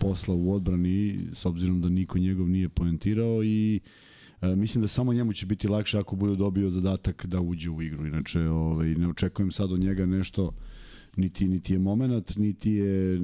posla 0.00 0.34
u 0.34 0.52
odbrani 0.52 1.18
s 1.34 1.46
obzirom 1.46 1.80
da 1.80 1.88
niko 1.88 2.18
njegov 2.18 2.48
nije 2.48 2.68
poentirao 2.68 3.44
i 3.44 3.80
E, 4.42 4.56
mislim 4.56 4.82
da 4.82 4.88
samo 4.88 5.12
njemu 5.12 5.32
će 5.32 5.46
biti 5.46 5.68
lakše 5.68 5.98
ako 5.98 6.16
bude 6.16 6.36
dobio 6.36 6.70
zadatak 6.70 7.26
da 7.26 7.40
uđe 7.40 7.70
u 7.70 7.82
igru. 7.82 8.06
Inače, 8.06 8.40
ovaj, 8.40 8.88
ne 8.88 9.08
očekujem 9.08 9.52
sad 9.52 9.72
od 9.72 9.80
njega 9.80 10.06
nešto 10.06 10.52
niti, 11.16 11.48
niti 11.48 11.72
je 11.72 11.78
moment, 11.78 12.36
niti 12.36 12.72
je 12.72 13.18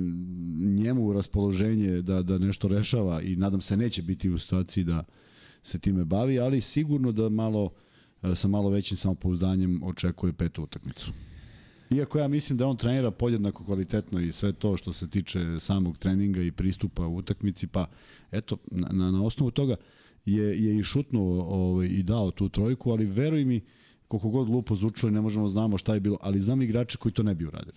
njemu 0.58 1.12
raspoloženje 1.12 2.02
da, 2.02 2.22
da 2.22 2.38
nešto 2.38 2.68
rešava 2.68 3.22
i 3.22 3.36
nadam 3.36 3.60
se 3.60 3.76
neće 3.76 4.02
biti 4.02 4.30
u 4.30 4.38
situaciji 4.38 4.84
da 4.84 5.04
se 5.62 5.78
time 5.78 6.04
bavi, 6.04 6.38
ali 6.38 6.60
sigurno 6.60 7.12
da 7.12 7.28
malo 7.28 7.70
e, 8.22 8.34
sa 8.34 8.48
malo 8.48 8.70
većim 8.70 8.96
samopouzdanjem 8.96 9.82
očekuje 9.82 10.32
petu 10.32 10.62
utakmicu. 10.62 11.12
Iako 11.90 12.18
ja 12.18 12.28
mislim 12.28 12.58
da 12.58 12.66
on 12.66 12.76
trenira 12.76 13.10
podjednako 13.10 13.64
kvalitetno 13.64 14.20
i 14.20 14.32
sve 14.32 14.52
to 14.52 14.76
što 14.76 14.92
se 14.92 15.10
tiče 15.10 15.40
samog 15.60 15.98
treninga 15.98 16.42
i 16.42 16.52
pristupa 16.52 17.06
u 17.06 17.16
utakmici, 17.16 17.66
pa 17.66 17.86
eto, 18.32 18.56
na, 18.70 18.88
na, 18.92 19.10
na 19.10 19.24
osnovu 19.24 19.50
toga 19.50 19.76
je, 20.26 20.64
je 20.64 20.78
i 20.78 20.82
šutnuo 20.82 21.42
ovaj, 21.42 21.86
i 21.86 22.02
dao 22.02 22.30
tu 22.30 22.48
trojku, 22.48 22.90
ali 22.90 23.04
veruj 23.04 23.44
mi, 23.44 23.60
koliko 24.08 24.28
god 24.28 24.46
glupo 24.46 24.76
zvučilo 24.76 25.12
ne 25.12 25.20
možemo 25.20 25.48
znamo 25.48 25.78
šta 25.78 25.94
je 25.94 26.00
bilo, 26.00 26.18
ali 26.20 26.40
znam 26.40 26.62
igrače 26.62 26.98
koji 26.98 27.12
to 27.12 27.22
ne 27.22 27.34
bi 27.34 27.46
uradili. 27.46 27.76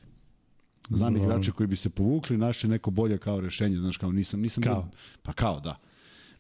Znam 0.90 1.14
no. 1.14 1.24
igrače 1.24 1.52
koji 1.52 1.68
bi 1.68 1.76
se 1.76 1.90
povukli, 1.90 2.38
našli 2.38 2.70
neko 2.70 2.92
bolje 2.92 3.18
kao 3.18 3.42
rešenje, 3.42 3.78
znaš, 3.78 3.98
kao 3.98 4.12
nisam, 4.12 4.42
nisam 4.42 4.64
kao. 4.64 4.82
Bio, 4.82 4.92
pa 5.22 5.34
kao, 5.34 5.60
da. 5.60 5.80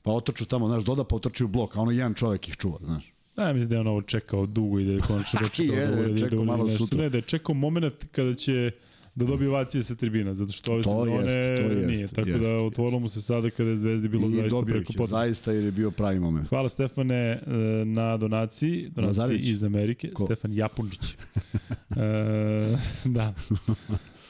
Pa 0.01 0.11
otrču 0.11 0.45
tamo, 0.45 0.67
znaš, 0.67 0.83
doda 0.83 1.03
pa 1.03 1.15
otrči 1.15 1.43
u 1.43 1.47
blok, 1.47 1.75
a 1.75 1.81
ono 1.81 1.91
jedan 1.91 2.13
čovjek 2.13 2.47
ih 2.49 2.55
čuva, 2.55 2.77
znaš. 2.83 3.13
Da, 3.35 3.53
mislim 3.53 3.69
da 3.69 3.75
je 3.75 3.81
on 3.81 3.87
ovo 3.87 4.01
čekao 4.01 4.45
dugo 4.45 4.79
i 4.79 4.85
da 4.85 4.91
je 4.91 4.99
končno 4.99 5.39
dočekao 5.43 5.75
da 5.75 5.81
uradi, 5.81 6.29
da 6.29 6.39
uradi 6.39 6.63
nešto. 6.63 6.77
Sutra. 6.77 7.01
Ne, 7.01 7.09
da 7.09 7.17
je 7.17 7.21
čekao 7.21 7.55
moment 7.55 8.05
kada 8.11 8.33
će 8.33 8.71
da 9.17 9.25
dobije 9.25 9.49
ovacije 9.49 9.83
sa 9.83 9.95
tribina, 9.95 10.33
zato 10.33 10.51
što 10.51 10.71
ove 10.73 10.83
to 10.83 10.89
sezone 10.89 11.11
jest, 11.11 11.35
to 11.35 11.71
jest, 11.71 11.87
nije. 11.87 12.07
Tako 12.07 12.29
jest, 12.29 12.41
da 12.41 12.57
otvorilo 12.57 12.99
mu 12.99 13.09
se 13.09 13.21
sada 13.21 13.49
kada 13.49 13.69
je 13.69 13.77
Zvezdi 13.77 14.07
bilo 14.07 14.27
I 14.27 14.31
zaista 14.31 14.61
preko 14.61 14.93
potrebno. 14.93 15.07
Zaista 15.07 15.51
jer 15.51 15.63
je 15.63 15.71
bio 15.71 15.91
pravi 15.91 16.19
moment. 16.19 16.49
Hvala 16.49 16.69
Stefane 16.69 17.15
e, 17.15 17.41
na 17.85 18.17
donaciji, 18.17 18.89
donaciji 18.89 19.21
Lazarić. 19.21 19.47
iz 19.47 19.63
Amerike, 19.63 20.11
Ko? 20.11 20.25
Stefan 20.25 20.53
Japunčić. 20.53 21.01
e, 21.15 22.77
da. 23.05 23.33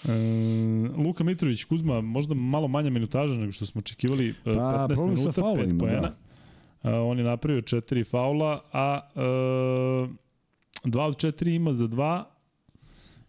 E, 0.08 0.12
Luka 0.98 1.24
Mitrović, 1.24 1.64
Kuzma, 1.64 2.02
možda 2.02 2.34
malo 2.34 2.68
manja 2.68 2.90
minutaža 2.90 3.34
nego 3.34 3.52
što 3.52 3.66
smo 3.66 3.80
očekivali, 3.80 4.30
e, 4.30 4.34
pa, 4.44 4.88
15 4.90 5.08
minuta, 5.08 5.42
5 5.42 5.80
poena. 5.80 6.02
Da. 6.02 6.16
Uh, 6.84 7.12
on 7.12 7.18
je 7.18 7.24
napravio 7.24 7.62
četiri 7.62 8.04
faula, 8.04 8.62
a 8.74 9.00
uh, 9.16 9.22
2 10.84 11.02
od 11.02 11.16
4 11.16 11.56
ima 11.56 11.74
za 11.74 11.88
2, 11.88 12.24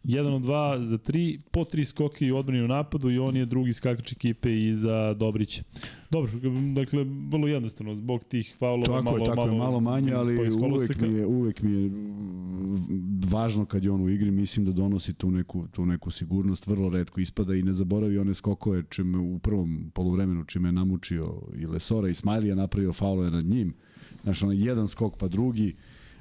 1 0.05 0.35
od 0.35 0.43
2 0.43 0.83
za 0.83 0.99
3, 0.99 1.41
po 1.51 1.61
3 1.61 1.85
skoke 1.85 2.27
i 2.27 2.33
odbrani 2.33 2.63
u 2.63 2.69
napadu 2.69 3.11
i 3.11 3.19
on 3.19 3.37
je 3.37 3.47
drugi 3.47 3.73
skakač 3.73 4.13
ekipe 4.13 4.59
iza 4.59 5.15
Dobrića. 5.15 5.63
Dobro, 6.11 6.33
dakle, 6.75 7.05
vrlo 7.31 7.49
jednostavno, 7.49 7.95
zbog 7.95 8.25
tih 8.25 8.57
faulova 8.59 9.03
malo, 9.03 9.19
je, 9.19 9.25
tako 9.25 9.37
malo, 9.37 9.53
je, 9.53 9.59
malo 9.59 9.81
manje, 9.81 10.13
ali 10.13 10.39
uvek 10.73 11.01
mi, 11.01 11.15
je, 11.15 11.27
uvek 11.27 11.63
mi 11.63 11.73
je 11.73 11.91
važno 13.31 13.67
kad 13.67 13.85
je 13.85 13.91
on 13.91 14.01
u 14.01 14.09
igri, 14.09 14.31
mislim 14.31 14.67
da 14.67 14.73
donosi 14.73 15.15
tu 15.15 15.31
neku, 15.31 15.67
tu 15.73 15.87
neku 15.87 16.11
sigurnost, 16.11 16.67
vrlo 16.67 16.89
redko 16.89 17.21
ispada 17.21 17.55
i 17.55 17.63
ne 17.63 17.73
zaboravi 17.73 18.19
one 18.19 18.35
skokove 18.35 18.83
čime 18.89 19.19
u 19.19 19.39
prvom 19.39 19.91
poluvremenu 19.95 20.45
čime 20.45 20.69
je 20.69 20.73
namučio 20.73 21.35
i 21.57 21.67
Lesora 21.67 22.09
i 22.09 22.15
Smajlija 22.15 22.55
napravio 22.55 22.93
faulove 22.93 23.31
nad 23.31 23.45
njim. 23.45 23.75
Znaš, 24.23 24.43
ono, 24.43 24.53
jedan 24.53 24.89
skok 24.89 25.17
pa 25.19 25.29
drugi. 25.29 25.77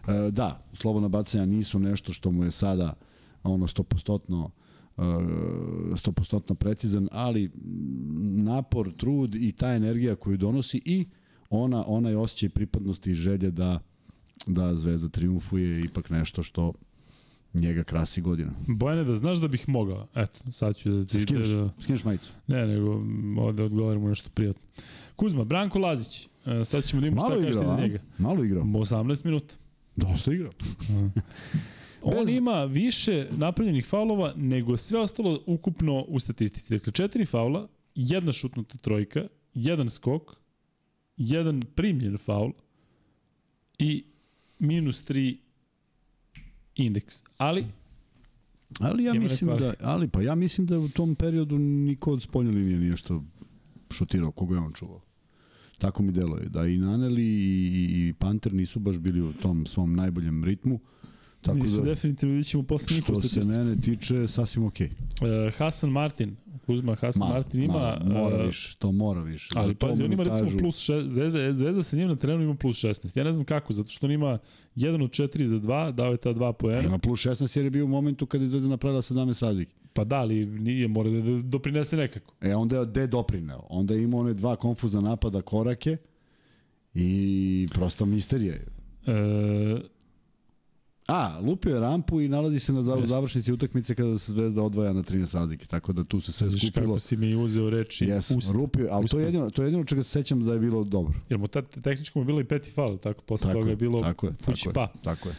E, 0.07 0.31
da, 0.31 0.65
slobodna 0.73 1.07
bacanja 1.07 1.45
nisu 1.45 1.79
nešto 1.79 2.13
što 2.13 2.31
mu 2.31 2.43
je 2.43 2.51
sada 2.51 2.93
ono 3.47 3.67
100% 3.67 4.49
100% 4.97 6.53
precizan, 6.55 7.07
ali 7.11 7.51
napor, 8.43 8.93
trud 8.97 9.35
i 9.35 9.51
ta 9.51 9.73
energija 9.73 10.15
koju 10.15 10.37
donosi 10.37 10.81
i 10.85 11.05
ona 11.49 11.83
onaj 11.87 12.15
osjećaj 12.15 12.49
pripadnosti 12.49 13.11
i 13.11 13.15
želje 13.15 13.51
da 13.51 13.79
da 14.45 14.75
Zvezda 14.75 15.09
triumfuje 15.09 15.81
ipak 15.81 16.09
nešto 16.09 16.43
što 16.43 16.73
njega 17.53 17.83
krasi 17.83 18.21
godina. 18.21 18.51
Bojane, 18.67 19.03
da 19.03 19.15
znaš 19.15 19.37
da 19.37 19.47
bih 19.47 19.69
mogao. 19.69 20.07
Eto, 20.15 20.51
sad 20.51 20.75
ću 20.75 20.89
da 20.89 21.05
ti... 21.05 21.19
Skineš, 21.19 21.49
da... 21.49 21.69
skineš 21.81 22.03
majicu. 22.03 22.31
Ne, 22.47 22.67
nego 22.67 23.01
ovde 23.41 23.63
odgovaramo 23.63 24.09
nešto 24.09 24.29
prijatno. 24.33 24.61
Kuzma, 25.15 25.43
Branko 25.43 25.79
Lazić. 25.79 26.29
E, 26.45 26.65
sad 26.65 26.83
ćemo 26.83 27.01
da 27.01 27.07
imamo 27.07 27.27
šta 27.27 27.41
kažete 27.41 27.67
za 27.67 27.77
njega. 27.77 27.99
Malo 28.17 28.43
igrao. 28.43 28.63
18 28.63 29.25
minuta. 29.25 29.55
Dosta 29.95 30.33
igrao. 30.33 30.51
On 32.01 32.25
Bez... 32.25 32.35
ima 32.35 32.63
više 32.63 33.27
napravljenih 33.31 33.85
faulova 33.85 34.33
nego 34.35 34.77
sve 34.77 34.99
ostalo 34.99 35.39
ukupno 35.45 36.05
u 36.07 36.19
statistici. 36.19 36.73
Dakle, 36.73 36.93
četiri 36.93 37.25
faula, 37.25 37.67
jedna 37.95 38.31
šutnuta 38.31 38.77
trojka, 38.77 39.27
jedan 39.53 39.89
skok, 39.89 40.35
jedan 41.17 41.61
primljen 41.75 42.17
faul 42.17 42.51
i 43.79 44.03
minus 44.59 45.09
3 45.09 45.37
indeks. 46.75 47.23
Ali 47.37 47.65
Ali 48.79 49.03
ja 49.03 49.13
mislim 49.13 49.57
da 49.57 49.73
ali 49.81 50.07
pa 50.07 50.21
ja 50.21 50.35
mislim 50.35 50.67
da 50.67 50.79
u 50.79 50.89
tom 50.89 51.15
periodu 51.15 51.59
niko 51.59 52.11
od 52.11 52.21
spoljne 52.21 52.51
linije 52.51 52.79
nije 52.79 52.97
što 52.97 53.23
šutirao 53.91 54.31
koga 54.31 54.55
je 54.55 54.61
on 54.61 54.73
čuvao. 54.73 55.01
Tako 55.77 56.03
mi 56.03 56.11
deluje 56.11 56.49
da 56.49 56.65
i 56.65 56.77
Naneli 56.77 57.23
i, 57.23 57.67
i, 57.67 58.07
i 58.07 58.13
Panter 58.13 58.53
nisu 58.53 58.79
baš 58.79 58.97
bili 58.97 59.21
u 59.21 59.33
tom 59.33 59.65
svom 59.65 59.95
najboljem 59.95 60.43
ritmu. 60.43 60.75
Uh, 60.75 60.96
Tako 61.41 61.57
Nisu 61.57 61.77
da, 61.77 61.83
definitivno 61.83 62.35
vidjet 62.35 62.47
ćemo 62.47 62.63
posle 62.63 62.97
Što 62.97 63.15
se 63.21 63.57
mene 63.57 63.81
tiče, 63.81 64.27
sasvim 64.27 64.65
okej. 64.65 64.89
Okay. 65.21 65.47
Uh, 65.47 65.53
Hasan 65.53 65.89
Martin, 65.89 66.35
Kuzma 66.65 66.95
Hasan 66.95 67.19
malo, 67.19 67.33
Martin 67.33 67.63
ima... 67.63 67.73
Malo, 67.73 67.99
mora 68.05 68.35
uh, 68.35 68.45
više, 68.45 68.75
to 68.79 68.91
mora 68.91 69.21
više. 69.21 69.49
Ali 69.55 69.75
pazi, 69.75 70.03
on 70.03 70.13
ima 70.13 70.23
recimo 70.23 70.49
plus 70.59 70.89
6, 70.89 71.07
Zvezda, 71.07 71.53
Zvezda 71.53 71.83
sa 71.83 71.97
njim 71.97 72.07
na 72.07 72.15
terenu 72.15 72.43
ima 72.43 72.55
plus 72.55 72.77
16. 72.77 73.17
Ja 73.17 73.23
ne 73.23 73.33
znam 73.33 73.45
kako, 73.45 73.73
zato 73.73 73.89
što 73.89 74.05
on 74.05 74.11
ima 74.11 74.37
1 74.75 75.03
od 75.03 75.09
4 75.09 75.43
za 75.43 75.55
2, 75.55 75.91
dao 75.91 76.11
je 76.11 76.17
ta 76.17 76.33
2 76.33 76.53
poena. 76.53 76.81
Ima 76.81 76.97
plus 76.97 77.19
16 77.19 77.57
jer 77.57 77.65
je 77.65 77.69
bio 77.69 77.85
u 77.85 77.87
momentu 77.87 78.25
kada 78.25 78.43
je 78.43 78.49
Zvezda 78.49 78.69
napravila 78.69 79.01
17 79.01 79.43
razlike. 79.43 79.75
Pa 79.93 80.03
da, 80.03 80.15
ali 80.15 80.45
nije, 80.45 80.87
mora 80.87 81.09
da 81.09 81.41
doprinese 81.41 81.97
nekako. 81.97 82.33
E, 82.41 82.55
onda 82.55 82.77
je 82.77 82.85
de 82.85 83.07
doprineo. 83.07 83.63
Onda 83.69 83.93
je 83.93 84.03
imao 84.03 84.19
one 84.19 84.33
dva 84.33 84.55
konfuzna 84.55 85.01
napada 85.01 85.41
korake 85.41 85.97
i 86.93 87.67
prosto 87.73 88.05
misterija 88.05 88.53
je. 88.53 88.65
E, 89.07 89.81
A, 91.07 91.39
lupio 91.39 91.73
je 91.73 91.79
rampu 91.79 92.21
i 92.21 92.27
nalazi 92.27 92.59
se 92.59 92.73
na 92.73 92.81
završnici 93.05 93.53
utakmice 93.53 93.95
kada 93.95 94.17
se 94.17 94.31
Zvezda 94.31 94.61
odvaja 94.61 94.93
na 94.93 95.03
13 95.03 95.35
razlike, 95.35 95.65
tako 95.65 95.93
da 95.93 96.03
tu 96.03 96.21
se 96.21 96.31
sve 96.31 96.49
Znaš 96.49 96.61
skupilo. 96.61 96.85
kako 96.85 96.99
si 96.99 97.17
mi 97.17 97.35
uzeo 97.35 97.69
reči 97.69 98.05
yes, 98.05 98.37
usta. 98.37 98.57
Lupio, 98.57 98.87
ali 98.91 99.05
usta. 99.05 99.17
to 99.17 99.21
je, 99.21 99.25
jedino, 99.25 99.49
to 99.49 99.61
je 99.61 99.67
jedino 99.67 99.83
čega 99.83 100.03
se 100.03 100.09
sećam 100.09 100.45
da 100.45 100.53
je 100.53 100.59
bilo 100.59 100.83
dobro. 100.83 101.13
Jer 101.29 101.39
mu 101.39 101.47
tad 101.47 101.81
tehničko 101.83 102.19
mu 102.19 102.23
je 102.23 102.25
bilo 102.25 102.41
i 102.41 102.43
peti 102.43 102.71
faul, 102.71 102.97
tako 102.97 103.21
posle 103.21 103.47
tako 103.47 103.59
toga 103.59 103.69
je 103.69 103.75
bilo 103.75 104.01
tako 104.01 104.25
je, 104.27 104.33
tako 104.45 104.69
je, 104.69 104.73
pa. 104.73 104.87
Tako 105.03 105.29
je. 105.29 105.35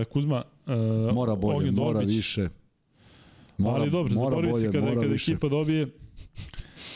E, 0.00 0.04
Kuzma, 0.04 0.42
e, 0.66 1.12
mora 1.12 1.34
bolje, 1.34 1.70
mora 1.70 1.92
Dorbić. 1.92 2.16
više. 2.16 2.48
Mora, 3.58 3.80
ali 3.80 3.90
dobro, 3.90 4.14
zaboravi 4.14 4.60
se 4.60 4.72
kada, 4.72 4.94
kada 4.94 5.06
više. 5.06 5.32
ekipa 5.32 5.48
dobije 5.48 5.86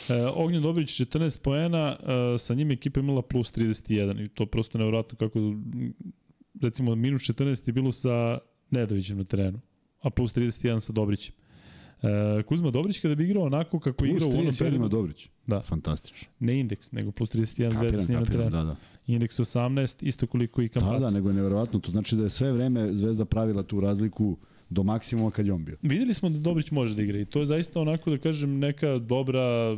E, 0.09 0.27
Ognjen 0.27 0.63
Dobrić 0.63 1.01
14 1.01 1.41
poena, 1.43 1.97
e, 2.35 2.39
sa 2.39 2.55
njim 2.55 2.71
ekipa 2.71 3.01
imala 3.01 3.23
plus 3.23 3.53
31 3.53 4.25
i 4.25 4.29
to 4.29 4.47
prosto 4.47 4.79
nevjerojatno 4.79 5.19
kako 5.19 5.39
recimo 6.62 6.95
minus 6.95 7.23
14 7.23 7.69
je 7.69 7.73
bilo 7.73 7.93
sa 7.93 8.39
Nedovićem 8.70 9.19
na 9.19 9.24
terenu, 9.24 9.61
a 10.01 10.11
plus 10.11 10.35
31 10.35 10.81
sa 10.81 10.93
Dobrićem. 10.93 11.35
E, 12.03 12.43
Kuzma 12.43 12.70
Dobrić 12.70 12.99
kada 12.99 13.15
bi 13.15 13.24
igrao 13.24 13.45
onako 13.45 13.81
kako 13.81 14.05
je 14.05 14.11
igrao 14.11 14.28
u 14.28 14.33
onom 14.33 14.53
periodu... 14.59 14.78
Plus 14.78 14.91
Dobrić. 14.91 15.28
Da. 15.47 15.61
Fantastično. 15.61 16.28
Ne 16.39 16.61
indeks, 16.61 16.93
nego 16.93 17.12
plus 17.12 17.31
31 17.35 17.78
Zvezda 17.78 18.03
s 18.03 18.09
njim 18.09 18.19
na 18.19 18.27
terenu. 18.27 18.51
Da, 18.51 18.65
da. 18.65 18.77
Indeks 19.07 19.39
18, 19.41 20.07
isto 20.07 20.27
koliko 20.27 20.62
i 20.62 20.69
Kampac. 20.69 21.01
Da, 21.01 21.07
da, 21.07 21.11
nego 21.11 21.28
je 21.28 21.35
neverovatno. 21.35 21.81
To 21.81 21.91
znači 21.91 22.16
da 22.16 22.23
je 22.23 22.31
sve 22.31 22.53
vreme 22.53 22.95
Zvezda 22.95 23.24
pravila 23.24 23.62
tu 23.62 23.81
razliku 23.81 24.37
do 24.71 24.83
maksimuma 24.83 25.31
kad 25.31 25.47
je 25.47 25.53
on 25.53 25.65
bio. 25.65 25.77
Videli 25.83 26.15
smo 26.15 26.29
da 26.29 26.39
Dobrić 26.39 26.71
može 26.71 26.95
da 26.95 27.03
igra 27.03 27.19
i 27.19 27.25
to 27.25 27.41
je 27.41 27.47
zaista 27.47 27.81
onako 27.81 28.11
da 28.11 28.19
kažem 28.19 28.59
neka 28.59 28.99
dobra, 28.99 29.77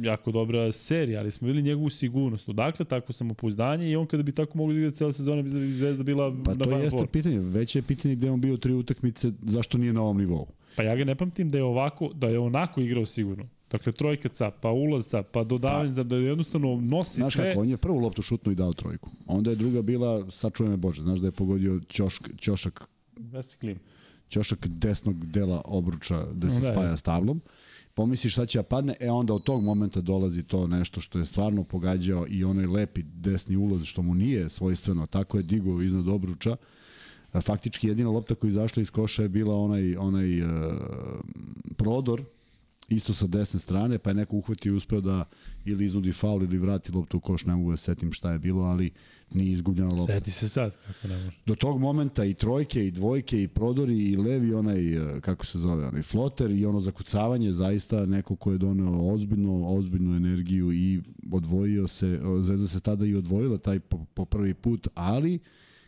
jako 0.00 0.32
dobra 0.32 0.72
serija, 0.72 1.20
ali 1.20 1.30
smo 1.30 1.46
videli 1.46 1.62
njegovu 1.62 1.90
sigurnost. 1.90 2.48
Odakle 2.48 2.84
tako 2.84 3.12
samopouzdanje 3.12 3.90
i 3.90 3.96
on 3.96 4.06
kada 4.06 4.22
bi 4.22 4.32
tako 4.32 4.58
mogli 4.58 4.74
da 4.74 4.80
igra 4.80 4.90
cele 4.90 5.12
sezone 5.12 5.42
bi 5.42 5.72
Zvezda 5.72 6.02
bila 6.02 6.36
pa 6.44 6.54
na 6.54 6.64
to 6.64 6.78
jeste 6.78 6.98
for. 6.98 7.06
pitanje. 7.08 7.38
Veće 7.38 7.78
je 7.78 7.82
pitanje 7.82 8.14
gde 8.14 8.30
on 8.30 8.40
bio 8.40 8.56
tri 8.56 8.72
utakmice, 8.72 9.32
zašto 9.42 9.78
nije 9.78 9.92
na 9.92 10.02
ovom 10.02 10.18
nivou. 10.18 10.46
Pa 10.76 10.82
ja 10.82 10.96
ga 10.96 11.04
ne 11.04 11.14
pamtim 11.14 11.50
da 11.50 11.58
je 11.58 11.64
ovako, 11.64 12.10
da 12.14 12.28
je 12.28 12.38
onako 12.38 12.80
igrao 12.80 13.06
sigurno. 13.06 13.44
Dakle, 13.70 13.92
trojka 13.92 14.28
cap, 14.28 14.54
pa 14.60 14.70
ulaz 14.70 15.08
cap, 15.08 15.26
pa 15.32 15.44
dodavanje, 15.44 15.94
pa, 15.94 16.02
da 16.02 16.16
jednostavno 16.16 16.80
nosi 16.80 17.20
znaš 17.20 17.32
sve. 17.32 17.42
Znaš 17.42 17.52
kako, 17.52 17.60
on 17.60 17.68
je 17.68 17.76
prvu 17.76 17.98
loptu 17.98 18.22
šutnu 18.22 18.52
i 18.52 18.54
dao 18.54 18.72
trojku. 18.72 19.10
Onda 19.26 19.50
je 19.50 19.56
druga 19.56 19.82
bila, 19.82 20.30
sačuje 20.30 20.70
me 20.70 20.76
Bože, 20.76 21.02
znaš 21.02 21.18
da 21.18 21.26
je 21.26 21.32
pogodio 21.32 21.80
ćošk, 21.88 22.30
ćošak. 22.38 22.88
Vesi 23.16 23.58
klim. 23.58 23.78
Ćošak 24.34 24.66
desnog 24.68 25.26
dela 25.26 25.62
obruča 25.64 26.26
da 26.32 26.50
se 26.50 26.60
da, 26.60 26.72
spaja 26.72 26.82
jest. 26.82 26.98
s 26.98 27.02
tablom. 27.02 27.40
Pomisliš 27.94 28.32
šta 28.32 28.46
će 28.46 28.58
da 28.58 28.62
padne, 28.62 28.94
e 29.00 29.10
onda 29.10 29.34
od 29.34 29.42
tog 29.42 29.62
momenta 29.62 30.00
dolazi 30.00 30.42
to 30.42 30.66
nešto 30.66 31.00
što 31.00 31.18
je 31.18 31.24
stvarno 31.24 31.64
pogađao 31.64 32.26
i 32.28 32.44
onaj 32.44 32.66
lepi 32.66 33.02
desni 33.02 33.56
ulaz 33.56 33.82
što 33.84 34.02
mu 34.02 34.14
nije 34.14 34.48
svojstveno, 34.48 35.06
tako 35.06 35.36
je 35.36 35.42
digao 35.42 35.82
iznad 35.82 36.08
obruča. 36.08 36.56
Faktički 37.40 37.88
jedina 37.88 38.10
lopta 38.10 38.34
koja 38.34 38.48
izašla 38.48 38.80
iz 38.80 38.90
koša 38.90 39.22
je 39.22 39.28
bila 39.28 39.54
onaj, 39.54 39.96
onaj 39.96 40.42
uh, 40.42 40.48
prodor 41.76 42.24
isto 42.88 43.14
sa 43.14 43.26
desne 43.26 43.60
strane, 43.60 43.98
pa 43.98 44.10
je 44.10 44.14
neko 44.14 44.36
uhvatio 44.36 44.72
i 44.72 44.76
uspeo 44.76 45.00
da 45.00 45.24
ili 45.64 45.84
iznudi 45.84 46.12
faul 46.12 46.42
ili 46.42 46.58
vrati 46.58 46.92
loptu 46.92 47.16
u 47.16 47.20
koš, 47.20 47.44
ne 47.44 47.56
mogu 47.56 47.70
da 47.70 47.76
setim 47.76 48.12
šta 48.12 48.32
je 48.32 48.38
bilo, 48.38 48.62
ali 48.62 48.90
nije 49.30 49.52
izgubljena 49.52 49.90
lopta. 49.96 50.14
Seti 50.14 50.30
se 50.30 50.48
sad, 50.48 50.76
kako 50.86 51.08
ne 51.08 51.16
može. 51.16 51.36
Do 51.46 51.54
tog 51.54 51.80
momenta 51.80 52.24
i 52.24 52.34
trojke, 52.34 52.86
i 52.86 52.90
dvojke, 52.90 53.42
i 53.42 53.48
prodori, 53.48 53.98
i 53.98 54.16
levi 54.16 54.54
onaj, 54.54 55.16
e, 55.16 55.20
kako 55.20 55.46
se 55.46 55.58
zove, 55.58 55.86
onaj 55.86 56.02
floter 56.02 56.50
i 56.50 56.66
ono 56.66 56.80
zakucavanje, 56.80 57.52
zaista 57.52 58.06
neko 58.06 58.36
ko 58.36 58.52
je 58.52 58.58
doneo 58.58 59.12
ozbiljnu, 59.12 59.76
ozbiljnu 59.76 60.16
energiju 60.16 60.72
i 60.72 61.02
odvojio 61.32 61.86
se, 61.86 62.20
Zvezda 62.42 62.66
se 62.66 62.80
tada 62.80 63.06
i 63.06 63.14
odvojila 63.14 63.58
taj 63.58 63.80
po, 63.80 64.04
po 64.14 64.24
prvi 64.24 64.54
put, 64.54 64.88
ali 64.94 65.38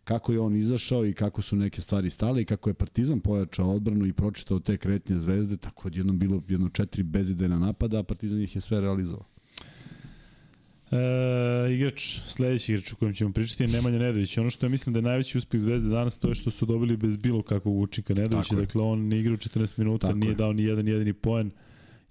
kako 0.07 0.33
je 0.33 0.41
on 0.41 0.57
izašao 0.57 1.07
i 1.07 1.13
kako 1.13 1.43
su 1.43 1.57
neke 1.57 1.81
stvari 1.81 2.11
stale 2.11 2.43
i 2.43 2.45
kako 2.45 2.71
je 2.71 2.75
Partizan 2.75 3.21
pojačao 3.21 3.71
odbranu 3.71 4.07
i 4.07 4.13
pročitao 4.13 4.59
te 4.59 4.77
kretnje 4.77 5.19
zvezde, 5.19 5.57
tako 5.57 5.89
odjednom 5.89 6.19
bilo 6.19 6.43
jedno 6.49 6.69
četiri 6.69 7.03
bezidejna 7.03 7.59
napada, 7.59 7.99
a 7.99 8.03
Partizan 8.03 8.43
ih 8.43 8.55
je 8.55 8.61
sve 8.61 8.81
realizovao. 8.81 9.27
E, 10.91 11.73
igrač, 11.73 12.19
sledeći 12.27 12.73
igrač 12.73 12.93
o 12.93 12.97
kojem 12.97 13.15
ćemo 13.15 13.33
pričati 13.33 13.63
je 13.63 13.69
Nemanja 13.69 13.99
Nedović. 13.99 14.39
Ono 14.39 14.51
što 14.51 14.67
ja 14.67 14.71
mislim 14.71 14.93
da 14.93 14.99
je 14.99 15.03
najveći 15.03 15.39
uspeh 15.39 15.61
Zvezde 15.61 15.89
danas 15.89 16.19
to 16.19 16.29
je 16.29 16.35
što 16.35 16.51
su 16.51 16.67
dobili 16.67 16.97
bez 16.97 17.17
bilo 17.17 17.43
kakvog 17.43 17.79
učinka 17.79 18.15
Nedovića. 18.15 18.57
Dakle, 18.57 18.83
on 18.83 19.09
ne 19.09 19.21
igrao 19.21 19.37
14 19.37 19.79
minuta, 19.79 20.07
Tako 20.07 20.19
nije 20.19 20.31
je. 20.31 20.35
dao 20.35 20.53
ni 20.53 20.65
jedan 20.65 20.89
jedini 20.89 21.13
poen. 21.13 21.51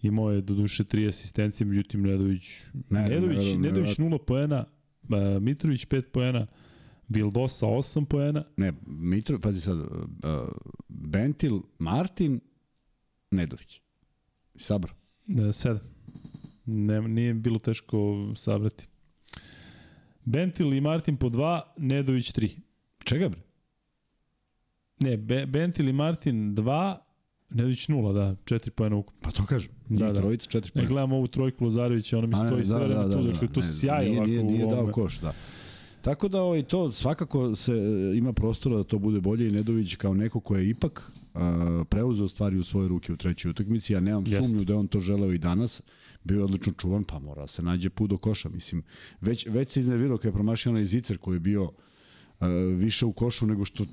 Imao 0.01 0.31
je 0.31 0.41
do 0.41 0.53
duše 0.53 0.83
tri 0.83 1.07
asistencije, 1.07 1.67
međutim 1.67 2.01
Nedović, 2.01 2.43
ne, 2.89 3.09
Nedović, 3.09 3.37
ne, 3.37 3.45
ne, 3.45 3.57
ne, 3.57 3.67
Nedović 3.67 3.97
nula 3.97 4.17
poena, 4.17 4.65
Mitrović 5.41 5.87
5 5.87 6.01
poena, 6.01 6.47
Vildosa 7.09 7.65
8 7.65 8.05
poena. 8.05 8.43
Ne, 8.57 8.73
Mitro, 8.85 9.39
pazi 9.39 9.61
sad, 9.61 9.77
uh, 9.77 9.87
Bentil, 10.87 11.61
Martin, 11.79 12.39
Nedović. 13.31 13.81
Sabro. 14.55 14.93
7. 15.27 15.79
Ne, 16.65 17.01
nije 17.01 17.33
bilo 17.33 17.59
teško 17.59 18.31
sabrati. 18.35 18.87
Bentil 20.25 20.73
i 20.73 20.81
Martin 20.81 21.17
po 21.17 21.29
2, 21.29 21.61
Nedović 21.77 22.31
3. 22.31 22.57
Čega 23.03 23.29
bre? 23.29 23.41
Ne, 24.99 25.17
Be, 25.17 25.45
Bentil 25.45 25.89
i 25.89 25.93
Martin 25.93 26.55
2, 26.55 26.95
Nedović 27.49 27.87
0, 27.87 28.13
da, 28.13 28.35
4 28.45 28.69
pojena 28.69 28.95
ukupno. 28.95 29.21
Pa 29.21 29.31
to 29.31 29.45
kažem. 29.45 29.71
Da, 29.89 30.11
da. 30.11 30.19
Trojica, 30.19 30.59
4 30.59 30.71
pojena. 30.71 30.89
Ne, 30.89 30.93
gledam 30.93 31.11
ovu 31.11 31.27
trojku 31.27 31.65
Lazarevića, 31.65 32.17
ona 32.17 32.27
mi 32.27 32.35
stoji 32.35 32.61
da, 32.61 32.65
sve 32.65 32.79
vreme 32.79 32.93
da, 32.93 33.07
da, 33.07 33.15
tu, 33.15 33.23
da, 33.23 33.31
dakle, 33.31 33.47
to 33.47 33.59
ne, 33.59 33.67
sjaje 33.67 34.09
nije, 34.09 34.17
ovako. 34.17 34.31
Nije, 34.31 34.43
nije 34.43 34.65
dao 34.65 34.91
koš, 34.91 35.19
da. 35.19 35.33
Tako 36.05 36.27
da 36.27 36.41
ovaj, 36.41 36.63
to 36.63 36.91
svakako 36.91 37.55
se 37.55 37.73
e, 37.73 38.17
ima 38.17 38.33
prostora 38.33 38.77
da 38.77 38.83
to 38.83 38.99
bude 38.99 39.21
bolje 39.21 39.47
i 39.47 39.51
Nedović 39.51 39.95
kao 39.95 40.13
neko 40.13 40.39
ko 40.39 40.55
je 40.55 40.69
ipak 40.69 41.11
uh, 41.33 41.41
preuzeo 41.89 42.27
stvari 42.27 42.57
u 42.57 42.63
svoje 42.63 42.87
ruke 42.87 43.13
u 43.13 43.17
trećoj 43.17 43.49
utakmici. 43.49 43.93
Ja 43.93 43.99
nemam 43.99 44.23
Jest. 44.27 44.49
sumnju 44.49 44.65
da 44.65 44.75
on 44.75 44.87
to 44.87 44.99
želeo 44.99 45.31
i 45.31 45.37
danas. 45.37 45.81
Bio 46.23 46.37
je 46.37 46.43
odlično 46.43 46.73
čuvan, 46.73 47.03
pa 47.03 47.19
mora 47.19 47.47
se 47.47 47.63
nađe 47.63 47.89
put 47.89 48.09
do 48.09 48.17
koša. 48.17 48.49
Mislim, 48.49 48.83
već, 49.21 49.47
već 49.49 49.69
se 49.69 49.79
iznervirao 49.79 50.17
kada 50.17 50.27
je 50.27 50.33
promašio 50.33 50.71
onaj 50.71 50.85
zicer 50.85 51.17
koji 51.17 51.35
je 51.35 51.39
bio 51.39 51.63
uh, 51.63 52.47
više 52.75 53.05
u 53.05 53.13
košu 53.13 53.47
nego 53.47 53.65
što 53.65 53.85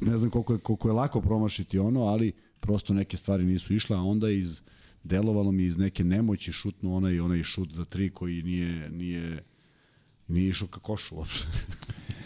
ne 0.00 0.18
znam 0.18 0.30
koliko 0.30 0.52
je, 0.52 0.58
koliko 0.58 0.88
je 0.88 0.92
lako 0.92 1.20
promašiti 1.20 1.78
ono, 1.78 2.00
ali 2.00 2.32
prosto 2.60 2.94
neke 2.94 3.16
stvari 3.16 3.44
nisu 3.44 3.74
išle, 3.74 3.96
a 3.96 4.00
onda 4.00 4.30
iz 4.30 4.60
delovalo 5.04 5.52
mi 5.52 5.64
iz 5.64 5.78
neke 5.78 6.04
nemoći 6.04 6.52
šutnu 6.52 6.96
onaj 6.96 7.20
onaj 7.20 7.42
šut 7.42 7.72
za 7.72 7.84
tri 7.84 8.10
koji 8.10 8.42
nije 8.42 8.90
nije 8.90 9.42
Nije 10.28 10.48
išao 10.48 10.68
ka 10.68 10.80
košu 10.80 11.16
uopšte. 11.16 11.46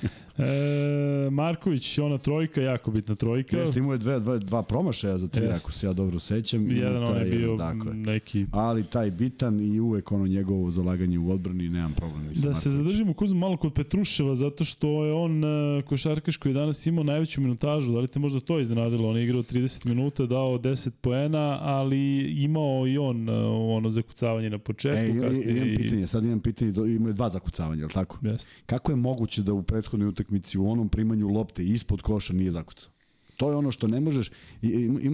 e, 0.39 1.31
Marković, 1.31 1.99
ona 1.99 2.19
trojka, 2.19 2.61
jako 2.61 2.91
bitna 2.91 3.15
trojka. 3.15 3.59
Jeste, 3.59 3.79
imao 3.79 3.93
je 3.93 3.99
dve, 3.99 4.21
dva, 4.21 4.39
dva 4.39 4.63
promašaja 4.63 5.19
za 5.19 5.29
tri, 5.29 5.45
Jest. 5.45 5.65
ako 5.65 5.73
se 5.73 5.87
ja 5.87 5.93
dobro 5.93 6.19
sećam. 6.19 6.71
Jedan 6.71 7.05
on 7.05 7.17
je 7.17 7.25
bio 7.25 7.57
dakle. 7.57 7.95
neki... 7.95 8.47
Ali 8.51 8.85
taj 8.85 9.11
bitan 9.11 9.61
i 9.61 9.81
uvek 9.81 10.13
ono 10.13 10.27
njegovo 10.27 10.71
zalaganje 10.71 11.19
u 11.19 11.31
odbrani, 11.31 11.69
nemam 11.69 11.93
problem. 11.93 12.23
Da 12.23 12.29
Marković. 12.29 12.57
se 12.57 12.71
zadržimo 12.71 13.15
kuzom 13.15 13.39
malo 13.39 13.57
kod 13.57 13.73
Petruševa, 13.73 14.35
zato 14.35 14.65
što 14.65 15.05
je 15.05 15.13
on 15.13 15.45
uh, 15.45 15.85
košarkaš 15.85 16.37
koji 16.37 16.51
je 16.51 16.55
danas 16.55 16.87
imao 16.87 17.05
najveću 17.05 17.41
minutažu. 17.41 17.93
Da 17.93 17.99
li 17.99 18.09
te 18.09 18.19
možda 18.19 18.41
to 18.41 18.61
iznenadilo? 18.61 19.11
On 19.11 19.17
je 19.17 19.25
igrao 19.25 19.43
30 19.43 19.87
minuta, 19.87 20.27
dao 20.27 20.59
10 20.59 20.91
poena, 21.01 21.59
ali 21.61 22.33
imao 22.43 22.87
i 22.87 22.99
on 22.99 23.29
uh, 23.29 23.35
ono 23.77 23.91
zakucavanje 23.91 24.51
na 24.51 24.59
početku. 24.59 25.17
E, 25.17 25.21
kasnije 25.21 25.57
imam 25.57 25.77
pitanje, 25.77 26.07
sad 26.07 26.25
imam 26.25 26.41
pitanje, 26.41 26.73
imao 26.97 27.13
dva 27.13 27.31
zakucavanja, 27.31 27.87
li 27.87 27.93
tako? 27.93 28.19
Jest. 28.23 28.49
Kako 28.67 28.93
je 28.93 28.97
moguće 28.97 29.43
da 29.43 29.53
u 29.53 29.63
prethodnoj 29.63 30.09
utakmici 30.09 30.22
u 30.59 30.71
onom 30.71 30.89
primanju 30.89 31.29
lopte 31.29 31.65
ispod 31.65 32.03
koša 32.03 32.33
nije 32.33 32.51
zakucao? 32.51 32.93
To 33.37 33.51
je 33.51 33.57
ono 33.57 33.71
što 33.71 33.87
ne 33.87 34.01
možeš. 34.01 34.31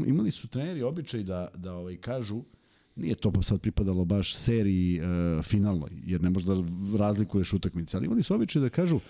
Imali 0.06 0.30
su 0.30 0.48
treneri 0.48 0.82
običaj 0.82 1.22
da, 1.22 1.48
da 1.54 1.74
ovaj, 1.74 1.96
kažu 1.96 2.42
nije 2.96 3.14
to 3.14 3.32
pa 3.32 3.42
sad 3.42 3.60
pripadalo 3.60 4.04
baš 4.04 4.34
seriji 4.36 5.00
uh, 5.00 5.44
finalnoj, 5.44 5.90
jer 6.04 6.22
ne 6.22 6.30
možeš 6.30 6.46
da 6.46 6.54
razlikuješ 6.98 7.52
utakmice, 7.52 7.96
ali 7.96 8.06
imali 8.06 8.22
su 8.22 8.34
običaj 8.34 8.62
da 8.62 8.68
kažu 8.68 9.00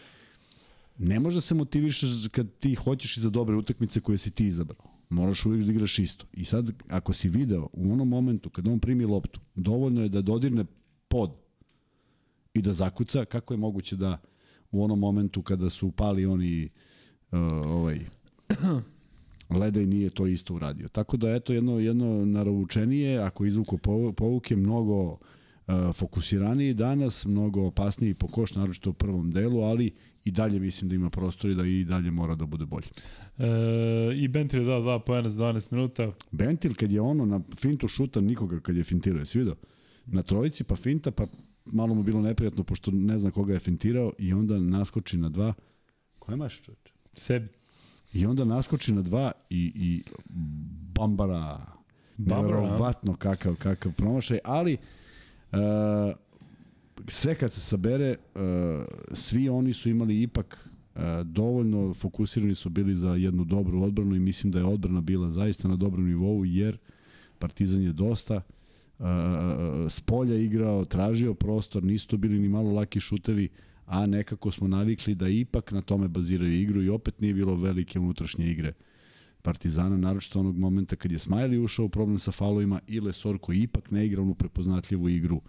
ne 0.99 1.21
može 1.21 1.37
da 1.37 1.41
se 1.41 1.55
motivišeš 1.55 2.11
kad 2.31 2.47
ti 2.59 2.75
hoćeš 2.75 3.17
i 3.17 3.21
za 3.21 3.31
dobre 3.31 3.57
utakmice 3.57 4.01
koje 4.01 4.19
si 4.19 4.31
ti 4.31 4.47
izabrao. 4.47 4.91
Moraš 5.09 5.47
uvijek 5.47 5.65
da 5.65 5.73
igraš 5.73 5.99
isto. 5.99 6.27
I 6.33 6.45
sad, 6.45 6.71
ako 6.89 7.13
si 7.13 7.29
video 7.29 7.69
u 7.73 7.93
onom 7.93 8.09
momentu 8.09 8.51
kad 8.51 8.69
on 8.69 8.81
primi 8.81 9.05
loptu, 9.05 9.41
dovoljno 9.55 10.03
je 10.03 10.09
da 10.09 10.23
dodirne 10.23 10.65
pod 11.09 11.31
i 12.55 12.63
da 12.63 12.73
zakuca, 12.73 13.25
kako 13.25 13.55
je 13.55 13.59
moguće 13.59 13.97
da 13.97 14.21
u 14.71 14.85
onom 14.85 14.99
momentu 14.99 15.43
kada 15.43 15.71
su 15.71 15.87
upali 15.87 16.27
oni 16.27 16.69
uh, 17.33 17.39
ovaj 17.67 18.01
Ledej 19.51 19.87
nije 19.87 20.11
to 20.11 20.27
isto 20.27 20.55
uradio. 20.55 20.89
Tako 20.89 21.17
da 21.17 21.35
eto 21.35 21.53
jedno 21.53 21.79
jedno 21.79 22.25
naručenije, 22.25 23.19
ako 23.19 23.45
izvuku 23.45 23.79
povuke 24.17 24.57
mnogo 24.57 25.03
uh, 25.03 25.19
fokusiraniji 25.95 26.75
danas, 26.75 27.27
mnogo 27.27 27.63
opasniji 27.63 28.15
po 28.15 28.29
koš, 28.29 28.55
naročito 28.55 28.91
u 28.91 28.93
prvom 28.93 29.31
delu, 29.31 29.61
ali 29.61 29.93
i 30.25 30.31
dalje 30.31 30.59
mislim 30.61 30.89
da 30.89 30.95
ima 30.95 31.11
prostor 31.11 31.51
i 31.51 31.55
da 31.55 31.67
i 31.67 31.85
dalje 31.85 32.11
mora 32.11 32.35
da 32.35 32.47
bude 32.47 32.67
bolji. 32.67 32.87
E, 33.39 33.45
I 34.15 34.29
Bentil 34.29 34.61
je 34.61 34.67
dao 34.67 34.81
dva 34.81 34.99
pojena 34.99 35.29
za 35.29 35.41
12 35.41 35.73
minuta. 35.73 36.13
Bentil 36.31 36.75
kad 36.75 36.93
je 36.93 37.01
ono 37.01 37.27
na 37.27 37.41
fintu 37.57 37.89
šuta 37.89 38.21
nikoga 38.21 38.61
kad 38.61 38.77
je 38.77 38.85
fintirao, 38.85 39.19
jesi 39.19 39.39
vidio? 39.39 39.57
Na 40.07 40.23
trojici 40.23 40.65
pa 40.65 40.77
finta 40.77 41.11
pa 41.11 41.27
malo 41.73 41.95
mu 41.95 42.03
bilo 42.03 42.21
neprijatno 42.21 42.65
pošto 42.65 42.91
ne 42.91 43.19
zna 43.19 43.31
koga 43.31 43.53
je 43.53 43.59
fintirao 43.59 44.13
i 44.19 44.33
onda 44.33 44.59
naskoči 44.59 45.17
na 45.17 45.29
dva. 45.29 45.55
Koje 46.19 46.37
maš 46.37 46.63
čoveče? 46.63 46.93
Sebi. 47.15 47.49
I 48.13 48.27
onda 48.27 48.45
naskoči 48.45 48.93
na 48.93 49.03
dva 49.03 49.33
i, 49.51 49.73
i 49.75 50.03
bambara. 50.95 51.67
Nevjerovatno 52.17 53.17
kakav, 53.17 53.57
kakav 53.57 53.93
promašaj, 53.93 54.39
ali 54.45 54.77
uh, 55.53 55.59
sve 57.09 57.35
kad 57.35 57.53
se 57.53 57.61
sabere, 57.61 58.17
uh, 58.35 58.41
svi 59.13 59.49
oni 59.49 59.73
su 59.73 59.89
imali 59.89 60.23
ipak 60.23 60.69
uh, 60.95 61.03
dovoljno 61.25 61.95
fokusirani 61.95 62.55
su 62.55 62.69
bili 62.69 62.97
za 62.97 63.15
jednu 63.15 63.45
dobru 63.45 63.83
odbranu 63.83 64.15
i 64.15 64.21
mislim 64.21 64.53
da 64.53 64.59
je 64.59 64.65
odbrana 64.65 65.01
bila 65.01 65.31
zaista 65.31 65.69
na 65.69 65.77
dobrom 65.77 66.07
nivou 66.07 66.45
jer 66.45 66.79
Partizan 67.39 67.83
je 67.83 67.93
dosta 67.93 68.35
uh, 68.35 68.43
s 69.89 70.01
polja 70.01 70.37
igrao, 70.37 70.85
tražio 70.85 71.35
prostor, 71.35 71.85
nisu 71.85 72.09
to 72.09 72.17
bili 72.17 72.39
ni 72.39 72.49
malo 72.49 72.73
laki 72.73 73.01
šutevi, 73.01 73.49
a 73.87 74.07
nekako 74.07 74.51
smo 74.51 74.69
navikli 74.69 75.15
da 75.15 75.29
ipak 75.29 75.73
na 75.73 75.83
tome 75.83 76.09
baziraju 76.09 76.61
igru 76.61 76.83
i 76.83 76.89
opet 76.89 77.21
nije 77.21 77.35
bilo 77.35 77.55
velike 77.55 77.99
unutrašnje 77.99 78.51
igre 78.51 78.73
Partizana, 79.43 79.97
naročito 79.97 80.41
onog 80.41 80.59
momenta 80.59 80.97
kad 80.97 81.13
je 81.13 81.19
Smajli 81.19 81.59
ušao 81.59 81.85
u 81.85 81.89
problem 81.89 82.19
sa 82.19 82.33
faulovima 82.33 82.81
i 82.87 83.01
Lesor 83.01 83.39
koji 83.39 83.59
ipak 83.59 83.91
ne 83.91 84.07
igra 84.07 84.23
onu 84.23 84.35
prepoznatljivu 84.35 85.09
igru 85.09 85.41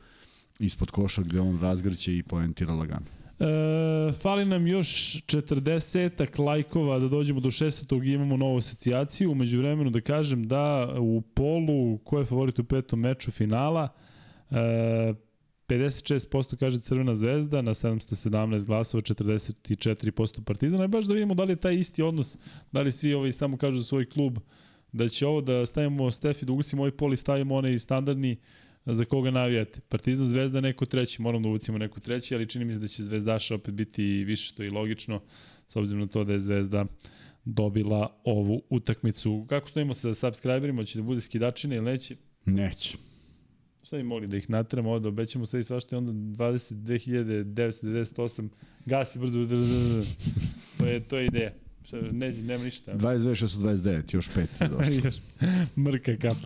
ispod 0.60 0.92
koša 0.92 1.22
gde 1.22 1.40
on 1.40 1.60
razgrće 1.60 2.18
i 2.18 2.24
poentira 2.24 2.74
lagano. 2.74 3.19
E, 3.40 4.12
fali 4.14 4.46
nam 4.46 4.68
još 4.68 4.90
40 4.90 6.40
lajkova 6.40 7.00
da 7.00 7.08
dođemo 7.08 7.40
do 7.40 7.50
600. 7.50 8.06
i 8.06 8.14
imamo 8.14 8.38
novu 8.38 8.58
asocijaciju. 8.58 9.32
Umeđu 9.32 9.58
vremenu 9.58 9.90
da 9.90 10.02
kažem 10.02 10.44
da 10.48 10.96
u 11.00 11.22
polu, 11.22 11.98
ko 11.98 12.20
je 12.20 12.26
favorit 12.26 12.60
u 12.60 12.64
petom 12.64 13.00
meču 13.00 13.32
finala, 13.32 13.88
e, 14.52 15.14
56% 15.68 16.56
kaže 16.56 16.80
Crvena 16.80 17.16
zvezda, 17.16 17.62
na 17.62 17.74
717 17.74 18.66
glasova 18.66 19.02
44% 19.02 20.44
Partizana. 20.44 20.86
I 20.86 20.88
baš 20.88 21.06
da 21.06 21.14
vidimo 21.14 21.34
da 21.34 21.44
li 21.44 21.52
je 21.52 21.56
taj 21.56 21.76
isti 21.76 22.02
odnos, 22.02 22.38
da 22.72 22.82
li 22.82 22.92
svi 22.92 23.14
ovi 23.14 23.32
samo 23.32 23.58
kažu 23.58 23.80
za 23.80 23.84
svoj 23.84 24.10
klub, 24.10 24.38
da 24.92 25.08
će 25.08 25.28
ovo 25.28 25.42
da 25.42 25.66
stavimo 25.66 26.12
Stefi, 26.12 26.46
da 26.46 26.54
ugasimo 26.54 26.82
ovaj 26.82 26.92
pol 26.92 27.14
i 27.14 27.18
stavimo 27.18 27.56
onaj 27.56 27.80
standardni 27.80 28.38
za 28.86 29.06
koga 29.06 29.32
navijate. 29.32 29.80
Partizan 29.90 30.28
Zvezda 30.28 30.62
neko 30.62 30.86
treći, 30.86 31.22
moram 31.22 31.44
da 31.44 31.50
uvucimo 31.50 31.78
neko 31.78 32.00
treći, 32.00 32.36
ali 32.36 32.50
čini 32.50 32.66
mi 32.66 32.74
se 32.74 32.80
da 32.80 32.88
će 32.88 33.04
Zvezdaša 33.04 33.56
opet 33.56 33.74
biti 33.74 34.04
više 34.04 34.48
što 34.48 34.64
i 34.64 34.70
logično, 34.70 35.22
s 35.68 35.76
obzirom 35.76 36.02
na 36.02 36.08
to 36.08 36.24
da 36.24 36.34
je 36.34 36.40
Zvezda 36.40 36.86
dobila 37.46 38.20
ovu 38.24 38.62
utakmicu. 38.70 39.46
Kako 39.50 39.70
stojimo 39.70 39.94
sa 39.94 40.14
subscriberima, 40.14 40.86
će 40.86 41.00
da 41.00 41.04
bude 41.04 41.22
skidačine 41.22 41.76
ili 41.76 41.86
neće? 41.86 42.16
Neće. 42.46 42.98
Šta 43.84 43.98
bi 43.98 44.04
mogli 44.04 44.28
da 44.28 44.38
ih 44.38 44.50
natramo 44.50 44.92
ovde, 44.92 45.08
obećamo 45.08 45.46
sve 45.46 45.60
i 45.60 45.64
svašta 45.64 45.96
i 45.96 45.98
onda 45.98 46.12
22.998 46.12 48.50
gasi 48.86 49.20
brzo, 49.20 49.40
brzo, 49.40 49.56
brzo. 49.58 50.04
To 50.78 50.86
je, 50.86 51.00
to 51.00 51.18
je 51.18 51.26
ideja. 51.26 51.52
Šta, 51.84 51.98
ne, 52.12 52.32
nema 52.32 52.64
ništa. 52.64 52.94
22.629, 52.94 54.16
još 54.16 54.30
pet 54.36 54.50
je 54.62 54.68
došlo. 54.78 55.12
mrka 55.78 56.18
kap. 56.18 56.38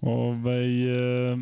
Ovaj, 0.00 0.82
e, 1.32 1.36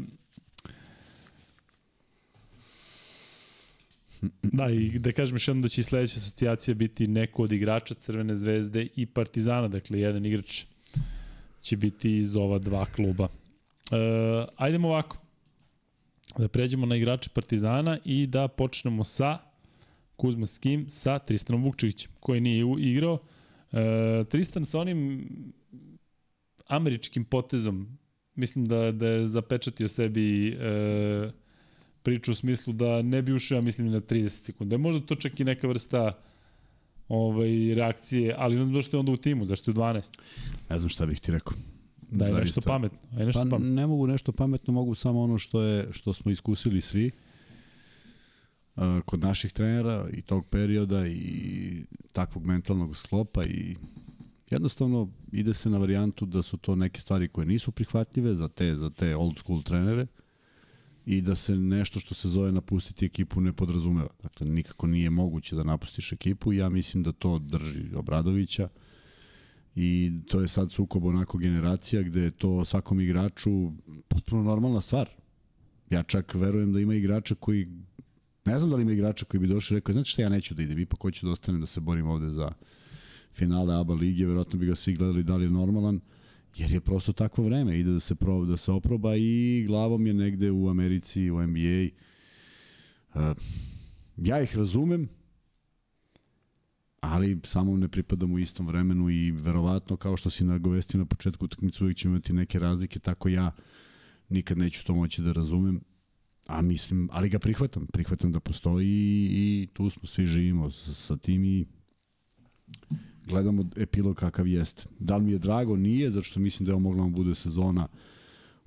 Da, 4.42 4.70
i 4.70 4.98
da 4.98 5.12
kažem 5.12 5.34
još 5.34 5.48
jednom 5.48 5.62
da 5.62 5.68
će 5.68 5.80
i 5.80 5.84
sledeća 5.84 6.18
asocijacija 6.18 6.74
biti 6.74 7.06
neko 7.06 7.42
od 7.42 7.52
igrača 7.52 7.94
Crvene 7.94 8.34
zvezde 8.34 8.88
i 8.96 9.06
Partizana, 9.06 9.68
dakle 9.68 10.00
jedan 10.00 10.26
igrač 10.26 10.64
će 11.60 11.76
biti 11.76 12.16
iz 12.16 12.36
ova 12.36 12.58
dva 12.58 12.84
kluba. 12.84 13.28
E, 13.90 13.96
ajdemo 14.56 14.88
ovako, 14.88 15.18
da 16.38 16.48
pređemo 16.48 16.86
na 16.86 16.96
igrače 16.96 17.30
Partizana 17.34 17.98
i 18.04 18.26
da 18.26 18.48
počnemo 18.48 19.04
sa 19.04 19.38
Kuzma 20.16 20.46
s 20.46 20.58
kim? 20.58 20.90
Sa 20.90 21.18
Tristanom 21.18 21.64
Vukčevićem, 21.64 22.12
koji 22.20 22.40
nije 22.40 22.64
igrao. 22.78 23.18
E, 23.72 24.24
Tristan 24.28 24.64
sa 24.64 24.78
onim 24.80 25.28
američkim 26.66 27.24
potezom, 27.24 27.98
mislim 28.34 28.64
da, 28.64 28.92
da 28.92 29.06
je 29.06 29.26
zapečatio 29.28 29.88
sebi 29.88 30.48
e, 30.48 31.30
priču 32.04 32.30
u 32.30 32.34
smislu 32.34 32.72
da 32.72 33.02
ne 33.02 33.22
bi 33.22 33.32
ušao, 33.32 33.62
mislim, 33.62 33.90
na 33.90 34.00
30 34.00 34.28
sekunde. 34.28 34.78
Možda 34.78 35.06
to 35.06 35.14
čak 35.14 35.40
i 35.40 35.44
neka 35.44 35.68
vrsta 35.68 36.12
ovaj, 37.08 37.74
reakcije, 37.74 38.34
ali 38.38 38.56
ne 38.56 38.64
znam 38.64 38.74
zašto 38.74 38.96
je 38.96 38.98
onda 38.98 39.12
u 39.12 39.16
timu, 39.16 39.44
zašto 39.44 39.70
je 39.70 39.72
u 39.72 39.76
12. 39.76 40.18
Ne 40.70 40.78
znam 40.78 40.88
šta 40.88 41.06
bih 41.06 41.20
ti 41.20 41.32
rekao. 41.32 41.52
Da 42.10 42.26
je 42.26 42.34
nešto 42.34 42.60
pametno. 42.60 42.98
Aj 43.18 43.26
nešto 43.26 43.42
pa 43.42 43.50
pametno. 43.50 43.74
ne 43.74 43.86
mogu 43.86 44.06
nešto 44.06 44.32
pametno, 44.32 44.72
mogu 44.72 44.94
samo 44.94 45.22
ono 45.22 45.38
što 45.38 45.62
je 45.62 45.88
što 45.92 46.12
smo 46.12 46.30
iskusili 46.30 46.80
svi 46.80 47.10
uh, 48.76 48.82
kod 49.04 49.20
naših 49.20 49.52
trenera 49.52 50.08
i 50.12 50.22
tog 50.22 50.46
perioda 50.46 51.06
i 51.06 51.84
takvog 52.12 52.44
mentalnog 52.44 52.96
sklopa 52.96 53.44
i 53.44 53.76
jednostavno 54.50 55.08
ide 55.32 55.54
se 55.54 55.70
na 55.70 55.78
varijantu 55.78 56.26
da 56.26 56.42
su 56.42 56.56
to 56.56 56.76
neke 56.76 57.00
stvari 57.00 57.28
koje 57.28 57.46
nisu 57.46 57.72
prihvatljive 57.72 58.34
za 58.34 58.48
te 58.48 58.76
za 58.76 58.90
te 58.90 59.16
old 59.16 59.38
school 59.38 59.62
trenere 59.62 60.06
i 61.06 61.20
da 61.20 61.34
se 61.34 61.56
nešto 61.56 62.00
što 62.00 62.14
se 62.14 62.28
zove 62.28 62.52
napustiti 62.52 63.06
ekipu 63.06 63.40
ne 63.40 63.52
podrazumeva. 63.52 64.10
Dakle, 64.22 64.46
nikako 64.46 64.86
nije 64.86 65.10
moguće 65.10 65.56
da 65.56 65.64
napustiš 65.64 66.12
ekipu 66.12 66.52
i 66.52 66.56
ja 66.56 66.68
mislim 66.68 67.02
da 67.02 67.12
to 67.12 67.38
drži 67.38 67.94
Obradovića 67.94 68.68
i 69.74 70.12
to 70.28 70.40
je 70.40 70.48
sad 70.48 70.72
sukob 70.72 71.04
onako 71.04 71.38
generacija 71.38 72.02
gde 72.02 72.20
je 72.20 72.30
to 72.30 72.64
svakom 72.64 73.00
igraču 73.00 73.72
potpuno 74.08 74.42
normalna 74.42 74.80
stvar. 74.80 75.08
Ja 75.90 76.02
čak 76.02 76.34
verujem 76.34 76.72
da 76.72 76.80
ima 76.80 76.94
igrača 76.94 77.34
koji 77.34 77.68
ne 78.44 78.58
znam 78.58 78.70
da 78.70 78.76
li 78.76 78.82
ima 78.82 78.92
igrača 78.92 79.24
koji 79.24 79.40
bi 79.40 79.46
došli 79.46 79.74
i 79.74 79.78
rekao, 79.78 79.92
znači 79.92 80.10
šta 80.10 80.22
ja 80.22 80.28
neću 80.28 80.54
da 80.54 80.62
idem, 80.62 80.78
ipak 80.78 81.02
hoću 81.02 81.26
da 81.26 81.32
ostanem 81.32 81.60
da 81.60 81.66
se 81.66 81.80
borim 81.80 82.06
ovde 82.06 82.30
za 82.30 82.52
finale 83.32 83.74
ABA 83.74 83.94
lige, 83.94 84.26
verovatno 84.26 84.58
bi 84.58 84.66
ga 84.66 84.74
svi 84.74 84.94
gledali 84.94 85.22
da 85.22 85.36
li 85.36 85.44
je 85.44 85.50
normalan, 85.50 86.00
jer 86.56 86.70
je 86.70 86.80
prosto 86.80 87.12
takvo 87.12 87.44
vreme, 87.44 87.78
ide 87.78 87.90
da 87.90 88.00
se, 88.00 88.14
proba, 88.14 88.46
da 88.46 88.56
se 88.56 88.72
oproba 88.72 89.16
i 89.16 89.64
glavom 89.66 90.06
je 90.06 90.14
negde 90.14 90.50
u 90.50 90.68
Americi, 90.68 91.30
u 91.30 91.46
NBA. 91.46 91.88
Uh, 93.14 93.36
ja 94.16 94.42
ih 94.42 94.56
razumem, 94.56 95.08
ali 97.00 97.40
samo 97.44 97.76
ne 97.76 97.88
pripadam 97.88 98.32
u 98.32 98.38
istom 98.38 98.66
vremenu 98.66 99.10
i 99.10 99.30
verovatno 99.30 99.96
kao 99.96 100.16
što 100.16 100.30
si 100.30 100.44
nagovestio 100.44 100.98
na 100.98 101.04
početku 101.04 101.44
utakmice 101.44 101.84
uvijek 101.84 101.98
ćemo 101.98 102.14
imati 102.14 102.32
neke 102.32 102.58
razlike, 102.58 102.98
tako 102.98 103.28
ja 103.28 103.52
nikad 104.28 104.58
neću 104.58 104.84
to 104.84 104.94
moći 104.94 105.22
da 105.22 105.32
razumem. 105.32 105.80
A 106.46 106.62
mislim, 106.62 107.08
ali 107.12 107.28
ga 107.28 107.38
prihvatam, 107.38 107.86
prihvatam 107.86 108.32
da 108.32 108.40
postoji 108.40 108.88
i, 108.88 109.62
i 109.62 109.68
tu 109.72 109.90
smo 109.90 110.06
svi 110.06 110.26
živimo 110.26 110.70
sa, 110.70 110.94
sa 110.94 111.16
tim 111.16 111.44
i 111.44 111.64
gledamo 113.26 113.64
epilog 113.76 114.16
kakav 114.16 114.46
jeste. 114.46 114.82
Da 114.98 115.16
li 115.16 115.24
mi 115.24 115.32
je 115.32 115.38
drago? 115.38 115.76
Nije, 115.76 116.10
zato 116.10 116.24
što 116.24 116.40
mislim 116.40 116.66
da 116.66 116.70
je 116.70 116.74
ovo 116.74 116.82
mogla 116.82 117.04
da 117.04 117.10
bude 117.10 117.34
sezona 117.34 117.88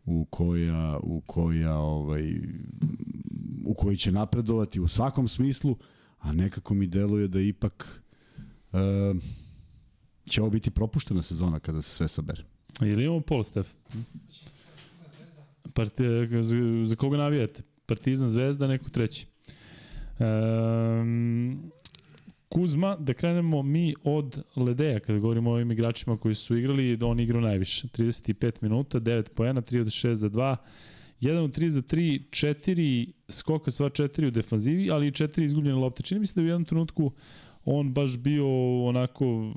u 0.05 0.25
koja, 0.29 0.99
u 1.03 1.21
koja 1.21 1.77
ovaj, 1.77 2.39
u 3.65 3.73
kojoj 3.73 3.97
će 3.97 4.11
napredovati 4.11 4.79
u 4.79 4.87
svakom 4.87 5.27
smislu, 5.27 5.77
a 6.19 6.33
nekako 6.33 6.73
mi 6.73 6.87
deluje 6.87 7.27
da 7.27 7.39
ipak 7.39 8.01
e, 8.73 8.77
će 10.25 10.41
ovo 10.41 10.49
biti 10.49 10.71
propuštena 10.71 11.21
sezona 11.21 11.59
kada 11.59 11.81
se 11.81 11.89
sve 11.89 12.07
sabere. 12.07 12.43
Ili 12.81 13.03
imamo 13.03 13.21
pol, 13.21 13.43
Stef? 13.43 13.67
Parti, 15.73 16.03
za 16.85 16.95
koga 16.95 17.17
navijate? 17.17 17.61
Partizan, 17.85 18.29
Zvezda, 18.29 18.67
neko 18.67 18.89
treći. 18.89 19.27
Um, 20.19 21.71
Kuzma, 22.49 22.95
da 22.95 23.13
krenemo 23.13 23.63
mi 23.63 23.93
od 24.03 24.43
Ledeja, 24.55 24.99
kada 24.99 25.19
govorimo 25.19 25.49
o 25.49 25.53
ovim 25.53 25.71
igračima 25.71 26.17
koji 26.17 26.35
su 26.35 26.57
igrali, 26.57 26.97
da 26.97 27.05
on 27.07 27.19
igrao 27.19 27.41
najviše. 27.41 27.87
35 27.87 28.51
minuta, 28.61 28.99
9 28.99 29.29
poena, 29.29 29.61
3 29.61 29.81
od 29.81 29.87
6 29.87 30.13
za 30.13 30.29
2, 30.29 30.55
1 31.21 31.37
od 31.37 31.57
3 31.57 31.67
za 31.67 31.81
3, 31.81 32.21
4 32.29 33.11
skoka, 33.29 33.71
sva 33.71 33.89
4 33.89 34.27
u 34.27 34.31
defanzivi, 34.31 34.91
ali 34.91 35.07
i 35.07 35.11
4 35.11 35.43
izgubljene 35.43 35.79
lopte. 35.79 36.03
Čini 36.03 36.19
mi 36.19 36.25
se 36.25 36.33
da 36.35 36.41
u 36.41 36.45
jednom 36.45 36.65
trenutku 36.65 37.11
on 37.65 37.93
baš 37.93 38.17
bio 38.17 38.47
onako 38.85 39.53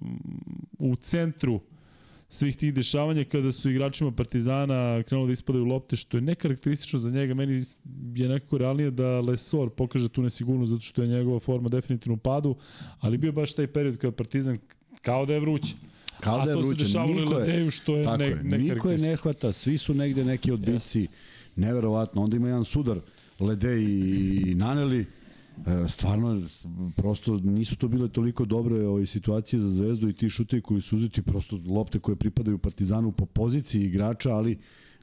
u 0.79 0.97
centru 0.97 1.61
svih 2.31 2.57
tih 2.57 2.75
dešavanja 2.75 3.25
kada 3.25 3.53
su 3.53 3.71
igračima 3.71 4.11
Partizana 4.13 5.03
krenuli 5.03 5.29
da 5.29 5.33
ispadaju 5.33 5.65
lopte, 5.65 5.97
što 5.97 6.17
je 6.17 6.21
nekarakteristično 6.21 6.99
za 6.99 7.11
njega. 7.11 7.35
Meni 7.35 7.65
je 8.15 8.29
nekako 8.29 8.59
realnije 8.59 8.91
da 8.91 9.21
Lesor 9.21 9.71
pokaže 9.71 10.09
tu 10.09 10.23
nesigurnost 10.23 10.71
zato 10.71 10.83
što 10.83 11.03
je 11.03 11.09
njegova 11.09 11.41
forma 11.41 11.69
definitivno 11.69 12.15
u 12.15 12.17
padu, 12.17 12.57
ali 13.01 13.19
bio 13.19 13.33
baš 13.33 13.53
taj 13.53 13.67
period 13.67 13.97
kada 13.97 14.13
Partizan 14.13 14.59
kao 15.03 15.27
da 15.27 15.35
je 15.35 15.41
vruće. 15.41 15.75
Kao 16.21 16.45
da 16.45 16.51
je 16.51 16.51
A 16.51 16.55
to 16.55 16.65
se 16.65 16.75
dešavalo 16.75 17.23
i 17.23 17.25
Ledeju 17.25 17.71
što 17.71 17.97
je 17.97 18.17
ne, 18.19 18.27
je. 18.27 18.43
Niko 18.43 18.91
je 18.91 18.99
ne 18.99 19.17
hvata, 19.17 19.53
svi 19.53 19.79
su 19.79 19.95
negde 19.95 20.25
neki 20.25 20.53
odbici, 20.53 21.01
yes. 21.01 21.09
neverovatno. 21.57 22.23
Onda 22.23 22.37
ima 22.37 22.49
jedan 22.49 22.65
sudar 22.65 23.01
Ledej 23.41 23.83
i 23.83 24.55
Naneli, 24.55 25.01
E, 25.01 25.20
stvarno, 25.89 26.43
prosto 26.97 27.39
nisu 27.39 27.77
to 27.77 27.89
bile 27.89 28.09
toliko 28.09 28.45
dobre 28.45 28.87
ove 28.87 29.07
situacije 29.07 29.61
za 29.61 29.71
Zvezdu 29.71 30.09
i 30.09 30.13
ti 30.13 30.29
šutevi 30.29 30.63
koji 30.63 30.81
su 30.81 30.97
uzeti 30.97 31.23
prosto 31.23 31.61
lopte 31.67 31.99
koje 31.99 32.17
pripadaju 32.17 32.59
Partizanu 32.59 33.13
po 33.13 33.27
poziciji 33.27 33.85
igrača, 33.85 34.35
ali 34.35 34.59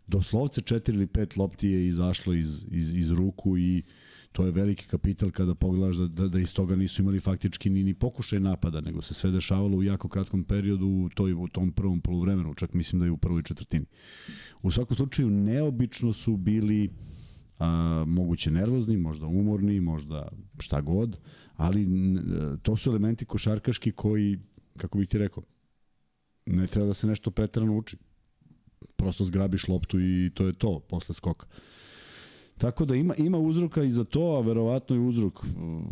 doslovce 0.07 0.61
četiri 0.61 0.95
ili 0.95 1.07
pet 1.07 1.37
lopti 1.37 1.67
je 1.67 1.87
izašlo 1.87 2.33
iz, 2.33 2.65
iz, 2.71 2.95
iz 2.95 3.11
ruku 3.11 3.57
i 3.57 3.83
to 4.31 4.45
je 4.45 4.51
veliki 4.51 4.85
kapital 4.85 5.31
kada 5.31 5.55
pogledaš 5.55 5.95
da, 5.95 6.07
da, 6.07 6.27
da 6.27 6.39
iz 6.39 6.53
toga 6.53 6.75
nisu 6.75 7.01
imali 7.01 7.19
faktički 7.19 7.69
ni, 7.69 7.83
ni 7.83 7.93
pokušaj 7.93 8.39
napada, 8.39 8.81
nego 8.81 9.01
se 9.01 9.13
sve 9.13 9.31
dešavalo 9.31 9.77
u 9.77 9.83
jako 9.83 10.09
kratkom 10.09 10.43
periodu 10.43 10.87
u, 10.87 11.09
toj, 11.09 11.33
u 11.33 11.47
tom 11.47 11.71
prvom 11.71 12.01
polovremenu, 12.01 12.53
čak 12.53 12.73
mislim 12.73 12.99
da 12.99 13.05
je 13.05 13.11
u 13.11 13.17
prvoj 13.17 13.43
četvrtini. 13.43 13.85
U 14.61 14.71
svakom 14.71 14.95
slučaju 14.95 15.29
neobično 15.29 16.13
su 16.13 16.37
bili 16.37 16.89
a, 17.59 18.03
moguće 18.07 18.51
nervozni, 18.51 18.97
možda 18.97 19.25
umorni, 19.25 19.79
možda 19.79 20.27
šta 20.59 20.81
god, 20.81 21.17
ali 21.55 21.87
to 22.61 22.75
su 22.75 22.89
elementi 22.89 23.25
košarkaški 23.25 23.91
koji, 23.91 24.39
kako 24.77 24.97
bih 24.97 25.07
ti 25.07 25.17
rekao, 25.17 25.43
ne 26.45 26.67
treba 26.67 26.87
da 26.87 26.93
se 26.93 27.07
nešto 27.07 27.31
pretrano 27.31 27.77
uči. 27.77 27.97
Prosto 28.95 29.25
zgrabiš 29.25 29.67
loptu 29.67 29.99
i 29.99 30.31
to 30.33 30.45
je 30.45 30.53
to 30.53 30.79
posle 30.79 31.15
skoka. 31.15 31.47
Tako 32.57 32.85
da 32.85 32.95
ima 32.95 33.15
ima 33.15 33.37
uzroka 33.37 33.83
i 33.83 33.91
za 33.91 34.03
to, 34.03 34.21
a 34.21 34.41
verovatno 34.41 34.95
je 34.95 34.99
uzrok, 34.99 35.45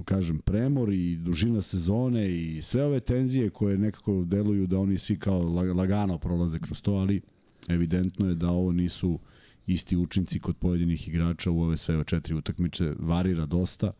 kažem, 0.06 0.40
premor 0.40 0.94
i 0.94 1.16
dužina 1.16 1.62
sezone 1.62 2.32
i 2.32 2.62
sve 2.62 2.84
ove 2.84 3.00
tenzije 3.00 3.50
koje 3.50 3.78
nekako 3.78 4.24
deluju 4.26 4.68
da 4.68 4.80
oni 4.80 4.98
svi 4.98 5.20
kao 5.20 5.42
lagano 5.76 6.18
prolaze 6.18 6.60
kroz 6.60 6.82
to, 6.82 6.94
ali 6.94 7.22
evidentno 7.70 8.30
je 8.30 8.36
da 8.36 8.50
ovo 8.50 8.72
nisu 8.72 9.10
uh, 9.10 9.20
isti 9.68 9.98
učinci 9.98 10.40
kod 10.40 10.58
pojedinih 10.58 11.08
igrača 11.08 11.52
u 11.52 11.62
ove 11.62 11.78
sve 11.78 12.04
četiri 12.04 12.34
utakmice 12.34 12.94
varira 13.00 13.46
dosta. 13.46 13.92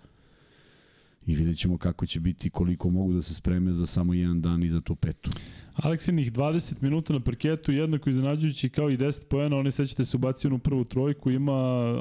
i 1.28 1.36
vidjet 1.36 1.58
ćemo 1.58 1.78
kako 1.78 2.06
će 2.06 2.20
biti, 2.20 2.50
koliko 2.50 2.90
mogu 2.90 3.14
da 3.14 3.22
se 3.22 3.34
spreme 3.34 3.74
za 3.74 3.86
samo 3.86 4.14
jedan 4.14 4.42
dan 4.42 4.64
i 4.64 4.70
za 4.70 4.82
tu 4.82 4.96
petu. 4.96 5.30
Aleksinih 5.76 6.34
20 6.34 6.74
minuta 6.82 7.14
na 7.14 7.20
parketu, 7.20 7.72
jednako 7.72 8.10
iznenađujući 8.10 8.70
kao 8.70 8.90
i 8.90 8.98
10 8.98 9.24
poena, 9.30 9.58
oni 9.58 9.72
sećate 9.72 10.06
se 10.06 10.18
ubacio 10.18 10.56
u 10.56 10.60
prvu 10.60 10.84
trojku, 10.84 11.32
ima 11.32 11.52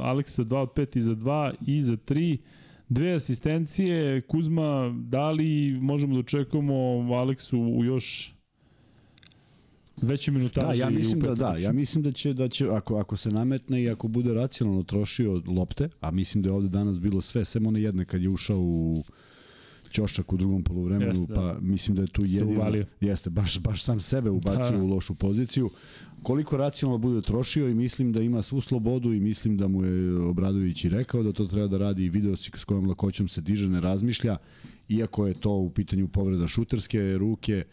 Aleksa 0.03 0.45
2 0.45 0.57
od 0.57 0.69
5 0.69 0.97
i 0.97 1.01
za 1.01 1.15
2 1.15 1.55
i 1.67 1.83
za 1.83 1.97
3, 1.97 2.39
dve 2.89 3.15
asistencije, 3.15 4.21
Kuzma, 4.21 4.95
da 4.99 5.31
li 5.31 5.79
možemo 5.81 6.15
da 6.15 6.21
očekujemo 6.21 6.75
Aleksu 7.15 7.59
u 7.61 7.85
još 7.85 8.35
veće 10.07 10.31
minutaže 10.31 10.67
Da, 10.67 10.73
ja 10.73 10.91
mislim 10.91 11.21
da 11.21 11.35
da, 11.35 11.57
ja 11.57 11.73
mislim 11.73 12.03
da 12.03 12.13
će 12.13 12.33
da 12.33 12.49
će 12.49 12.69
ako 12.69 12.97
ako 12.97 13.17
se 13.17 13.31
nametne 13.31 13.83
i 13.83 13.91
ako 13.91 14.09
bude 14.09 14.35
racionalno 14.35 14.83
trošio 14.83 15.43
lopte, 15.47 15.89
a 16.01 16.11
mislim 16.11 16.43
da 16.43 16.49
je 16.49 16.53
ovde 16.53 16.69
danas 16.69 17.01
bilo 17.01 17.21
sve, 17.21 17.45
sem 17.45 17.67
one 17.67 17.83
jedne 17.83 18.05
kad 18.05 18.23
je 18.23 18.29
ušao 18.29 18.59
u 18.59 19.05
ćošak 19.95 20.33
u 20.33 20.37
drugom 20.37 20.65
poluvremenu, 20.65 21.11
Jeste, 21.11 21.27
da. 21.27 21.35
pa 21.35 21.57
mislim 21.61 21.97
da 21.97 22.03
je 22.03 22.09
tu 22.09 22.23
jedino 22.25 22.85
jeste 23.01 23.31
baš 23.31 23.59
baš 23.59 23.85
sam 23.85 24.01
sebe 24.01 24.31
ubacio 24.31 24.77
Da. 24.77 24.83
u 24.83 24.87
lošu 24.87 25.15
poziciju. 25.15 25.71
Koliko 26.23 26.57
racionalno 26.57 26.99
bude 26.99 27.23
trošio 27.23 27.69
i 27.69 27.75
mislim 27.75 28.13
da 28.13 28.23
ima 28.23 28.43
svu 28.43 28.61
slobodu 28.61 29.13
i 29.13 29.21
mislim 29.21 29.57
da 29.57 29.69
mu 29.69 29.85
je 29.85 30.17
Obradović 30.17 30.85
i 30.85 30.89
rekao 30.89 31.23
da 31.23 31.33
to 31.33 31.47
treba 31.47 31.69
da 31.69 31.79
radi 31.79 32.05
i 32.05 32.09
video 32.09 32.37
s 32.37 32.65
kojom 32.65 32.89
lakoćom 32.89 33.29
se 33.29 33.41
diže, 33.41 33.69
ne 33.69 33.81
razmišlja, 33.81 34.37
iako 34.89 35.27
je 35.27 35.35
to 35.35 35.51
u 35.51 35.71
pitanju 35.71 36.09
povreda 36.09 36.49
šuterske 36.49 37.19
ruke, 37.19 37.65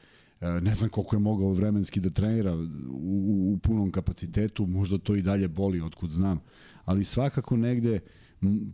ne 0.42 0.76
znam 0.76 0.90
koliko 0.90 1.16
je 1.16 1.20
mogao 1.20 1.54
vremenski 1.54 2.00
da 2.00 2.10
trenira 2.10 2.56
u, 2.56 2.62
u, 2.90 3.54
u 3.54 3.58
punom 3.58 3.92
kapacitetu, 3.92 4.66
možda 4.66 4.98
to 4.98 5.16
i 5.16 5.22
dalje 5.22 5.48
boli, 5.48 5.82
otkud 5.82 6.12
znam, 6.12 6.40
ali 6.86 7.06
svakako 7.06 7.58
negde 7.58 8.00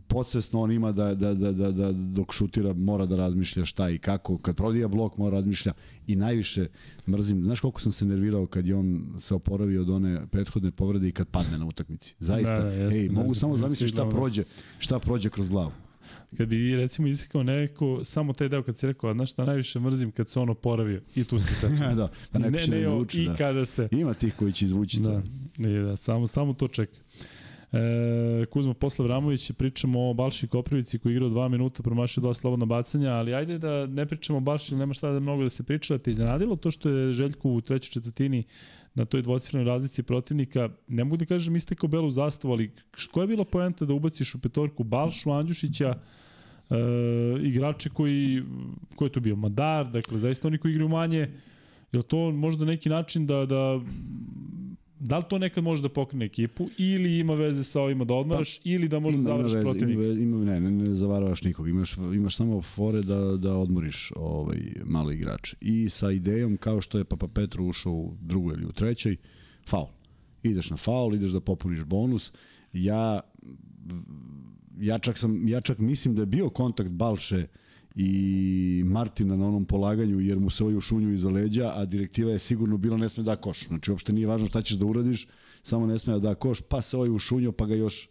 podsvesno 0.06 0.60
on 0.60 0.72
ima 0.72 0.92
da, 0.92 1.14
da, 1.14 1.34
da, 1.34 1.52
da, 1.52 1.72
da 1.72 1.92
dok 1.92 2.32
šutira 2.32 2.72
mora 2.72 3.06
da 3.06 3.16
razmišlja 3.16 3.64
šta 3.64 3.90
i 3.90 3.98
kako, 3.98 4.38
kad 4.38 4.56
prodija 4.56 4.88
blok 4.88 5.16
mora 5.16 5.30
da 5.30 5.36
razmišlja 5.36 5.72
i 6.06 6.16
najviše 6.16 6.66
mrzim, 7.08 7.42
znaš 7.42 7.60
koliko 7.60 7.80
sam 7.80 7.92
se 7.92 8.04
nervirao 8.04 8.46
kad 8.46 8.66
je 8.66 8.76
on 8.76 9.16
se 9.20 9.34
oporavio 9.34 9.82
od 9.82 9.90
one 9.90 10.26
prethodne 10.26 10.70
povrede 10.70 11.08
i 11.08 11.12
kad 11.12 11.28
padne 11.28 11.58
na 11.58 11.66
utakmici. 11.66 12.14
Zaista, 12.18 12.54
Da, 12.54 12.62
da, 12.62 12.70
jeste, 12.70 13.02
ej, 13.02 13.08
mogu 13.08 13.34
samo 13.34 13.56
zamisliti 13.56 13.88
šta 13.88 13.96
glavno. 13.96 14.18
prođe, 14.18 14.44
šta 14.78 14.98
prođe 14.98 15.30
kroz 15.30 15.48
glavu. 15.48 15.72
Kad 16.36 16.48
bi 16.48 16.76
recimo 16.76 17.08
isekao 17.08 17.42
neko, 17.42 18.00
samo 18.04 18.32
taj 18.32 18.48
deo 18.48 18.62
kad 18.62 18.76
si 18.76 18.86
rekao, 18.86 19.14
znaš 19.14 19.30
šta 19.30 19.44
najviše 19.44 19.80
mrzim 19.80 20.10
kad 20.10 20.28
se 20.28 20.40
on 20.40 20.50
oporavio 20.50 21.00
i 21.14 21.24
tu 21.24 21.38
se 21.38 21.54
sećam. 21.60 21.96
da, 21.96 22.10
pa 22.32 22.38
ne, 22.38 22.50
ne, 22.50 22.78
o, 22.78 22.80
izvuče, 22.80 23.22
i 23.22 23.26
da. 23.26 23.36
kada 23.36 23.66
se. 23.66 23.88
Ima 23.90 24.14
tih 24.14 24.34
koji 24.34 24.52
će 24.52 24.64
izvući 24.64 25.02
to. 25.02 25.22
Da, 25.58 25.68
i 25.68 25.82
da 25.82 25.96
samo, 25.96 26.26
samo 26.26 26.54
to 26.54 26.68
čeka. 26.68 26.98
E, 27.72 28.46
Kuzma 28.46 28.74
posle 28.74 29.04
Vramović 29.04 29.52
pričamo 29.52 30.10
o 30.10 30.14
Balši 30.14 30.46
Koprivici 30.46 30.98
koji 30.98 31.12
igrao 31.12 31.28
dva 31.28 31.48
minuta, 31.48 31.82
promašio 31.82 32.20
dva 32.20 32.34
slobodna 32.34 32.66
bacanja, 32.66 33.10
ali 33.10 33.34
ajde 33.34 33.58
da 33.58 33.86
ne 33.86 34.06
pričamo 34.06 34.38
o 34.38 34.40
Balši, 34.40 34.74
nema 34.74 34.94
šta 34.94 35.12
da 35.12 35.20
mnogo 35.20 35.42
da 35.42 35.50
se 35.50 35.62
priča, 35.62 35.94
da 35.94 36.02
te 36.02 36.10
iznenadilo 36.10 36.56
to 36.56 36.70
što 36.70 36.88
je 36.88 37.12
Željko 37.12 37.48
u 37.48 37.60
trećoj 37.60 37.90
četvrtini 37.92 38.44
na 38.98 39.04
toj 39.04 39.22
dvocifrenoj 39.22 39.64
razlici 39.64 40.02
protivnika, 40.02 40.68
ne 40.88 41.04
mogu 41.04 41.16
da 41.16 41.24
kažem 41.24 41.56
istekao 41.56 41.88
belu 41.88 42.10
zastavu, 42.10 42.52
ali 42.52 42.70
koja 43.12 43.22
je 43.22 43.28
bila 43.28 43.44
poenta 43.44 43.84
da 43.84 43.94
ubaciš 43.94 44.34
u 44.34 44.40
petorku 44.40 44.84
Balšu, 44.84 45.32
Andjušića, 45.32 45.94
e, 45.94 46.76
igrače 47.42 47.90
koji, 47.90 48.42
ko 48.96 49.04
je 49.04 49.12
to 49.12 49.20
bio, 49.20 49.36
Madar, 49.36 49.90
dakle, 49.90 50.18
zaista 50.18 50.48
oni 50.48 50.58
koji 50.58 50.72
igraju 50.72 50.88
manje, 50.88 51.28
je 51.92 52.02
to 52.02 52.30
možda 52.30 52.64
neki 52.64 52.88
način 52.88 53.26
da, 53.26 53.46
da 53.46 53.80
Da 55.00 55.18
li 55.18 55.24
to 55.30 55.38
nekad 55.38 55.64
može 55.64 55.82
da 55.82 55.88
pokrene 55.88 56.24
ekipu 56.24 56.68
ili 56.78 57.18
ima 57.18 57.34
veze 57.34 57.64
sa 57.64 57.80
ovima 57.80 58.04
da 58.04 58.14
odmaraš 58.14 58.58
pa, 58.58 58.62
ili 58.64 58.88
da 58.88 58.98
možda 58.98 59.20
zavaraš 59.20 59.52
veze, 59.52 59.60
protivnika? 59.60 60.02
Ima, 60.02 60.20
ima, 60.20 60.44
ne, 60.44 60.60
ne, 60.60 60.70
ne 60.70 60.94
zavaravaš 60.94 61.42
nikog. 61.42 61.68
Imaš, 61.68 61.96
imaš 61.96 62.36
samo 62.36 62.62
fore 62.62 63.02
da, 63.02 63.36
da 63.36 63.56
odmoriš 63.56 64.12
ovaj, 64.16 64.58
malo 64.84 65.12
igrače. 65.12 65.56
I 65.60 65.88
sa 65.88 66.10
idejom, 66.10 66.56
kao 66.56 66.80
što 66.80 66.98
je 66.98 67.04
Papa 67.04 67.28
Petru 67.28 67.66
ušao 67.66 67.92
u 67.92 68.14
drugoj 68.20 68.54
ili 68.54 68.66
u 68.66 68.72
trećoj, 68.72 69.16
faul. 69.66 69.88
Ideš 70.42 70.70
na 70.70 70.76
faul, 70.76 71.14
ideš 71.14 71.30
da 71.30 71.40
popuniš 71.40 71.84
bonus. 71.84 72.32
Ja, 72.72 73.20
ja, 74.80 74.98
čak, 74.98 75.18
sam, 75.18 75.48
ja 75.48 75.60
čak 75.60 75.78
mislim 75.78 76.14
da 76.14 76.22
je 76.22 76.26
bio 76.26 76.50
kontakt 76.50 76.90
Balše 76.90 77.46
i 78.00 78.82
Martina 78.86 79.36
na 79.36 79.46
onom 79.46 79.64
polaganju 79.64 80.20
jer 80.20 80.38
mu 80.38 80.50
se 80.50 80.64
ovaj 80.64 80.76
ušunju 80.76 81.12
iza 81.12 81.30
leđa, 81.30 81.72
a 81.74 81.84
direktiva 81.84 82.30
je 82.30 82.38
sigurno 82.38 82.76
bila 82.76 82.96
ne 82.96 83.08
sme 83.08 83.22
da 83.22 83.36
koš. 83.36 83.66
Znači 83.66 83.90
uopšte 83.90 84.12
nije 84.12 84.26
važno 84.26 84.46
šta 84.46 84.62
ćeš 84.62 84.76
da 84.76 84.86
uradiš, 84.86 85.26
samo 85.62 85.86
ne 85.86 85.98
sme 85.98 86.20
da 86.20 86.34
koš, 86.34 86.60
pa 86.60 86.82
se 86.82 86.96
ovaj 86.96 87.10
ušunio 87.10 87.52
pa 87.52 87.66
ga 87.66 87.74
još 87.74 88.08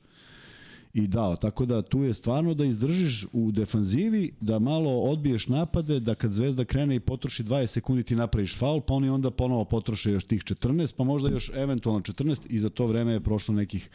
i 0.93 1.07
dao. 1.07 1.35
Tako 1.35 1.65
da 1.65 1.81
tu 1.81 2.03
je 2.03 2.13
stvarno 2.13 2.53
da 2.53 2.65
izdržiš 2.65 3.25
u 3.31 3.51
defanzivi, 3.51 4.33
da 4.41 4.59
malo 4.59 4.91
odbiješ 5.01 5.47
napade, 5.47 5.99
da 5.99 6.15
kad 6.15 6.31
Zvezda 6.31 6.65
krene 6.65 6.95
i 6.95 6.99
potroši 6.99 7.43
20 7.43 7.67
sekundi 7.67 8.03
ti 8.03 8.15
napraviš 8.15 8.57
faul, 8.57 8.81
pa 8.81 8.93
oni 8.93 9.09
onda 9.09 9.31
ponovo 9.31 9.65
potroše 9.65 10.11
još 10.11 10.23
tih 10.23 10.43
14, 10.43 10.93
pa 10.97 11.03
možda 11.03 11.29
još 11.29 11.51
eventualno 11.55 12.01
14 12.01 12.47
i 12.49 12.59
za 12.59 12.69
to 12.69 12.87
vreme 12.87 13.13
je 13.13 13.19
prošlo 13.19 13.55
nekih 13.55 13.89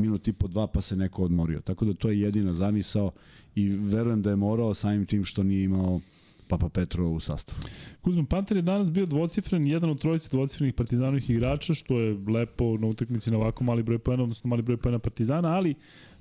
minut 0.00 0.28
i 0.28 0.32
po 0.32 0.48
dva 0.48 0.66
pa 0.66 0.80
se 0.80 0.96
neko 0.96 1.22
odmorio. 1.22 1.60
Tako 1.60 1.84
da 1.84 1.94
to 1.94 2.08
je 2.08 2.20
jedina 2.20 2.54
zamisao 2.54 3.10
i 3.54 3.68
verujem 3.68 4.22
da 4.22 4.30
je 4.30 4.36
morao 4.36 4.74
samim 4.74 5.06
tim 5.06 5.24
što 5.24 5.42
nije 5.42 5.64
imao 5.64 6.00
Papa 6.48 6.68
Petro 6.68 7.08
u 7.08 7.20
sastavu. 7.20 7.60
Kuzman 8.02 8.26
Panter 8.26 8.56
je 8.56 8.62
danas 8.62 8.90
bio 8.92 9.06
dvocifren, 9.06 9.66
jedan 9.66 9.90
od 9.90 10.00
trojice 10.00 10.28
dvocifrenih 10.32 10.74
partizanovih 10.74 11.30
igrača, 11.30 11.74
što 11.74 12.00
je 12.00 12.18
lepo 12.28 12.76
na 12.76 12.86
utakmici 12.86 13.30
na 13.30 13.36
ovako 13.36 13.64
mali 13.64 13.82
broj 13.82 13.98
pojena, 13.98 14.22
odnosno 14.22 14.48
mali 14.48 14.62
broj 14.62 14.76
pojena 14.76 14.98
partizana, 14.98 15.48
ali 15.48 15.74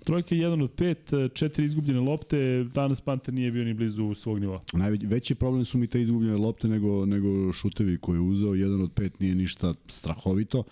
trojka 0.04 0.36
je 0.36 0.42
jedan 0.42 0.62
od 0.62 0.72
pet, 0.72 1.12
četiri 1.34 1.66
izgubljene 1.66 2.00
lopte, 2.00 2.66
danas 2.74 3.02
Panter 3.02 3.34
nije 3.34 3.52
bio 3.52 3.66
ni 3.66 3.74
blizu 3.74 4.14
svog 4.14 4.40
nivoa. 4.40 4.62
Najveći 4.74 5.08
veći 5.08 5.36
problem 5.36 5.66
su 5.66 5.78
mi 5.78 5.88
te 5.88 6.02
izgubljene 6.02 6.38
lopte 6.38 6.68
nego, 6.68 7.06
nego 7.06 7.54
šutevi 7.54 7.98
koje 7.98 8.18
je 8.18 8.22
uzeo. 8.22 8.54
Jedan 8.54 8.82
od 8.82 8.92
pet 8.92 9.20
nije 9.20 9.36
ništa 9.36 9.74
strahovito, 9.88 10.64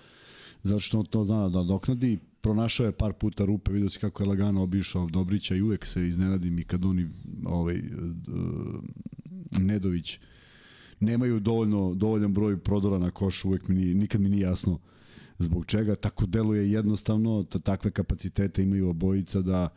zato 0.64 0.80
što 0.80 1.00
on 1.00 1.06
to 1.06 1.24
zna 1.24 1.50
da 1.50 1.64
doknadi. 1.64 2.18
Pronašao 2.42 2.86
je 2.86 2.92
par 2.92 3.14
puta 3.14 3.46
rupe, 3.46 3.72
vidio 3.72 3.90
si 3.90 4.00
kako 4.00 4.24
je 4.24 4.30
lagano 4.30 4.64
obišao 4.64 5.08
Dobrića 5.08 5.56
i 5.56 5.62
uvek 5.62 5.86
se 5.86 6.08
iznenadim 6.08 6.60
i 6.60 6.64
kad 6.64 6.86
oni 6.86 7.08
ovaj, 7.46 7.78
uh, 7.78 7.84
Nedović 9.60 10.20
nemaju 11.00 11.40
dovoljno, 11.40 11.96
dovoljan 11.96 12.34
broj 12.34 12.58
prodora 12.58 13.00
na 13.00 13.12
koš, 13.12 13.46
uvek 13.46 13.68
mi 13.68 13.76
nije, 13.76 13.96
nikad 13.96 14.22
mi 14.22 14.30
nije 14.30 14.42
jasno 14.42 14.80
zbog 15.40 15.66
čega. 15.66 15.96
Tako 15.96 16.26
deluje 16.26 16.72
jednostavno, 16.72 17.44
ta, 17.44 17.60
takve 17.60 17.92
kapacitete 17.92 18.64
imaju 18.64 18.90
obojica 18.90 19.42
da 19.42 19.70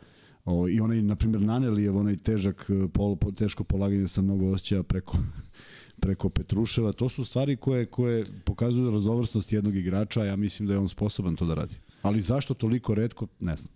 O, 0.45 0.67
I 0.69 0.79
onaj, 0.79 1.01
na 1.01 1.15
primjer, 1.15 1.41
Nanelijev, 1.41 1.97
onaj 1.97 2.17
težak, 2.17 2.69
pol, 2.93 3.15
po, 3.15 3.31
teško 3.31 3.63
polaganje 3.63 4.07
sa 4.07 4.21
mnogo 4.21 4.49
osjećaja 4.51 4.83
preko, 4.83 5.17
preko 6.03 6.29
Petruševa, 6.29 6.91
to 6.91 7.09
su 7.09 7.25
stvari 7.25 7.57
koje, 7.57 7.85
koje 7.85 8.25
pokazuju 8.45 8.91
raznovrsnost 8.91 9.53
jednog 9.53 9.75
igrača, 9.75 10.25
ja 10.25 10.35
mislim 10.35 10.67
da 10.67 10.73
je 10.73 10.79
on 10.79 10.89
sposoban 10.89 11.35
to 11.35 11.45
da 11.45 11.53
radi. 11.53 11.75
Ali 12.01 12.21
zašto 12.21 12.53
toliko 12.53 12.95
redko, 12.95 13.27
ne 13.39 13.55
znam. 13.55 13.73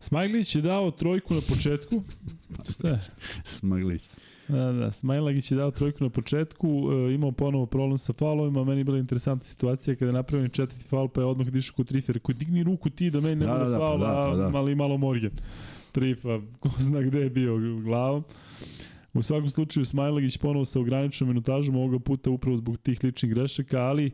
Smajglić 0.00 0.56
je 0.56 0.62
dao 0.62 0.90
trojku 0.90 1.34
na 1.34 1.40
početku. 1.40 2.02
Šta 2.70 2.88
je? 2.88 3.00
Smaglić. 3.44 4.08
Da, 4.48 4.72
da, 4.72 4.92
Smajlagić 4.92 5.50
je 5.50 5.56
dao 5.56 5.70
trojku 5.70 6.04
na 6.04 6.10
početku, 6.10 6.68
e, 6.68 7.14
imao 7.14 7.32
ponovo 7.32 7.66
problem 7.66 7.98
sa 7.98 8.12
faulovima, 8.12 8.64
meni 8.64 8.80
je 8.80 8.84
bila 8.84 8.98
interesantna 8.98 9.44
situacija 9.44 9.94
kada 9.94 10.06
je 10.06 10.12
napravio 10.12 10.48
četvrti 10.48 10.84
faul, 10.88 11.08
pa 11.08 11.20
je 11.20 11.26
odmah 11.26 11.46
dišao 11.46 11.74
kod 11.76 11.88
Trifer, 11.88 12.18
koji 12.18 12.36
digni 12.36 12.62
ruku 12.62 12.90
ti 12.90 13.10
da 13.10 13.20
meni 13.20 13.36
ne 13.36 13.46
Da, 13.46 13.52
bude 13.52 13.64
da, 13.64 13.70
da, 13.70 13.78
faul, 13.78 14.00
pa 14.00 14.06
da, 14.06 14.30
pa 14.30 14.36
da. 14.36 14.46
a 14.46 14.50
mali 14.50 14.74
malo 14.74 14.96
Morgan. 14.96 15.30
Trifa, 15.92 16.40
ko 16.60 16.70
zna 16.78 17.00
gde 17.00 17.20
je 17.20 17.30
bio 17.30 17.56
glavom. 17.84 18.24
U 19.14 19.22
svakom 19.22 19.50
slučaju 19.50 19.86
Smajlagić 19.86 20.36
ponovo 20.36 20.64
sa 20.64 20.80
ograničenom 20.80 21.34
minutažom 21.34 21.76
ovoga 21.76 21.98
puta 21.98 22.30
upravo 22.30 22.56
zbog 22.56 22.78
tih 22.78 23.04
ličnih 23.04 23.34
grešaka, 23.34 23.80
ali 23.80 24.10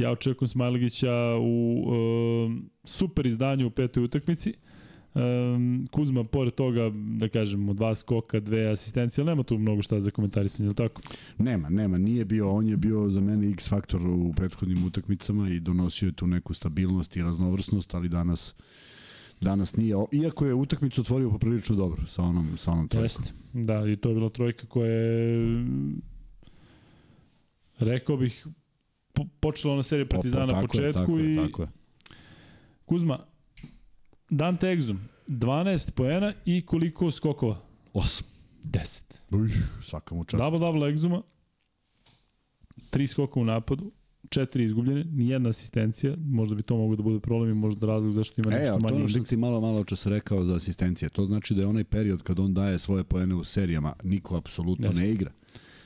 ja 0.00 0.10
očekujem 0.10 0.48
Smajlagića 0.48 1.14
u 1.40 1.86
e, 1.86 2.60
super 2.84 3.26
izdanju 3.26 3.66
u 3.66 3.70
petoj 3.70 4.04
utakmici. 4.04 4.54
Um, 5.14 5.88
Kuzma, 5.90 6.24
pored 6.24 6.54
toga, 6.54 6.90
da 6.94 7.28
kažemo, 7.28 7.72
dva 7.74 7.94
skoka, 7.94 8.40
dve 8.40 8.70
asistencije, 8.70 9.22
ali 9.22 9.30
nema 9.30 9.42
tu 9.42 9.58
mnogo 9.58 9.82
šta 9.82 10.00
za 10.00 10.10
komentarisanje, 10.10 10.66
ili 10.66 10.74
tako? 10.74 11.02
Nema, 11.38 11.68
nema, 11.68 11.98
nije 11.98 12.24
bio, 12.24 12.50
on 12.50 12.68
je 12.68 12.76
bio 12.76 13.08
za 13.08 13.20
mene 13.20 13.50
X 13.50 13.68
faktor 13.68 14.06
u 14.06 14.32
prethodnim 14.36 14.84
utakmicama 14.84 15.48
i 15.48 15.60
donosio 15.60 16.06
je 16.06 16.12
tu 16.12 16.26
neku 16.26 16.54
stabilnost 16.54 17.16
i 17.16 17.22
raznovrsnost, 17.22 17.94
ali 17.94 18.08
danas 18.08 18.54
danas 19.40 19.76
nije, 19.76 19.94
iako 20.12 20.46
je 20.46 20.54
utakmicu 20.54 21.00
otvorio 21.00 21.30
poprilično 21.30 21.76
dobro 21.76 22.06
sa 22.06 22.22
onom, 22.22 22.56
sa 22.56 22.70
onom 22.70 22.88
trojkom. 22.88 23.04
Jeste, 23.04 23.32
da, 23.52 23.86
i 23.88 23.96
to 23.96 24.08
je 24.08 24.14
bila 24.14 24.30
trojka 24.30 24.66
koja 24.66 24.90
je, 24.90 25.66
rekao 27.78 28.16
bih, 28.16 28.46
počela 29.40 29.74
ona 29.74 29.82
serija 29.82 30.06
Partizana 30.06 30.46
na 30.46 30.52
tako 30.52 30.66
početku 30.66 30.86
je, 30.86 30.92
tako 30.92 31.18
i 31.18 31.30
je, 31.30 31.46
tako 31.46 31.62
je. 31.62 31.68
Kuzma, 32.84 33.18
Dante 34.30 34.66
Exum, 34.66 34.96
12 35.28 35.90
poena 35.90 36.32
i 36.44 36.66
koliko 36.66 37.10
skokova? 37.10 37.60
8. 37.94 38.22
10. 38.64 39.02
Uj, 39.30 39.50
svaka 39.82 40.14
mu 40.14 40.24
čast. 40.24 40.42
Double 40.42 40.58
double 40.58 40.92
Exuma, 40.92 41.22
3 42.90 43.06
skoka 43.06 43.40
u 43.40 43.44
napadu, 43.44 43.92
četiri 44.28 44.64
izgubljene, 44.64 45.04
nijedna 45.04 45.48
asistencija, 45.48 46.16
možda 46.18 46.54
bi 46.54 46.62
to 46.62 46.76
moglo 46.76 46.96
da 46.96 47.02
bude 47.02 47.20
problem 47.20 47.50
i 47.50 47.54
možda 47.54 47.86
razlog 47.86 48.12
zašto 48.12 48.40
ima 48.40 48.56
E, 48.56 48.58
nešto 48.58 48.74
a 48.74 48.76
to 48.76 48.82
manji 48.82 48.96
ono 48.96 49.08
što 49.08 49.20
ti 49.20 49.36
malo, 49.36 49.60
malo 49.60 49.84
čas 49.84 50.06
rekao 50.06 50.44
za 50.44 50.56
asistencije, 50.56 51.08
to 51.08 51.26
znači 51.26 51.54
da 51.54 51.60
je 51.60 51.66
onaj 51.66 51.84
period 51.84 52.22
kad 52.22 52.38
on 52.38 52.54
daje 52.54 52.78
svoje 52.78 53.04
poene 53.04 53.34
u 53.34 53.44
serijama, 53.44 53.92
niko 54.02 54.36
apsolutno 54.36 54.86
Jeste. 54.86 55.04
ne 55.04 55.10
igra, 55.10 55.30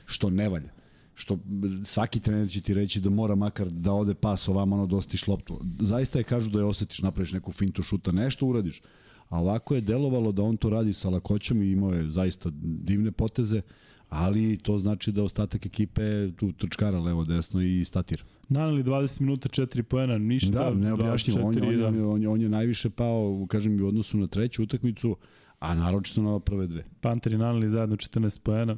što 0.05 0.29
ne 0.29 0.49
valja 0.49 0.69
što 1.15 1.37
svaki 1.83 2.19
trener 2.19 2.49
će 2.49 2.61
ti 2.61 2.73
reći 2.73 2.99
da 3.01 3.09
mora 3.09 3.35
makar 3.35 3.69
da 3.69 3.93
ode 3.93 4.13
pas 4.13 4.47
ovamo 4.47 4.75
ono 4.75 4.85
dostiš 4.85 5.27
loptu. 5.27 5.59
Zaista 5.79 6.19
je 6.19 6.23
kažu 6.23 6.49
da 6.49 6.59
je 6.59 6.65
osetiš, 6.65 7.01
napraviš 7.01 7.31
neku 7.31 7.51
fintu 7.51 7.83
šuta, 7.83 8.11
nešto 8.11 8.45
uradiš. 8.45 8.81
A 9.29 9.39
ovako 9.39 9.75
je 9.75 9.81
delovalo 9.81 10.31
da 10.31 10.43
on 10.43 10.57
to 10.57 10.69
radi 10.69 10.93
sa 10.93 11.09
lakoćom 11.09 11.61
i 11.61 11.71
imao 11.71 11.93
je 11.93 12.09
zaista 12.09 12.49
divne 12.53 13.11
poteze, 13.11 13.61
ali 14.09 14.57
to 14.57 14.77
znači 14.77 15.11
da 15.11 15.23
ostatak 15.23 15.65
ekipe 15.65 16.01
tu 16.31 16.51
trčkara 16.51 16.99
levo 16.99 17.23
desno 17.25 17.61
i 17.61 17.85
statira. 17.85 18.23
Naneli 18.49 18.83
20 18.83 19.21
minuta, 19.21 19.49
4 19.49 19.81
poena, 19.81 20.17
ništa. 20.17 20.51
Da, 20.59 20.69
ne 20.71 20.93
objašnjivo. 20.93 21.39
On, 21.39 21.45
on, 21.57 21.63
je- 21.63 21.77
da. 21.77 21.87
on, 21.87 21.95
je- 21.95 22.05
on, 22.05 22.21
je- 22.21 22.29
on 22.29 22.41
je 22.41 22.49
najviše 22.49 22.89
pao, 22.89 23.45
kažem, 23.49 23.83
u 23.83 23.87
odnosu 23.87 24.17
na 24.17 24.27
treću 24.27 24.63
utakmicu, 24.63 25.15
a 25.59 25.75
naročito 25.75 26.21
na 26.21 26.39
prve 26.39 26.67
dve. 26.67 26.83
Panteri 27.01 27.37
naneli 27.37 27.69
zajedno 27.69 27.95
14 27.95 28.39
poena, 28.39 28.77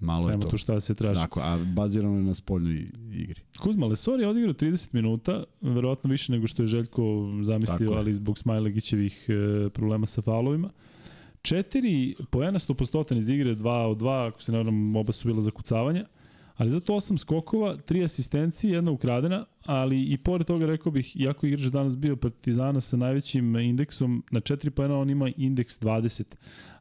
Malo 0.00 0.28
je 0.28 0.30
nema 0.30 0.44
to. 0.44 0.50
tu 0.50 0.56
šta 0.56 0.74
da 0.74 0.80
se 0.80 0.94
traži. 0.94 1.20
Tako, 1.20 1.40
a 1.40 1.58
bazirano 1.74 2.16
je 2.16 2.22
na 2.22 2.34
spoljnoj 2.34 2.86
igri. 3.12 3.40
Kuzma 3.60 3.86
Lesor 3.86 4.20
je 4.20 4.28
odigrao 4.28 4.54
30 4.54 4.88
minuta, 4.92 5.44
verovatno 5.60 6.10
više 6.10 6.32
nego 6.32 6.46
što 6.46 6.62
je 6.62 6.66
Željko 6.66 7.30
zamislio, 7.42 7.78
Tako 7.78 7.92
je. 7.92 7.98
ali 7.98 8.14
zbog 8.14 8.38
Smajlegićevih 8.38 9.26
e, 9.28 9.68
problema 9.70 10.06
sa 10.06 10.22
faulovima. 10.22 10.70
Četiri 11.42 12.14
poena 12.30 12.58
100% 12.58 13.18
iz 13.18 13.28
igre, 13.28 13.54
2 13.54 13.68
od 13.86 13.98
2, 13.98 14.28
ako 14.28 14.42
se 14.42 14.52
ne 14.52 14.58
varam, 14.58 14.96
oba 14.96 15.12
su 15.12 15.28
bila 15.28 15.42
za 15.42 15.50
kucavanja, 15.50 16.04
ali 16.56 16.70
zato 16.70 16.94
osam 16.94 17.18
skokova, 17.18 17.76
tri 17.76 18.04
asistencije, 18.04 18.72
jedna 18.72 18.90
ukradena, 18.90 19.44
ali 19.64 20.04
i 20.12 20.16
pored 20.16 20.46
toga 20.46 20.66
rekao 20.66 20.92
bih, 20.92 21.20
iako 21.20 21.46
je 21.46 21.52
igrač 21.52 21.64
danas 21.64 21.96
bio 21.96 22.16
Partizana 22.16 22.80
sa 22.80 22.96
najvećim 22.96 23.56
indeksom, 23.56 24.24
na 24.30 24.40
4 24.40 24.70
poena 24.70 24.98
on 24.98 25.10
ima 25.10 25.30
indeks 25.36 25.80
20, 25.80 26.24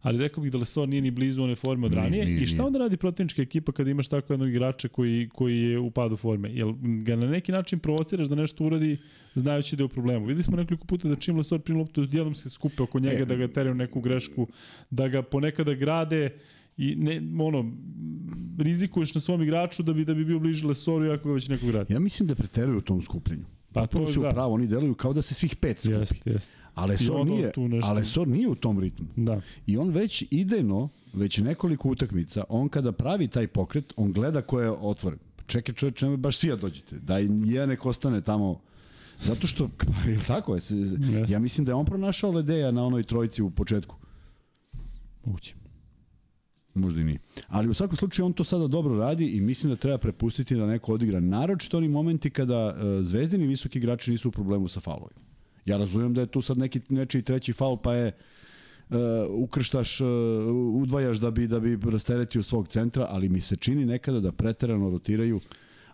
ali 0.03 0.17
rekao 0.17 0.41
bih 0.43 0.51
da 0.51 0.57
Lesor 0.57 0.89
nije 0.89 1.01
ni 1.01 1.11
blizu 1.11 1.43
one 1.43 1.55
forme 1.55 1.85
od 1.85 1.91
Nije, 1.91 2.03
ranije. 2.03 2.25
nije, 2.25 2.43
I 2.43 2.45
šta 2.45 2.55
nije. 2.55 2.65
onda 2.65 2.79
radi 2.79 2.97
protivnička 2.97 3.41
ekipa 3.41 3.71
kada 3.71 3.89
imaš 3.89 4.07
tako 4.07 4.33
jednog 4.33 4.49
igrača 4.49 4.87
koji, 4.87 5.29
koji 5.33 5.59
je 5.59 5.79
u 5.79 5.91
padu 5.91 6.17
forme? 6.17 6.49
Jel 6.51 6.73
ga 7.03 7.15
na 7.15 7.27
neki 7.27 7.51
način 7.51 7.79
provociraš 7.79 8.27
da 8.27 8.35
nešto 8.35 8.65
uradi 8.65 8.97
znajući 9.35 9.75
da 9.75 9.81
je 9.81 9.85
u 9.85 9.89
problemu? 9.89 10.25
Videli 10.25 10.43
smo 10.43 10.57
nekoliko 10.57 10.85
puta 10.87 11.07
da 11.07 11.15
čim 11.15 11.37
Lesor 11.37 11.59
prima 11.59 11.79
loptu, 11.79 12.05
dijelom 12.05 12.35
se 12.35 12.49
skupe 12.49 12.83
oko 12.83 12.99
njega, 12.99 13.21
E. 13.21 13.25
da 13.25 13.35
ga 13.35 13.47
teraju 13.47 13.75
neku 13.75 14.01
grešku, 14.01 14.47
da 14.89 15.07
ga 15.07 15.21
ponekada 15.21 15.73
grade 15.73 16.29
i 16.77 16.95
ne, 16.95 17.21
ono, 17.39 17.71
rizikuješ 18.59 19.15
na 19.15 19.21
svom 19.21 19.41
igraču 19.43 19.83
da 19.83 19.93
bi 19.93 20.05
da 20.05 20.13
bi 20.13 20.25
bio 20.25 20.39
bliže 20.39 20.67
Lesoru 20.67 21.05
iako 21.05 21.27
ga 21.27 21.33
već 21.33 21.47
neko 21.47 21.65
gradi. 21.67 21.93
Ja 21.93 21.99
mislim 21.99 22.27
da 22.27 22.35
preteruju 22.35 22.77
u 22.77 22.81
tom 22.81 23.01
skupljenju. 23.01 23.45
Pa 23.73 23.87
to 23.87 24.13
su 24.13 24.21
da. 24.21 24.29
upravo, 24.29 24.53
oni 24.53 24.67
deluju 24.67 24.95
kao 24.95 25.13
da 25.13 25.21
se 25.21 25.33
svih 25.33 25.55
pet 25.55 25.79
skupi. 25.79 25.93
Jeste, 25.95 26.29
jeste. 26.29 26.53
A 26.75 26.85
I 26.85 26.87
Lesor 26.87 27.15
onda 27.15 27.33
nije, 27.33 27.51
tu 27.51 27.67
nešto- 27.67 27.91
a 27.91 27.93
Lesor 27.93 28.27
nije 28.27 28.47
u 28.49 28.55
tom 28.55 28.79
ritmu. 28.79 29.07
Da. 29.15 29.41
I 29.67 29.77
on 29.77 29.89
već 29.89 30.23
idejno, 30.31 30.89
već 31.13 31.37
nekoliko 31.37 31.89
utakmica, 31.89 32.43
on 32.49 32.69
kada 32.69 32.91
pravi 32.91 33.27
taj 33.27 33.47
pokret, 33.47 33.93
on 33.95 34.11
gleda 34.11 34.41
ko 34.41 34.59
je 34.61 34.71
otvoren. 34.71 35.19
Čekaj 35.47 35.75
čovječ, 35.75 36.01
nemoj 36.01 36.17
baš 36.17 36.37
svi 36.37 36.49
da 36.49 36.55
dođete. 36.55 36.99
Da 36.99 37.19
i 37.19 37.29
jedan 37.45 37.69
nek 37.69 37.85
ostane 37.85 38.21
tamo 38.21 38.59
Zato 39.19 39.47
što, 39.47 39.69
pa, 39.77 40.09
je 40.09 40.19
tako 40.27 40.55
je, 40.55 40.61
ja 41.27 41.39
mislim 41.39 41.65
da 41.65 41.71
je 41.71 41.75
on 41.75 41.85
pronašao 41.85 42.31
Ledeja 42.31 42.71
na 42.71 42.85
onoj 42.85 43.03
trojici 43.03 43.41
u 43.41 43.49
početku. 43.49 43.95
Moguće. 45.25 45.55
Možda 46.73 47.01
i 47.01 47.03
nije. 47.03 47.19
Ali 47.47 47.69
u 47.69 47.73
svakom 47.73 47.97
slučaju 47.97 48.25
on 48.25 48.33
to 48.33 48.43
sada 48.43 48.67
dobro 48.67 48.97
radi 48.97 49.27
i 49.27 49.41
mislim 49.41 49.71
da 49.71 49.75
treba 49.75 49.97
prepustiti 49.97 50.55
da 50.55 50.65
neko 50.65 50.93
odigra. 50.93 51.19
Naročito 51.19 51.77
oni 51.77 51.87
momenti 51.87 52.29
kada 52.29 52.67
uh, 52.67 52.75
zvezdini 53.01 53.47
visoki 53.47 53.79
igrači 53.79 54.11
nisu 54.11 54.27
u 54.27 54.31
problemu 54.31 54.67
sa 54.67 54.79
faulovima. 54.79 55.21
Ja 55.65 55.77
razumem 55.77 56.13
da 56.13 56.21
je 56.21 56.27
tu 56.27 56.41
sad 56.41 56.57
neki 56.57 56.81
nečiji 56.89 57.21
treći 57.21 57.53
faul 57.53 57.77
pa 57.77 57.93
je 57.93 58.11
uh, 58.89 58.97
ukrštaš, 59.29 60.01
uh, 60.01 60.07
udvajaš 60.73 61.17
da 61.17 61.31
bi 61.31 61.47
da 61.47 61.59
bi 61.59 61.79
rasteretio 61.91 62.43
svog 62.43 62.67
centra, 62.67 63.07
ali 63.09 63.29
mi 63.29 63.41
se 63.41 63.55
čini 63.55 63.85
nekada 63.85 64.19
da 64.19 64.31
preterano 64.31 64.89
rotiraju 64.89 65.39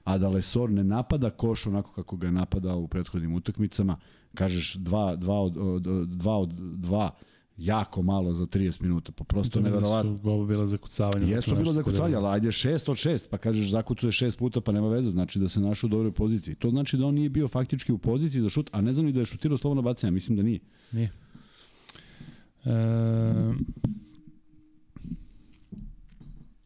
a 0.03 0.18
da 0.18 0.30
Lesor 0.30 0.69
ne 0.69 0.84
napada 0.84 1.30
koš 1.30 1.65
onako 1.65 1.93
kako 1.93 2.18
ga 2.18 2.27
je 2.27 2.31
napadao 2.31 2.80
u 2.80 2.88
prethodnim 2.88 3.34
utakmicama. 3.34 3.97
Kažeš 4.35 4.73
dva, 4.76 5.15
dva, 5.15 5.41
od, 5.41 5.57
od, 5.57 6.10
dva 6.10 6.38
od 6.38 6.49
dva 6.76 7.11
jako 7.60 8.02
malo 8.02 8.34
za 8.34 8.45
30 8.45 8.81
minuta. 8.81 9.11
Pa 9.11 9.23
prosto 9.23 9.60
neverovatno. 9.60 10.11
Su 10.11 10.18
goba 10.23 10.45
bila 10.45 10.68
za 10.68 10.77
kucavanje. 10.77 11.31
Jesu 11.31 11.56
bilo 11.56 11.73
za 11.73 11.84
kucanje, 11.84 12.15
ali 12.15 12.27
ajde 12.27 12.48
6 12.48 12.91
od 12.91 12.98
6, 12.98 13.26
pa 13.30 13.38
kažeš 13.38 13.69
zakucuje 13.69 14.11
6 14.11 14.38
puta, 14.38 14.61
pa 14.61 14.72
nema 14.72 14.90
veze, 14.90 15.11
znači 15.11 15.40
da 15.40 15.48
se 15.48 15.60
našao 15.60 15.88
u 15.88 15.90
dobroj 15.90 16.11
poziciji. 16.11 16.56
To 16.56 16.69
znači 16.69 16.98
da 16.98 17.06
on 17.06 17.15
nije 17.15 17.30
bio 17.30 17.48
faktički 17.48 17.91
u 17.91 17.98
poziciji 17.98 18.41
za 18.41 18.49
šut, 18.49 18.69
a 18.73 18.81
ne 18.81 18.94
znam 18.94 19.06
ni 19.06 19.11
da 19.11 19.19
je 19.19 19.26
šutirao 19.26 19.57
slobodno 19.57 19.81
bacanje, 19.81 20.11
mislim 20.11 20.38
da 20.38 20.44
nije. 20.44 20.60
Nije. 20.91 21.11
E, 22.65 23.53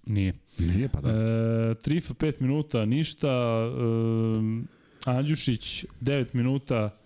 nije. 0.05 0.33
Nije, 0.59 0.89
pa 0.89 1.01
da. 1.01 1.09
E, 1.09 1.75
Trifa 1.81 2.13
5 2.13 2.33
minuta, 2.39 2.85
ništa. 2.85 3.27
E, 3.27 4.83
Andjušić 5.05 5.85
9 6.01 6.25
minuta 6.33 6.97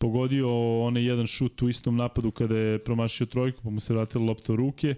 pogodio 0.00 0.48
onaj 0.80 1.04
jedan 1.04 1.26
šut 1.26 1.62
u 1.62 1.68
istom 1.68 1.96
napadu 1.96 2.30
kada 2.30 2.56
je 2.56 2.78
promašio 2.80 3.26
trojku, 3.26 3.62
pa 3.62 3.70
mu 3.70 3.80
se 3.80 3.94
vratila 3.94 4.24
lopta 4.24 4.52
u 4.52 4.56
ruke. 4.56 4.94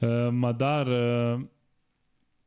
E, 0.00 0.06
Madar 0.32 0.88
e, 0.88 1.38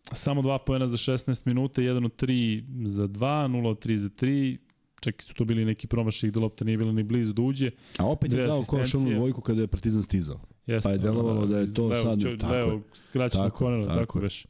samo 0.04 0.42
dva 0.42 0.58
poena 0.60 0.88
za 0.88 0.98
16 0.98 1.42
minuta, 1.46 1.82
1 1.82 2.06
od 2.06 2.16
3 2.18 2.64
za 2.86 3.08
2, 3.08 3.20
0 3.48 3.68
od 3.68 3.80
3 3.80 3.96
za 3.96 4.10
3. 4.10 4.58
Čak 5.02 5.22
su 5.22 5.34
to 5.34 5.46
bili 5.46 5.66
neki 5.66 5.88
promašaj 5.88 6.32
da 6.32 6.40
lopta 6.40 6.66
nije 6.66 6.78
bila 6.78 6.92
ni 6.92 7.04
blizu 7.04 7.34
da 7.34 7.42
uđe. 7.42 7.72
A 7.98 8.06
opet 8.06 8.34
je 8.34 8.38
dao 8.40 8.58
koš 8.60 8.80
asistencije. 8.80 9.00
onu 9.02 9.16
dvojku 9.16 9.42
kada 9.42 9.62
je 9.62 9.68
Partizan 9.68 10.04
stizao. 10.04 10.40
Jeste, 10.66 10.84
Pa 10.84 10.92
je 10.92 10.98
delovalo 10.98 11.46
da 11.46 11.60
je 11.60 11.74
to 11.74 11.96
sad- 11.96 12.22
čo- 12.22 12.38
tako 12.38 12.54
levo, 12.54 12.72
je. 12.72 12.82
skraćeno 12.96 13.44
Tako, 13.44 13.58
tako, 13.60 13.84
tako 13.84 14.00
tako 14.00 14.20
je. 14.20 14.24
već. 14.24 14.46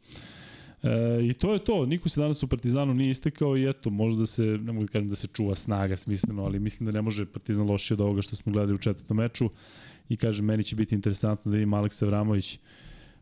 E, 0.83 1.25
I 1.25 1.33
to 1.33 1.53
je 1.53 1.59
to. 1.59 1.85
Niko 1.85 2.09
se 2.09 2.21
danas 2.21 2.43
u 2.43 2.47
Partizanu 2.47 2.93
nije 2.93 3.11
istekao 3.11 3.57
i 3.57 3.69
eto, 3.69 3.89
možda 3.89 4.25
se, 4.25 4.43
ne 4.43 4.71
mogu 4.71 4.85
da 4.85 4.91
kažem 4.91 5.07
da 5.07 5.15
se 5.15 5.27
čuva 5.27 5.55
snaga 5.55 5.95
smisleno, 5.95 6.43
ali 6.43 6.59
mislim 6.59 6.85
da 6.85 6.91
ne 6.91 7.01
može 7.01 7.25
Partizan 7.25 7.67
lošije 7.67 7.95
od 7.95 8.01
ovoga 8.01 8.21
što 8.21 8.35
smo 8.35 8.51
gledali 8.51 8.75
u 8.75 8.77
četvrtom 8.77 9.17
meču 9.17 9.49
i 10.09 10.17
kažem, 10.17 10.45
meni 10.45 10.63
će 10.63 10.75
biti 10.75 10.95
interesantno 10.95 11.51
da 11.51 11.57
vidim 11.57 11.73
Aleksa 11.73 12.05
Vramović 12.05 12.59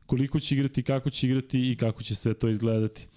koliko 0.05 0.39
će 0.39 0.55
igrati, 0.55 0.83
kako 0.83 1.09
će 1.09 1.27
igrati 1.27 1.71
i 1.71 1.75
kako 1.75 2.03
će 2.03 2.15
sve 2.15 2.33
to 2.33 2.49
izgledati. 2.49 3.07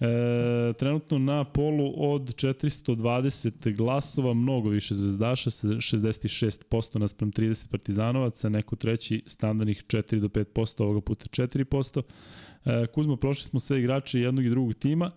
E, 0.00 0.72
trenutno 0.78 1.18
na 1.18 1.44
polu 1.44 2.12
od 2.12 2.34
420 2.34 3.76
glasova, 3.76 4.34
mnogo 4.34 4.68
više 4.68 4.94
zvezdaša, 4.94 5.50
sa 5.50 5.68
66% 5.68 6.98
naspram 6.98 7.32
30 7.32 7.70
partizanovaca, 7.70 8.48
neko 8.48 8.76
treći 8.76 9.22
standardnih 9.26 9.84
4 9.86 10.20
do 10.20 10.28
5%, 10.28 10.82
ovoga 10.82 11.00
puta 11.00 11.24
4%. 11.24 12.02
E, 12.64 12.86
Kuzma, 12.86 13.16
prošli 13.16 13.44
smo 13.44 13.60
sve 13.60 13.78
igrače 13.78 14.20
jednog 14.20 14.44
i 14.44 14.50
drugog 14.50 14.74
tima 14.74 15.10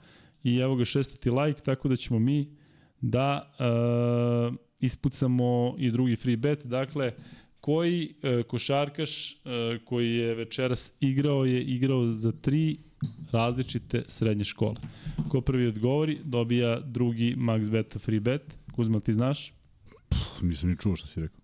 i 0.43 0.57
evo 0.57 0.75
ga 0.75 0.83
600 0.83 1.45
like, 1.45 1.61
tako 1.61 1.87
da 1.87 1.95
ćemo 1.95 2.19
mi 2.19 2.57
da 3.01 3.53
e, 3.59 4.57
ispucamo 4.79 5.75
i 5.77 5.91
drugi 5.91 6.15
free 6.15 6.37
bet. 6.37 6.65
Dakle, 6.65 7.13
koji 7.59 8.13
e, 8.21 8.43
košarkaš 8.43 9.31
e, 9.31 9.35
koji 9.85 10.15
je 10.15 10.35
večeras 10.35 10.93
igrao 10.99 11.45
je 11.45 11.63
igrao 11.63 12.11
za 12.11 12.31
tri 12.31 12.77
različite 13.31 14.03
srednje 14.07 14.43
škole. 14.43 14.75
Ko 15.29 15.41
prvi 15.41 15.67
odgovori, 15.67 16.19
dobija 16.23 16.79
drugi 16.79 17.35
Max 17.37 17.69
Beta 17.69 17.99
free 17.99 18.19
bet. 18.19 18.57
Kuzma, 18.71 18.99
ti 18.99 19.13
znaš? 19.13 19.53
Pff, 20.09 20.41
nisam 20.41 20.69
ni 20.69 20.77
čuo 20.77 20.95
što 20.95 21.07
si 21.07 21.19
rekao. 21.19 21.39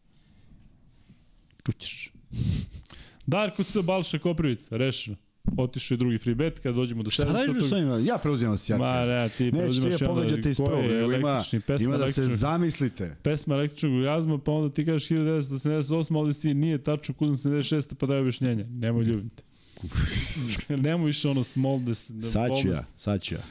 Čućeš. 1.65 2.13
Darko 3.25 3.63
C. 3.63 3.81
Balša 3.81 4.19
Koprivica, 4.19 4.77
rešeno. 4.77 5.17
Otišao 5.57 5.95
je 5.95 5.97
drugi 5.97 6.17
free 6.17 6.35
bet, 6.35 6.59
kada 6.59 6.75
dođemo 6.75 7.03
do 7.03 7.09
Šta 7.09 7.23
radiš 7.23 7.69
s 7.69 7.71
ovim? 7.71 8.05
Ja 8.05 8.17
preuzimam 8.17 8.53
asocijacije. 8.53 8.93
Ma 8.93 9.05
ne, 9.05 9.29
ti 9.29 9.51
preuzimaš 9.51 10.01
je 10.01 10.07
pogađate 10.07 10.49
iz 10.49 10.57
prvog, 10.57 10.85
nego 10.85 11.11
ima, 11.11 11.41
ima 11.79 11.97
da 11.97 12.07
se 12.07 12.23
zamislite. 12.23 13.15
pesma 13.23 13.55
električnog 13.55 13.93
orgazma, 13.93 14.37
pa 14.37 14.51
onda 14.51 14.73
ti 14.73 14.85
kažeš 14.85 15.09
1988, 15.09 16.17
ovde 16.17 16.33
si 16.33 16.53
nije 16.53 16.83
tačno 16.83 17.15
kuzam 17.15 17.51
76, 17.51 17.95
pa 17.95 18.05
daj 18.05 18.19
objašnjenje. 18.19 18.63
Nemoj 18.63 19.03
ljubim 19.03 19.29
te. 19.29 19.43
Nemoj 20.83 21.05
više 21.05 21.29
ono 21.29 21.43
small 21.43 21.79
des, 21.79 22.09
da 22.09 22.27
Sad 22.27 22.47
ću 22.47 22.67
ja, 22.67 22.73
boldness. 22.73 22.87
sad 22.97 23.21
ću 23.21 23.35
ja. 23.35 23.41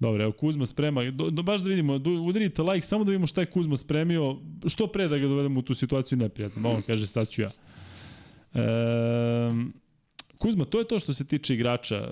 Dobro, 0.00 0.22
evo 0.22 0.32
Kuzma 0.32 0.66
sprema, 0.66 1.10
do, 1.10 1.30
do, 1.30 1.42
baš 1.42 1.60
da 1.60 1.68
vidimo, 1.68 1.98
do, 1.98 2.10
udarite 2.10 2.62
like, 2.62 2.86
samo 2.86 3.04
da 3.04 3.10
vidimo 3.10 3.26
šta 3.26 3.40
je 3.40 3.46
Kuzma 3.46 3.76
spremio, 3.76 4.36
što 4.66 4.86
pre 4.86 5.08
da 5.08 5.18
ga 5.18 5.26
dovedemo 5.26 5.60
u 5.60 5.62
tu 5.62 5.74
situaciju 5.74 6.18
neprijatno. 6.18 6.70
On 6.70 6.82
kaže 6.82 7.06
sad 7.06 7.28
ću 7.28 7.42
ja. 7.42 7.50
E, 8.54 8.60
Kuzma, 10.38 10.64
to 10.64 10.78
je 10.78 10.88
to 10.88 10.98
što 10.98 11.12
se 11.12 11.24
tiče 11.24 11.54
igrača. 11.54 11.96
E, 11.96 12.08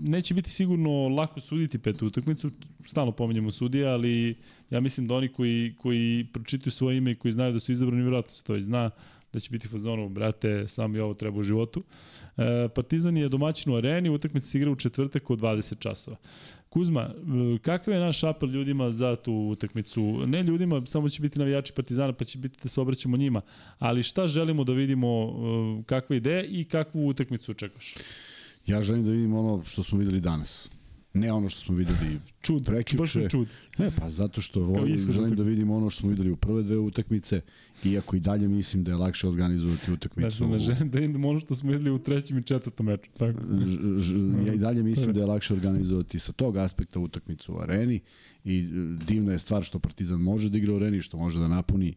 neće 0.00 0.34
biti 0.34 0.50
sigurno 0.50 1.08
lako 1.08 1.40
suditi 1.40 1.78
petu 1.78 2.06
utakmicu, 2.06 2.50
stalno 2.86 3.12
pominjamo 3.12 3.50
sudije, 3.50 3.88
ali 3.88 4.36
ja 4.70 4.80
mislim 4.80 5.06
da 5.06 5.14
oni 5.14 5.28
koji, 5.28 5.74
koji 5.78 6.26
pročitaju 6.32 6.72
svoje 6.72 6.96
ime 6.96 7.10
i 7.10 7.14
koji 7.14 7.32
znaju 7.32 7.52
da 7.52 7.60
su 7.60 7.72
izabrani, 7.72 8.02
vjerojatno 8.02 8.30
se 8.30 8.44
to 8.44 8.56
i 8.56 8.62
zna, 8.62 8.90
da 9.32 9.40
će 9.40 9.50
biti 9.50 9.68
fazonu, 9.68 10.08
brate, 10.08 10.68
sam 10.68 10.96
i 10.96 11.00
ovo 11.00 11.14
treba 11.14 11.38
u 11.38 11.42
životu. 11.42 11.82
E, 12.36 12.68
Partizan 12.74 13.16
je 13.16 13.28
domaćin 13.28 13.72
u 13.72 13.76
areni, 13.76 14.10
utakmica 14.10 14.46
se 14.46 14.58
igra 14.58 14.70
u 14.70 14.76
četvrtak 14.76 15.30
od 15.30 15.40
20 15.40 15.78
časova. 15.78 16.16
Kuzma, 16.68 17.00
e, 17.00 17.58
kakav 17.58 17.94
je 17.94 18.00
naš 18.00 18.24
apel 18.24 18.48
ljudima 18.48 18.90
za 18.90 19.16
tu 19.16 19.32
utakmicu? 19.32 20.26
Ne 20.26 20.42
ljudima, 20.42 20.86
samo 20.86 21.08
će 21.08 21.22
biti 21.22 21.38
navijači 21.38 21.72
Partizana, 21.72 22.12
pa 22.12 22.24
će 22.24 22.38
biti 22.38 22.58
da 22.62 22.68
se 22.68 22.80
obraćamo 22.80 23.16
njima, 23.16 23.40
ali 23.78 24.02
šta 24.02 24.28
želimo 24.28 24.64
da 24.64 24.72
vidimo, 24.72 25.06
e, 25.08 25.82
kakva 25.86 26.16
ideja 26.16 26.44
i 26.44 26.64
kakvu 26.64 27.08
utakmicu 27.08 27.52
očekaš? 27.52 27.94
Ja 28.66 28.82
želim 28.82 29.04
da 29.04 29.10
vidim 29.10 29.34
ono 29.34 29.64
što 29.64 29.82
smo 29.82 29.98
videli 29.98 30.20
danas. 30.20 30.70
Ne 31.14 31.32
ono 31.32 31.48
što 31.48 31.60
smo 31.60 31.74
videli 31.74 32.20
čud, 32.40 32.64
prekjuče. 32.64 33.20
Baš 33.20 33.30
čud. 33.30 33.48
Ne, 33.78 33.90
pa 34.00 34.10
zato 34.10 34.40
što 34.40 34.60
volim, 34.60 34.98
želim 34.98 35.36
da 35.36 35.42
vidim 35.42 35.70
ono 35.70 35.90
što 35.90 36.00
smo 36.00 36.10
videli 36.10 36.30
u 36.30 36.36
prve 36.36 36.62
dve 36.62 36.78
utakmice, 36.78 37.40
iako 37.84 38.16
i 38.16 38.20
dalje 38.20 38.48
mislim 38.48 38.84
da 38.84 38.90
je 38.90 38.96
lakše 38.96 39.28
organizovati 39.28 39.92
utakmicu. 39.92 40.36
Znači, 40.36 40.52
ne 40.52 40.58
želim 40.58 40.90
da 40.90 40.98
vidim 40.98 41.24
ono 41.24 41.40
što 41.40 41.54
smo 41.54 41.70
videli 41.70 41.90
u 41.90 41.98
trećem 41.98 42.38
i 42.38 42.42
četvrtom 42.42 42.86
meču. 42.86 43.10
Tako. 43.18 43.40
Ž, 43.66 44.00
ž, 44.00 44.16
ja 44.46 44.54
i 44.54 44.58
dalje 44.58 44.82
mislim 44.82 45.12
da 45.12 45.20
je 45.20 45.26
lakše 45.26 45.54
organizovati 45.54 46.18
sa 46.18 46.32
tog 46.32 46.56
aspekta 46.56 47.00
utakmicu 47.00 47.54
u 47.54 47.58
areni 47.60 48.00
i 48.44 48.58
e, 48.58 48.64
divna 49.06 49.32
je 49.32 49.38
stvar 49.38 49.62
što 49.62 49.78
Partizan 49.78 50.20
može 50.20 50.50
da 50.50 50.58
igra 50.58 50.72
u 50.72 50.76
areni, 50.76 51.02
što 51.02 51.16
može 51.16 51.40
da 51.40 51.48
napuni 51.48 51.94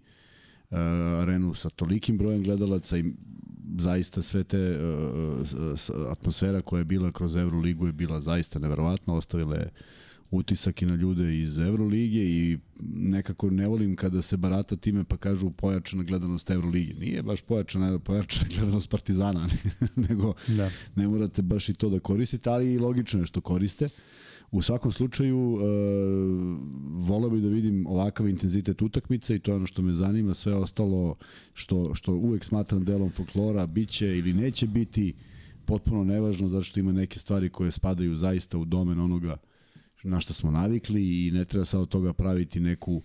uh, 0.71 0.77
arenu 1.21 1.53
sa 1.53 1.69
tolikim 1.69 2.17
brojem 2.17 2.43
gledalaca 2.43 2.97
i 2.97 3.03
zaista 3.77 4.21
sve 4.21 4.43
te 4.43 4.79
uh, 4.79 6.11
atmosfera 6.11 6.61
koja 6.61 6.79
je 6.79 6.85
bila 6.85 7.11
kroz 7.11 7.35
Euroligu 7.35 7.85
je 7.85 7.91
bila 7.91 8.21
zaista 8.21 8.59
neverovatna, 8.59 9.13
ostavile 9.13 9.57
je 9.57 9.69
utisak 10.31 10.81
i 10.81 10.85
na 10.85 10.95
ljude 10.95 11.39
iz 11.41 11.57
Evrolige 11.59 12.19
i 12.19 12.57
nekako 12.93 13.49
ne 13.49 13.67
volim 13.67 13.95
kada 13.95 14.21
se 14.21 14.37
barata 14.37 14.75
time 14.75 15.03
pa 15.03 15.17
kažu 15.17 15.49
pojačana 15.49 16.03
gledanost 16.03 16.49
Evrolige. 16.49 16.93
Nije 16.93 17.23
baš 17.23 17.41
pojačana, 17.41 17.99
pojačana 17.99 18.47
gledanost 18.55 18.89
Partizana, 18.89 19.47
nego 20.09 20.33
da. 20.47 20.71
ne 20.95 21.07
morate 21.07 21.41
baš 21.41 21.69
i 21.69 21.73
to 21.73 21.89
da 21.89 21.99
koristite, 21.99 22.49
ali 22.49 22.73
i 22.73 22.79
logično 22.79 23.19
je 23.19 23.25
što 23.25 23.41
koriste. 23.41 23.89
U 24.51 24.61
svakom 24.61 24.91
slučaju, 24.91 25.53
uh, 25.53 25.61
voleo 27.07 27.29
bih 27.29 27.41
da 27.41 27.49
vidim 27.49 27.87
ovakav 27.87 28.27
intenzitet 28.27 28.81
utakmice 28.81 29.35
i 29.35 29.39
to 29.39 29.51
je 29.51 29.55
ono 29.55 29.65
što 29.65 29.81
me 29.81 29.93
zanima. 29.93 30.33
Sve 30.33 30.55
ostalo 30.55 31.15
što, 31.53 31.95
što 31.95 32.13
uvek 32.13 32.43
smatram 32.43 32.85
delom 32.85 33.09
folklora, 33.09 33.67
biće 33.67 34.17
ili 34.17 34.33
neće 34.33 34.67
biti 34.67 35.13
potpuno 35.65 36.03
nevažno, 36.03 36.47
zato 36.47 36.63
što 36.63 36.79
ima 36.79 36.91
neke 36.91 37.19
stvari 37.19 37.49
koje 37.49 37.71
spadaju 37.71 38.15
zaista 38.15 38.57
u 38.57 38.65
domen 38.65 38.99
onoga 38.99 39.35
na 40.03 40.19
što 40.19 40.33
smo 40.33 40.51
navikli 40.51 41.27
i 41.27 41.31
ne 41.31 41.45
treba 41.45 41.65
sad 41.65 41.81
od 41.81 41.89
toga 41.89 42.13
praviti 42.13 42.59
neku 42.59 42.93
uh, 42.93 43.03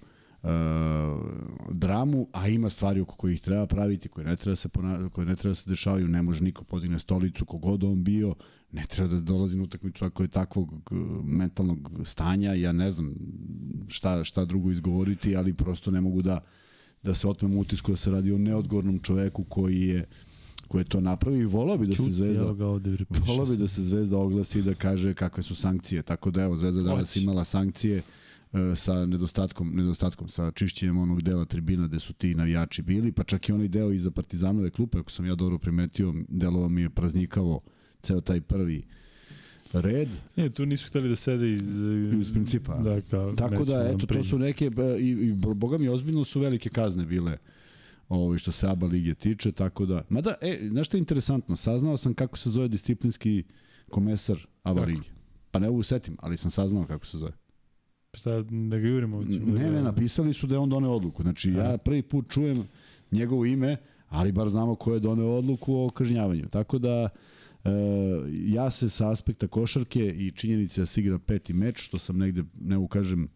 dramu, 1.70 2.28
a 2.32 2.48
ima 2.48 2.70
stvari 2.70 3.00
oko 3.00 3.16
kojih 3.16 3.40
treba 3.40 3.66
praviti, 3.66 4.08
koje 4.08 4.26
ne 4.26 4.36
treba 4.36 4.52
da 4.52 4.56
se, 4.56 4.68
koje 5.12 5.26
ne 5.26 5.36
treba 5.36 5.50
da 5.50 5.54
se 5.54 5.70
dešavaju, 5.70 6.08
ne 6.08 6.22
može 6.22 6.44
niko 6.44 6.64
podigne 6.64 6.98
stolicu 6.98 7.44
kogod 7.44 7.84
on 7.84 8.04
bio, 8.04 8.34
ne 8.72 8.84
treba 8.86 9.14
da 9.14 9.20
dolazi 9.20 9.56
na 9.56 9.62
utakmicu 9.62 10.04
ako 10.04 10.22
je 10.22 10.28
takvog 10.28 10.72
uh, 10.72 10.98
mentalnog 11.24 11.90
stanja, 12.04 12.54
ja 12.54 12.72
ne 12.72 12.90
znam 12.90 13.14
šta, 13.88 14.24
šta 14.24 14.44
drugo 14.44 14.70
izgovoriti, 14.70 15.36
ali 15.36 15.54
prosto 15.54 15.90
ne 15.90 16.00
mogu 16.00 16.22
da 16.22 16.40
da 17.02 17.14
se 17.14 17.28
otmem 17.28 17.58
utisku 17.58 17.90
da 17.90 17.96
se 17.96 18.10
radi 18.10 18.32
o 18.32 18.38
neodgovornom 18.38 18.98
čoveku 18.98 19.44
koji 19.44 19.80
je 19.80 20.04
koji 20.68 20.80
je 20.80 20.88
to 20.88 21.00
napravi 21.00 21.38
i 21.38 21.44
volao 21.44 21.78
bi 21.78 21.86
da 21.86 21.94
se 21.94 22.10
Zvezda 22.10 22.44
volao 23.26 23.46
bi 23.46 23.56
da 23.56 23.68
se 23.68 23.82
Zvezda 23.82 24.18
oglasi 24.18 24.58
i 24.58 24.62
da 24.62 24.74
kaže 24.74 25.14
kakve 25.14 25.42
su 25.42 25.54
sankcije. 25.54 26.02
Tako 26.02 26.30
da 26.30 26.42
evo 26.42 26.56
Zvezda 26.56 26.82
danas 26.82 27.16
imala 27.16 27.44
sankcije. 27.44 27.98
uh, 27.98 28.04
sa 28.76 29.06
nedostatkom 29.06 29.76
nedostatkom 29.76 30.28
sa 30.28 30.50
čišćenjem 30.50 30.98
onog 30.98 31.22
dela 31.22 31.44
tribina 31.44 31.86
gde 31.86 32.00
su 32.00 32.12
ti 32.12 32.34
navijači 32.34 32.82
bili, 32.82 33.12
pa 33.12 33.24
čak 33.24 33.48
i 33.48 33.52
onaj 33.52 33.68
deo 33.68 33.92
iza 33.92 34.10
Partizanove 34.10 34.70
klupe, 34.70 34.98
ako 34.98 35.10
sam 35.10 35.26
ja 35.26 35.34
dobro 35.34 35.58
primetio, 35.58 36.14
delovao 36.28 36.68
mi 36.68 36.82
je 36.82 36.90
praznikavo 36.90 37.60
ceo 38.02 38.20
taj 38.20 38.40
prvi 38.40 38.82
red. 39.72 40.08
Ne, 40.36 40.50
tu 40.50 40.66
nisu 40.66 40.88
hteli 40.88 41.08
da 41.08 41.16
sede 41.16 41.52
iz... 41.52 41.80
Iz 42.20 42.32
principa. 42.32 42.74
Da, 42.74 43.00
kao, 43.00 43.32
Tako 43.32 43.64
da, 43.64 43.90
eto, 43.94 44.06
to 44.06 44.24
su 44.24 44.38
neke, 44.38 44.64
e, 44.64 44.98
i, 44.98 45.10
i 45.10 45.32
boga 45.32 45.78
mi, 45.78 45.88
ozbiljno 45.88 46.24
su 46.24 46.40
velike 46.40 46.68
kazne 46.68 47.06
bile 47.06 47.38
ovaj, 48.08 48.38
što 48.38 48.52
se 48.52 48.68
ABA 48.68 48.86
lige 48.86 49.14
tiče, 49.14 49.52
tako 49.52 49.86
da... 49.86 50.02
Mada, 50.08 50.34
e, 50.40 50.68
znaš 50.70 50.86
što 50.86 50.96
je 50.96 50.98
interesantno? 50.98 51.56
Saznao 51.56 51.96
sam 51.96 52.14
kako 52.14 52.38
se 52.38 52.50
zove 52.50 52.68
disciplinski 52.68 53.44
komesar 53.90 54.46
ABA 54.62 54.84
lige. 54.84 55.08
Pa 55.50 55.58
ne 55.58 55.68
mogu 55.68 55.82
setim, 55.82 56.16
ali 56.20 56.36
sam 56.36 56.50
saznao 56.50 56.86
kako 56.86 57.06
se 57.06 57.18
zove. 57.18 57.32
Šta, 58.16 58.42
da 58.42 58.78
ga 58.78 58.88
jurimo? 58.88 59.22
Ne, 59.22 59.38
ne, 59.38 59.70
da- 59.70 59.82
napisali 59.82 60.32
su 60.32 60.46
da 60.46 60.54
je 60.54 60.58
on 60.58 60.70
doneo 60.70 60.90
odluku. 60.90 61.22
Znači, 61.22 61.52
ja 61.52 61.78
prvi 61.78 62.02
put 62.02 62.28
čujem 62.30 62.64
njegovo 63.12 63.44
ime, 63.44 63.76
ali 64.08 64.32
bar 64.32 64.48
znamo 64.48 64.74
ko 64.74 64.94
je 64.94 65.00
doneo 65.00 65.28
odluku 65.28 65.74
o 65.76 65.90
kažnjavanju. 65.90 66.48
Tako 66.50 66.78
da, 66.78 67.08
e, 67.64 67.70
ja 68.30 68.70
se 68.70 68.88
sa 68.88 69.10
aspekta 69.10 69.46
košarke 69.46 70.08
i 70.08 70.30
činjenice 70.30 70.80
da 70.80 70.86
se 70.86 71.00
igra 71.00 71.18
peti 71.18 71.52
meč, 71.52 71.82
što 71.84 71.98
sam 71.98 72.18
negde, 72.18 72.44
ne 72.60 72.78
ukažem, 72.78 73.28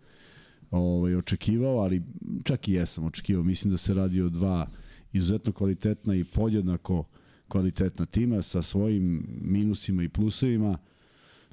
ovaj, 0.70 1.14
očekivao, 1.16 1.78
ali 1.78 2.02
čak 2.44 2.68
i 2.68 2.72
jesam 2.72 3.04
očekivao. 3.04 3.44
Mislim 3.44 3.70
da 3.70 3.76
se 3.76 3.94
radi 3.94 4.22
o 4.22 4.28
dva 4.28 4.66
izuzetno 5.12 5.52
kvalitetna 5.52 6.14
i 6.14 6.24
podjednako 6.24 7.04
kvalitetna 7.48 8.06
tima 8.06 8.42
sa 8.42 8.62
svojim 8.62 9.26
minusima 9.42 10.02
i 10.02 10.08
plusevima. 10.08 10.78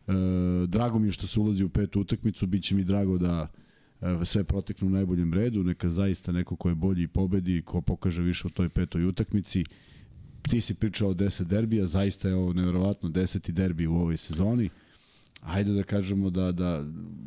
E, 0.07 0.11
drago 0.67 0.99
mi 0.99 1.07
je 1.07 1.11
što 1.11 1.27
se 1.27 1.39
ulazi 1.39 1.63
u 1.63 1.69
petu 1.69 2.01
utakmicu, 2.01 2.47
bit 2.47 2.63
će 2.63 2.75
mi 2.75 2.84
drago 2.84 3.17
da 3.17 3.47
e, 4.01 4.25
sve 4.25 4.43
proteknu 4.43 4.88
u 4.88 4.91
najboljem 4.91 5.34
redu, 5.34 5.63
neka 5.63 5.89
zaista 5.89 6.31
neko 6.31 6.55
ko 6.55 6.69
je 6.69 6.75
bolji 6.75 7.03
i 7.03 7.07
pobedi, 7.07 7.61
ko 7.61 7.81
pokaže 7.81 8.21
više 8.21 8.47
u 8.47 8.49
toj 8.49 8.69
petoj 8.69 9.05
utakmici. 9.05 9.63
Ti 10.49 10.61
si 10.61 10.73
pričao 10.73 11.09
o 11.09 11.13
10 11.13 11.43
derbija, 11.43 11.85
zaista 11.85 12.27
je 12.27 12.35
ovo 12.35 12.53
nevjerovatno 12.53 13.09
deseti 13.09 13.51
derbi 13.51 13.88
u 13.88 13.95
ovoj 13.95 14.17
sezoni 14.17 14.69
ajde 15.41 15.73
da 15.73 15.84
kažemo 15.84 16.29
da, 16.29 16.51
da 16.51 16.85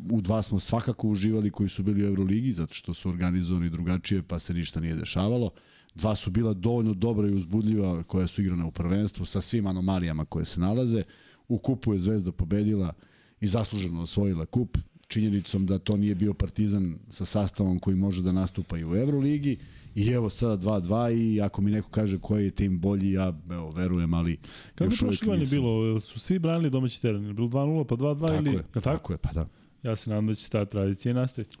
u 0.09 0.21
dva 0.21 0.41
smo 0.41 0.59
svakako 0.59 1.07
uživali 1.07 1.51
koji 1.51 1.69
su 1.69 1.83
bili 1.83 2.03
u 2.03 2.07
Euroligi, 2.07 2.53
zato 2.53 2.73
što 2.73 2.93
su 2.93 3.09
organizovani 3.09 3.69
drugačije, 3.69 4.21
pa 4.21 4.39
se 4.39 4.53
ništa 4.53 4.79
nije 4.79 4.95
dešavalo. 4.95 5.49
Dva 5.95 6.15
su 6.15 6.31
bila 6.31 6.53
dovoljno 6.53 6.93
dobra 6.93 7.27
i 7.27 7.33
uzbudljiva 7.33 8.03
koja 8.03 8.27
su 8.27 8.41
igrana 8.41 8.65
u 8.65 8.71
prvenstvu 8.71 9.25
sa 9.25 9.41
svim 9.41 9.67
anomalijama 9.67 10.25
koje 10.25 10.45
se 10.45 10.59
nalaze. 10.59 11.03
U 11.51 11.57
kupu 11.57 11.93
je 11.93 11.99
Zvezda 11.99 12.31
pobedila 12.31 12.93
i 13.41 13.47
zasluženo 13.47 14.01
osvojila 14.01 14.45
kup, 14.45 14.77
činjenicom 15.07 15.65
da 15.65 15.79
to 15.79 15.97
nije 15.97 16.15
bio 16.15 16.33
Partizan 16.33 16.95
sa 17.09 17.25
sastavom 17.25 17.79
koji 17.79 17.95
može 17.95 18.23
da 18.23 18.31
nastupa 18.31 18.77
i 18.77 18.85
u 18.85 18.95
Euroligi. 18.95 19.57
I 19.95 20.07
evo 20.07 20.29
sada 20.29 20.57
2-2 20.57 21.35
i 21.35 21.41
ako 21.41 21.61
mi 21.61 21.71
neko 21.71 21.89
kaže 21.89 22.17
koji 22.17 22.45
je 22.45 22.51
tim 22.51 22.79
bolji, 22.79 23.11
ja 23.11 23.33
evo, 23.49 23.71
verujem, 23.71 24.13
ali 24.13 24.37
Kako 24.75 24.91
još 24.91 25.01
uvijek 25.01 25.21
nisam. 25.21 25.57
bilo? 25.57 25.99
Su 25.99 26.19
svi 26.19 26.39
branili 26.39 26.69
domaći 26.69 27.01
teren? 27.01 27.35
Bilo 27.35 27.47
2-0 27.47 27.83
pa 27.83 27.95
2-2 27.95 28.37
ili... 28.37 28.55
Je, 28.55 28.63
tako? 28.63 28.81
tako 28.81 29.13
je, 29.13 29.17
pa 29.17 29.31
da. 29.31 29.47
Ja 29.83 29.95
se 29.95 30.09
nadam 30.09 30.27
da 30.27 30.35
će 30.35 30.49
ta 30.49 30.65
tradicija 30.65 31.13
nastaviti. 31.13 31.57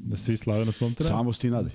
Da 0.00 0.16
svi 0.16 0.36
slave 0.36 0.64
na 0.64 0.72
svom 0.72 0.94
terenu. 0.94 1.16
Samo 1.16 1.32
sti 1.32 1.50
nadaj. 1.50 1.72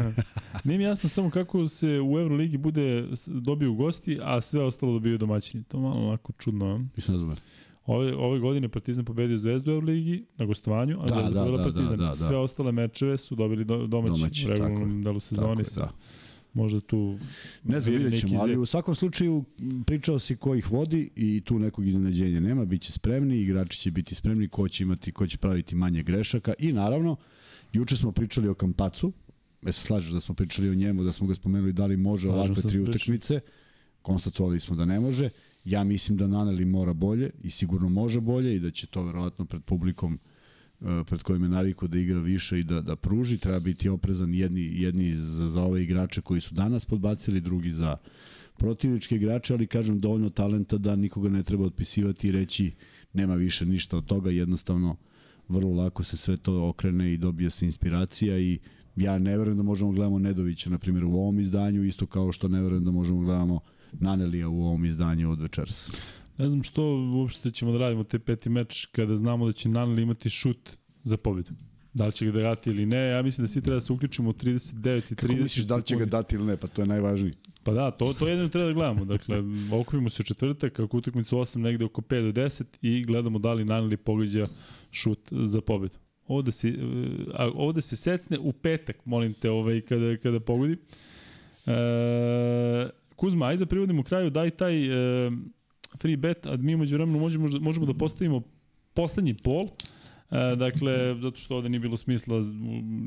Nije 0.64 0.78
mi 0.78 0.84
jasno 0.84 1.08
samo 1.08 1.30
kako 1.30 1.68
se 1.68 2.00
u 2.00 2.18
Euroligi 2.18 2.56
bude 2.56 3.08
dobiju 3.26 3.74
gosti, 3.74 4.18
a 4.22 4.40
sve 4.40 4.64
ostalo 4.64 4.92
dobiju 4.92 5.18
domaćini. 5.18 5.64
To 5.64 5.80
malo 5.80 6.06
onako 6.08 6.32
čudno. 6.32 6.86
Nisam 6.96 7.14
razumio. 7.14 7.36
Ove, 7.86 8.16
ove 8.16 8.38
godine 8.38 8.68
Partizan 8.68 9.04
pobedio 9.04 9.38
Zvezdu 9.38 9.70
u 9.70 9.74
Euroligi 9.74 10.26
na 10.36 10.44
gostovanju, 10.44 11.00
a 11.00 11.06
da, 11.06 11.14
Zvezda 11.14 11.30
da, 11.30 11.40
pobedila 11.40 11.58
da, 11.58 11.64
Partizan. 11.64 11.98
Da, 11.98 12.04
da, 12.04 12.08
da. 12.08 12.14
Sve 12.14 12.36
ostale 12.36 12.72
mečeve 12.72 13.18
su 13.18 13.34
dobili 13.34 13.64
do, 13.64 13.86
domaći, 13.86 14.20
domaći 14.20 14.46
u 14.46 14.50
regularnom 14.50 15.02
delu 15.02 15.20
sezoni. 15.20 15.64
Tako 15.64 15.80
je, 15.80 15.84
da. 15.84 15.92
Možda 16.54 16.80
tu 16.80 17.18
ne 17.64 17.80
znam, 17.80 17.96
vidjet 17.96 18.20
ćemo, 18.20 18.40
ali 18.40 18.56
u 18.56 18.66
svakom 18.66 18.94
slučaju 18.94 19.44
pričao 19.86 20.18
si 20.18 20.36
ko 20.36 20.54
ih 20.54 20.70
vodi 20.70 21.10
i 21.16 21.40
tu 21.44 21.58
nekog 21.58 21.86
iznenađenja 21.86 22.40
nema, 22.40 22.64
bit 22.64 22.82
će 22.82 22.92
spremni, 22.92 23.40
igrači 23.40 23.78
će 23.78 23.90
biti 23.90 24.14
spremni, 24.14 24.48
ko 24.48 24.68
će 24.68 24.82
imati, 24.82 25.12
ko 25.12 25.26
će 25.26 25.38
praviti 25.38 25.74
manje 25.74 26.02
grešaka 26.02 26.54
i 26.58 26.72
naravno, 26.72 27.16
juče 27.72 27.96
smo 27.96 28.12
pričali 28.12 28.48
o 28.48 28.54
Kampacu, 28.54 29.12
e 29.66 29.72
se 29.72 29.80
slažeš 29.80 30.10
da 30.10 30.20
smo 30.20 30.34
pričali 30.34 30.68
o 30.68 30.74
njemu, 30.74 31.04
da 31.04 31.12
smo 31.12 31.26
ga 31.26 31.34
spomenuli 31.34 31.72
da 31.72 31.86
li 31.86 31.96
može 31.96 32.28
ovakve 32.28 32.62
tri 32.62 32.80
utakmice, 32.80 33.40
konstatovali 34.02 34.60
smo 34.60 34.76
da 34.76 34.84
ne 34.84 35.00
može, 35.00 35.30
Ja 35.64 35.84
mislim 35.84 36.18
da 36.18 36.26
Naneli 36.26 36.64
mora 36.64 36.92
bolje 36.92 37.30
i 37.42 37.50
sigurno 37.50 37.88
može 37.88 38.20
bolje 38.20 38.56
i 38.56 38.60
da 38.60 38.70
će 38.70 38.86
to 38.86 39.02
verovatno 39.02 39.44
pred 39.44 39.62
publikom 39.62 40.14
e, 40.14 40.33
pred 40.80 41.22
kojim 41.22 41.42
je 41.42 41.48
naviku 41.48 41.88
da 41.88 41.98
igra 41.98 42.18
više 42.18 42.60
i 42.60 42.64
da, 42.64 42.80
da 42.80 42.96
pruži. 42.96 43.38
Treba 43.38 43.60
biti 43.60 43.88
oprezan 43.88 44.34
jedni, 44.34 44.80
jedni 44.82 45.16
za, 45.16 45.48
za 45.48 45.62
ove 45.62 45.82
igrače 45.82 46.20
koji 46.20 46.40
su 46.40 46.54
danas 46.54 46.84
podbacili, 46.84 47.40
drugi 47.40 47.70
za 47.70 47.96
protivničke 48.56 49.16
igrače, 49.16 49.54
ali 49.54 49.66
kažem 49.66 50.00
dovoljno 50.00 50.30
talenta 50.30 50.78
da 50.78 50.96
nikoga 50.96 51.28
ne 51.28 51.42
treba 51.42 51.64
otpisivati 51.64 52.28
i 52.28 52.32
reći 52.32 52.72
nema 53.12 53.34
više 53.34 53.66
ništa 53.66 53.96
od 53.96 54.06
toga, 54.06 54.30
jednostavno 54.30 54.96
vrlo 55.48 55.74
lako 55.74 56.04
se 56.04 56.16
sve 56.16 56.36
to 56.36 56.68
okrene 56.68 57.12
i 57.12 57.16
dobije 57.16 57.50
se 57.50 57.64
inspiracija 57.64 58.38
i 58.38 58.58
ja 58.96 59.18
ne 59.18 59.38
verujem 59.38 59.56
da 59.56 59.62
možemo 59.62 59.92
gledamo 59.92 60.18
Nedovića, 60.18 60.70
na 60.70 60.78
primjer, 60.78 61.04
u 61.04 61.14
ovom 61.14 61.40
izdanju, 61.40 61.84
isto 61.84 62.06
kao 62.06 62.32
što 62.32 62.48
ne 62.48 62.62
verujem 62.62 62.84
da 62.84 62.90
možemo 62.90 63.20
gledamo 63.20 63.60
Nanelija 63.92 64.48
u 64.48 64.64
ovom 64.64 64.84
izdanju 64.84 65.30
od 65.30 65.40
večeras. 65.40 65.90
Ne 66.38 66.48
znam 66.48 66.62
što 66.62 66.82
uopšte 67.14 67.50
ćemo 67.50 67.72
da 67.72 67.78
radimo 67.78 68.04
te 68.04 68.18
peti 68.18 68.48
meč 68.48 68.86
kada 68.92 69.16
znamo 69.16 69.46
da 69.46 69.52
će 69.52 69.68
Naneli 69.68 70.02
imati 70.02 70.30
šut 70.30 70.70
za 71.02 71.16
pobedu. 71.16 71.50
Da 71.94 72.06
li 72.06 72.12
će 72.12 72.26
ga 72.26 72.32
dati 72.32 72.70
ili 72.70 72.86
ne, 72.86 73.08
ja 73.08 73.22
mislim 73.22 73.44
da 73.44 73.48
svi 73.48 73.62
treba 73.62 73.74
da 73.74 73.80
se 73.80 73.92
uključimo 73.92 74.30
u 74.30 74.32
39 74.32 75.12
i 75.12 75.14
30 75.14 75.14
Kako 75.14 75.32
misliš 75.32 75.64
da 75.64 75.76
li 75.76 75.82
će 75.82 75.96
ga 75.96 76.04
dati 76.04 76.34
ili 76.34 76.44
ne, 76.44 76.56
pa 76.56 76.66
to 76.66 76.82
je 76.82 76.86
najvažnije. 76.86 77.34
Pa 77.64 77.72
da, 77.72 77.90
to, 77.90 78.12
to 78.12 78.28
jedino 78.28 78.48
treba 78.48 78.66
da 78.66 78.72
gledamo. 78.72 79.04
Dakle, 79.04 79.42
okupimo 79.80 80.10
se 80.10 80.22
četvrtak, 80.22 80.72
kako 80.72 80.96
utakmicu 80.96 81.36
8 81.36 81.58
negde 81.58 81.84
oko 81.84 82.02
5 82.02 82.32
do 82.32 82.40
10 82.42 82.64
i 82.82 83.04
gledamo 83.04 83.38
da 83.38 83.52
li 83.52 83.64
Naneli 83.64 83.96
pogađa 83.96 84.48
šut 84.90 85.18
za 85.30 85.60
pobedu. 85.60 85.98
Ovde 86.26 86.52
se, 86.52 86.74
a, 87.34 87.50
ovde 87.54 87.82
se 87.82 87.96
secne 87.96 88.38
u 88.38 88.52
petak, 88.52 89.06
molim 89.06 89.34
te, 89.34 89.50
ovaj, 89.50 89.80
kada, 89.80 90.16
kada 90.16 90.40
pogodi. 90.40 90.76
E, 91.66 92.90
Kuzma, 93.16 93.46
ajde 93.46 93.64
da 93.64 93.66
privodimo 93.66 94.02
kraju, 94.02 94.30
daj 94.30 94.50
taj 94.50 94.86
e, 95.26 95.30
free 95.98 96.16
bet, 96.16 96.46
a 96.46 96.56
mi 96.56 96.74
umeđu 96.74 96.96
vremenu 96.96 97.18
možemo, 97.18 97.48
možemo 97.60 97.86
da 97.86 97.94
postavimo 97.94 98.42
poslednji 98.94 99.34
pol. 99.34 99.68
E, 100.30 100.56
dakle, 100.56 101.14
zato 101.20 101.36
što 101.36 101.56
ovde 101.56 101.68
nije 101.68 101.80
bilo 101.80 101.96
smisla, 101.96 102.36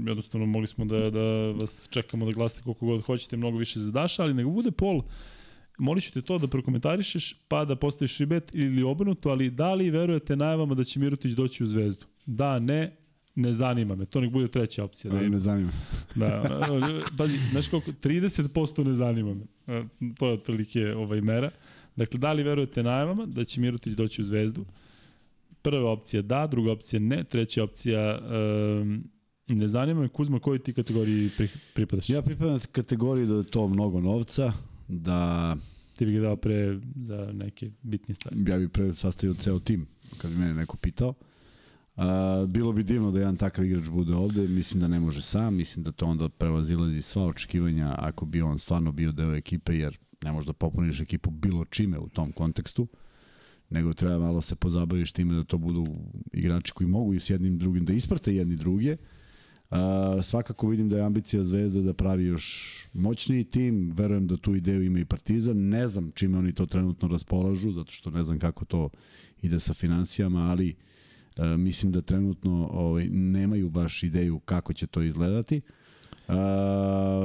jednostavno 0.08 0.46
mogli 0.48 0.68
smo 0.68 0.86
da, 0.86 1.10
da 1.10 1.52
vas 1.52 1.88
čekamo 1.92 2.26
da 2.26 2.32
glasite 2.32 2.64
koliko 2.64 2.86
god 2.86 3.02
hoćete, 3.02 3.38
mnogo 3.38 3.58
više 3.58 3.80
za 3.80 3.92
Daša, 3.92 4.24
ali 4.24 4.34
nego 4.34 4.50
bude 4.50 4.72
pol, 4.72 5.02
molit 5.78 6.04
ću 6.04 6.14
te 6.14 6.22
to 6.22 6.38
da 6.38 6.48
prokomentarišeš, 6.48 7.34
pa 7.48 7.66
da 7.66 7.76
postaviš 7.76 8.18
ribet 8.18 8.52
ili 8.54 8.84
obrnuto, 8.84 9.30
ali 9.30 9.50
da 9.50 9.74
li 9.74 9.90
verujete 9.90 10.36
najavama 10.36 10.76
da 10.76 10.84
će 10.84 11.00
Mirotić 11.00 11.32
doći 11.32 11.64
u 11.64 11.68
zvezdu? 11.68 12.06
Da, 12.26 12.60
ne, 12.60 12.98
ne 13.36 13.54
zanima 13.54 13.96
me. 13.96 14.06
To 14.06 14.22
nek 14.22 14.32
bude 14.32 14.48
treća 14.48 14.84
opcija. 14.84 15.14
Da 15.14 15.22
ne 15.22 15.40
zanima. 15.40 15.72
Da, 16.16 16.68
pazi, 17.18 17.38
znaš 17.52 17.68
koliko, 17.68 17.92
30% 17.92 18.86
ne 18.86 18.94
zanima 18.94 19.34
me. 19.34 19.44
E, 19.68 19.84
to 20.18 20.28
je 20.28 20.34
otprilike 20.34 20.96
ovaj 20.96 21.22
mera. 21.22 21.52
Dakle, 21.98 22.20
da 22.20 22.34
li 22.34 22.44
verujete 22.44 22.84
najavama 22.84 23.26
da 23.26 23.44
će 23.44 23.62
Mirotić 23.62 23.94
doći 23.94 24.22
u 24.22 24.26
zvezdu? 24.26 24.66
Prva 25.62 25.92
opcija 25.92 26.22
da, 26.22 26.48
druga 26.48 26.72
opcija 26.72 27.00
ne, 27.00 27.24
treća 27.24 27.64
opcija 27.64 28.20
um, 28.82 29.04
ne 29.48 29.68
zanima 29.68 30.02
me 30.02 30.08
Kuzma 30.08 30.40
koji 30.40 30.60
ti 30.60 30.74
kategoriji 30.74 31.30
pri, 31.38 31.50
pripadaš? 31.76 32.10
Ja 32.10 32.22
pripadam 32.22 32.60
kategoriji 32.72 33.28
da 33.28 33.36
je 33.36 33.44
to 33.44 33.68
mnogo 33.68 34.02
novca, 34.02 34.54
da... 34.88 35.56
Ti 35.96 36.06
bi 36.06 36.14
ga 36.14 36.20
dao 36.20 36.36
pre 36.36 36.80
za 36.96 37.32
neke 37.34 37.72
bitne 37.82 38.16
stvari. 38.16 38.36
Ja 38.48 38.58
bi 38.58 38.70
pre 38.70 38.94
sastavio 38.94 39.34
ceo 39.34 39.60
tim, 39.60 39.88
kad 40.18 40.32
bi 40.32 40.38
mene 40.38 40.54
neko 40.54 40.78
pitao. 40.78 41.14
Uh, 41.96 42.04
bilo 42.48 42.72
bi 42.72 42.84
divno 42.84 43.12
da 43.12 43.20
jedan 43.20 43.36
takav 43.38 43.66
igrač 43.66 43.90
bude 43.90 44.14
ovde, 44.14 44.48
mislim 44.48 44.82
da 44.82 44.88
ne 44.88 45.00
može 45.00 45.22
sam, 45.22 45.56
mislim 45.56 45.84
da 45.84 45.92
to 45.92 46.06
onda 46.06 46.30
prevazilazi 46.30 47.02
sva 47.02 47.26
očekivanja 47.26 47.96
ako 47.98 48.26
bi 48.26 48.42
on 48.42 48.60
stvarno 48.60 48.92
bio 48.92 49.12
deo 49.12 49.36
ekipe, 49.36 49.78
jer 49.78 49.98
ne 50.24 50.32
možeš 50.32 50.48
da 50.48 50.54
popuniš 50.54 51.00
ekipu 51.00 51.32
bilo 51.32 51.66
čime 51.66 52.00
u 52.00 52.10
tom 52.10 52.32
kontekstu. 52.32 52.88
Nego 53.70 53.94
treba 53.94 54.20
malo 54.20 54.42
se 54.42 54.56
pozabaviš 54.56 55.12
time 55.12 55.36
da 55.36 55.44
to 55.44 55.58
budu 55.58 55.86
igrači 56.34 56.72
koji 56.72 56.88
mogu 56.88 57.14
i 57.14 57.20
s 57.20 57.30
jednim 57.30 57.58
drugim 57.58 57.86
da 57.86 57.94
isprate 57.94 58.36
jedni 58.36 58.56
druge. 58.56 58.98
Uh, 59.70 59.78
svakako 60.24 60.68
vidim 60.68 60.90
da 60.90 60.98
je 60.98 61.04
ambicija 61.04 61.44
Zvezda 61.44 61.82
da 61.82 61.94
pravi 61.94 62.26
još 62.26 62.76
moćniji 62.94 63.44
tim, 63.44 63.92
verujem 63.96 64.28
da 64.28 64.38
tu 64.38 64.56
ideju 64.56 64.84
ima 64.84 65.00
i 65.00 65.06
Partizan, 65.06 65.58
ne 65.58 65.88
znam 65.88 66.12
čime 66.12 66.38
oni 66.38 66.54
to 66.54 66.66
trenutno 66.66 67.08
raspolažu, 67.08 67.72
zato 67.72 67.92
što 67.92 68.10
ne 68.10 68.24
znam 68.24 68.40
kako 68.40 68.66
to 68.66 68.90
ide 69.42 69.60
sa 69.60 69.74
financijama, 69.74 70.40
ali 70.40 70.76
uh, 71.38 71.46
mislim 71.46 71.92
da 71.92 72.02
trenutno 72.02 72.70
ovaj, 72.72 73.10
nemaju 73.10 73.70
baš 73.70 74.04
ideju 74.04 74.40
kako 74.40 74.74
će 74.74 74.88
to 74.88 75.02
izgledati. 75.02 75.62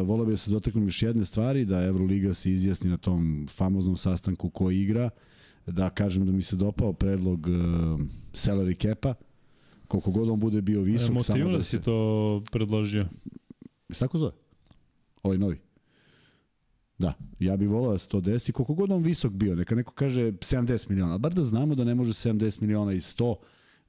Volio 0.05 0.24
bih 0.24 0.33
da 0.33 0.37
se 0.37 0.51
dotaknem 0.51 0.85
još 0.85 1.03
jedne 1.03 1.24
stvari, 1.24 1.65
da 1.65 1.85
Euroliga 1.85 2.35
se 2.35 2.53
izjasni 2.53 2.91
na 2.91 2.97
tom 2.97 3.49
famoznom 3.51 3.97
sastanku 3.97 4.51
ko 4.51 4.70
igra, 4.70 5.05
uh, 5.05 5.11
da 5.66 5.91
kažem 5.91 6.27
da 6.27 6.33
mi 6.33 6.43
se 6.43 6.57
dopao 6.57 6.93
predlog 6.93 7.47
uh, 7.47 8.01
salary 8.33 8.83
cap-a, 8.83 9.15
koliko 9.89 10.11
god 10.11 10.29
on 10.29 10.41
bude 10.41 10.62
bio 10.62 10.81
visok. 10.81 11.16
E, 11.16 11.23
samo 11.23 11.51
da 11.51 11.62
se... 11.62 11.69
si 11.69 11.85
to 11.85 12.43
predložio. 12.53 13.07
Se 13.91 13.99
tako 13.99 14.19
zove? 14.19 14.33
Ovaj 15.23 15.39
novi. 15.39 15.61
Da, 16.99 17.12
ja 17.39 17.57
bih 17.57 17.69
volao 17.69 17.93
da 17.93 17.99
se 17.99 18.09
to 18.09 18.20
desi, 18.20 18.53
koliko 18.53 18.74
god 18.74 18.91
on 18.91 19.03
visok 19.03 19.33
bio, 19.33 19.55
neka 19.57 19.74
neko 19.74 19.93
kaže 19.93 20.33
70 20.33 20.91
miliona, 20.91 21.19
bar 21.19 21.35
da 21.35 21.45
znamo 21.45 21.74
da 21.74 21.85
ne 21.85 21.95
može 21.95 22.12
70 22.12 22.61
miliona 22.61 22.93
i 22.93 23.01
100, 23.01 23.35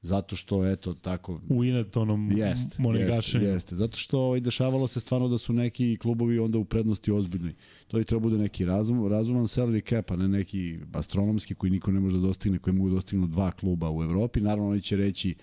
zato 0.04 0.36
što 0.36 0.68
eto 0.72 0.94
tako 0.94 1.40
u 1.50 1.64
Inetonom 1.64 2.32
jest, 2.32 2.80
jeste, 2.96 3.38
jeste, 3.38 3.76
zato 3.76 3.98
što 3.98 4.20
ovaj 4.20 4.40
dešavalo 4.40 4.88
se 4.88 5.00
stvarno 5.00 5.28
da 5.28 5.38
su 5.38 5.54
neki 5.54 5.98
klubovi 6.02 6.40
onda 6.40 6.58
u 6.58 6.66
prednosti 6.66 7.12
ozbiljnoj. 7.12 7.54
To 7.88 8.00
i 8.00 8.06
treba 8.06 8.20
bude 8.20 8.38
neki 8.38 8.66
razum, 8.66 9.08
razuman 9.08 9.44
salary 9.44 9.90
cap, 9.90 10.12
a 10.12 10.16
ne 10.16 10.28
neki 10.28 10.80
astronomski 10.94 11.56
koji 11.56 11.70
niko 11.70 11.92
ne 11.92 12.00
može 12.00 12.16
da 12.16 12.22
dostigne, 12.22 12.60
koji 12.60 12.74
mogu 12.74 12.90
da 12.90 12.96
dostignu 12.96 13.28
dva 13.28 13.52
kluba 13.52 13.92
u 13.92 14.04
Evropi. 14.04 14.42
Naravno 14.42 14.70
oni 14.70 14.82
će 14.82 14.98
reći 14.98 15.36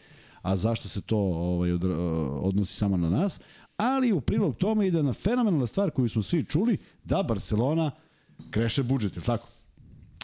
a 0.42 0.56
zašto 0.56 0.88
se 0.88 1.00
to 1.00 1.18
ovaj 1.18 1.72
odnosi 2.40 2.74
samo 2.74 2.96
na 2.96 3.10
nas, 3.10 3.40
ali 3.76 4.12
u 4.12 4.20
prilog 4.20 4.56
tome 4.56 4.86
ide 4.86 5.02
na 5.02 5.12
fenomenalna 5.12 5.66
stvar 5.66 5.90
koju 5.90 6.08
smo 6.08 6.22
svi 6.22 6.44
čuli, 6.44 6.78
da 7.04 7.22
Barcelona 7.22 7.90
kreše 8.50 8.82
budžet, 8.82 9.16
je 9.16 9.22
tako? 9.22 9.48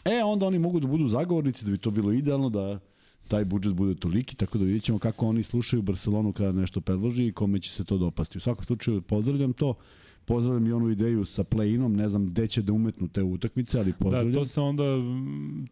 E, 0.05 0.23
onda 0.23 0.45
oni 0.45 0.59
mogu 0.59 0.79
da 0.79 0.87
budu 0.87 1.07
zagovornici 1.07 1.65
da 1.65 1.71
bi 1.71 1.77
to 1.77 1.91
bilo 1.91 2.11
idealno 2.11 2.49
da 2.49 2.79
taj 3.27 3.45
budžet 3.45 3.73
bude 3.73 3.95
toliki, 3.95 4.35
tako 4.35 4.57
da 4.57 4.65
vidjet 4.65 4.83
ćemo 4.83 4.99
kako 4.99 5.27
oni 5.27 5.43
slušaju 5.43 5.81
Barcelonu 5.81 6.33
kada 6.33 6.51
nešto 6.51 6.81
predloži 6.81 7.27
i 7.27 7.31
kome 7.31 7.59
će 7.59 7.71
se 7.71 7.83
to 7.83 7.97
dopasti. 7.97 8.37
U 8.37 8.41
svakom 8.41 8.65
slučaju 8.65 9.01
pozdravljam 9.01 9.53
to, 9.53 9.73
pozdravljam 10.25 10.67
i 10.67 10.71
onu 10.71 10.89
ideju 10.89 11.25
sa 11.25 11.43
play-inom, 11.43 11.95
ne 11.95 12.09
znam 12.09 12.25
gde 12.25 12.47
će 12.47 12.61
da 12.61 12.73
umetnu 12.73 13.07
te 13.07 13.23
utakmice, 13.23 13.79
ali 13.79 13.93
pozdravljam. 13.99 14.31
Da, 14.31 14.39
to 14.39 14.45
se 14.45 14.61
onda, 14.61 14.83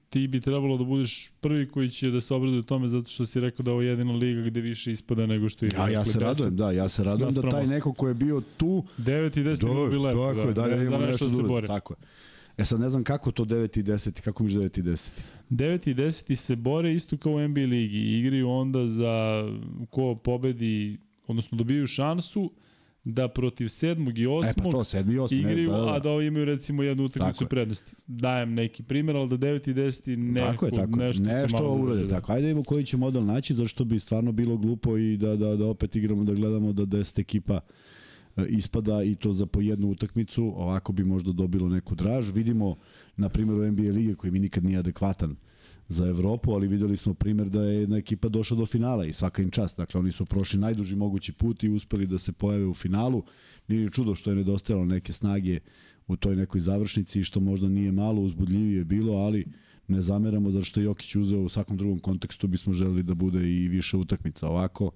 ti 0.10 0.28
bi 0.28 0.42
trebalo 0.42 0.78
da 0.78 0.84
budeš 0.84 1.32
prvi 1.42 1.68
koji 1.68 1.90
će 1.90 2.10
da 2.12 2.22
se 2.22 2.34
obraduje 2.34 2.64
tome 2.64 2.88
zato 2.88 3.10
što 3.10 3.26
si 3.26 3.40
rekao 3.40 3.64
da 3.64 3.72
ovo 3.72 3.82
je 3.82 3.90
jedina 3.90 4.14
liga 4.14 4.42
gde 4.42 4.62
više 4.62 4.92
ispada 4.92 5.26
nego 5.26 5.50
što 5.50 5.66
igra. 5.66 5.80
Ja, 5.80 5.90
ja 5.90 6.06
se 6.06 6.20
radujem, 6.20 6.56
da, 6.56 6.72
ja 6.72 6.90
se 6.90 7.04
radujem 7.04 7.34
da 7.34 7.50
taj 7.50 7.68
neko 7.68 7.94
ko 7.94 8.08
je 8.08 8.14
bio 8.14 8.42
tu... 8.58 8.84
9 8.98 9.40
i 9.40 9.44
10 9.44 9.90
bi 9.90 9.98
lepo, 9.98 10.34
tako 10.34 10.54
da, 10.54 10.68
da, 10.68 10.76
da, 10.76 10.90
da, 10.90 11.06
nešto 11.06 11.26
da 11.26 11.32
se 11.32 11.44
bore. 11.44 11.68
Tako 11.68 11.94
je. 11.94 11.98
E 12.58 12.66
sad 12.66 12.80
ne 12.80 12.90
znam 12.90 13.04
kako 13.04 13.32
to 13.32 13.46
9 13.46 13.80
i 13.80 13.84
10, 13.84 14.22
kako 14.22 14.44
miš 14.44 14.54
9 14.54 14.80
i 14.80 14.84
10? 14.84 15.20
9 15.50 15.90
i 15.90 15.96
10 15.96 16.36
se 16.36 16.56
bore 16.56 16.94
isto 16.94 17.18
kao 17.18 17.34
u 17.34 17.48
NBA 17.48 17.62
ligi. 17.62 18.20
Igraju 18.20 18.50
onda 18.50 18.88
za 18.88 19.44
ko 19.90 20.16
pobedi, 20.16 20.98
odnosno 21.28 21.58
dobiju 21.58 21.88
šansu 21.88 22.52
da 23.06 23.28
protiv 23.28 23.68
sedmog 23.68 24.18
i 24.20 24.28
osmog 24.28 24.52
e, 24.58 24.64
pa 24.64 24.72
to, 24.72 24.84
sedmi 24.84 25.14
i 25.14 25.20
osmi, 25.20 25.38
igraju, 25.38 25.72
ne, 25.72 25.78
da, 25.78 25.86
da. 25.86 25.94
a 25.94 26.00
da 26.00 26.10
ovi 26.10 26.28
imaju 26.28 26.46
recimo 26.46 26.84
jednu 26.84 27.04
utakmicu 27.04 27.46
prednosti. 27.46 27.96
Dajem 28.08 28.54
neki 28.54 28.84
primjer, 28.84 29.18
ali 29.18 29.30
da 29.30 29.38
9 29.38 29.70
i 29.70 29.74
10 29.74 30.16
nekako, 30.16 30.52
tako 30.52 30.66
je, 30.66 30.72
tako. 30.72 31.00
nešto, 31.00 31.24
nešto 31.24 31.50
se 31.50 31.56
malo 31.56 31.76
urade. 31.76 32.08
Tako, 32.08 32.32
ajde 32.32 32.50
imamo 32.52 32.64
koji 32.64 32.86
će 32.86 32.98
model 32.98 33.26
naći, 33.26 33.54
zašto 33.54 33.84
bi 33.84 34.00
stvarno 34.00 34.32
bilo 34.32 34.58
glupo 34.58 34.98
i 34.98 35.18
da, 35.18 35.36
da, 35.36 35.56
da 35.56 35.68
opet 35.68 35.96
igramo, 35.96 36.24
da 36.24 36.34
gledamo 36.34 36.74
da 36.74 36.84
10 36.84 37.20
ekipa 37.20 37.60
ispada 38.50 39.04
i 39.04 39.16
to 39.16 39.34
za 39.34 39.46
po 39.46 39.62
jednu 39.62 39.90
utakmicu, 39.90 40.44
ovako 40.44 40.94
bi 40.94 41.04
možda 41.04 41.32
dobilo 41.32 41.70
neku 41.70 41.96
draž. 41.96 42.30
Vidimo 42.30 42.76
na 43.18 43.30
primjeru 43.30 43.72
NBA 43.72 43.92
lige 43.92 44.16
koji 44.16 44.32
mi 44.32 44.40
nikad 44.40 44.64
nije 44.64 44.80
adekvatan 44.80 45.36
za 45.88 46.08
Evropu, 46.08 46.52
ali 46.52 46.68
videli 46.68 46.98
smo 46.98 47.14
primjer 47.14 47.50
da 47.50 47.64
je 47.64 47.80
jedna 47.80 47.98
ekipa 47.98 48.30
došla 48.30 48.58
do 48.58 48.66
finala 48.66 49.06
i 49.06 49.14
svaka 49.14 49.42
im 49.42 49.52
čast. 49.52 49.78
Dakle, 49.78 50.00
oni 50.00 50.12
su 50.12 50.26
prošli 50.26 50.60
najduži 50.60 50.96
mogući 50.96 51.34
put 51.34 51.64
i 51.64 51.70
uspeli 51.70 52.08
da 52.08 52.18
se 52.18 52.32
pojave 52.32 52.66
u 52.66 52.74
finalu. 52.74 53.24
Nije 53.68 53.90
čudo 53.90 54.16
što 54.16 54.30
je 54.30 54.36
nedostajalo 54.36 54.86
neke 54.86 55.14
snage 55.14 55.60
u 56.08 56.16
toj 56.16 56.36
nekoj 56.36 56.62
završnici, 56.62 57.24
što 57.24 57.40
možda 57.40 57.70
nije 57.70 57.92
malo 57.92 58.22
uzbudljivije 58.22 58.84
bilo, 58.84 59.14
ali 59.14 59.46
ne 59.88 60.02
zameramo 60.02 60.52
zato 60.52 60.66
što 60.66 60.80
je 60.80 60.84
Jokić 60.84 61.16
uzeo 61.16 61.40
u 61.40 61.50
svakom 61.50 61.78
drugom 61.78 62.00
kontekstu 62.00 62.48
bismo 62.48 62.74
želeli 62.74 63.04
da 63.04 63.14
bude 63.14 63.50
i 63.50 63.68
više 63.68 63.98
utakmica. 63.98 64.48
Ovako, 64.48 64.92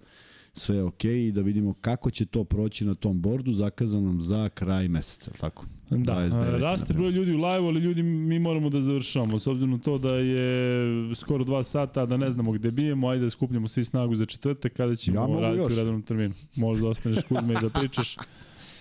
sve 0.60 0.76
je 0.76 0.84
okej 0.84 1.12
okay 1.12 1.28
i 1.28 1.32
da 1.32 1.42
vidimo 1.42 1.74
kako 1.74 2.12
će 2.12 2.26
to 2.26 2.44
proći 2.44 2.86
na 2.86 2.96
tom 2.96 3.22
bordu 3.22 3.54
zakazanom 3.54 4.22
za 4.22 4.50
kraj 4.50 4.88
meseca, 4.88 5.32
tako? 5.40 5.66
Da, 5.90 6.28
raste 6.58 6.94
broj 6.94 7.12
ljudi 7.12 7.32
u 7.32 7.38
live, 7.38 7.68
ali 7.68 7.80
ljudi 7.80 8.04
mi 8.04 8.40
moramo 8.40 8.70
da 8.70 8.82
završamo, 8.82 9.40
s 9.40 9.48
obzirom 9.48 9.72
na 9.72 9.78
to 9.78 9.98
da 9.98 10.14
je 10.14 11.16
skoro 11.16 11.44
dva 11.44 11.64
sata, 11.64 12.06
da 12.06 12.18
ne 12.18 12.32
znamo 12.32 12.52
gde 12.52 12.72
bijemo, 12.72 13.08
ajde 13.08 13.24
da 13.24 13.30
skupljamo 13.30 13.68
svi 13.68 13.84
snagu 13.84 14.16
za 14.16 14.26
četvrtak, 14.26 14.74
kada 14.74 14.96
ćemo 14.96 15.36
ja 15.36 15.42
raditi 15.42 15.64
još. 15.64 15.74
u 15.74 15.76
redovnom 15.76 16.02
terminu. 16.02 16.34
Možda 16.56 16.88
ostaneš 16.88 17.20
kudme 17.24 17.54
i 17.54 17.58
da 17.62 17.70
pričaš. 17.70 18.18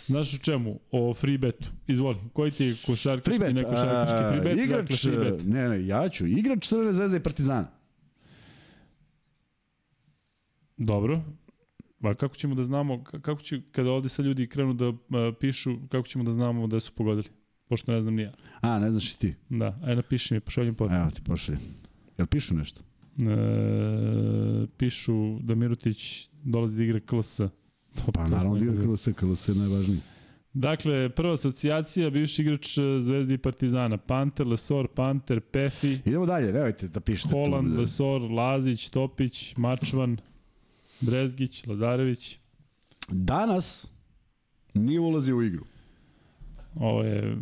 Znaš 0.06 0.34
o 0.34 0.38
čemu? 0.38 0.78
O 0.90 1.14
free 1.14 1.38
betu. 1.38 1.66
Izvoli. 1.86 2.16
Koji 2.32 2.50
ti 2.50 2.64
je 2.64 2.76
košarkaški, 2.86 3.38
free 3.38 3.38
bet, 3.38 3.54
ne 3.54 3.62
košarkaški 3.62 4.40
free 4.40 4.54
bet? 4.54 4.64
Igrač, 4.64 4.80
dakle 4.80 4.96
free 4.96 5.30
bet. 5.30 5.46
ne, 5.46 5.68
ne, 5.68 5.86
ja 5.86 6.08
ću. 6.08 6.26
Igrač 6.26 6.68
Crvene 6.68 6.92
zvezde 6.92 7.16
i 7.16 7.20
Partizana. 7.20 7.68
Dobro. 10.76 11.22
Pa 12.02 12.14
kako 12.14 12.36
ćemo 12.36 12.54
da 12.54 12.62
znamo, 12.62 13.04
kako 13.04 13.42
će, 13.42 13.60
kada 13.72 13.90
ovde 13.90 14.08
sa 14.08 14.22
ljudi 14.22 14.46
krenu 14.46 14.74
da 14.74 14.88
uh, 14.88 14.96
pišu, 15.40 15.76
kako 15.88 16.08
ćemo 16.08 16.24
da 16.24 16.32
znamo 16.32 16.66
da 16.66 16.80
su 16.80 16.92
pogodili? 16.92 17.28
Pošto 17.68 17.92
ne 17.92 18.02
znam 18.02 18.14
ni 18.14 18.22
ja. 18.22 18.32
A, 18.60 18.78
ne 18.78 18.90
znaš 18.90 19.12
i 19.12 19.18
ti? 19.18 19.34
Da, 19.48 19.78
aj 19.84 19.96
napiši 19.96 20.34
mi, 20.34 20.40
pošaljem 20.40 20.74
poruku. 20.74 20.96
Evo 20.96 21.10
ti 21.10 21.22
pošaljem. 21.22 21.60
Jel 22.18 22.26
pišu 22.26 22.54
nešto? 22.54 22.82
E, 23.18 24.66
pišu 24.76 25.38
da 25.40 25.54
Mirutić 25.54 26.28
dolazi 26.32 26.76
da 26.76 26.82
igra 26.82 27.00
KLS. 27.00 27.36
To, 27.36 28.12
pa 28.12 28.24
to 28.24 28.30
naravno 28.30 28.58
da 28.58 28.64
igra 28.64 28.84
KLS, 28.84 29.08
KLS 29.16 29.48
je 29.48 29.54
najvažniji. 29.54 30.00
Dakle, 30.52 31.08
prva 31.08 31.32
asocijacija, 31.32 32.10
bivši 32.10 32.42
igrač 32.42 32.78
e, 32.78 32.82
Zvezdi 33.00 33.34
i 33.34 33.38
Partizana, 33.38 33.96
Panter, 33.96 34.46
Lesor, 34.46 34.88
Panter, 34.88 35.40
Pefi. 35.40 35.98
Idemo 36.04 36.26
dalje, 36.26 36.52
nemojte 36.52 36.88
da 36.88 37.00
pišete. 37.00 37.32
Holand, 37.32 37.74
tu. 37.74 37.80
Lesor, 37.80 38.22
Lazić, 38.22 38.88
Topić, 38.88 39.56
Mačvan, 39.56 40.16
Brezgić, 41.00 41.66
Lazarević. 41.66 42.38
Danas 43.08 43.86
nije 44.74 45.00
ulazi 45.00 45.32
u 45.32 45.42
igru. 45.42 45.64
ovo 46.74 47.02
je 47.02 47.36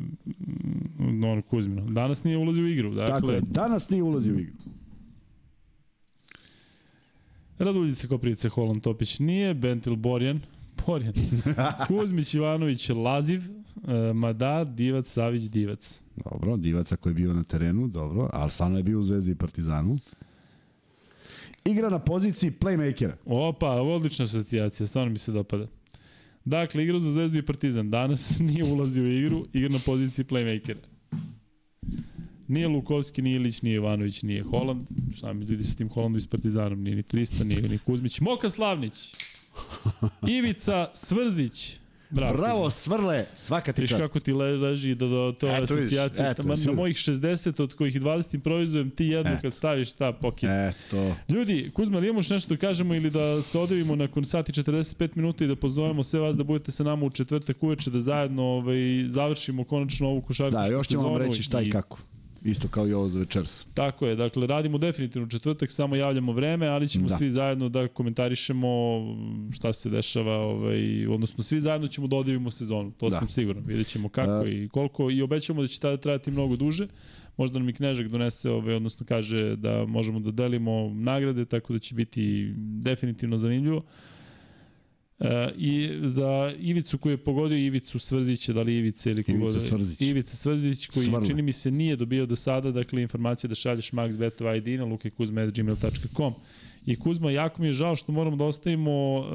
mm, 0.99 1.25
ono 1.25 1.43
Kuzmino. 1.43 1.91
Danas 1.91 2.25
nije 2.25 2.37
ulazio 2.39 2.65
u 2.65 2.69
igru. 2.69 2.95
Dakle, 2.95 3.15
Tako 3.15 3.31
je, 3.31 3.41
danas 3.41 3.91
nije 3.91 4.03
ulazio 4.03 4.35
u 4.35 4.39
igru. 4.39 4.57
Raduljica 7.59 8.09
Koprivice, 8.09 8.49
Holand 8.49 8.83
Topić 8.83 9.19
nije, 9.19 9.55
Bentil 9.55 9.97
Borjan, 9.97 10.41
Borjan, 10.87 11.13
Kuzmić, 11.89 12.35
Ivanović, 12.35 12.89
Laziv, 12.89 13.43
e, 13.89 14.13
Mada, 14.13 14.65
Divac, 14.65 15.09
Savić, 15.09 15.43
Divac. 15.43 16.03
Dobro, 16.31 16.57
Divac 16.57 16.93
ako 16.93 17.09
je 17.09 17.15
bio 17.15 17.33
na 17.33 17.43
terenu, 17.45 17.89
dobro, 17.89 18.31
ali 18.33 18.51
stvarno 18.51 18.77
je 18.77 18.83
bio 18.83 18.99
u 18.99 19.03
Zvezdi 19.03 19.31
i 19.31 19.35
Partizanu. 19.35 19.99
Igra 21.67 21.91
na 21.91 21.99
poziciji 21.99 22.51
playmakera. 22.51 23.17
Opa, 23.25 23.71
odlična 23.71 24.25
asocijacija, 24.25 24.87
stvarno 24.87 25.13
mi 25.13 25.19
se 25.19 25.33
dopada. 25.33 25.67
Dakle, 26.45 26.85
igrao 26.85 26.99
za 26.99 27.11
Zvezdu 27.11 27.39
i 27.39 27.43
Partizan. 27.43 27.91
Danas 27.91 28.39
nije 28.49 28.65
ulazio 28.65 29.05
u 29.05 29.07
igru, 29.07 29.47
igra 29.53 29.69
na 29.69 29.79
poziciji 29.87 30.25
playmakera. 30.25 30.79
Nije 32.49 32.69
Lukovski, 32.69 33.23
nije 33.23 33.37
Ilić, 33.37 33.63
nije 33.63 33.75
Ivanović, 33.77 34.23
nije 34.23 34.43
Holand. 34.43 34.87
Šta 35.17 35.33
mi 35.33 35.45
ljudi 35.45 35.65
sa 35.65 35.77
tim 35.77 35.89
Holandom 35.89 36.19
i 36.19 36.21
s 36.21 36.27
Partizanom? 36.27 36.83
Nije 36.83 36.97
ni 36.97 37.03
Trista, 37.03 37.45
nije 37.45 37.63
ni 37.63 37.79
Kuzmić. 37.79 38.21
Moka 38.21 38.51
Slavnić. 38.51 39.15
Ivica 40.29 40.89
Svrzić. 40.95 41.79
Bravo, 42.11 42.37
Bravo. 42.37 42.71
Svrle, 42.71 43.27
svaka 43.35 43.73
ti 43.73 43.81
Viš 43.81 43.91
čast. 43.91 44.03
kako 44.03 44.21
ti 44.21 44.33
le, 44.33 44.47
leži 44.47 44.95
do, 44.95 45.09
do 45.09 45.33
to 45.33 45.47
Eto, 45.49 45.75
vidiš, 45.75 45.83
asocijacije. 45.83 46.31
eto, 46.31 46.43
na 46.43 46.73
mojih 46.73 46.97
60, 46.97 47.63
od 47.63 47.75
kojih 47.75 47.95
20 47.97 48.35
improvizujem, 48.35 48.91
ti 48.91 49.05
jednu 49.07 49.33
E. 49.33 49.39
kad 49.43 49.53
staviš, 49.53 49.93
ta 49.93 50.13
pokid. 50.13 50.51
Eto. 50.51 51.15
Ljudi, 51.29 51.71
Kuzma, 51.75 51.97
ali 51.97 52.07
imamo 52.07 52.19
još 52.19 52.31
nešto 52.31 52.55
da 52.55 52.59
kažemo 52.59 52.95
ili 52.95 53.11
da 53.11 53.43
se 53.43 53.59
odevimo 53.59 53.97
nakon 53.97 54.25
sati 54.25 54.53
45 54.53 55.09
minuta 55.15 55.45
i 55.45 55.49
da 55.49 55.57
pozovemo 55.57 56.03
sve 56.03 56.21
vas 56.21 56.37
da 56.37 56.45
budete 56.45 56.73
sa 56.73 56.85
nama 56.85 57.07
u 57.07 57.11
četvrtak 57.11 57.63
uveče 57.63 57.91
da 57.91 58.01
zajedno 58.01 58.43
ovaj, 58.45 58.77
završimo 59.07 59.65
konačno 59.65 60.09
ovu 60.09 60.21
košarkašku 60.23 60.63
Da, 60.63 60.67
još 60.69 60.89
ćemo 60.89 61.03
vam 61.03 61.17
reći 61.19 61.43
šta 61.43 61.61
i 61.61 61.71
kako. 61.71 61.99
Isto 62.47 62.69
kao 62.69 62.89
i 62.89 62.93
ovo 62.93 63.09
za 63.09 63.19
večeras. 63.19 63.67
Tako 63.75 64.07
je, 64.07 64.17
dakle 64.17 64.47
radimo 64.47 64.79
definitivno 64.79 65.29
četvrtak, 65.29 65.71
samo 65.71 65.97
javljamo 65.97 66.33
vreme, 66.33 66.67
ali 66.67 66.89
ćemo 66.89 67.09
Da. 67.09 67.17
svi 67.17 67.31
zajedno 67.31 67.69
da 67.69 67.89
komentarišemo 67.89 68.69
šta 69.53 69.73
se 69.73 69.91
dešava, 69.91 70.37
ovaj, 70.39 71.07
odnosno 71.07 71.45
svi 71.45 71.61
zajedno 71.61 71.89
ćemo 71.89 72.07
da 72.07 72.17
odjavimo 72.17 72.51
sezonu, 72.51 72.91
to 72.91 73.09
Da. 73.09 73.17
sam 73.17 73.29
siguran, 73.29 73.63
vidjet 73.67 73.87
ćemo 73.87 74.09
kako 74.09 74.45
Da. 74.45 74.51
i 74.51 74.69
koliko 74.69 75.11
i 75.11 75.23
obećamo 75.23 75.63
da 75.63 75.69
će 75.69 75.81
tada 75.81 75.97
trajati 75.97 76.31
mnogo 76.31 76.57
duže, 76.57 76.87
možda 77.37 77.59
nam 77.59 77.69
i 77.69 77.73
Knežak 77.73 78.09
donese, 78.09 78.51
ovaj, 78.51 78.75
odnosno 78.75 79.07
kaže 79.07 79.57
da 79.57 79.85
možemo 79.87 80.21
da 80.21 80.31
delimo 80.31 80.91
nagrade, 80.95 81.45
tako 81.45 81.73
da 81.73 81.79
će 81.79 81.95
biti 81.95 82.53
definitivno 82.57 83.39
zanimljivo. 83.39 83.83
E, 85.21 85.51
I 85.57 85.91
za 86.03 86.53
Ivicu 86.59 86.99
koji 86.99 87.13
je 87.13 87.17
pogodio 87.17 87.59
Ivicu 87.59 87.99
Svrzića, 87.99 88.53
da 88.53 88.63
li 88.63 88.77
Ivice 88.77 89.11
ili 89.11 89.25
kogo 89.25 89.39
Ivica 89.39 89.61
Svrzić. 89.61 90.01
Ivica 90.01 90.37
Svrzić 90.37 90.87
koji 90.87 91.05
Svrle. 91.07 91.27
čini 91.27 91.43
mi 91.43 91.53
se 91.53 91.71
nije 91.71 91.97
dobio 91.97 92.27
do 92.27 92.37
sada, 92.37 92.71
dakle 92.71 93.03
informacija 93.03 93.49
da 93.49 93.55
šalješ 93.55 93.91
Max 93.91 94.19
Betov 94.19 94.57
ID 94.57 94.69
na 94.69 94.85
lukekuzma.gmail.com 94.85 96.35
I 96.87 96.97
Kuzma, 96.97 97.31
jako 97.31 97.63
mi 97.63 97.69
je 97.69 97.73
žao 97.73 97.97
što 97.97 98.13
moramo 98.13 98.37
da 98.37 98.45
ostavimo 98.45 99.19
uh, 99.19 99.27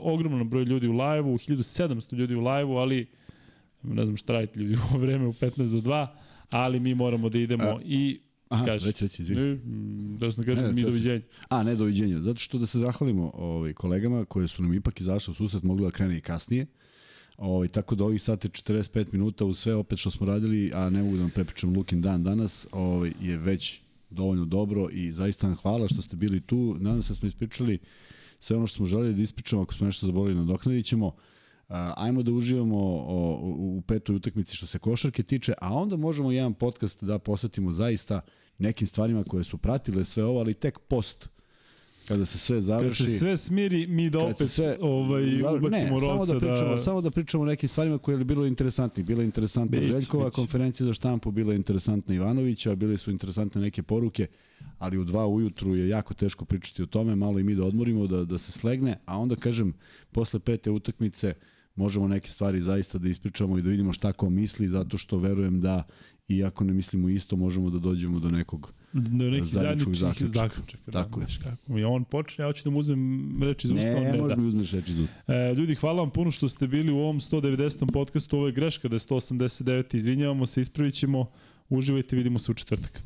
ogromno 0.00 0.44
broj 0.44 0.64
ljudi 0.64 0.86
u 0.86 0.92
live-u, 0.92 1.38
1700 1.38 2.14
ljudi 2.14 2.34
u 2.34 2.40
live-u, 2.40 2.76
ali 2.76 3.06
ne 3.82 4.04
znam 4.06 4.16
šta 4.16 4.32
radite 4.32 4.60
ljudi 4.60 4.76
u 4.94 4.98
vreme 4.98 5.26
u 5.26 5.32
15 5.32 5.56
do 5.56 5.90
2, 5.90 6.06
ali 6.50 6.80
mi 6.80 6.94
moramo 6.94 7.28
da 7.28 7.38
idemo 7.38 7.64
A, 7.64 7.80
i 7.84 8.20
Aha, 8.52 8.64
Kaži. 8.64 8.86
reci, 8.86 9.04
reci, 9.04 9.22
izvini. 9.22 9.40
Ne, 9.40 9.58
da 10.18 10.32
sam 10.32 10.44
kažem 10.44 10.64
Ne, 10.64 10.72
mi 10.72 10.80
to- 10.80 10.86
doviđenja. 10.86 11.20
A, 11.48 11.62
ne, 11.62 11.74
doviđenja. 11.74 12.20
Zato 12.20 12.40
što 12.40 12.58
da 12.58 12.66
se 12.66 12.78
zahvalimo 12.78 13.30
ovaj, 13.34 13.72
kolegama 13.72 14.24
koje 14.24 14.48
su 14.48 14.62
nam 14.62 14.74
ipak 14.74 15.00
izašle 15.00 15.30
u 15.30 15.34
susret, 15.34 15.62
mogli 15.62 15.84
da 15.84 15.90
krene 15.90 16.18
i 16.18 16.20
kasnije. 16.20 16.66
Ovaj, 17.38 17.68
tako 17.68 17.94
da 17.94 18.04
ovih 18.04 18.22
sati 18.22 18.48
45 18.48 19.06
minuta 19.12 19.44
uz 19.44 19.58
sve 19.58 19.74
opet 19.74 19.98
što 19.98 20.10
smo 20.10 20.26
radili, 20.26 20.70
a 20.74 20.90
ne 20.90 21.02
mogu 21.02 21.16
da 21.16 21.22
vam 21.22 21.30
prepričam 21.30 21.76
Lukin 21.76 22.00
dan 22.00 22.22
danas, 22.24 22.66
ovaj, 22.72 23.12
je 23.20 23.36
već 23.36 23.80
dovoljno 24.10 24.44
dobro 24.44 24.88
i 24.92 25.12
zaista 25.12 25.46
vam 25.46 25.56
hvala 25.56 25.88
što 25.88 26.02
ste 26.02 26.16
bili 26.16 26.40
tu. 26.40 26.76
Nadam 26.80 27.02
se 27.02 27.08
da 27.08 27.14
smo 27.14 27.28
ispričali 27.28 27.78
sve 28.38 28.56
ono 28.56 28.66
što 28.66 28.76
smo 28.76 28.86
želeli 28.86 29.14
da 29.14 29.22
ispričamo, 29.22 29.62
ako 29.62 29.74
smo 29.74 29.86
nešto 29.86 30.06
zaboravili 30.06 30.40
nadoknadit 30.40 30.86
ćemo. 30.86 31.06
Uh, 31.06 31.12
ajmo 31.96 32.22
da 32.22 32.32
uživamo 32.32 32.76
u, 32.76 33.76
u 33.78 33.82
petoj 33.82 34.16
utakmici 34.16 34.56
što 34.56 34.66
se 34.66 34.78
košarke 34.78 35.22
tiče, 35.22 35.54
a 35.60 35.74
onda 35.74 35.96
možemo 35.96 36.32
jedan 36.32 36.54
podcast 36.54 37.04
da 37.04 37.18
posvetimo 37.18 37.70
zaista 37.72 38.20
nekim 38.58 38.86
stvarima 38.86 39.24
koje 39.24 39.44
su 39.44 39.58
pratile 39.58 40.04
sve 40.04 40.24
ovo, 40.24 40.40
ali 40.40 40.54
tek 40.54 40.78
post 40.78 41.28
kada 42.08 42.26
se 42.26 42.38
sve 42.38 42.60
završi. 42.60 43.06
se 43.06 43.18
sve 43.18 43.36
smiri, 43.36 43.86
mi 43.86 44.10
da 44.10 44.18
opet 44.20 44.50
sve- 44.50 44.78
ovaj, 44.80 45.22
Da, 45.26 45.50
ubacimo 45.50 45.70
ne, 45.70 45.80
samo 45.80 46.00
rovca 46.00 46.32
da 46.34 46.40
pričamo, 46.40 46.70
da... 46.70 46.78
samo 46.78 47.00
da 47.00 47.10
pričamo 47.10 47.42
o 47.42 47.46
nekim 47.46 47.68
stvarima 47.68 47.98
koje 47.98 48.18
je 48.18 48.24
bilo 48.24 48.46
interesantni. 48.46 49.02
Bila 49.02 49.22
je 49.22 49.26
interesantna 49.26 49.78
Biće, 49.78 49.88
Željkova 49.90 50.24
biće. 50.24 50.34
konferencija 50.34 50.86
za 50.86 50.92
štampu, 50.92 51.30
bila 51.30 51.52
je 51.52 51.56
interesantna 51.56 52.14
Ivanovića, 52.14 52.74
bile 52.74 52.98
su 52.98 53.10
interesantne 53.10 53.60
neke 53.60 53.82
poruke, 53.82 54.26
ali 54.78 54.98
u 54.98 55.04
dva 55.04 55.26
ujutru 55.26 55.76
je 55.76 55.88
jako 55.88 56.14
teško 56.14 56.44
pričati 56.44 56.82
o 56.82 56.86
tome, 56.86 57.16
malo 57.16 57.38
i 57.38 57.44
mi 57.44 57.54
da 57.54 57.64
odmorimo, 57.64 58.06
da, 58.06 58.24
da 58.24 58.38
se 58.38 58.52
slegne, 58.52 58.98
a 59.06 59.18
onda 59.18 59.36
kažem, 59.36 59.72
posle 60.12 60.40
pete 60.40 60.70
utakmice 60.70 61.34
možemo 61.76 62.08
neke 62.08 62.28
stvari 62.28 62.60
zaista 62.60 62.98
da 62.98 63.08
ispričamo 63.08 63.58
i 63.58 63.62
da 63.62 63.68
vidimo 63.70 63.92
šta 63.92 64.12
ko 64.12 64.30
misli, 64.30 64.68
zato 64.68 64.98
što 64.98 65.18
verujem 65.18 65.60
da 65.60 65.82
iako 66.36 66.64
ne 66.64 66.72
mislimo 66.72 67.08
isto, 67.08 67.36
možemo 67.36 67.70
da 67.70 67.78
dođemo 67.78 68.18
do 68.18 68.30
nekog 68.30 68.72
do 68.92 69.30
neki 69.30 69.46
zajedničkog 69.46 69.94
zajedničkih 69.94 70.26
zaključka. 70.26 70.60
zaključaka. 70.60 70.90
Tako 70.92 71.20
da, 71.20 71.26
je. 71.26 71.38
kako. 71.42 71.78
I 71.78 71.84
on 71.84 72.04
počne, 72.04 72.42
ja 72.42 72.48
hoću 72.48 72.64
da 72.64 72.70
mu 72.70 72.78
uzmem 72.78 73.02
reč 73.42 73.64
iz 73.64 73.70
usta, 73.70 73.86
Ne, 73.90 74.00
ne 74.00 74.18
možeš 74.18 74.36
da. 74.36 74.42
mi 74.42 74.48
uzmeš 74.48 74.70
reći 74.70 74.92
iz 74.92 74.98
usta. 74.98 75.14
E, 75.28 75.54
ljudi, 75.54 75.74
hvala 75.74 76.02
vam 76.02 76.10
puno 76.10 76.30
što 76.30 76.48
ste 76.48 76.66
bili 76.66 76.92
u 76.92 76.98
ovom 76.98 77.20
190. 77.20 77.92
podcastu. 77.92 78.36
Ovo 78.36 78.46
je 78.46 78.52
greška 78.52 78.88
da 78.88 78.94
je 78.94 79.00
189. 79.00 79.96
Izvinjavamo 79.96 80.46
se, 80.46 80.60
ispravit 80.60 80.94
ćemo. 80.94 81.26
Uživajte, 81.68 82.16
vidimo 82.16 82.38
se 82.38 82.52
u 82.52 82.54
četvrtak. 82.54 83.02